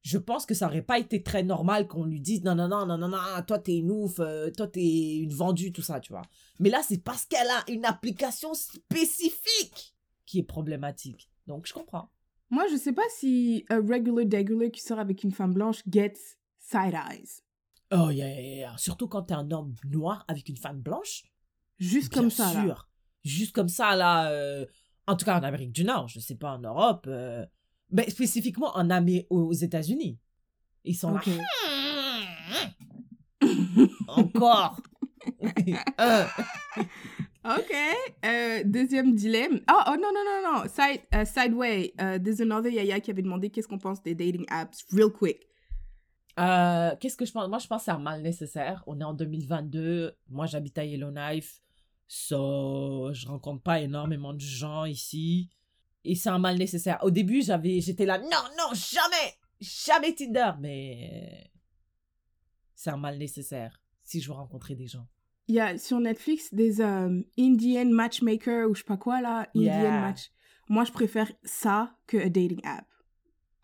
je 0.03 0.19
pense 0.19 0.45
que 0.45 0.53
ça 0.53 0.67
aurait 0.67 0.83
pas 0.83 0.99
été 0.99 1.23
très 1.23 1.41
normal 1.41 1.87
qu'on 1.87 2.05
lui 2.05 2.21
dise 2.21 2.43
non, 2.43 2.53
non, 2.53 2.67
non, 2.67 2.85
non, 2.85 2.97
non, 2.97 3.07
non, 3.07 3.17
toi 3.47 3.57
t'es 3.57 3.77
une 3.77 3.89
ouf, 3.89 4.19
euh, 4.19 4.51
toi 4.51 4.67
t'es 4.67 5.17
une 5.17 5.33
vendue, 5.33 5.71
tout 5.71 5.81
ça, 5.81 5.99
tu 5.99 6.13
vois. 6.13 6.21
Mais 6.59 6.69
là, 6.69 6.81
c'est 6.87 7.03
parce 7.03 7.25
qu'elle 7.25 7.47
a 7.47 7.63
une 7.67 7.85
application 7.85 8.53
spécifique 8.53 9.95
qui 10.27 10.39
est 10.39 10.43
problématique. 10.43 11.29
Donc, 11.47 11.65
je 11.65 11.73
comprends. 11.73 12.11
Moi, 12.51 12.65
je 12.71 12.77
sais 12.77 12.93
pas 12.93 13.01
si 13.09 13.65
un 13.69 13.77
regular 13.77 14.25
degular 14.25 14.69
qui 14.69 14.81
sort 14.81 14.99
avec 14.99 15.23
une 15.23 15.31
femme 15.31 15.53
blanche 15.53 15.81
gets 15.91 16.37
side 16.59 16.93
eyes. 16.93 17.41
Oh, 17.91 18.09
yeah, 18.09 18.27
yeah, 18.29 18.41
yeah. 18.57 18.77
Surtout 18.77 19.07
quand 19.07 19.23
t'es 19.23 19.33
un 19.33 19.49
homme 19.51 19.75
noir 19.85 20.25
avec 20.27 20.49
une 20.49 20.57
femme 20.57 20.81
blanche. 20.81 21.23
Juste 21.77 22.11
Bien 22.11 22.21
comme 22.21 22.29
ça 22.31 22.53
là. 22.53 22.61
sûr. 22.63 22.87
Juste 23.23 23.53
comme 23.53 23.67
ça, 23.69 23.95
là. 23.95 24.29
euh, 24.31 24.65
en 25.07 25.15
tout 25.15 25.25
cas, 25.25 25.39
en 25.39 25.43
Amérique 25.43 25.71
du 25.71 25.83
Nord, 25.83 26.07
je 26.07 26.19
sais 26.19 26.35
pas 26.35 26.53
en 26.53 26.59
Europe. 26.59 27.05
euh, 27.07 27.45
mais 27.91 28.09
spécifiquement 28.09 28.75
en 28.75 28.89
Amé 28.89 29.27
aux 29.29 29.53
États-Unis. 29.53 30.17
Ils 30.83 30.95
sont 30.95 31.15
Ok. 31.15 31.27
là. 31.27 31.43
Encore. 34.07 34.81
Un. 35.97 36.25
Ok. 37.47 37.71
Euh, 38.25 38.63
deuxième 38.65 39.13
dilemme. 39.13 39.59
Oh, 39.71 39.79
oh 39.87 39.91
non, 39.91 40.09
non, 40.11 40.23
non, 40.25 40.51
non. 40.51 40.63
Side, 40.67 41.01
euh, 41.13 41.25
sideway. 41.25 41.93
Euh, 42.01 42.17
there's 42.17 42.41
another 42.41 42.71
Yaya 42.71 42.99
qui 42.99 43.11
avait 43.11 43.21
demandé 43.21 43.51
qu'est-ce 43.51 43.67
qu'on 43.67 43.77
pense 43.77 44.01
des 44.01 44.15
dating 44.15 44.45
apps. 44.49 44.83
Real 44.91 45.11
quick. 45.11 45.45
Euh, 46.39 46.95
Qu'est-ce 46.99 47.15
que 47.17 47.25
je 47.25 47.31
pense? 47.31 47.47
Moi, 47.47 47.59
je 47.59 47.67
pense 47.67 47.81
que 47.81 47.85
c'est 47.85 47.91
un 47.91 47.99
mal 47.99 48.21
nécessaire. 48.21 48.83
On 48.87 48.99
est 48.99 49.03
en 49.03 49.13
2022. 49.13 50.15
Moi, 50.29 50.45
j'habite 50.45 50.77
à 50.77 50.83
Yellowknife. 50.85 51.61
So, 52.07 53.11
je 53.13 53.27
rencontre 53.27 53.63
pas 53.63 53.79
énormément 53.81 54.33
de 54.33 54.39
gens 54.39 54.85
ici. 54.85 55.49
Et 56.03 56.13
c'est 56.15 56.29
un 56.29 56.37
mal 56.39 56.57
nécessaire. 56.57 56.99
Au 57.03 57.09
début, 57.09 57.41
j'avais, 57.41 57.81
j'étais 57.81 58.05
là, 58.05 58.19
non, 58.19 58.27
non, 58.57 58.73
jamais, 58.73 59.33
jamais 59.59 60.13
Tinder. 60.13 60.51
Mais 60.59 61.49
c'est 62.75 62.91
un 62.91 62.97
mal 62.97 63.17
nécessaire 63.17 63.81
si 64.03 64.21
je 64.21 64.27
veux 64.27 64.35
rencontrer 64.35 64.75
des 64.75 64.85
gens. 64.87 65.07
Il 65.47 65.55
y 65.55 65.59
a 65.59 65.77
sur 65.77 65.99
Netflix 65.99 66.53
des 66.53 66.81
euh, 66.81 67.21
Indian 67.39 67.85
matchmaker 67.85 68.69
ou 68.69 68.75
je 68.75 68.79
sais 68.81 68.85
pas 68.85 68.97
quoi 68.97 69.21
là. 69.21 69.47
Indian 69.55 69.81
Yeah. 69.81 70.01
match. 70.01 70.31
Moi, 70.69 70.83
je 70.83 70.91
préfère 70.91 71.31
ça 71.43 71.95
que 72.07 72.17
a 72.17 72.29
dating 72.29 72.61
app. 72.65 72.85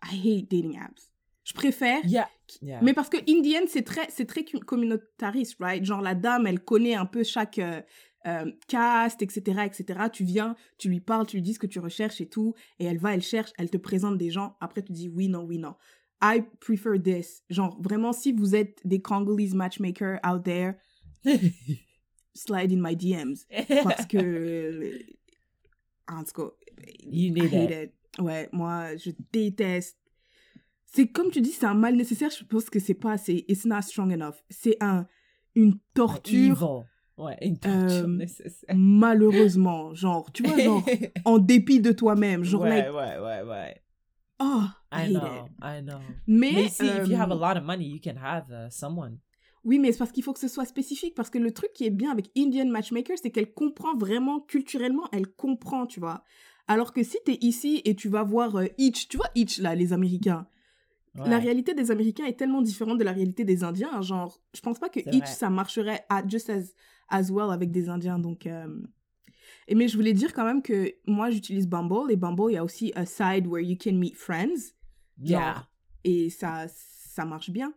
I 0.04 0.16
hate 0.16 0.50
dating 0.50 0.78
apps. 0.78 1.11
Je 1.44 1.52
préfère. 1.54 2.04
Yeah. 2.06 2.28
yeah. 2.60 2.80
Mais 2.82 2.94
parce 2.94 3.08
que 3.08 3.18
Indian, 3.28 3.62
c'est 3.66 3.82
très, 3.82 4.08
c'est 4.10 4.26
très 4.26 4.44
communautariste, 4.44 5.56
right? 5.60 5.84
Genre, 5.84 6.00
la 6.00 6.14
dame, 6.14 6.46
elle 6.46 6.60
connaît 6.60 6.94
un 6.94 7.06
peu 7.06 7.24
chaque 7.24 7.58
euh, 7.58 7.80
euh, 8.26 8.50
caste, 8.68 9.22
etc., 9.22 9.62
etc. 9.66 10.00
Tu 10.12 10.24
viens, 10.24 10.54
tu 10.78 10.88
lui 10.88 11.00
parles, 11.00 11.26
tu 11.26 11.36
lui 11.36 11.42
dis 11.42 11.54
ce 11.54 11.58
que 11.58 11.66
tu 11.66 11.80
recherches 11.80 12.20
et 12.20 12.28
tout, 12.28 12.54
et 12.78 12.84
elle 12.84 12.98
va, 12.98 13.14
elle 13.14 13.22
cherche, 13.22 13.50
elle 13.58 13.70
te 13.70 13.76
présente 13.76 14.18
des 14.18 14.30
gens. 14.30 14.56
Après, 14.60 14.82
tu 14.82 14.92
dis 14.92 15.08
oui, 15.08 15.28
non, 15.28 15.42
oui, 15.44 15.58
non. 15.58 15.74
I 16.22 16.44
prefer 16.60 17.02
this. 17.02 17.42
Genre, 17.50 17.76
vraiment, 17.82 18.12
si 18.12 18.32
vous 18.32 18.54
êtes 18.54 18.78
des 18.84 19.02
Congolese 19.02 19.54
matchmakers 19.54 20.20
out 20.24 20.44
there, 20.44 20.74
slide 22.34 22.72
in 22.72 22.80
my 22.80 22.94
DMs. 22.94 23.44
Parce 23.82 24.06
que. 24.06 25.00
En 26.08 26.22
tout 26.22 26.32
cas, 26.32 26.50
You 27.04 27.28
I 27.28 27.30
need 27.32 27.52
hate 27.54 27.70
it. 27.70 27.90
it. 27.90 28.20
Ouais, 28.22 28.48
moi, 28.52 28.96
je 28.96 29.10
déteste. 29.32 29.96
C'est 30.94 31.08
comme 31.08 31.30
tu 31.30 31.40
dis, 31.40 31.50
c'est 31.52 31.66
un 31.66 31.74
mal 31.74 31.96
nécessaire. 31.96 32.30
Je 32.30 32.44
pense 32.44 32.68
que 32.68 32.78
c'est 32.78 32.94
pas 32.94 33.12
assez. 33.12 33.44
It's 33.48 33.64
not 33.64 33.82
strong 33.82 34.12
enough. 34.12 34.34
C'est 34.50 34.76
un, 34.80 35.06
une 35.54 35.78
torture. 35.94 36.84
Ouais, 37.16 37.36
une 37.42 37.58
torture 37.58 38.04
Euh, 38.04 38.06
nécessaire. 38.06 38.74
malheureusement. 38.76 39.94
Genre, 39.94 40.30
tu 40.32 40.42
vois, 40.42 40.58
genre, 40.58 40.84
en 41.24 41.38
dépit 41.38 41.80
de 41.80 41.92
toi-même. 41.92 42.44
Genre, 42.44 42.62
ouais, 42.62 42.82
like, 42.82 42.94
ouais, 42.94 43.18
ouais, 43.18 43.42
ouais. 43.48 43.82
oh, 44.40 44.62
I 44.92 45.06
I 45.06 45.12
know, 45.12 45.20
it. 45.20 45.52
I 45.62 45.82
know. 45.82 45.98
Mais, 46.26 46.50
Mais 46.54 46.68
si, 46.68 46.84
if 46.86 47.08
you 47.08 47.16
have 47.16 47.30
a 47.30 47.34
euh, 47.34 47.38
lot 47.38 47.56
of 47.58 47.64
money, 47.64 47.84
you 47.86 47.98
can 48.02 48.16
have 48.22 48.44
uh, 48.50 48.70
someone. 48.70 49.18
Oui, 49.64 49.78
mais 49.78 49.92
c'est 49.92 49.98
parce 49.98 50.10
qu'il 50.12 50.24
faut 50.24 50.32
que 50.32 50.40
ce 50.40 50.48
soit 50.48 50.64
spécifique. 50.64 51.14
Parce 51.14 51.30
que 51.30 51.38
le 51.38 51.52
truc 51.52 51.72
qui 51.72 51.84
est 51.86 51.90
bien 51.90 52.10
avec 52.10 52.30
Indian 52.36 52.66
Matchmaker, 52.66 53.16
c'est 53.22 53.30
qu'elle 53.30 53.52
comprend 53.52 53.96
vraiment, 53.96 54.40
culturellement, 54.40 55.04
elle 55.12 55.28
comprend, 55.28 55.86
tu 55.86 56.00
vois. 56.00 56.24
Alors 56.66 56.92
que 56.92 57.02
si 57.02 57.16
t'es 57.24 57.38
ici 57.40 57.80
et 57.84 57.94
tu 57.94 58.08
vas 58.08 58.24
voir 58.24 58.56
euh, 58.56 58.66
Itch, 58.78 59.08
tu 59.08 59.16
vois 59.16 59.28
Itch, 59.34 59.58
là, 59.58 59.74
les 59.74 59.92
Américains. 59.92 60.46
La 61.14 61.38
réalité 61.38 61.74
des 61.74 61.90
Américains 61.90 62.24
est 62.24 62.38
tellement 62.38 62.62
différente 62.62 62.98
de 62.98 63.04
la 63.04 63.12
réalité 63.12 63.44
des 63.44 63.64
Indiens. 63.64 64.00
Genre, 64.00 64.40
je 64.54 64.60
pense 64.60 64.78
pas 64.78 64.88
que 64.88 65.00
Itch, 65.00 65.18
vrai. 65.18 65.26
ça 65.26 65.50
marcherait 65.50 66.06
à, 66.08 66.26
just 66.26 66.48
as, 66.48 66.72
as 67.08 67.30
well 67.30 67.50
avec 67.50 67.70
des 67.70 67.90
Indiens. 67.90 68.18
Donc, 68.18 68.46
euh, 68.46 68.82
et 69.68 69.74
mais 69.74 69.88
je 69.88 69.96
voulais 69.96 70.14
dire 70.14 70.32
quand 70.32 70.44
même 70.44 70.62
que 70.62 70.94
moi, 71.06 71.30
j'utilise 71.30 71.68
Bumble. 71.68 72.10
Et 72.10 72.16
Bumble, 72.16 72.50
il 72.50 72.54
y 72.54 72.56
a 72.56 72.64
aussi 72.64 72.92
a 72.94 73.04
side 73.04 73.46
where 73.46 73.62
you 73.62 73.76
can 73.78 73.92
meet 73.92 74.16
friends. 74.16 74.72
Yeah. 75.18 75.54
genre, 75.54 75.70
Et 76.04 76.30
ça, 76.30 76.66
ça 76.68 77.24
marche 77.26 77.50
bien. 77.50 77.74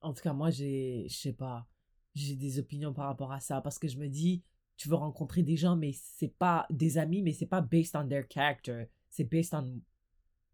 En 0.00 0.14
tout 0.14 0.22
cas, 0.22 0.32
moi, 0.32 0.50
j'ai, 0.50 1.06
je 1.08 1.14
sais 1.14 1.32
pas, 1.32 1.68
j'ai 2.14 2.36
des 2.36 2.58
opinions 2.58 2.92
par 2.92 3.06
rapport 3.06 3.32
à 3.32 3.40
ça 3.40 3.60
parce 3.60 3.78
que 3.78 3.86
je 3.86 3.98
me 3.98 4.08
dis, 4.08 4.42
tu 4.76 4.88
veux 4.88 4.96
rencontrer 4.96 5.42
des 5.42 5.56
gens, 5.56 5.76
mais 5.76 5.92
c'est 5.92 6.34
pas 6.36 6.66
des 6.70 6.98
amis, 6.98 7.22
mais 7.22 7.32
c'est 7.32 7.46
pas 7.46 7.60
based 7.60 7.94
on 7.94 8.08
their 8.08 8.24
character, 8.28 8.86
c'est 9.10 9.24
based 9.24 9.54
on 9.54 9.80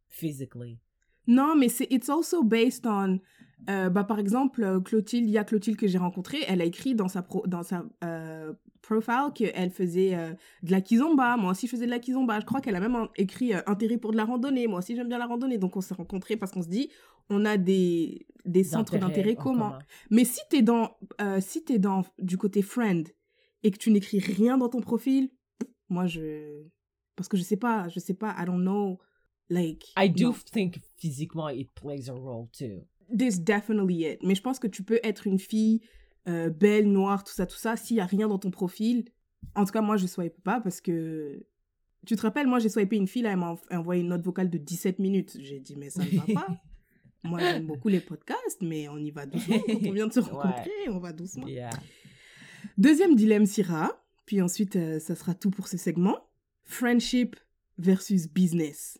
physically. 0.08 0.80
Non, 1.28 1.54
mais 1.54 1.68
c'est 1.68 1.86
it's 1.92 2.08
also 2.08 2.42
based 2.42 2.86
on 2.86 3.20
euh, 3.68 3.90
bah 3.90 4.04
par 4.04 4.18
exemple 4.18 4.62
euh, 4.62 4.80
Clotilde, 4.80 5.26
il 5.26 5.30
y 5.30 5.38
a 5.38 5.44
Clotilde 5.44 5.76
que 5.76 5.86
j'ai 5.86 5.98
rencontrée, 5.98 6.38
elle 6.48 6.62
a 6.62 6.64
écrit 6.64 6.94
dans 6.94 7.08
sa 7.08 7.22
pro, 7.22 7.46
dans 7.46 7.62
sa 7.62 7.84
euh, 8.02 8.54
profile 8.80 9.32
qu'elle 9.34 9.70
faisait 9.70 10.14
euh, 10.14 10.32
de 10.62 10.70
la 10.70 10.80
kizomba, 10.80 11.36
moi 11.36 11.50
aussi 11.50 11.66
je 11.66 11.72
faisais 11.72 11.84
de 11.84 11.90
la 11.90 11.98
kizomba. 11.98 12.40
Je 12.40 12.46
crois 12.46 12.60
qu'elle 12.60 12.76
a 12.76 12.80
même 12.80 13.08
écrit 13.16 13.52
intérêt 13.66 13.98
pour 13.98 14.12
de 14.12 14.16
la 14.16 14.24
randonnée, 14.24 14.68
moi 14.68 14.78
aussi 14.78 14.96
j'aime 14.96 15.08
bien 15.08 15.18
la 15.18 15.26
randonnée. 15.26 15.58
Donc 15.58 15.76
on 15.76 15.80
s'est 15.82 15.94
rencontrés 15.94 16.36
parce 16.36 16.52
qu'on 16.52 16.62
se 16.62 16.68
dit 16.68 16.88
on 17.28 17.44
a 17.44 17.58
des 17.58 18.26
des 18.46 18.64
centres 18.64 18.96
d'intérêt 18.96 19.34
communs. 19.34 19.70
commun. 19.72 19.78
Mais 20.10 20.24
si 20.24 20.40
t'es 20.48 20.62
dans 20.62 20.96
si 21.40 21.62
t'es 21.62 21.78
dans 21.78 22.04
du 22.18 22.38
côté 22.38 22.62
friend 22.62 23.08
et 23.64 23.70
que 23.70 23.76
tu 23.76 23.90
n'écris 23.90 24.20
rien 24.20 24.56
dans 24.56 24.68
ton 24.68 24.80
profil, 24.80 25.30
moi 25.90 26.06
je 26.06 26.62
parce 27.16 27.28
que 27.28 27.36
je 27.36 27.42
sais 27.42 27.56
pas, 27.56 27.88
je 27.88 27.98
sais 27.98 28.14
pas, 28.14 28.34
I 28.38 28.46
don't 28.46 28.62
know 28.62 28.98
like 29.50 29.84
I 29.96 30.08
do 30.08 30.32
think 30.52 30.80
physiquement 30.96 31.48
it 31.50 31.70
plays 31.74 32.08
a 32.08 32.12
role 32.14 32.48
too. 32.52 32.82
This 33.16 33.38
definitely 33.40 34.04
it. 34.04 34.22
Mais 34.22 34.34
je 34.34 34.42
pense 34.42 34.58
que 34.58 34.66
tu 34.66 34.82
peux 34.82 35.00
être 35.02 35.26
une 35.26 35.38
fille 35.38 35.80
euh, 36.28 36.50
belle, 36.50 36.90
noire, 36.90 37.24
tout 37.24 37.32
ça, 37.32 37.46
tout 37.46 37.56
ça, 37.56 37.76
s'il 37.76 37.96
y 37.96 38.00
a 38.00 38.04
rien 38.06 38.28
dans 38.28 38.38
ton 38.38 38.50
profil. 38.50 39.06
En 39.54 39.64
tout 39.64 39.72
cas, 39.72 39.80
moi, 39.80 39.96
je 39.96 40.06
swipe 40.06 40.42
pas 40.42 40.60
parce 40.60 40.80
que... 40.80 41.42
Tu 42.06 42.16
te 42.16 42.22
rappelles, 42.22 42.46
moi, 42.46 42.58
j'ai 42.58 42.68
swipé 42.68 42.96
une 42.96 43.06
fille, 43.08 43.22
là, 43.22 43.30
elle 43.32 43.38
m'a 43.38 43.52
env- 43.52 43.76
envoyé 43.76 44.02
une 44.02 44.08
note 44.08 44.22
vocale 44.22 44.50
de 44.50 44.58
17 44.58 44.98
minutes. 44.98 45.36
J'ai 45.40 45.58
dit, 45.60 45.74
mais 45.76 45.90
ça 45.90 46.02
ne 46.04 46.10
va 46.10 46.34
pas. 46.40 46.48
moi, 47.24 47.38
j'aime 47.40 47.66
beaucoup 47.66 47.88
les 47.88 48.00
podcasts, 48.00 48.60
mais 48.62 48.88
on 48.88 48.98
y 48.98 49.10
va 49.10 49.26
doucement. 49.26 49.58
Quand 49.66 49.74
on 49.88 49.92
vient 49.92 50.06
de 50.06 50.12
se 50.12 50.20
Ouais. 50.20 50.26
rencontrer, 50.30 50.70
on 50.88 50.98
va 50.98 51.12
doucement. 51.12 51.46
Yeah. 51.46 51.70
Deuxième 52.76 53.14
dilemme, 53.14 53.46
Syrah. 53.46 53.98
Puis 54.26 54.42
ensuite, 54.42 54.76
euh, 54.76 54.98
ça 55.00 55.14
sera 55.14 55.34
tout 55.34 55.50
pour 55.50 55.66
ce 55.68 55.76
segment. 55.78 56.18
Friendship 56.64 57.36
versus 57.78 58.28
business. 58.28 58.98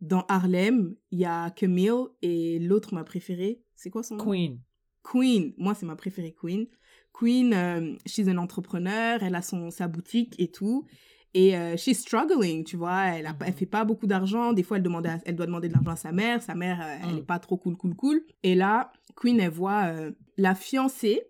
Dans 0.00 0.24
Harlem, 0.28 0.94
il 1.10 1.18
y 1.18 1.24
a 1.24 1.50
Camille 1.50 1.90
et 2.22 2.58
l'autre, 2.58 2.94
ma 2.94 3.04
préférée, 3.04 3.62
c'est 3.74 3.90
quoi 3.90 4.02
son 4.02 4.16
nom? 4.16 4.24
Queen. 4.24 4.60
Queen. 5.02 5.52
Moi, 5.58 5.74
c'est 5.74 5.86
ma 5.86 5.96
préférée, 5.96 6.34
Queen. 6.40 6.66
Queen, 7.12 7.52
euh, 7.52 7.96
she's 8.06 8.28
un 8.28 8.38
entrepreneur, 8.38 9.22
elle 9.22 9.34
a 9.34 9.42
son, 9.42 9.70
sa 9.70 9.88
boutique 9.88 10.34
et 10.38 10.50
tout. 10.52 10.86
Et 11.34 11.56
euh, 11.56 11.76
she's 11.76 11.98
struggling, 12.00 12.64
tu 12.64 12.76
vois. 12.76 13.06
Elle, 13.16 13.26
a, 13.26 13.36
elle 13.40 13.48
Mhm. 13.52 13.58
fait 13.58 13.66
pas 13.66 13.84
beaucoup 13.84 14.06
d'argent. 14.06 14.52
Des 14.52 14.62
fois, 14.62 14.76
elle, 14.76 14.82
demande 14.82 15.06
à- 15.06 15.18
elle 15.26 15.34
doit 15.36 15.46
demander 15.46 15.68
de 15.68 15.72
l'argent 15.74 15.90
à 15.90 15.96
sa 15.96 16.12
mère. 16.12 16.42
Sa 16.42 16.54
mère, 16.54 16.80
euh, 16.80 16.96
elle 17.08 17.14
Mm. 17.16 17.18
est 17.18 17.22
pas 17.26 17.38
trop 17.38 17.56
cool, 17.56 17.76
cool, 17.76 17.94
cool. 17.96 18.22
Et 18.44 18.54
là, 18.54 18.92
Queen, 19.16 19.40
elle 19.40 19.50
voit 19.50 19.86
euh, 19.86 20.12
la 20.36 20.54
fiancée 20.54 21.22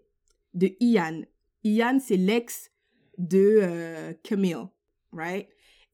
de 0.54 0.70
Ian. 0.80 1.22
Ian, 1.64 1.98
c'est 2.00 2.16
l'ex 2.16 2.70
de 3.16 3.58
euh, 3.62 4.12
Camille, 4.22 4.56
right? 5.12 5.48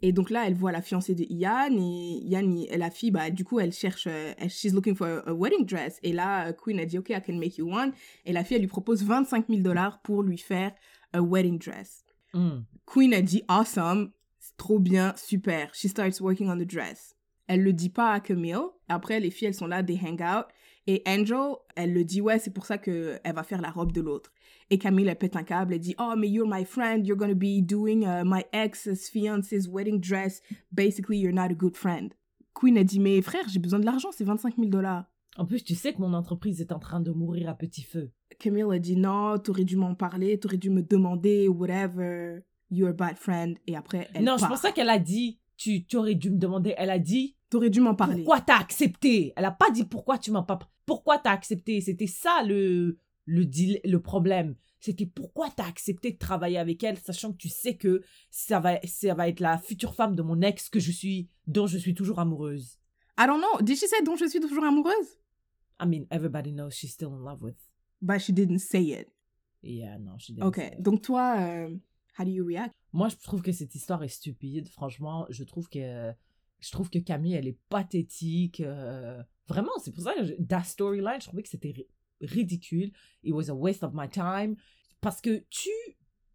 Et 0.07 0.13
donc 0.13 0.29
là, 0.29 0.47
elle 0.47 0.53
voit 0.55 0.71
la 0.71 0.83
fiancée 0.83 1.15
de 1.15 1.25
Ian 1.31 1.71
et 1.73 2.19
Ian, 2.27 2.41
il- 2.43 2.69
la 2.79 2.91
fille, 2.91 3.11
bah, 3.11 3.31
du 3.31 3.43
coup, 3.43 3.59
elle 3.59 3.73
cherche, 3.73 4.07
euh, 4.07 4.35
elle- 4.37 4.51
she's 4.51 4.73
looking 4.75 4.95
for 4.95 5.07
a, 5.07 5.19
a 5.31 5.33
wedding 5.33 5.65
dress. 5.65 5.99
Et 6.03 6.13
là, 6.13 6.49
euh, 6.49 6.53
Queen 6.53 6.79
a 6.79 6.85
dit, 6.85 6.99
OK, 6.99 7.09
I 7.09 7.21
can 7.27 7.35
make 7.37 7.57
you 7.57 7.73
one. 7.73 7.93
Et 8.27 8.33
la 8.33 8.45
fille, 8.45 8.57
elle 8.57 8.61
lui 8.63 8.69
propose 8.69 9.03
25 9.03 9.47
000 9.49 9.63
dollars 9.63 10.03
pour 10.03 10.23
lui 10.23 10.37
faire 10.37 10.73
a 11.15 11.23
wedding 11.23 11.59
dress. 11.59 12.05
Mm. 12.35 12.65
Queen 12.85 13.15
a 13.15 13.23
dit 13.23 13.45
awesome, 13.49 14.11
trop 14.59 14.79
bien, 14.79 15.15
super. 15.17 15.71
She 15.75 15.89
starts 15.89 16.21
working 16.21 16.51
on 16.51 16.59
the 16.59 16.67
dress. 16.67 17.17
Elle 17.47 17.63
le 17.63 17.73
dit 17.73 17.89
pas 17.91 18.13
à 18.13 18.21
Camille. 18.21 18.57
Après, 18.89 19.21
les 19.21 19.31
filles, 19.31 19.49
elles 19.49 19.55
sont 19.55 19.67
là, 19.67 19.83
they 19.83 19.99
hang 20.03 20.21
out. 20.21 20.47
Et 20.87 21.03
Angel, 21.07 21.55
elle 21.77 21.95
le 21.95 22.05
dit, 22.05 22.21
ouais, 22.21 22.39
c'est 22.39 22.53
pour 22.53 22.67
ça 22.67 22.77
que 22.77 23.19
elle 23.25 23.35
va 23.35 23.43
faire 23.43 23.63
la 23.63 23.71
robe 23.71 23.93
de 23.93 24.03
l'autre. 24.03 24.33
Et 24.71 24.79
Camille, 24.79 25.07
elle 25.07 25.17
pète 25.19 25.37
un 25.37 25.43
câble, 25.43 25.75
elle 25.75 25.81
dit, 25.81 25.95
oh, 25.99 26.15
mais 26.17 26.29
you're 26.29 26.49
my 26.49 26.65
friend, 26.65 27.07
you're 27.07 27.19
gonna 27.19 27.35
be 27.35 27.61
doing 27.63 28.05
uh, 28.05 28.25
my 28.25 28.43
ex's 28.53 29.09
fiance's 29.09 29.69
wedding 29.69 30.01
dress. 30.01 30.41
Basically, 30.73 31.19
you're 31.19 31.35
not 31.35 31.51
a 31.51 31.55
good 31.55 31.77
friend. 31.77 32.13
Queen 32.55 32.79
a 32.79 32.85
dit, 32.85 33.01
mais 33.01 33.21
frère, 33.23 33.45
j'ai 33.49 33.59
besoin 33.59 33.79
de 33.79 33.85
l'argent, 33.85 34.11
c'est 34.13 34.25
25 34.25 34.57
000 34.57 34.69
dollars. 34.69 35.05
En 35.37 35.45
plus, 35.45 35.63
tu 35.65 35.75
sais 35.75 35.93
que 35.93 36.01
mon 36.01 36.15
entreprise 36.15 36.61
est 36.61 36.73
en 36.73 36.79
train 36.79 37.01
de 37.01 37.11
mourir 37.11 37.49
à 37.49 37.55
petit 37.55 37.83
feu. 37.83 38.13
Camille 38.39 38.63
a 38.73 38.79
dit, 38.79 38.97
non, 38.97 39.39
t'aurais 39.39 39.65
dû 39.65 39.77
m'en 39.77 39.95
parler, 39.95 40.39
t'aurais 40.39 40.57
dû 40.57 40.71
me 40.71 40.83
demander, 40.83 41.49
whatever. 41.49 42.41
You're 42.71 42.91
a 42.91 42.93
bad 42.93 43.19
friend. 43.19 43.59
Et 43.67 43.77
après, 43.77 44.09
elle 44.15 44.25
non, 44.25 44.37
je 44.37 44.41
part. 44.43 44.51
pense 44.51 44.63
pas 44.63 44.73
qu'elle 44.73 44.89
a 44.89 44.99
dit, 44.99 45.39
tu, 45.57 45.85
tu 45.85 45.97
aurais 45.97 46.15
dû 46.15 46.31
me 46.31 46.39
demander. 46.39 46.75
Elle 46.77 46.91
a 46.91 46.99
dit, 46.99 47.37
T'aurais 47.51 47.71
dû 47.71 47.81
m'en 47.81 47.95
parler. 47.95 48.17
pourquoi 48.17 48.41
t'as 48.41 48.59
accepté? 48.59 49.33
Elle 49.37 49.45
a 49.45 49.53
pas 49.53 49.71
dit 49.71 49.85
pourquoi 49.85 50.19
tu 50.19 50.33
m'as 50.33 50.43
pas. 50.43 50.59
Pourquoi 50.87 51.19
t'as 51.19 51.31
accepté? 51.31 51.81
C'était 51.81 52.09
ça 52.09 52.43
le, 52.45 52.99
le, 53.27 53.45
deal, 53.47 53.81
le 53.85 54.01
problème. 54.01 54.55
C'était 54.81 55.07
pourquoi 55.07 55.49
t'as 55.51 55.67
accepté 55.67 56.13
de 56.13 56.19
travailler 56.19 56.59
avec 56.59 56.83
elle, 56.85 56.99
sachant 56.99 57.33
que 57.33 57.39
tu 57.39 57.49
sais 57.49 57.77
que 57.77 58.03
ça 58.31 58.61
va, 58.61 58.79
ça 58.85 59.15
va 59.15 59.29
être 59.29 59.41
la 59.41 59.57
future 59.59 59.95
femme 59.95 60.15
de 60.15 60.23
mon 60.23 60.41
ex 60.43 60.69
que 60.69 60.79
je 60.81 60.91
suis, 60.93 61.29
dont 61.47 61.67
je 61.67 61.79
suis 61.79 61.95
toujours 61.95 62.19
amoureuse. 62.19 62.79
I 63.19 63.27
don't 63.27 63.39
know. 63.41 63.63
Did 63.63 63.77
she 63.77 63.87
say 63.87 64.03
dont 64.05 64.17
je 64.17 64.27
suis 64.29 64.41
toujours 64.41 64.65
amoureuse? 64.65 65.19
I 65.81 65.87
mean, 65.87 66.07
everybody 66.11 66.53
knows 66.53 66.71
she's 66.75 66.93
still 66.93 67.13
in 67.15 67.25
love 67.25 67.43
with. 67.43 67.57
But 68.03 68.19
she 68.21 68.33
didn't 68.33 68.59
say 68.59 68.83
it. 69.01 69.09
Yeah, 69.63 69.99
non, 69.99 70.19
je 70.19 70.25
suis 70.27 70.43
Ok. 70.43 70.57
désolée. 70.59 70.77
Donc 70.83 71.01
toi, 71.03 71.37
euh, 71.41 71.75
how 72.19 72.25
do 72.25 72.31
you 72.31 72.45
react? 72.45 72.75
Moi, 72.93 73.09
je 73.09 73.17
trouve 73.17 73.41
que 73.41 73.53
cette 73.53 73.75
histoire 73.75 74.03
est 74.05 74.09
stupide. 74.09 74.69
Franchement, 74.69 75.27
je 75.31 75.43
trouve 75.45 75.69
que 75.71 76.13
je 76.61 76.71
trouve 76.71 76.91
que 76.91 76.99
Camille, 76.99 77.35
elle 77.35 77.49
est 77.49 77.59
pathétique. 77.69 78.61
euh, 78.61 79.23
Vraiment, 79.47 79.73
c'est 79.83 79.93
pour 79.93 80.03
ça 80.05 80.15
que 80.15 80.25
je- 80.25 80.35
that 80.49 80.65
storyline, 80.65 81.21
je 81.21 81.27
trouvais 81.27 81.43
que 81.43 81.49
c'était 81.51 81.75
ridicule. 82.21 82.91
It 83.23 83.33
was 83.33 83.49
a 83.49 83.55
waste 83.55 83.83
of 83.83 83.93
my 83.95 84.09
time 84.09 84.57
parce 85.01 85.21
que 85.21 85.45
tu 85.51 85.71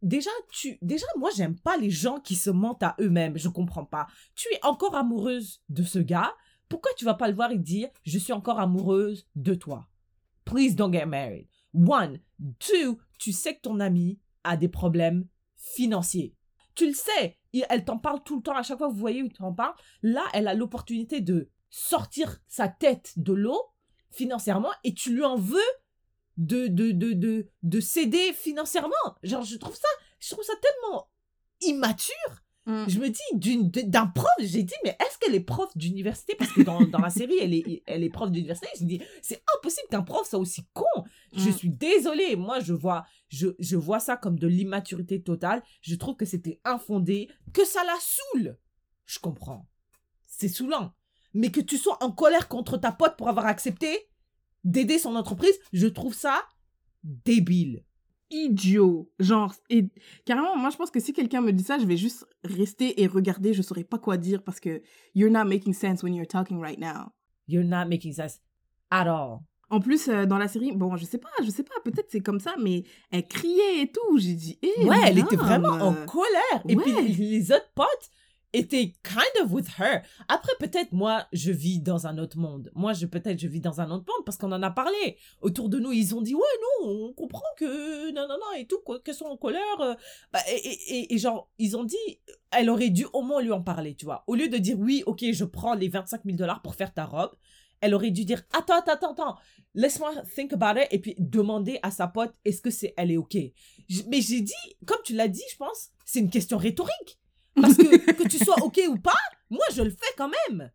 déjà 0.02 0.30
tu 0.52 0.78
déjà 0.82 1.06
moi 1.18 1.30
j'aime 1.36 1.60
pas 1.60 1.78
les 1.78 1.90
gens 1.90 2.20
qui 2.20 2.36
se 2.36 2.50
mentent 2.50 2.84
à 2.84 2.96
eux-mêmes. 3.00 3.38
Je 3.38 3.50
comprends 3.50 3.86
pas. 3.86 4.08
Tu 4.36 4.48
es 4.54 4.66
encore 4.66 4.96
amoureuse 4.96 5.62
de 5.70 5.84
ce 5.84 6.00
gars. 6.00 6.34
Pourquoi 6.68 6.92
tu 6.98 7.06
vas 7.06 7.16
pas 7.16 7.28
le 7.28 7.36
voir 7.36 7.52
et 7.52 7.58
dire 7.58 7.90
je 8.04 8.20
suis 8.20 8.34
encore 8.34 8.60
amoureuse 8.60 9.28
de 9.36 9.56
toi? 9.56 9.88
Please 10.46 10.76
don't 10.76 10.92
get 10.92 11.06
married. 11.06 11.48
One, 11.74 12.20
two, 12.58 13.00
tu 13.20 13.32
sais 13.32 13.56
que 13.56 13.62
ton 13.62 13.80
ami 13.80 14.20
a 14.44 14.58
des 14.58 14.70
problèmes 14.70 15.28
financiers. 15.56 16.36
Tu 16.76 16.88
le 16.88 16.94
sais, 16.94 17.38
elle 17.70 17.86
t'en 17.86 17.98
parle 17.98 18.24
tout 18.24 18.38
le 18.38 18.42
temps, 18.42 18.56
à 18.56 18.64
chaque 18.64 18.78
fois 18.78 18.88
que 18.88 18.94
vous 18.94 19.00
voyez 19.00 19.22
où 19.22 19.30
t'en 19.30 19.54
parle. 19.54 19.74
Là, 20.02 20.24
elle 20.34 20.48
a 20.48 20.54
l'opportunité 20.54 21.22
de 21.22 21.50
sortir 21.70 22.40
sa 22.48 22.68
tête 22.68 23.14
de 23.18 23.34
l'eau 23.34 23.62
financièrement 24.12 24.72
et 24.84 24.93
tu 24.93 25.14
lui 25.14 25.24
en 25.24 25.38
veux 25.38 25.60
de, 26.38 26.68
de, 26.68 26.91
de, 26.91 27.14
de, 27.14 27.47
de 27.64 27.80
céder 27.80 28.34
financièrement. 28.34 28.93
Genre, 29.24 29.43
je 29.43 29.57
trouve 29.57 29.76
ça, 29.76 29.88
je 30.20 30.30
trouve 30.30 30.43
ça 30.43 30.53
tellement 30.62 31.10
immature. 31.62 32.16
Je 32.88 32.99
me 32.99 33.10
dis, 33.10 33.84
d'un 33.88 34.05
prof, 34.05 34.30
j'ai 34.38 34.62
dit, 34.62 34.76
mais 34.84 34.95
est-ce 34.99 35.18
qu'elle 35.18 35.34
est 35.34 35.39
prof 35.39 35.76
d'université? 35.76 36.36
Parce 36.36 36.51
que 36.51 36.62
dans, 36.62 36.82
dans 36.86 36.99
la 36.99 37.10
série, 37.10 37.39
elle 37.41 37.55
est, 37.55 37.82
elle 37.88 38.03
est 38.03 38.12
prof 38.12 38.30
d'université. 38.30 38.68
Je 38.78 38.84
me 38.84 38.89
dis, 38.89 39.01
c'est 39.24 39.41
impossible 39.57 39.88
qu'un 39.89 40.03
prof 40.03 40.30
soit 40.30 40.38
aussi 40.38 40.68
con. 40.74 40.86
Je 41.36 41.49
Mm. 41.49 41.53
suis 41.53 41.70
désolée. 41.72 42.36
Moi, 42.36 42.60
je 42.60 42.74
vois, 42.74 43.05
je, 43.30 43.47
je 43.57 43.76
vois 43.76 43.99
ça 43.99 44.18
comme 44.18 44.38
de 44.38 44.45
l'immaturité 44.45 45.20
totale. 45.24 45.64
Je 45.82 45.95
trouve 45.95 46.16
que 46.16 46.26
c'était 46.26 46.62
infondé, 46.64 47.28
que 47.53 47.66
ça 47.66 47.84
la 47.86 47.95
saoule. 47.99 48.55
Je 49.07 49.18
comprends. 49.18 49.66
C'est 50.28 50.47
saoulant. 50.49 50.93
Mais 51.34 51.52
que 51.52 51.62
tu 51.62 51.78
sois 51.78 51.98
en 52.04 52.12
colère 52.12 52.48
contre 52.48 52.78
ta 52.78 52.92
pote 52.92 53.18
pour 53.18 53.30
avoir 53.30 53.46
accepté 53.46 54.10
d'aider 54.64 54.98
son 54.98 55.16
entreprise, 55.16 55.58
je 55.74 55.88
trouve 55.88 56.14
ça 56.14 56.44
débile. 57.04 57.84
Idiot. 58.32 59.12
Genre, 59.20 59.54
et 59.70 59.90
carrément, 60.26 60.56
moi 60.56 60.70
je 60.70 60.78
pense 60.78 60.92
que 60.92 61.00
si 61.00 61.14
quelqu'un 61.14 61.42
me 61.42 61.52
dit 61.52 61.64
ça, 61.64 61.80
je 61.80 61.86
vais 61.86 61.98
juste 61.98 62.28
rester 62.44 63.02
et 63.02 63.08
regarder, 63.08 63.54
je 63.54 63.62
saurais 63.62 63.84
pas 63.84 63.98
quoi 63.98 64.18
dire 64.18 64.44
parce 64.44 64.60
que 64.60 64.82
you're 65.16 65.32
not 65.32 65.46
making 65.46 65.74
sense 65.74 66.04
when 66.04 66.14
you're 66.14 66.28
talking 66.28 66.60
right 66.60 66.80
now. 66.80 67.12
You're 67.48 67.66
not 67.66 67.86
making 67.86 68.14
sense 68.14 68.40
at 68.92 69.08
all. 69.08 69.40
En 69.72 69.80
plus, 69.80 70.08
euh, 70.08 70.26
dans 70.26 70.38
la 70.38 70.48
série, 70.48 70.72
bon, 70.72 70.96
je 70.98 71.06
sais 71.06 71.20
pas, 71.20 71.30
je 71.44 71.50
sais 71.50 71.64
pas, 71.64 71.76
peut-être 71.84 72.08
c'est 72.10 72.22
comme 72.22 72.40
ça, 72.40 72.56
mais 72.60 72.84
elle 73.12 73.28
criait 73.28 73.84
et 73.84 73.92
tout. 73.92 74.18
J'ai 74.18 74.34
dit, 74.34 74.60
eh, 74.62 74.84
Ouais, 74.86 74.98
elle 75.06 75.20
était 75.20 75.36
vraiment 75.36 75.74
en 75.74 75.94
colère. 75.94 76.64
Et 76.68 76.76
puis 76.76 76.92
ouais. 76.92 77.04
les 77.04 77.52
autres 77.52 77.72
potes 77.76 78.10
étaient 78.54 78.93
kind 79.04 79.43
of 79.43 79.52
with 79.52 79.68
her. 79.80 80.02
Après, 80.28 80.52
peut-être 80.60 80.91
moi, 80.91 81.28
je 81.34 81.52
vis 81.52 81.80
dans 81.80 82.08
un 82.08 82.18
autre 82.18 82.38
monde. 82.38 82.72
Moi, 82.76 82.93
je 82.93 83.06
peut-être 83.06 83.39
je 83.39 83.47
vis 83.47 83.62
dans 83.62 83.80
un 83.82 83.91
autre 83.91 84.06
monde 84.08 84.26
parce 84.26 84.38
qu'on 84.38 84.52
en 84.52 84.64
a 84.64 84.72
parlé. 84.72 85.18
Autour 85.41 85.70
de 85.70 85.80
nous, 85.80 85.91
ils 85.91 86.16
ont 86.16 86.22
dit 86.22 86.34
ouais, 86.36 86.41
non, 86.82 86.89
on 86.89 87.14
comprend 87.14 87.43
que 87.58 88.12
non, 88.12 88.28
non, 88.28 88.36
non 88.39 88.58
et 88.58 88.66
tout, 88.66 88.80
qu'elles 89.04 89.14
sont 89.16 89.26
en 89.26 89.38
colère. 89.38 89.62
euh. 89.82 89.93
Bah, 90.34 90.39
et, 90.52 90.56
et, 90.56 91.14
et- 91.14 91.18
genre, 91.18 91.50
ils 91.60 91.78
ont 91.78 91.84
dit, 91.84 91.97
elle 92.52 92.70
aurait 92.70 92.89
dû 92.89 93.06
au 93.14 93.22
moins 93.22 93.41
lui 93.41 93.52
en 93.52 93.62
parler, 93.62 93.95
tu 93.95 94.06
vois. 94.06 94.24
Au 94.28 94.36
lieu 94.36 94.47
de 94.50 94.58
dire 94.58 94.78
oui, 94.80 95.04
ok, 95.06 95.24
je 95.32 95.45
prends 95.45 95.76
les 95.76 95.89
25 95.89 96.22
000 96.26 96.38
dollars 96.38 96.62
pour 96.62 96.76
faire 96.76 96.93
ta 96.93 97.06
robe. 97.06 97.32
Elle 97.82 97.93
aurait 97.93 98.12
dû 98.12 98.26
dire 98.26 98.43
attends 98.52 98.80
attends 98.80 98.91
attends 98.91 99.12
attends 99.14 99.36
laisse-moi 99.74 100.12
think 100.36 100.52
about 100.52 100.78
it 100.82 100.88
et 100.91 101.00
puis 101.00 101.16
demander 101.18 101.80
à 101.82 101.91
sa 101.91 102.08
pote 102.08 102.34
est-ce 102.43 102.62
que 102.62 102.70
c'est 102.72 102.93
elle 102.97 103.10
est 103.10 103.16
ok? 103.16 103.38
Mais 104.08 104.20
j'ai 104.20 104.41
dit 104.41 104.54
comme 104.86 104.97
tu 105.06 105.14
l'as 105.16 105.30
dit 105.30 105.43
je 105.50 105.56
pense 105.56 105.89
c'est 106.04 106.20
une 106.20 106.30
question 106.30 106.58
rhétorique 106.58 107.20
parce 107.62 107.78
que 107.78 108.12
que 108.14 108.28
tu 108.28 108.38
sois 108.38 108.55
ok 108.64 108.80
ou 108.89 108.97
pas 108.97 109.14
moi 109.49 109.64
je 109.74 109.82
le 109.84 109.89
fais 109.89 110.14
quand 110.18 110.32
même 110.49 110.72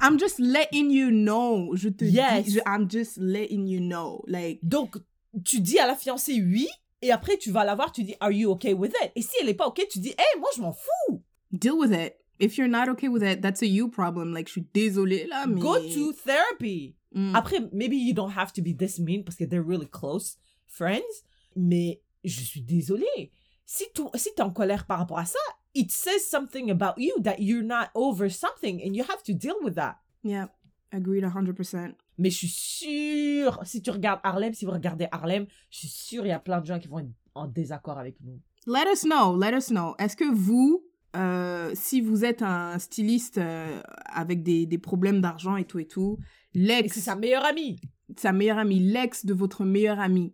I'm 0.00 0.18
just 0.18 0.38
letting 0.38 0.90
you 0.90 1.10
know. 1.10 1.76
Je 1.76 1.90
te 1.90 2.04
Yes. 2.04 2.44
dis, 2.46 2.52
je- 2.52 2.60
I'm 2.66 2.90
just 2.90 3.18
letting 3.18 3.66
you 3.66 3.80
know. 3.80 4.24
Like, 4.26 4.58
donc 4.62 4.96
tu 5.44 5.60
dis 5.60 5.78
à 5.78 5.86
la 5.86 5.94
fiancée 5.94 6.40
oui 6.42 6.66
et 7.02 7.12
après 7.12 7.36
tu 7.36 7.50
vas 7.50 7.62
la 7.64 7.74
voir 7.74 7.92
tu 7.92 8.02
dis 8.02 8.14
are 8.20 8.32
you 8.32 8.50
okay 8.52 8.72
with 8.72 8.94
it? 9.02 9.12
Et 9.16 9.22
si 9.22 9.30
elle 9.42 9.48
est 9.50 9.54
pas 9.54 9.66
ok 9.66 9.86
tu 9.90 9.98
dis 9.98 10.10
hey 10.16 10.40
moi 10.40 10.48
je 10.56 10.62
m'en 10.62 10.72
fous 10.72 11.22
deal 11.52 11.72
with 11.74 11.92
it. 11.92 12.14
If 12.38 12.56
you're 12.58 12.68
not 12.68 12.88
okay 12.90 13.08
with 13.08 13.22
it, 13.22 13.40
that's 13.40 13.62
a 13.62 13.66
you 13.66 13.88
problem. 13.88 14.34
Like, 14.34 14.46
je 14.48 14.52
suis 14.52 14.66
désolée 14.74 15.26
là, 15.26 15.46
mais. 15.46 15.60
go 15.60 15.78
to 15.78 16.12
therapy 16.24 16.94
Mm. 17.14 17.34
Après, 17.34 17.60
maybe 17.72 17.94
you 17.96 18.12
don't 18.12 18.32
have 18.36 18.52
to 18.52 18.60
be 18.60 18.76
this 18.76 18.98
mean 18.98 19.22
parce 19.24 19.36
que 19.36 19.44
they're 19.44 19.64
really 19.66 19.88
close 19.88 20.36
friends. 20.66 21.22
Mais 21.54 22.02
je 22.24 22.40
suis 22.42 22.60
désolée. 22.60 23.32
Si 23.64 23.84
tu 23.94 24.02
si 24.16 24.28
es 24.36 24.42
en 24.42 24.50
colère 24.50 24.84
par 24.84 24.98
rapport 24.98 25.18
à 25.18 25.24
ça, 25.24 25.38
it 25.76 25.90
says 25.92 26.26
something 26.28 26.70
about 26.70 26.94
you 26.98 27.12
that 27.22 27.36
you're 27.40 27.62
not 27.62 27.90
over 27.94 28.28
something 28.30 28.80
and 28.82 28.94
you 28.96 29.04
have 29.04 29.22
to 29.24 29.32
deal 29.34 29.56
with 29.62 29.74
that. 29.76 29.96
Yeah, 30.24 30.46
agreed 30.92 31.24
100%. 31.24 31.94
Mais 32.18 32.30
je 32.30 32.36
suis 32.36 32.48
sûre, 32.48 33.60
si 33.64 33.82
tu 33.82 33.90
regardes 33.90 34.20
Harlem, 34.24 34.54
si 34.54 34.64
vous 34.64 34.72
regardez 34.72 35.06
Harlem, 35.12 35.46
je 35.70 35.78
suis 35.80 35.88
sûre 35.88 36.24
il 36.24 36.30
y 36.30 36.32
a 36.32 36.38
plein 36.38 36.60
de 36.60 36.66
gens 36.66 36.78
qui 36.78 36.88
vont 36.88 37.00
être 37.00 37.10
en 37.34 37.46
désaccord 37.46 37.98
avec 37.98 38.16
nous. 38.22 38.40
Let 38.66 38.90
us 38.92 39.02
know, 39.04 39.36
let 39.36 39.54
us 39.54 39.66
know. 39.68 39.94
Est-ce 39.98 40.16
que 40.16 40.24
vous, 40.32 40.82
euh, 41.14 41.70
si 41.74 42.00
vous 42.00 42.24
êtes 42.24 42.42
un 42.42 42.78
styliste 42.78 43.38
euh, 43.38 43.80
avec 44.06 44.42
des, 44.42 44.64
des 44.66 44.78
problèmes 44.78 45.20
d'argent 45.20 45.56
et 45.56 45.64
tout 45.64 45.78
et 45.78 45.86
tout, 45.86 46.18
Et 46.54 46.58
l'ex, 46.60 46.94
c'est 46.94 47.00
sa 47.00 47.14
meilleure 47.16 47.44
amie. 47.44 47.78
sa 48.16 48.32
meilleure 48.32 48.58
amie, 48.58 48.80
l'ex 48.80 49.26
de 49.26 49.34
votre 49.34 49.64
meilleure 49.64 50.00
amie 50.00 50.32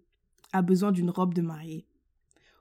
a 0.53 0.63
besoin 0.63 0.93
d'une 0.93 1.11
robe 1.11 1.35
de 1.35 1.43
mariée. 1.43 1.85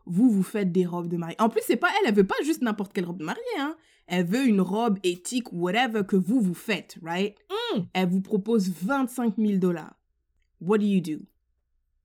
Vous, 0.05 0.29
vous 0.31 0.43
faites 0.43 0.71
des 0.71 0.85
robes 0.85 1.07
de 1.07 1.17
mariée. 1.17 1.35
En 1.39 1.49
plus, 1.49 1.61
c'est 1.65 1.77
pas 1.77 1.89
elle, 1.99 2.09
elle 2.09 2.15
veut 2.15 2.27
pas 2.27 2.35
juste 2.43 2.61
n'importe 2.61 2.93
quelle 2.93 3.05
robe 3.05 3.19
de 3.19 3.25
mariée, 3.25 3.41
hein. 3.59 3.75
Elle 4.07 4.25
veut 4.25 4.45
une 4.45 4.61
robe 4.61 4.99
éthique, 5.03 5.51
whatever, 5.53 6.03
que 6.05 6.17
vous, 6.17 6.41
vous 6.41 6.53
faites, 6.53 6.97
right? 7.01 7.37
Mm. 7.73 7.81
Elle 7.93 8.09
vous 8.09 8.21
propose 8.21 8.69
25 8.69 9.35
000 9.37 9.57
dollars. 9.57 9.95
What 10.59 10.79
do 10.79 10.85
you 10.85 11.01
do? 11.01 11.25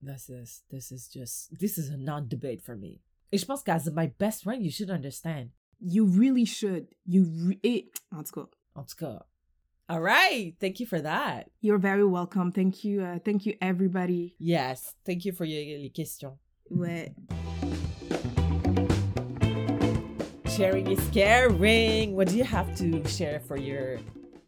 This 0.01 0.29
is, 0.29 0.63
this 0.69 0.91
is 0.91 1.09
just, 1.11 1.57
this 1.59 1.77
is 1.77 1.89
a 1.91 1.97
non-debate 1.97 2.61
for 2.61 2.75
me. 2.77 3.01
Et 3.31 3.37
je 3.37 3.45
pense 3.45 3.61
qu'as 3.63 3.89
my 3.93 4.07
best 4.19 4.43
friend, 4.43 4.63
you 4.63 4.71
should 4.71 4.89
understand. 4.89 5.49
You 5.81 6.05
really 6.05 6.45
should. 6.45 6.87
You 7.05 7.23
re- 7.25 7.59
et, 7.63 7.91
en 8.11 8.23
tout 8.23 8.31
cas, 8.33 8.49
En 8.75 8.83
tout 8.83 8.95
cas. 8.95 9.25
All 9.89 10.01
right. 10.01 10.55
Thank 10.59 10.79
you 10.79 10.85
for 10.85 11.01
that. 11.01 11.49
you're 11.61 11.79
very 11.79 12.03
welcome. 12.05 12.51
Thank 12.51 12.83
you, 12.83 13.01
uh, 13.01 13.19
thank 13.19 13.45
you 13.45 13.55
everybody. 13.61 14.35
Yes. 14.39 14.95
Thank 15.05 15.25
you 15.25 15.33
for 15.33 15.45
your, 15.45 15.79
les 15.79 15.91
questions. 15.91 16.37
Ouais. 16.69 17.13
Sharing 20.57 20.87
is 20.87 20.99
caring. 21.11 22.15
What 22.15 22.29
do 22.29 22.35
you 22.35 22.43
have 22.43 22.73
to 22.77 23.07
share 23.07 23.39
for 23.39 23.57
your 23.57 23.99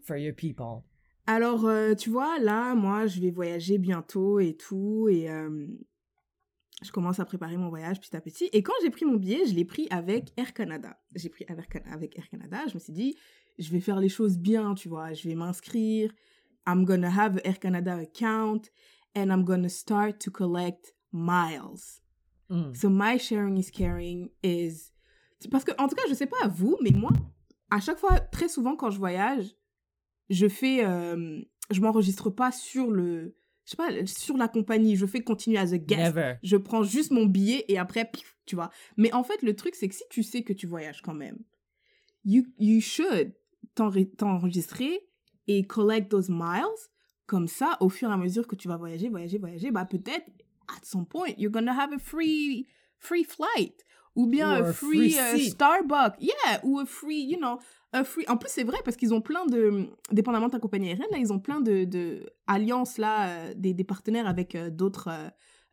for 0.02 0.18
your 0.18 0.34
people? 0.34 0.84
Alors, 1.28 1.66
euh, 1.66 1.94
tu 1.94 2.10
vois, 2.10 2.40
là, 2.40 2.74
moi, 2.74 3.06
je 3.06 3.22
vais 3.22 3.30
voyager 3.30 3.78
bientôt 3.78 4.40
et 4.40 4.56
tout, 4.56 5.08
et 5.08 5.30
euh, 5.30 5.68
je 6.82 6.92
commence 6.92 7.20
à 7.20 7.26
préparer 7.26 7.58
mon 7.58 7.70
voyage 7.70 8.00
petit 8.00 8.16
à 8.16 8.22
petit. 8.22 8.50
Et 8.54 8.64
quand 8.64 8.74
j'ai 8.82 8.90
pris 8.90 9.06
mon 9.06 9.18
billet, 9.18 9.46
je 9.46 9.54
l'ai 9.54 9.66
pris 9.66 9.88
avec 9.92 10.34
Air 10.36 10.56
Canada. 10.56 10.98
J'ai 11.14 11.30
pris 11.30 11.46
avec, 11.48 12.18
Air 12.18 12.28
Canada, 12.28 12.58
je 12.68 12.74
me 12.74 12.80
suis 12.80 12.94
dit, 12.94 13.16
je 13.60 13.70
vais 13.70 13.80
faire 13.80 14.00
les 14.00 14.10
choses 14.10 14.40
bien, 14.40 14.74
tu 14.74 14.90
vois, 14.90 15.14
je 15.14 15.30
vais 15.30 15.36
m'inscrire, 15.36 16.12
I'm 16.68 16.86
gonna 16.86 17.12
have 17.12 17.38
a 17.38 17.48
Air 17.48 17.60
Canada 17.60 18.00
account, 18.00 18.72
and 19.16 19.32
I'm 19.32 19.44
gonna 19.44 19.70
start 19.70 20.18
to 20.22 20.32
collect 20.32 20.96
miles. 21.14 22.02
Mm. 22.50 22.76
So 22.76 22.90
my 22.90 23.20
sharing 23.20 23.58
is 23.58 23.70
caring 23.70 24.32
is 24.42 24.92
parce 25.52 25.64
que 25.64 25.72
en 25.78 25.88
tout 25.88 25.96
cas 25.96 26.04
je 26.10 26.14
sais 26.14 26.28
pas 26.28 26.38
à 26.44 26.48
vous 26.48 26.78
mais 26.82 26.92
moi 26.92 27.12
à 27.70 27.80
chaque 27.80 27.98
fois 27.98 28.20
très 28.20 28.50
souvent 28.50 28.76
quand 28.76 28.90
je 28.92 28.98
voyage 28.98 29.56
je 30.30 30.48
fais 30.48 30.86
euh, 30.86 31.42
je 31.72 31.82
m'enregistre 31.82 32.30
pas 32.30 32.52
sur 32.52 32.92
le 32.92 33.36
je 33.66 33.72
sais 33.72 33.78
pas 33.78 34.06
sur 34.08 34.36
la 34.36 34.48
compagnie. 34.48 34.96
Je 34.96 35.06
fais 35.06 35.22
continuer 35.22 35.60
as 35.60 35.74
a 35.74 35.78
guest. 35.78 36.16
Never. 36.16 36.38
je 36.42 36.58
prends 36.58 36.82
juste 36.82 37.12
mon 37.12 37.28
billet 37.28 37.66
et 37.68 37.78
après 37.78 38.04
pif, 38.04 38.36
tu 38.48 38.56
vois. 38.56 38.72
Mais 38.98 39.14
en 39.14 39.24
fait 39.24 39.44
le 39.44 39.56
truc 39.56 39.76
c'est 39.76 39.88
que 39.88 39.94
si 39.94 40.04
tu 40.10 40.24
sais 40.24 40.42
que 40.42 40.54
tu 40.54 40.66
voyages 40.66 41.04
quand 41.04 41.14
même 41.14 41.38
you 42.26 42.46
you 42.58 42.82
should 42.82 43.32
t'enre- 43.76 44.16
t'enregistrer 44.18 45.08
et 45.48 45.66
collect 45.66 46.10
those 46.10 46.30
miles. 46.30 46.64
Comme 47.28 47.48
ça 47.48 47.78
au 47.80 47.90
fur 47.90 48.10
et 48.10 48.14
à 48.14 48.18
mesure 48.18 48.48
que 48.48 48.56
tu 48.56 48.68
vas 48.68 48.78
voyager 48.78 49.08
voyager 49.08 49.38
voyager 49.38 49.70
bah 49.70 49.86
peut-être 49.86 50.26
at 50.68 50.84
some 50.84 51.06
point 51.06 51.30
you're 51.38 51.52
gonna 51.52 51.80
have 51.80 51.94
a 51.94 52.00
free 52.00 52.66
free 52.98 53.24
flight 53.24 53.86
ou 54.16 54.28
bien 54.28 54.50
a 54.50 54.58
a 54.70 54.74
free, 54.74 55.16
euh. 55.18 55.38
Starbucks 55.38 56.16
yeah 56.20 56.60
ou 56.64 56.80
a 56.80 56.86
free 56.86 57.24
you 57.26 57.38
know 57.38 57.60
a 57.94 58.04
free 58.04 58.26
en 58.28 58.38
plus 58.38 58.50
c'est 58.52 58.64
vrai 58.64 58.78
parce 58.84 58.98
qu'ils 58.98 59.14
ont 59.14 59.22
plein 59.22 59.46
de 59.46 59.88
dépendamment 60.12 60.48
de 60.48 60.52
ta 60.52 60.60
compagnie 60.60 60.90
aérienne 60.90 61.08
là 61.12 61.18
ils 61.18 61.32
ont 61.34 61.40
plein 61.40 61.62
de, 61.62 61.86
de 61.86 62.26
alliances 62.48 62.98
là 62.98 63.30
euh, 63.30 63.54
des, 63.56 63.74
des 63.74 63.84
partenaires 63.84 64.28
avec 64.28 64.56
euh, 64.56 64.70
d'autres 64.70 65.10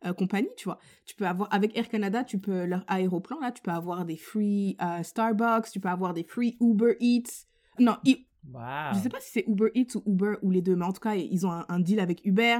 euh, 0.05 0.13
compagnies 0.13 0.49
tu 0.57 0.65
vois 0.65 0.77
tu 1.05 1.15
peux 1.15 1.25
avoir 1.25 1.53
avec 1.53 1.77
Air 1.77 1.89
Canada 1.89 2.23
tu 2.23 2.39
peux 2.39 2.65
leur 2.65 2.83
aéroplan 2.87 3.39
là 3.39 3.51
tu 3.51 3.61
peux 3.61 3.71
avoir 3.71 4.05
des 4.05 4.17
free 4.17 4.77
Starbucks 5.03 5.69
tu 5.71 5.79
peux 5.79 5.89
avoir 5.89 6.13
des 6.13 6.23
free 6.23 6.57
Uber 6.61 6.95
Eats 6.99 7.45
non 7.79 7.97
I- 8.05 8.23
Wow. 8.49 8.93
je 8.93 8.99
sais 8.99 9.09
pas 9.09 9.19
si 9.19 9.29
c'est 9.31 9.43
Uber 9.45 9.71
Eats 9.75 9.95
ou 9.97 10.03
Uber 10.09 10.35
ou 10.41 10.51
les 10.51 10.61
deux, 10.61 10.77
mais 10.77 10.85
en 10.85 10.93
tout 10.93 11.01
cas, 11.01 11.15
ils 11.15 11.45
ont 11.45 11.51
un, 11.51 11.65
un 11.67 11.81
deal 11.81 11.99
avec 11.99 12.23
Uber. 12.23 12.59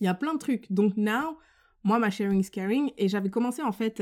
Il 0.00 0.04
y 0.04 0.06
a 0.06 0.14
plein 0.14 0.32
de 0.32 0.38
trucs. 0.38 0.70
Donc, 0.70 0.96
now, 0.96 1.38
moi, 1.82 1.98
ma 1.98 2.08
sharing 2.10 2.38
is 2.40 2.50
caring. 2.50 2.92
Et 2.96 3.08
j'avais 3.08 3.30
commencé, 3.30 3.62
en 3.62 3.72
fait, 3.72 4.00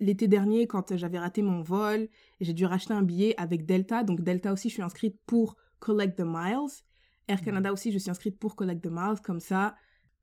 l'été 0.00 0.28
dernier, 0.28 0.66
quand 0.66 0.96
j'avais 0.96 1.18
raté 1.18 1.42
mon 1.42 1.62
vol, 1.62 2.08
j'ai 2.40 2.52
dû 2.52 2.64
racheter 2.64 2.94
un 2.94 3.02
billet 3.02 3.34
avec 3.36 3.66
Delta. 3.66 4.02
Donc, 4.04 4.20
Delta 4.22 4.52
aussi, 4.52 4.68
je 4.68 4.74
suis 4.74 4.82
inscrite 4.82 5.16
pour 5.26 5.56
Collect 5.80 6.16
the 6.18 6.24
Miles. 6.24 6.70
Air 7.28 7.40
Canada 7.42 7.72
aussi, 7.72 7.92
je 7.92 7.98
suis 7.98 8.10
inscrite 8.10 8.38
pour 8.38 8.56
Collect 8.56 8.82
the 8.82 8.90
Miles. 8.90 9.20
Comme 9.24 9.40
ça, 9.40 9.74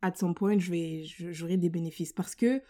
at 0.02 0.14
some 0.16 0.34
point, 0.36 0.58
je 0.60 0.72
vais, 0.72 1.04
je- 1.04 1.32
j'aurai 1.32 1.58
des 1.58 1.70
bénéfices. 1.70 2.14
Parce 2.14 2.36
que, 2.36 2.62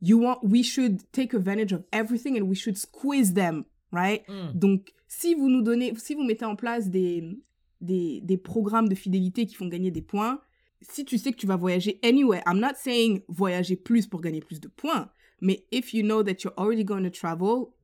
you 0.00 0.20
want, 0.22 0.38
we 0.42 0.62
should 0.62 1.00
take 1.12 1.34
advantage 1.34 1.72
of 1.72 1.82
everything 1.92 2.40
and 2.40 2.44
we 2.46 2.56
should 2.56 2.76
squeeze 2.76 3.34
them, 3.34 3.64
right? 3.92 4.22
Mm. 4.28 4.52
Donc, 4.54 4.92
si 5.08 5.34
vous 5.34 5.48
nous 5.48 5.62
donnez, 5.62 5.94
si 5.96 6.14
vous 6.14 6.22
mettez 6.24 6.44
en 6.44 6.54
place 6.56 6.88
des, 6.88 7.36
des, 7.80 8.20
des 8.22 8.36
programmes 8.36 8.88
de 8.88 8.94
fidélité 8.94 9.46
qui 9.46 9.54
font 9.54 9.66
gagner 9.68 9.90
des 9.90 10.02
points, 10.02 10.40
si 10.80 11.04
tu 11.04 11.18
sais 11.18 11.32
que 11.32 11.36
tu 11.38 11.46
vas 11.46 11.56
voyager 11.56 11.98
anyway, 12.04 12.40
I'm 12.46 12.60
not 12.60 12.74
saying 12.76 13.22
voyager 13.26 13.74
plus 13.74 14.06
pour 14.06 14.20
gagner 14.20 14.40
plus 14.40 14.60
de 14.60 14.68
points, 14.68 15.10
mais 15.40 15.64
if 15.70 15.92
you 15.94 16.02
know 16.02 16.22
that 16.22 16.42
you're 16.44 16.54
already 16.56 16.84
going 16.84 17.04
to 17.04 17.10
travel, 17.10 17.74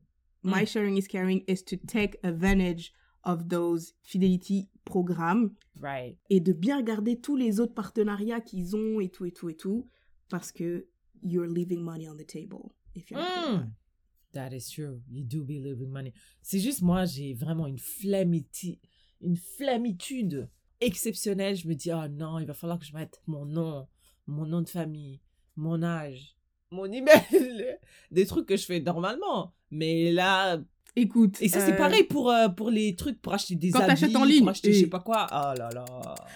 my 0.43 0.63
Mm. 0.63 0.67
sharing 0.67 0.97
is 0.97 1.07
caring 1.07 1.43
is 1.47 1.63
to 1.65 1.75
take 1.77 2.17
advantage 2.23 2.91
of 3.23 3.47
those 3.49 3.93
fidelity 4.03 4.69
programmes 4.85 5.51
Right. 5.81 6.17
et 6.29 6.39
de 6.39 6.53
bien 6.53 6.77
regarder 6.77 7.19
tous 7.19 7.35
les 7.35 7.59
autres 7.59 7.73
partenariats 7.73 8.39
qu'ils 8.41 8.75
ont 8.75 8.99
et 8.99 9.09
tout 9.09 9.25
et 9.25 9.31
tout 9.31 9.49
et 9.49 9.55
tout 9.55 9.87
parce 10.29 10.51
que 10.51 10.87
you're 11.23 11.47
leaving 11.47 11.81
money 11.81 12.07
on 12.07 12.15
the 12.15 12.25
table 12.27 12.71
if 12.93 13.09
you're. 13.09 13.19
Mm. 13.21 13.71
That 14.33 14.49
is 14.53 14.69
true. 14.69 15.01
You 15.09 15.23
do 15.23 15.43
be 15.43 15.59
living 15.61 15.89
money. 15.89 16.13
C'est 16.43 16.59
juste 16.59 16.81
moi, 16.81 17.05
j'ai 17.05 17.33
vraiment 17.33 17.67
une 17.67 17.77
flammiti- 17.79 18.79
une 19.21 19.37
flammitude 19.37 20.49
exceptionnelle. 20.81 21.55
Je 21.55 21.67
me 21.67 21.73
dis, 21.73 21.91
oh 21.93 22.07
non, 22.09 22.39
il 22.39 22.45
va 22.45 22.53
falloir 22.53 22.77
que 22.77 22.85
je 22.85 22.93
mette 22.93 23.21
mon 23.27 23.45
nom, 23.45 23.87
mon 24.27 24.45
nom 24.45 24.61
de 24.61 24.69
famille, 24.69 25.21
mon 25.55 25.81
âge, 25.83 26.34
mon 26.75 26.85
email, 26.85 27.21
des 28.11 28.25
trucs 28.25 28.45
que 28.45 28.57
je 28.57 28.65
fais 28.65 28.79
normalement. 28.79 29.53
Mais 29.71 30.11
là, 30.11 30.59
Écoute, 30.97 31.41
et 31.41 31.49
ça 31.49 31.59
c'est 31.59 31.73
euh, 31.73 31.77
pareil 31.77 32.03
pour, 32.03 32.31
euh, 32.31 32.47
pour 32.47 32.69
les 32.69 32.95
trucs, 32.95 33.21
pour 33.21 33.33
acheter 33.33 33.55
des 33.55 33.69
Quand 33.69 33.81
habits, 33.81 33.99
t'achètes 33.99 34.15
en 34.15 34.23
ligne, 34.23 34.39
pour 34.39 34.49
acheter 34.49 34.71
je 34.71 34.79
sais 34.79 34.87
pas 34.87 35.01
quoi. 35.01 35.27
Oh 35.29 35.57
là 35.57 35.69
là. 35.73 35.85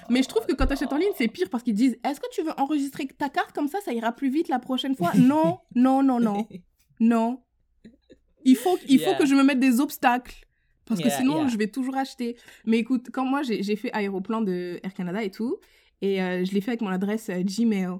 Mais 0.09 0.21
je 0.21 0.27
trouve 0.27 0.45
que 0.45 0.53
quand 0.53 0.67
tu 0.67 0.73
achètes 0.73 0.91
en 0.91 0.97
ligne, 0.97 1.13
c'est 1.17 1.29
pire 1.29 1.49
parce 1.49 1.63
qu'ils 1.63 1.75
disent 1.75 1.97
Est-ce 2.03 2.19
que 2.19 2.27
tu 2.33 2.43
veux 2.43 2.51
enregistrer 2.57 3.07
ta 3.07 3.29
carte 3.29 3.53
comme 3.53 3.69
ça, 3.69 3.79
ça 3.79 3.93
ira 3.93 4.11
plus 4.11 4.29
vite 4.29 4.49
la 4.49 4.59
prochaine 4.59 4.95
fois? 4.95 5.11
Non, 5.19 5.59
non, 5.75 6.03
non, 6.03 6.19
non, 6.19 6.47
non. 6.99 7.41
Il 8.43 8.55
faut, 8.55 8.77
il 8.87 8.99
faut 8.99 9.15
que 9.15 9.25
je 9.25 9.35
me 9.35 9.43
mette 9.43 9.59
des 9.59 9.79
obstacles. 9.79 10.45
Parce 10.85 11.01
que 11.01 11.09
sinon, 11.09 11.41
yeah. 11.41 11.47
je 11.47 11.57
vais 11.57 11.67
toujours 11.67 11.95
acheter. 11.95 12.35
Mais 12.65 12.79
écoute, 12.79 13.09
quand 13.13 13.23
moi, 13.23 13.43
j'ai 13.43 13.75
fait 13.75 13.93
aéroplan 13.93 14.41
de 14.41 14.79
Air 14.83 14.93
Canada 14.93 15.23
et 15.23 15.29
tout, 15.29 15.57
et 16.01 16.21
euh, 16.21 16.43
je 16.43 16.51
l'ai 16.51 16.61
fait 16.61 16.71
avec 16.71 16.81
mon 16.81 16.89
adresse 16.89 17.29
Gmail. 17.29 17.99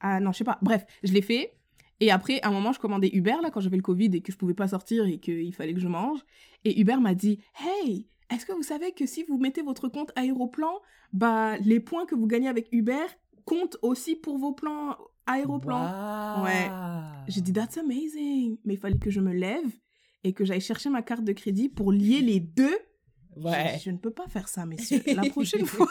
Ah 0.00 0.20
non, 0.20 0.32
je 0.32 0.38
sais 0.38 0.44
pas. 0.44 0.58
Bref, 0.62 0.86
je 1.02 1.12
l'ai 1.12 1.22
fait. 1.22 1.52
Et 2.00 2.10
après, 2.10 2.40
à 2.40 2.48
un 2.48 2.52
moment, 2.52 2.72
je 2.72 2.80
commandais 2.80 3.10
Uber, 3.12 3.36
là, 3.42 3.50
quand 3.50 3.60
j'avais 3.60 3.76
le 3.76 3.82
Covid 3.82 4.10
et 4.14 4.20
que 4.22 4.32
je 4.32 4.38
pouvais 4.38 4.54
pas 4.54 4.68
sortir 4.68 5.06
et 5.06 5.18
qu'il 5.18 5.54
fallait 5.54 5.74
que 5.74 5.80
je 5.80 5.88
mange. 5.88 6.20
Et 6.64 6.80
Uber 6.80 6.96
m'a 6.96 7.14
dit 7.14 7.40
Hey, 7.58 8.08
est-ce 8.30 8.46
que 8.46 8.52
vous 8.52 8.62
savez 8.62 8.92
que 8.92 9.06
si 9.06 9.24
vous 9.24 9.38
mettez 9.38 9.62
votre 9.62 9.88
compte 9.88 10.10
aéroplan, 10.16 10.80
bah, 11.12 11.58
les 11.58 11.78
points 11.78 12.06
que 12.06 12.14
vous 12.14 12.26
gagnez 12.26 12.48
avec 12.48 12.68
Uber 12.72 13.06
comptent 13.44 13.76
aussi 13.82 14.16
pour 14.16 14.38
vos 14.38 14.52
plans 14.52 14.96
aéroplan 15.26 16.42
Ouais. 16.42 16.70
J'ai 17.28 17.42
dit 17.42 17.52
That's 17.52 17.76
amazing. 17.76 18.56
Mais 18.64 18.74
il 18.74 18.80
fallait 18.80 18.98
que 18.98 19.10
je 19.10 19.20
me 19.20 19.32
lève 19.32 19.70
et 20.24 20.32
que 20.32 20.44
j'aille 20.44 20.60
chercher 20.60 20.88
ma 20.88 21.02
carte 21.02 21.24
de 21.24 21.32
crédit 21.32 21.68
pour 21.68 21.92
lier 21.92 22.22
les 22.22 22.40
deux. 22.40 22.78
Ouais. 23.36 23.76
Je, 23.78 23.84
je 23.84 23.90
ne 23.90 23.98
peux 23.98 24.10
pas 24.10 24.26
faire 24.28 24.48
ça, 24.48 24.64
messieurs. 24.64 25.02
La 25.06 25.28
prochaine 25.28 25.66
fois. 25.66 25.88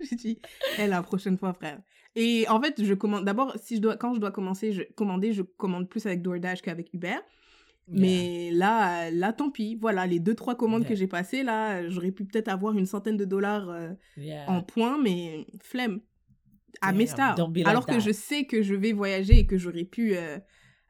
J'ai 0.00 0.16
dit, 0.16 0.38
eh, 0.78 0.86
la 0.86 1.02
prochaine 1.02 1.36
fois, 1.38 1.52
frère. 1.52 1.80
Et 2.16 2.46
en 2.48 2.60
fait, 2.60 2.82
je 2.82 2.94
commande. 2.94 3.24
D'abord, 3.24 3.54
si 3.62 3.76
je 3.76 3.80
dois, 3.80 3.96
quand 3.96 4.14
je 4.14 4.20
dois 4.20 4.30
commencer, 4.32 4.72
je, 4.72 4.82
commander, 4.94 5.32
je 5.32 5.42
commande 5.42 5.88
plus 5.88 6.04
avec 6.06 6.22
DoorDash 6.22 6.62
qu'avec 6.62 6.92
Uber. 6.92 7.16
Mais 7.90 8.50
là, 8.52 9.10
là, 9.10 9.32
tant 9.32 9.50
pis. 9.50 9.76
Voilà, 9.80 10.06
les 10.06 10.18
deux, 10.20 10.34
trois 10.34 10.54
commandes 10.56 10.82
Yeah. 10.82 10.88
que 10.90 10.94
j'ai 10.94 11.06
passées, 11.06 11.42
là, 11.42 11.88
j'aurais 11.88 12.10
pu 12.12 12.24
peut-être 12.26 12.48
avoir 12.48 12.76
une 12.76 12.84
centaine 12.86 13.16
de 13.16 13.24
dollars 13.24 13.70
euh, 13.70 13.92
Yeah. 14.16 14.44
en 14.50 14.62
points, 14.62 14.98
mais 15.02 15.46
flemme. 15.62 16.00
À 16.82 16.92
mes 16.92 17.06
stars. 17.06 17.36
like 17.54 17.66
Alors 17.66 17.86
que 17.86 17.92
that. 17.92 18.00
je 18.00 18.12
sais 18.12 18.44
que 18.44 18.62
je 18.62 18.74
vais 18.74 18.92
voyager 18.92 19.38
et 19.38 19.46
que 19.46 19.56
j'aurais 19.56 19.84
pu 19.84 20.14
euh, 20.14 20.38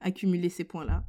accumuler 0.00 0.48
ces 0.48 0.64
points-là. 0.64 1.04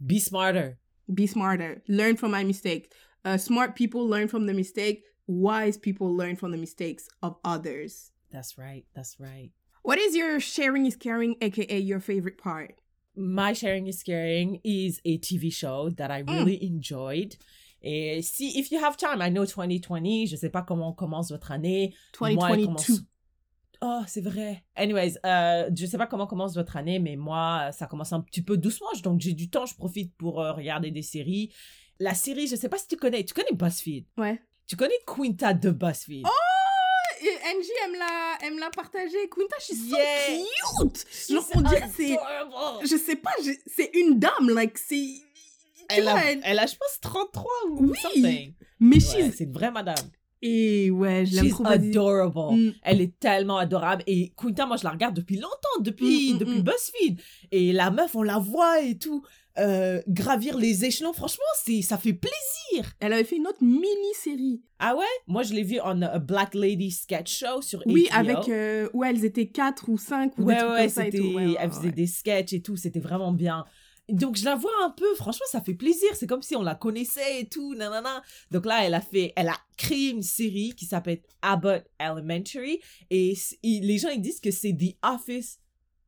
Be 0.00 0.14
smarter. 0.18 0.76
Be 1.06 1.26
smarter. 1.26 1.82
Learn 1.86 2.16
from 2.16 2.32
my 2.34 2.42
mistakes. 2.44 2.88
Uh, 3.26 3.36
smart 3.36 3.74
people 3.76 4.08
learn 4.08 4.28
from 4.28 4.46
the 4.46 4.54
mistake. 4.54 5.04
Wise 5.28 5.76
people 5.78 6.08
learn 6.16 6.34
from 6.36 6.50
the 6.52 6.58
mistakes 6.58 7.08
of 7.20 7.36
others. 7.44 8.10
That's 8.32 8.58
right. 8.58 8.84
That's 8.94 9.18
right. 9.20 9.50
What 9.82 9.98
is 9.98 10.16
your 10.16 10.40
sharing 10.40 10.86
is 10.86 10.96
caring, 10.96 11.36
aka 11.40 11.78
your 11.78 12.00
favorite 12.00 12.38
part? 12.38 12.74
My 13.18 13.54
Sharing 13.54 13.86
is 13.86 14.02
Caring 14.02 14.60
is 14.62 15.00
a 15.06 15.16
TV 15.18 15.50
show 15.50 15.88
that 15.96 16.10
I 16.10 16.18
really 16.20 16.62
enjoyed. 16.62 17.36
Et 17.82 18.20
si, 18.22 18.58
if 18.58 18.70
you 18.70 18.78
have 18.78 18.96
time, 18.98 19.22
I 19.22 19.30
know 19.30 19.46
2020, 19.46 20.26
je 20.26 20.36
sais 20.36 20.50
pas 20.50 20.62
comment 20.62 20.92
commence 20.92 21.30
votre 21.30 21.50
année. 21.50 21.94
Moi, 22.20 22.28
elle 22.30 22.36
2022. 22.36 22.64
commence- 22.66 23.00
Oh, 23.80 24.02
c'est 24.06 24.20
vrai. 24.22 24.64
Anyways, 24.74 25.16
euh, 25.24 25.70
je 25.74 25.86
sais 25.86 25.96
pas 25.96 26.06
comment 26.06 26.26
commence 26.26 26.54
votre 26.54 26.76
année, 26.76 26.98
mais 26.98 27.16
moi, 27.16 27.70
ça 27.72 27.86
commence 27.86 28.12
un 28.12 28.20
petit 28.20 28.42
peu 28.42 28.56
doucement. 28.58 28.88
Donc, 29.02 29.20
j'ai 29.20 29.32
du 29.34 29.48
temps, 29.48 29.64
je 29.66 29.74
profite 29.76 30.14
pour 30.16 30.42
euh, 30.42 30.52
regarder 30.52 30.90
des 30.90 31.02
séries. 31.02 31.52
La 31.98 32.12
série, 32.14 32.46
je 32.48 32.56
sais 32.56 32.68
pas 32.68 32.78
si 32.78 32.88
tu 32.88 32.96
connais. 32.96 33.24
Tu 33.24 33.32
connais 33.32 33.52
BuzzFeed? 33.54 34.04
Ouais. 34.18 34.40
Tu 34.66 34.76
connais 34.76 34.98
Quinta 35.06 35.54
de 35.54 35.70
BuzzFeed? 35.70 36.24
Oh, 36.26 36.30
Angie 37.48 37.70
aime 37.84 37.96
la, 37.98 38.46
aime 38.48 38.58
la 38.58 38.70
partager. 38.70 39.28
Quinta, 39.30 39.56
she's 39.60 39.88
so 39.90 39.96
Yeah. 39.96 40.42
cute. 40.78 41.04
Genre, 41.30 41.44
on 41.54 41.60
dirait 41.62 41.88
c'est, 41.96 42.16
je 42.82 42.96
sais 42.96 43.16
pas, 43.16 43.30
c'est 43.66 43.90
une 43.94 44.18
dame, 44.18 44.50
like, 44.50 44.76
c'est, 44.78 45.04
Elle 45.88 46.08
a, 46.08 46.30
elle- 46.32 46.40
elle 46.44 46.58
a, 46.58 46.66
je 46.66 46.74
pense, 46.74 46.98
33 47.00 47.44
ou 47.70 47.90
Oui. 47.90 47.98
something. 48.00 48.54
mais 48.80 48.96
Ouais, 48.96 49.00
she's, 49.00 49.34
c'est 49.36 49.44
une 49.44 49.52
vraie 49.52 49.70
madame. 49.70 49.94
et 50.42 50.90
ouais, 50.90 51.24
je 51.26 51.36
l'aime 51.36 51.48
trop. 51.50 51.66
adorable. 51.66 52.56
Mm. 52.56 52.74
Elle 52.82 53.00
est 53.00 53.18
tellement 53.20 53.58
adorable. 53.58 54.02
Et 54.06 54.32
Quinta, 54.36 54.66
moi, 54.66 54.76
je 54.76 54.84
la 54.84 54.90
regarde 54.90 55.14
depuis 55.14 55.36
longtemps, 55.36 55.80
depuis, 55.80 56.32
Mm, 56.32 56.34
mm, 56.34 56.38
depuis. 56.38 56.62
BuzzFeed. 56.62 57.20
Et 57.52 57.72
la 57.72 57.90
meuf, 57.90 58.14
on 58.16 58.22
la 58.22 58.38
voit 58.38 58.80
et 58.80 58.98
tout. 58.98 59.24
Euh, 59.58 60.02
gravir 60.08 60.56
les 60.56 60.84
échelons, 60.84 61.12
franchement, 61.12 61.44
c'est, 61.64 61.82
ça 61.82 61.98
fait 61.98 62.12
plaisir. 62.12 62.92
Elle 63.00 63.12
avait 63.12 63.24
fait 63.24 63.36
une 63.36 63.46
autre 63.46 63.62
mini-série. 63.62 64.62
Ah 64.78 64.94
ouais? 64.96 65.04
Moi, 65.26 65.42
je 65.42 65.54
l'ai 65.54 65.62
vu 65.62 65.80
en 65.80 66.02
a 66.02 66.18
Black 66.18 66.54
Lady 66.54 66.90
Sketch 66.90 67.38
Show 67.38 67.62
sur 67.62 67.82
Oui, 67.86 68.08
HBO. 68.10 68.16
avec 68.18 68.48
euh, 68.48 68.88
où 68.92 69.04
elles 69.04 69.24
étaient 69.24 69.48
quatre 69.48 69.88
ou 69.88 69.98
cinq 69.98 70.36
ou 70.38 70.42
Ouais, 70.44 70.54
des 70.54 70.60
trucs 70.60 70.70
ouais, 70.72 70.80
comme 70.80 70.88
ça 70.90 71.06
et 71.06 71.10
tout. 71.10 71.22
Ouais, 71.34 71.46
ouais, 71.46 71.54
elle 71.58 71.70
faisait 71.70 71.86
ouais. 71.86 71.92
des 71.92 72.06
sketchs 72.06 72.52
et 72.52 72.62
tout, 72.62 72.76
c'était 72.76 73.00
vraiment 73.00 73.32
bien. 73.32 73.64
Donc 74.08 74.36
je 74.36 74.44
la 74.44 74.54
vois 74.54 74.70
un 74.84 74.90
peu, 74.90 75.16
franchement 75.16 75.46
ça 75.50 75.60
fait 75.60 75.74
plaisir, 75.74 76.08
c'est 76.14 76.28
comme 76.28 76.40
si 76.42 76.54
on 76.54 76.62
la 76.62 76.76
connaissait 76.76 77.40
et 77.40 77.48
tout, 77.48 77.74
nanana. 77.74 78.22
Donc 78.52 78.64
là 78.64 78.84
elle 78.84 78.94
a 78.94 79.00
fait, 79.00 79.32
elle 79.34 79.48
a 79.48 79.56
créé 79.76 80.10
une 80.10 80.22
série 80.22 80.74
qui 80.76 80.84
s'appelle 80.84 81.22
Abbott 81.42 81.82
Elementary 81.98 82.78
et 83.10 83.34
les 83.64 83.98
gens 83.98 84.10
ils 84.10 84.20
disent 84.20 84.38
que 84.38 84.52
c'est 84.52 84.74
The 84.74 84.94
Office 85.04 85.58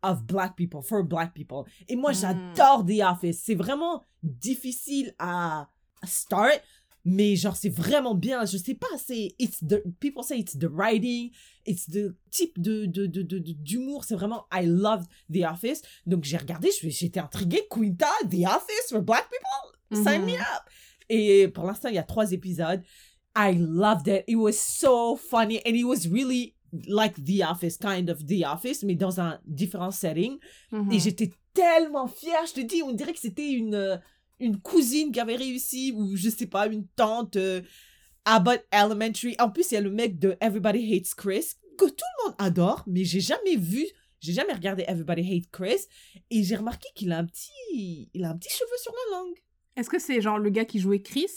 of 0.02 0.24
Black 0.24 0.56
People, 0.56 0.82
for 0.82 1.02
Black 1.04 1.34
People. 1.34 1.64
Et 1.88 1.96
moi 1.96 2.12
Mm. 2.12 2.14
j'adore 2.14 2.84
The 2.86 3.00
Office, 3.02 3.42
c'est 3.44 3.54
vraiment 3.54 4.04
difficile 4.22 5.14
à 5.18 5.68
start, 6.04 6.62
Mais 7.04 7.36
genre, 7.36 7.56
c'est 7.56 7.70
vraiment 7.70 8.14
bien. 8.14 8.44
Je 8.44 8.58
sais 8.58 8.74
pas, 8.74 8.86
c'est. 8.98 9.30
It's 9.38 9.60
the. 9.66 9.82
People 9.98 10.22
say 10.22 10.38
it's 10.40 10.58
the 10.58 10.66
writing, 10.70 11.30
it's 11.64 11.86
the 11.88 12.14
type 12.30 12.60
de, 12.60 12.84
de, 12.86 13.06
de, 13.06 13.22
d'humour. 13.38 14.04
C'est 14.04 14.14
vraiment. 14.16 14.44
I 14.52 14.66
love 14.66 15.06
The 15.32 15.44
Office. 15.50 15.80
Donc, 16.04 16.24
j'ai 16.24 16.36
regardé, 16.36 16.68
j'étais 16.82 17.20
intriguée. 17.20 17.62
Quinta, 17.70 18.10
The 18.28 18.44
Office 18.46 18.90
for 18.90 19.00
Black 19.00 19.26
people? 19.30 20.02
Sign 20.04 20.22
me 20.22 20.32
Mhm. 20.32 20.40
up. 20.40 20.70
Et 21.08 21.48
pour 21.48 21.64
l'instant, 21.64 21.88
il 21.88 21.94
y 21.94 21.98
a 21.98 22.02
trois 22.02 22.30
épisodes. 22.32 22.82
I 23.34 23.54
loved 23.56 24.08
it. 24.08 24.24
It 24.26 24.36
was 24.36 24.52
so 24.58 25.16
funny 25.16 25.60
and 25.64 25.70
it 25.74 25.84
was 25.84 26.06
really 26.10 26.56
like 26.86 27.22
The 27.24 27.42
Office, 27.48 27.76
kind 27.78 28.08
of 28.10 28.24
The 28.26 28.44
Office, 28.46 28.82
mais 28.84 28.94
dans 28.94 29.20
un 29.20 29.40
différent 29.44 29.90
setting. 29.90 30.38
Mhm. 30.72 30.92
Et 30.92 30.98
j'étais 30.98 31.32
tellement 31.54 32.06
fière, 32.08 32.44
je 32.46 32.54
te 32.54 32.60
dis, 32.60 32.82
on 32.82 32.92
dirait 32.92 33.12
que 33.12 33.18
c'était 33.20 33.50
une, 33.50 33.74
euh, 33.74 33.96
une 34.38 34.60
cousine 34.60 35.10
qui 35.12 35.20
avait 35.20 35.36
réussi, 35.36 35.92
ou 35.94 36.14
je 36.16 36.28
sais 36.28 36.46
pas, 36.46 36.66
une 36.66 36.86
tante. 36.88 37.36
euh, 37.36 37.62
Abbott 38.24 38.62
Elementary. 38.70 39.34
En 39.38 39.48
plus, 39.50 39.70
il 39.70 39.74
y 39.74 39.76
a 39.78 39.80
le 39.80 39.90
mec 39.90 40.18
de 40.18 40.36
Everybody 40.40 40.94
Hates 40.94 41.14
Chris, 41.16 41.54
que 41.78 41.86
tout 41.86 42.04
le 42.18 42.26
monde 42.26 42.34
adore, 42.38 42.84
mais 42.86 43.04
j'ai 43.04 43.20
jamais 43.20 43.56
vu, 43.56 43.86
j'ai 44.20 44.34
jamais 44.34 44.52
regardé 44.52 44.84
Everybody 44.86 45.34
Hates 45.34 45.50
Chris, 45.50 45.86
et 46.30 46.42
j'ai 46.42 46.56
remarqué 46.56 46.88
qu'il 46.94 47.10
a 47.12 47.18
un 47.18 47.24
petit, 47.24 48.10
il 48.12 48.24
a 48.24 48.30
un 48.30 48.36
petit 48.36 48.50
cheveu 48.50 48.76
sur 48.82 48.92
la 48.92 49.16
langue. 49.18 49.34
Est-ce 49.76 49.88
que 49.88 49.98
c'est 49.98 50.20
genre 50.20 50.38
le 50.38 50.50
gars 50.50 50.66
qui 50.66 50.78
jouait 50.78 51.00
Chris? 51.00 51.30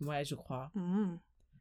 Ouais, 0.00 0.24
je 0.24 0.34
crois. 0.34 0.70
Mhm. 0.74 1.18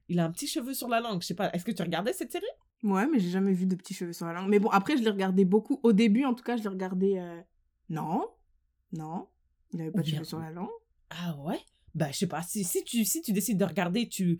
Il 0.07 0.19
a 0.19 0.25
un 0.25 0.31
petit 0.31 0.47
cheveu 0.47 0.73
sur 0.73 0.87
la 0.87 1.01
langue. 1.01 1.21
Je 1.21 1.27
sais 1.27 1.33
pas, 1.35 1.51
est-ce 1.51 1.65
que 1.65 1.71
tu 1.71 1.81
regardais 1.81 2.13
cette 2.13 2.31
série? 2.31 2.45
Ouais, 2.83 3.07
mais 3.07 3.19
j'ai 3.19 3.29
jamais 3.29 3.53
vu 3.53 3.65
de 3.65 3.75
petits 3.75 3.93
cheveux 3.93 4.13
sur 4.13 4.25
la 4.25 4.33
langue. 4.33 4.49
Mais 4.49 4.59
bon, 4.59 4.69
après, 4.69 4.97
je 4.97 5.03
l'ai 5.03 5.09
regardé 5.09 5.45
beaucoup. 5.45 5.79
Au 5.83 5.93
début, 5.93 6.25
en 6.25 6.33
tout 6.33 6.43
cas, 6.43 6.57
je 6.57 6.63
l'ai 6.63 6.69
regardé. 6.69 7.15
euh, 7.17 7.41
Non, 7.89 8.27
non, 8.91 9.27
il 9.71 9.81
avait 9.81 9.91
pas 9.91 10.01
de 10.01 10.07
cheveux 10.07 10.23
sur 10.25 10.39
la 10.39 10.51
langue. 10.51 10.67
Ah 11.09 11.35
ouais? 11.39 11.59
Bah, 11.95 12.07
je 12.11 12.17
sais 12.17 12.27
pas. 12.27 12.41
Si, 12.41 12.63
si, 12.63 12.83
tu, 12.83 13.05
si 13.05 13.21
tu 13.21 13.31
décides 13.33 13.57
de 13.57 13.65
regarder, 13.65 14.07
tu. 14.09 14.39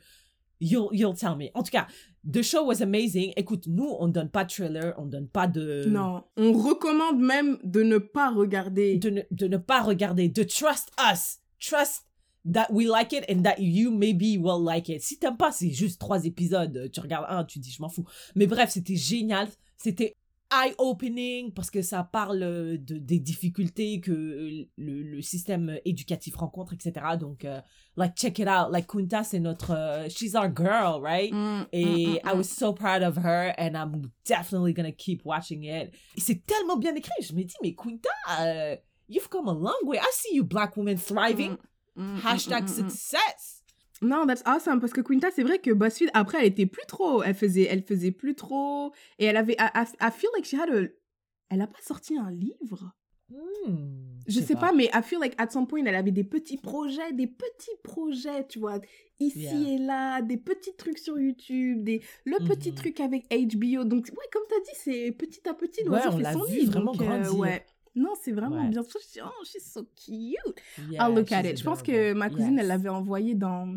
You'll, 0.59 0.89
you'll 0.91 1.15
tell 1.15 1.35
me. 1.35 1.49
En 1.55 1.63
tout 1.63 1.71
cas, 1.71 1.87
the 2.31 2.41
show 2.41 2.65
was 2.65 2.81
amazing. 2.81 3.33
Écoute, 3.35 3.67
nous, 3.67 3.95
on 3.99 4.07
donne 4.07 4.29
pas 4.29 4.45
de 4.45 4.49
trailer, 4.49 4.93
on 4.97 5.05
donne 5.05 5.27
pas 5.27 5.45
de. 5.47 5.85
Non, 5.87 6.23
on 6.37 6.51
recommande 6.53 7.19
même 7.19 7.59
de 7.63 7.83
ne 7.83 7.97
pas 7.97 8.29
regarder. 8.31 8.97
De 8.97 9.09
ne, 9.09 9.21
de 9.31 9.47
ne 9.47 9.57
pas 9.57 9.81
regarder. 9.81 10.29
De 10.29 10.43
trust 10.43 10.91
us. 11.11 11.39
Trust 11.59 12.05
that 12.45 12.67
we 12.71 12.87
like 12.87 13.13
it 13.13 13.25
and 13.29 13.43
that 13.43 13.59
you 13.59 13.91
maybe 13.91 14.37
will 14.37 14.61
like 14.63 14.89
it. 14.89 15.01
Si 15.01 15.17
t'aimes 15.17 15.37
pas, 15.37 15.51
c'est 15.51 15.71
juste 15.71 15.99
trois 15.99 16.25
épisodes. 16.25 16.89
Tu 16.91 16.99
regardes 16.99 17.25
un, 17.29 17.43
tu 17.45 17.59
dis, 17.59 17.71
je 17.71 17.81
m'en 17.81 17.89
fous. 17.89 18.05
Mais 18.35 18.47
bref, 18.47 18.71
c'était 18.71 18.95
génial. 18.95 19.47
C'était 19.77 20.15
eye-opening 20.51 21.51
parce 21.51 21.71
que 21.71 21.81
ça 21.81 22.03
parle 22.03 22.39
de, 22.39 22.97
des 22.97 23.19
difficultés 23.19 23.99
que 24.01 24.11
le, 24.11 25.01
le 25.01 25.21
système 25.21 25.79
éducatif 25.83 26.35
rencontre, 26.35 26.73
etc. 26.73 27.17
Donc, 27.19 27.43
euh, 27.43 27.59
like, 27.97 28.13
check 28.15 28.37
it 28.37 28.47
out. 28.47 28.71
Like, 28.71 28.85
Kunta, 28.87 29.23
c'est 29.23 29.39
notre... 29.39 29.71
euh, 29.71 30.07
she's 30.09 30.35
our 30.35 30.49
girl, 30.53 31.01
right? 31.01 31.33
Mm, 31.33 31.65
Et 31.71 31.85
mm, 31.85 32.13
mm, 32.13 32.19
I 32.23 32.33
mm. 32.33 32.37
was 32.37 32.43
so 32.43 32.71
proud 32.71 33.01
of 33.01 33.17
her 33.17 33.53
and 33.57 33.75
I'm 33.75 34.11
definitely 34.27 34.73
gonna 34.73 34.91
keep 34.91 35.25
watching 35.25 35.63
it. 35.63 35.91
C'est 36.17 36.45
tellement 36.45 36.77
bien 36.77 36.93
écrit. 36.93 37.11
Je 37.21 37.33
me 37.33 37.43
dis, 37.43 37.55
mais 37.63 37.73
Kunta, 37.73 38.09
euh, 38.41 38.75
you've 39.09 39.29
come 39.29 39.47
a 39.47 39.53
long 39.53 39.87
way. 39.87 39.97
I 39.97 40.11
see 40.11 40.35
you 40.35 40.43
black 40.43 40.77
women 40.77 40.97
thriving. 40.97 41.57
Mm, 41.95 42.01
mm, 42.15 42.19
Hashtag 42.25 42.63
mm, 42.63 42.67
success. 42.67 43.63
Non, 44.01 44.25
that's 44.25 44.41
awesome 44.45 44.79
parce 44.81 44.91
que 44.93 45.01
Quinta, 45.01 45.29
c'est 45.31 45.43
vrai 45.43 45.59
que 45.59 45.71
BuzzFeed 45.71 46.09
après, 46.13 46.39
elle 46.39 46.47
était 46.47 46.65
plus 46.65 46.85
trop, 46.87 47.23
elle 47.23 47.35
faisait, 47.35 47.63
elle 47.69 47.83
faisait 47.83 48.11
plus 48.11 48.35
trop 48.35 48.91
et 49.19 49.25
elle 49.25 49.37
avait, 49.37 49.53
I, 49.53 49.69
I- 49.75 49.95
I 50.01 50.11
feel 50.11 50.29
like 50.35 50.45
she 50.45 50.55
had 50.55 50.69
a, 50.69 50.87
elle 51.49 51.61
a 51.61 51.67
pas 51.67 51.81
sorti 51.81 52.17
un 52.17 52.31
livre? 52.31 52.91
Hmm, 53.29 54.19
Je 54.27 54.39
sais 54.41 54.55
pas. 54.55 54.71
mais 54.73 54.89
I 54.93 55.01
feel 55.03 55.19
like 55.19 55.35
at 55.37 55.49
some 55.51 55.67
point, 55.67 55.85
elle 55.85 55.95
avait 55.95 56.11
des 56.11 56.23
petits 56.25 56.57
projets, 56.57 57.13
des 57.13 57.27
petits 57.27 57.77
projets, 57.83 58.45
tu 58.47 58.59
vois, 58.59 58.79
ici 59.19 59.39
Yeah. 59.39 59.69
et 59.69 59.77
là, 59.77 60.21
des 60.21 60.37
petits 60.37 60.75
trucs 60.75 60.97
sur 60.99 61.17
YouTube, 61.19 61.83
des, 61.83 62.01
le 62.25 62.37
petit 62.45 62.69
Mhm. 62.71 62.75
truc 62.75 62.99
avec 62.99 63.25
HBO. 63.31 63.85
Donc, 63.85 64.07
ouais, 64.07 64.27
comme 64.31 64.43
t'as 64.49 64.59
dit, 64.59 64.77
c'est 64.83 65.11
petit 65.11 65.47
à 65.47 65.53
petit, 65.53 65.87
Ouais, 65.87 66.01
on 66.07 66.17
fait 66.17 66.23
l'a 66.23 66.33
son 66.33 66.43
vu 66.45 66.59
nid, 66.59 66.65
vraiment 66.65 66.91
donc, 66.93 67.01
euh, 67.07 67.31
ouais. 67.31 67.65
Non, 67.95 68.09
c'est 68.21 68.31
vraiment 68.31 68.55
Ouais. 68.63 68.69
bien. 68.69 68.81
Je 68.81 69.13
dis, 69.13 69.19
oh, 69.23 69.43
she's 69.45 69.63
so 69.71 69.83
cute. 69.95 70.59
Yeah, 70.89 71.05
I'll 71.07 71.13
look 71.15 71.31
at 71.31 71.43
it. 71.43 71.57
Je 71.59 71.63
pense 71.63 71.81
que 71.83 72.13
ma 72.13 72.29
cousine, 72.29 72.57
elle 72.59 72.67
l'avait 72.67 72.89
envoyé 72.89 73.35
dans, 73.35 73.75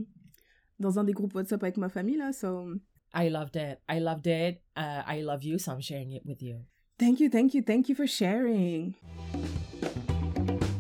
dans 0.81 0.99
un 0.99 1.05
des 1.05 1.13
groupes 1.13 1.35
WhatsApp 1.35 1.63
avec 1.63 1.77
ma 1.77 1.89
famille, 1.89 2.17
là, 2.17 2.33
so... 2.33 2.67
I 3.15 3.29
loved 3.31 3.57
it. 3.57 3.79
I 3.89 3.99
loved 4.01 4.27
it. 4.27 4.61
Uh, 4.77 5.03
I 5.07 5.23
love 5.23 5.43
you, 5.45 5.59
so 5.59 5.73
I'm 5.73 5.81
sharing 5.81 6.13
it 6.13 6.23
with 6.27 6.43
you. 6.43 6.57
Thank 6.99 7.21
you, 7.21 7.29
thank 7.31 7.55
you, 7.55 7.63
thank 7.63 7.89
you 7.89 7.95
for 7.95 8.07
sharing. 8.07 8.95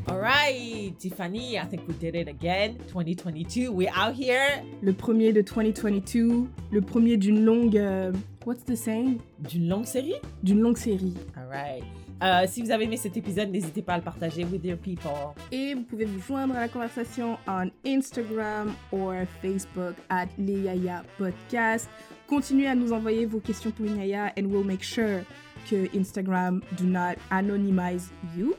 All 0.08 0.18
right, 0.18 0.94
Tiffany, 0.98 1.58
I 1.58 1.66
think 1.66 1.86
we 1.86 1.94
did 1.94 2.14
it 2.14 2.28
again. 2.28 2.78
2022, 2.88 3.70
we're 3.72 3.90
out 3.94 4.14
here. 4.14 4.62
Le 4.82 4.92
premier 4.92 5.32
de 5.32 5.42
2022, 5.42 6.46
le 6.72 6.80
premier 6.80 7.16
d'une 7.16 7.44
longue... 7.44 7.76
euh, 7.76 8.12
what's 8.46 8.64
the 8.64 8.76
saying? 8.76 9.18
D'une 9.40 9.68
longue 9.68 9.84
série? 9.84 10.14
D'une 10.42 10.60
longue 10.60 10.78
série. 10.78 11.14
All 11.36 11.48
right. 11.50 11.82
Euh, 12.22 12.46
si 12.48 12.62
vous 12.62 12.70
avez 12.70 12.84
aimé 12.84 12.96
cet 12.96 13.16
épisode, 13.16 13.50
n'hésitez 13.50 13.82
pas 13.82 13.94
à 13.94 13.96
le 13.98 14.02
partager 14.02 14.44
with 14.44 14.64
your 14.64 14.78
people. 14.78 15.34
Et 15.52 15.74
vous 15.74 15.82
pouvez 15.82 16.06
vous 16.06 16.20
joindre 16.20 16.56
à 16.56 16.60
la 16.60 16.68
conversation 16.68 17.36
on 17.46 17.70
Instagram 17.86 18.72
ou 18.90 19.10
Facebook 19.42 19.94
at 20.08 20.28
Léaya 20.38 21.02
Podcast. 21.18 21.90
Continuez 22.26 22.68
à 22.68 22.74
nous 22.74 22.92
envoyer 22.92 23.26
vos 23.26 23.40
questions 23.40 23.70
pour 23.70 23.84
Léaya 23.84 24.32
and 24.38 24.46
we'll 24.46 24.64
make 24.64 24.82
sure 24.82 25.20
que 25.68 25.94
Instagram 25.94 26.62
do 26.78 26.84
not 26.84 27.16
anonymize 27.30 28.10
you. 28.36 28.54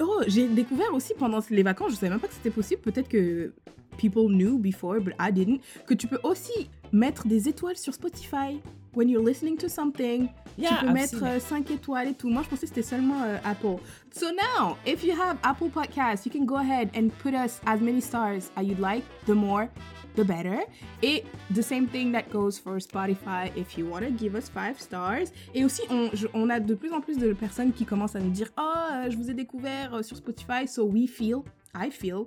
Oh, 0.00 0.22
j'ai 0.28 0.48
découvert 0.48 0.94
aussi 0.94 1.12
pendant 1.14 1.40
les 1.50 1.62
vacances, 1.62 1.90
je 1.92 1.96
savais 1.96 2.10
même 2.10 2.20
pas 2.20 2.28
que 2.28 2.34
c'était 2.34 2.50
possible, 2.50 2.80
peut-être 2.80 3.08
que 3.08 3.52
people 3.98 4.28
knew 4.28 4.58
before, 4.58 5.00
but 5.00 5.14
I 5.20 5.30
didn't, 5.30 5.60
que 5.86 5.94
tu 5.94 6.06
peux 6.06 6.20
aussi 6.22 6.70
mettre 6.92 7.26
des 7.26 7.48
étoiles 7.48 7.76
sur 7.76 7.92
Spotify 7.92 8.60
when 8.94 9.08
you're 9.08 9.22
listening 9.24 9.56
to 9.58 9.68
something. 9.68 10.28
Yeah, 10.58 10.70
tu 10.70 10.80
peux 10.80 10.86
I've 10.88 10.92
mettre 10.94 11.18
seen 11.18 11.36
it. 11.36 11.42
5 11.42 11.70
étoiles 11.70 12.08
et 12.08 12.14
tout. 12.14 12.28
Moi, 12.28 12.42
je 12.42 12.48
pensais 12.48 12.62
que 12.62 12.68
c'était 12.68 12.82
seulement 12.82 13.22
euh, 13.22 13.38
Apple. 13.44 13.76
So 14.12 14.26
now, 14.30 14.76
if 14.86 15.02
you 15.04 15.12
have 15.12 15.38
Apple 15.42 15.68
Podcasts, 15.70 16.26
you 16.26 16.32
can 16.32 16.44
go 16.44 16.56
ahead 16.56 16.90
and 16.96 17.08
put 17.22 17.32
us 17.34 17.60
as 17.66 17.80
many 17.80 18.00
stars 18.00 18.50
as 18.56 18.64
you'd 18.64 18.80
like. 18.80 19.04
The 19.26 19.34
more, 19.34 19.68
the 20.16 20.24
better. 20.24 20.58
Et 21.02 21.24
the 21.54 21.62
same 21.62 21.86
thing 21.86 22.12
that 22.12 22.24
goes 22.30 22.58
for 22.58 22.78
Spotify 22.80 23.50
if 23.56 23.78
you 23.78 23.86
want 23.86 24.02
to 24.04 24.10
give 24.10 24.34
us 24.34 24.50
5 24.50 24.78
stars. 24.78 25.30
Et 25.54 25.64
aussi, 25.64 25.82
on, 25.88 26.10
je- 26.12 26.26
on 26.34 26.50
a 26.50 26.58
de 26.60 26.74
plus 26.74 26.92
en 26.92 27.00
plus 27.00 27.16
de 27.16 27.32
personnes 27.32 27.72
qui 27.72 27.84
commencent 27.86 28.16
à 28.16 28.20
nous 28.20 28.30
dire 28.30 28.48
Oh, 28.58 28.62
euh, 28.92 29.10
je 29.10 29.16
vous 29.16 29.30
ai 29.30 29.34
découvert 29.34 29.94
euh, 29.94 30.02
sur 30.02 30.16
Spotify. 30.16 30.66
So 30.66 30.84
we 30.84 31.08
feel, 31.08 31.42
I 31.74 31.90
feel, 31.90 32.26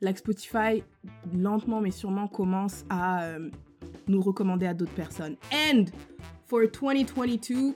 like 0.00 0.16
Spotify, 0.18 0.82
lentement 1.34 1.80
mais 1.80 1.90
sûrement, 1.90 2.28
commence 2.28 2.84
à 2.88 3.24
euh, 3.24 3.50
nous 4.08 4.20
recommander 4.22 4.66
à 4.66 4.74
d'autres 4.74 4.94
personnes. 4.94 5.36
And 5.52 5.84
for 6.46 6.60
2022, 6.62 7.74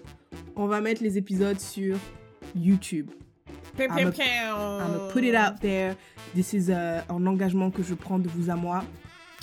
on 0.56 0.66
va 0.66 0.80
mettre 0.80 1.02
les 1.02 1.18
épisodes 1.18 1.58
sur 1.60 1.96
YouTube. 2.56 3.10
Pew, 3.76 3.84
I'm 3.84 3.94
pew, 3.94 4.08
a- 4.08 4.12
pew. 4.12 4.22
I'm 4.22 4.92
gonna 4.92 5.12
put 5.12 5.24
it 5.24 5.34
out 5.34 5.60
there. 5.60 5.96
This 6.34 6.52
is 6.52 6.70
uh, 6.70 7.02
un 7.08 7.26
engagement 7.26 7.70
que 7.70 7.82
je 7.82 7.94
prends 7.94 8.18
de 8.18 8.28
vous 8.28 8.50
à 8.50 8.56
moi. 8.56 8.84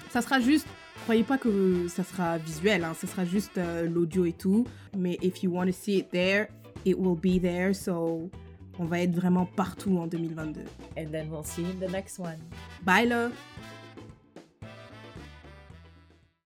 Ça 0.10 0.22
sera 0.22 0.40
juste, 0.40 0.68
croyez 1.04 1.24
pas 1.24 1.38
que 1.38 1.88
ça 1.90 2.04
sera 2.04 2.38
visuel, 2.38 2.84
hein, 2.84 2.94
ça 2.94 3.08
sera 3.08 3.26
juste 3.26 3.58
euh, 3.58 3.88
l'audio 3.88 4.26
et 4.26 4.34
tout. 4.34 4.66
Mais 4.98 5.18
if 5.22 5.44
you 5.44 5.52
want 5.52 5.68
to 5.68 5.74
see 5.74 5.98
it 5.98 6.10
there, 6.12 6.48
it 6.86 6.98
will 6.98 7.18
be 7.18 7.42
there. 7.42 7.74
So, 7.76 8.30
on 8.80 8.86
va 8.86 9.02
être 9.02 9.14
vraiment 9.16 9.46
partout 9.46 9.98
en 9.98 10.08
2022. 10.08 10.62
And 10.98 11.12
then 11.12 11.30
we'll 11.30 11.44
see 11.44 11.64
you 11.64 11.70
in 11.70 11.86
the 11.86 11.92
next 11.92 12.20
one. 12.20 12.38
Bye 12.84 13.06
là! 13.08 13.30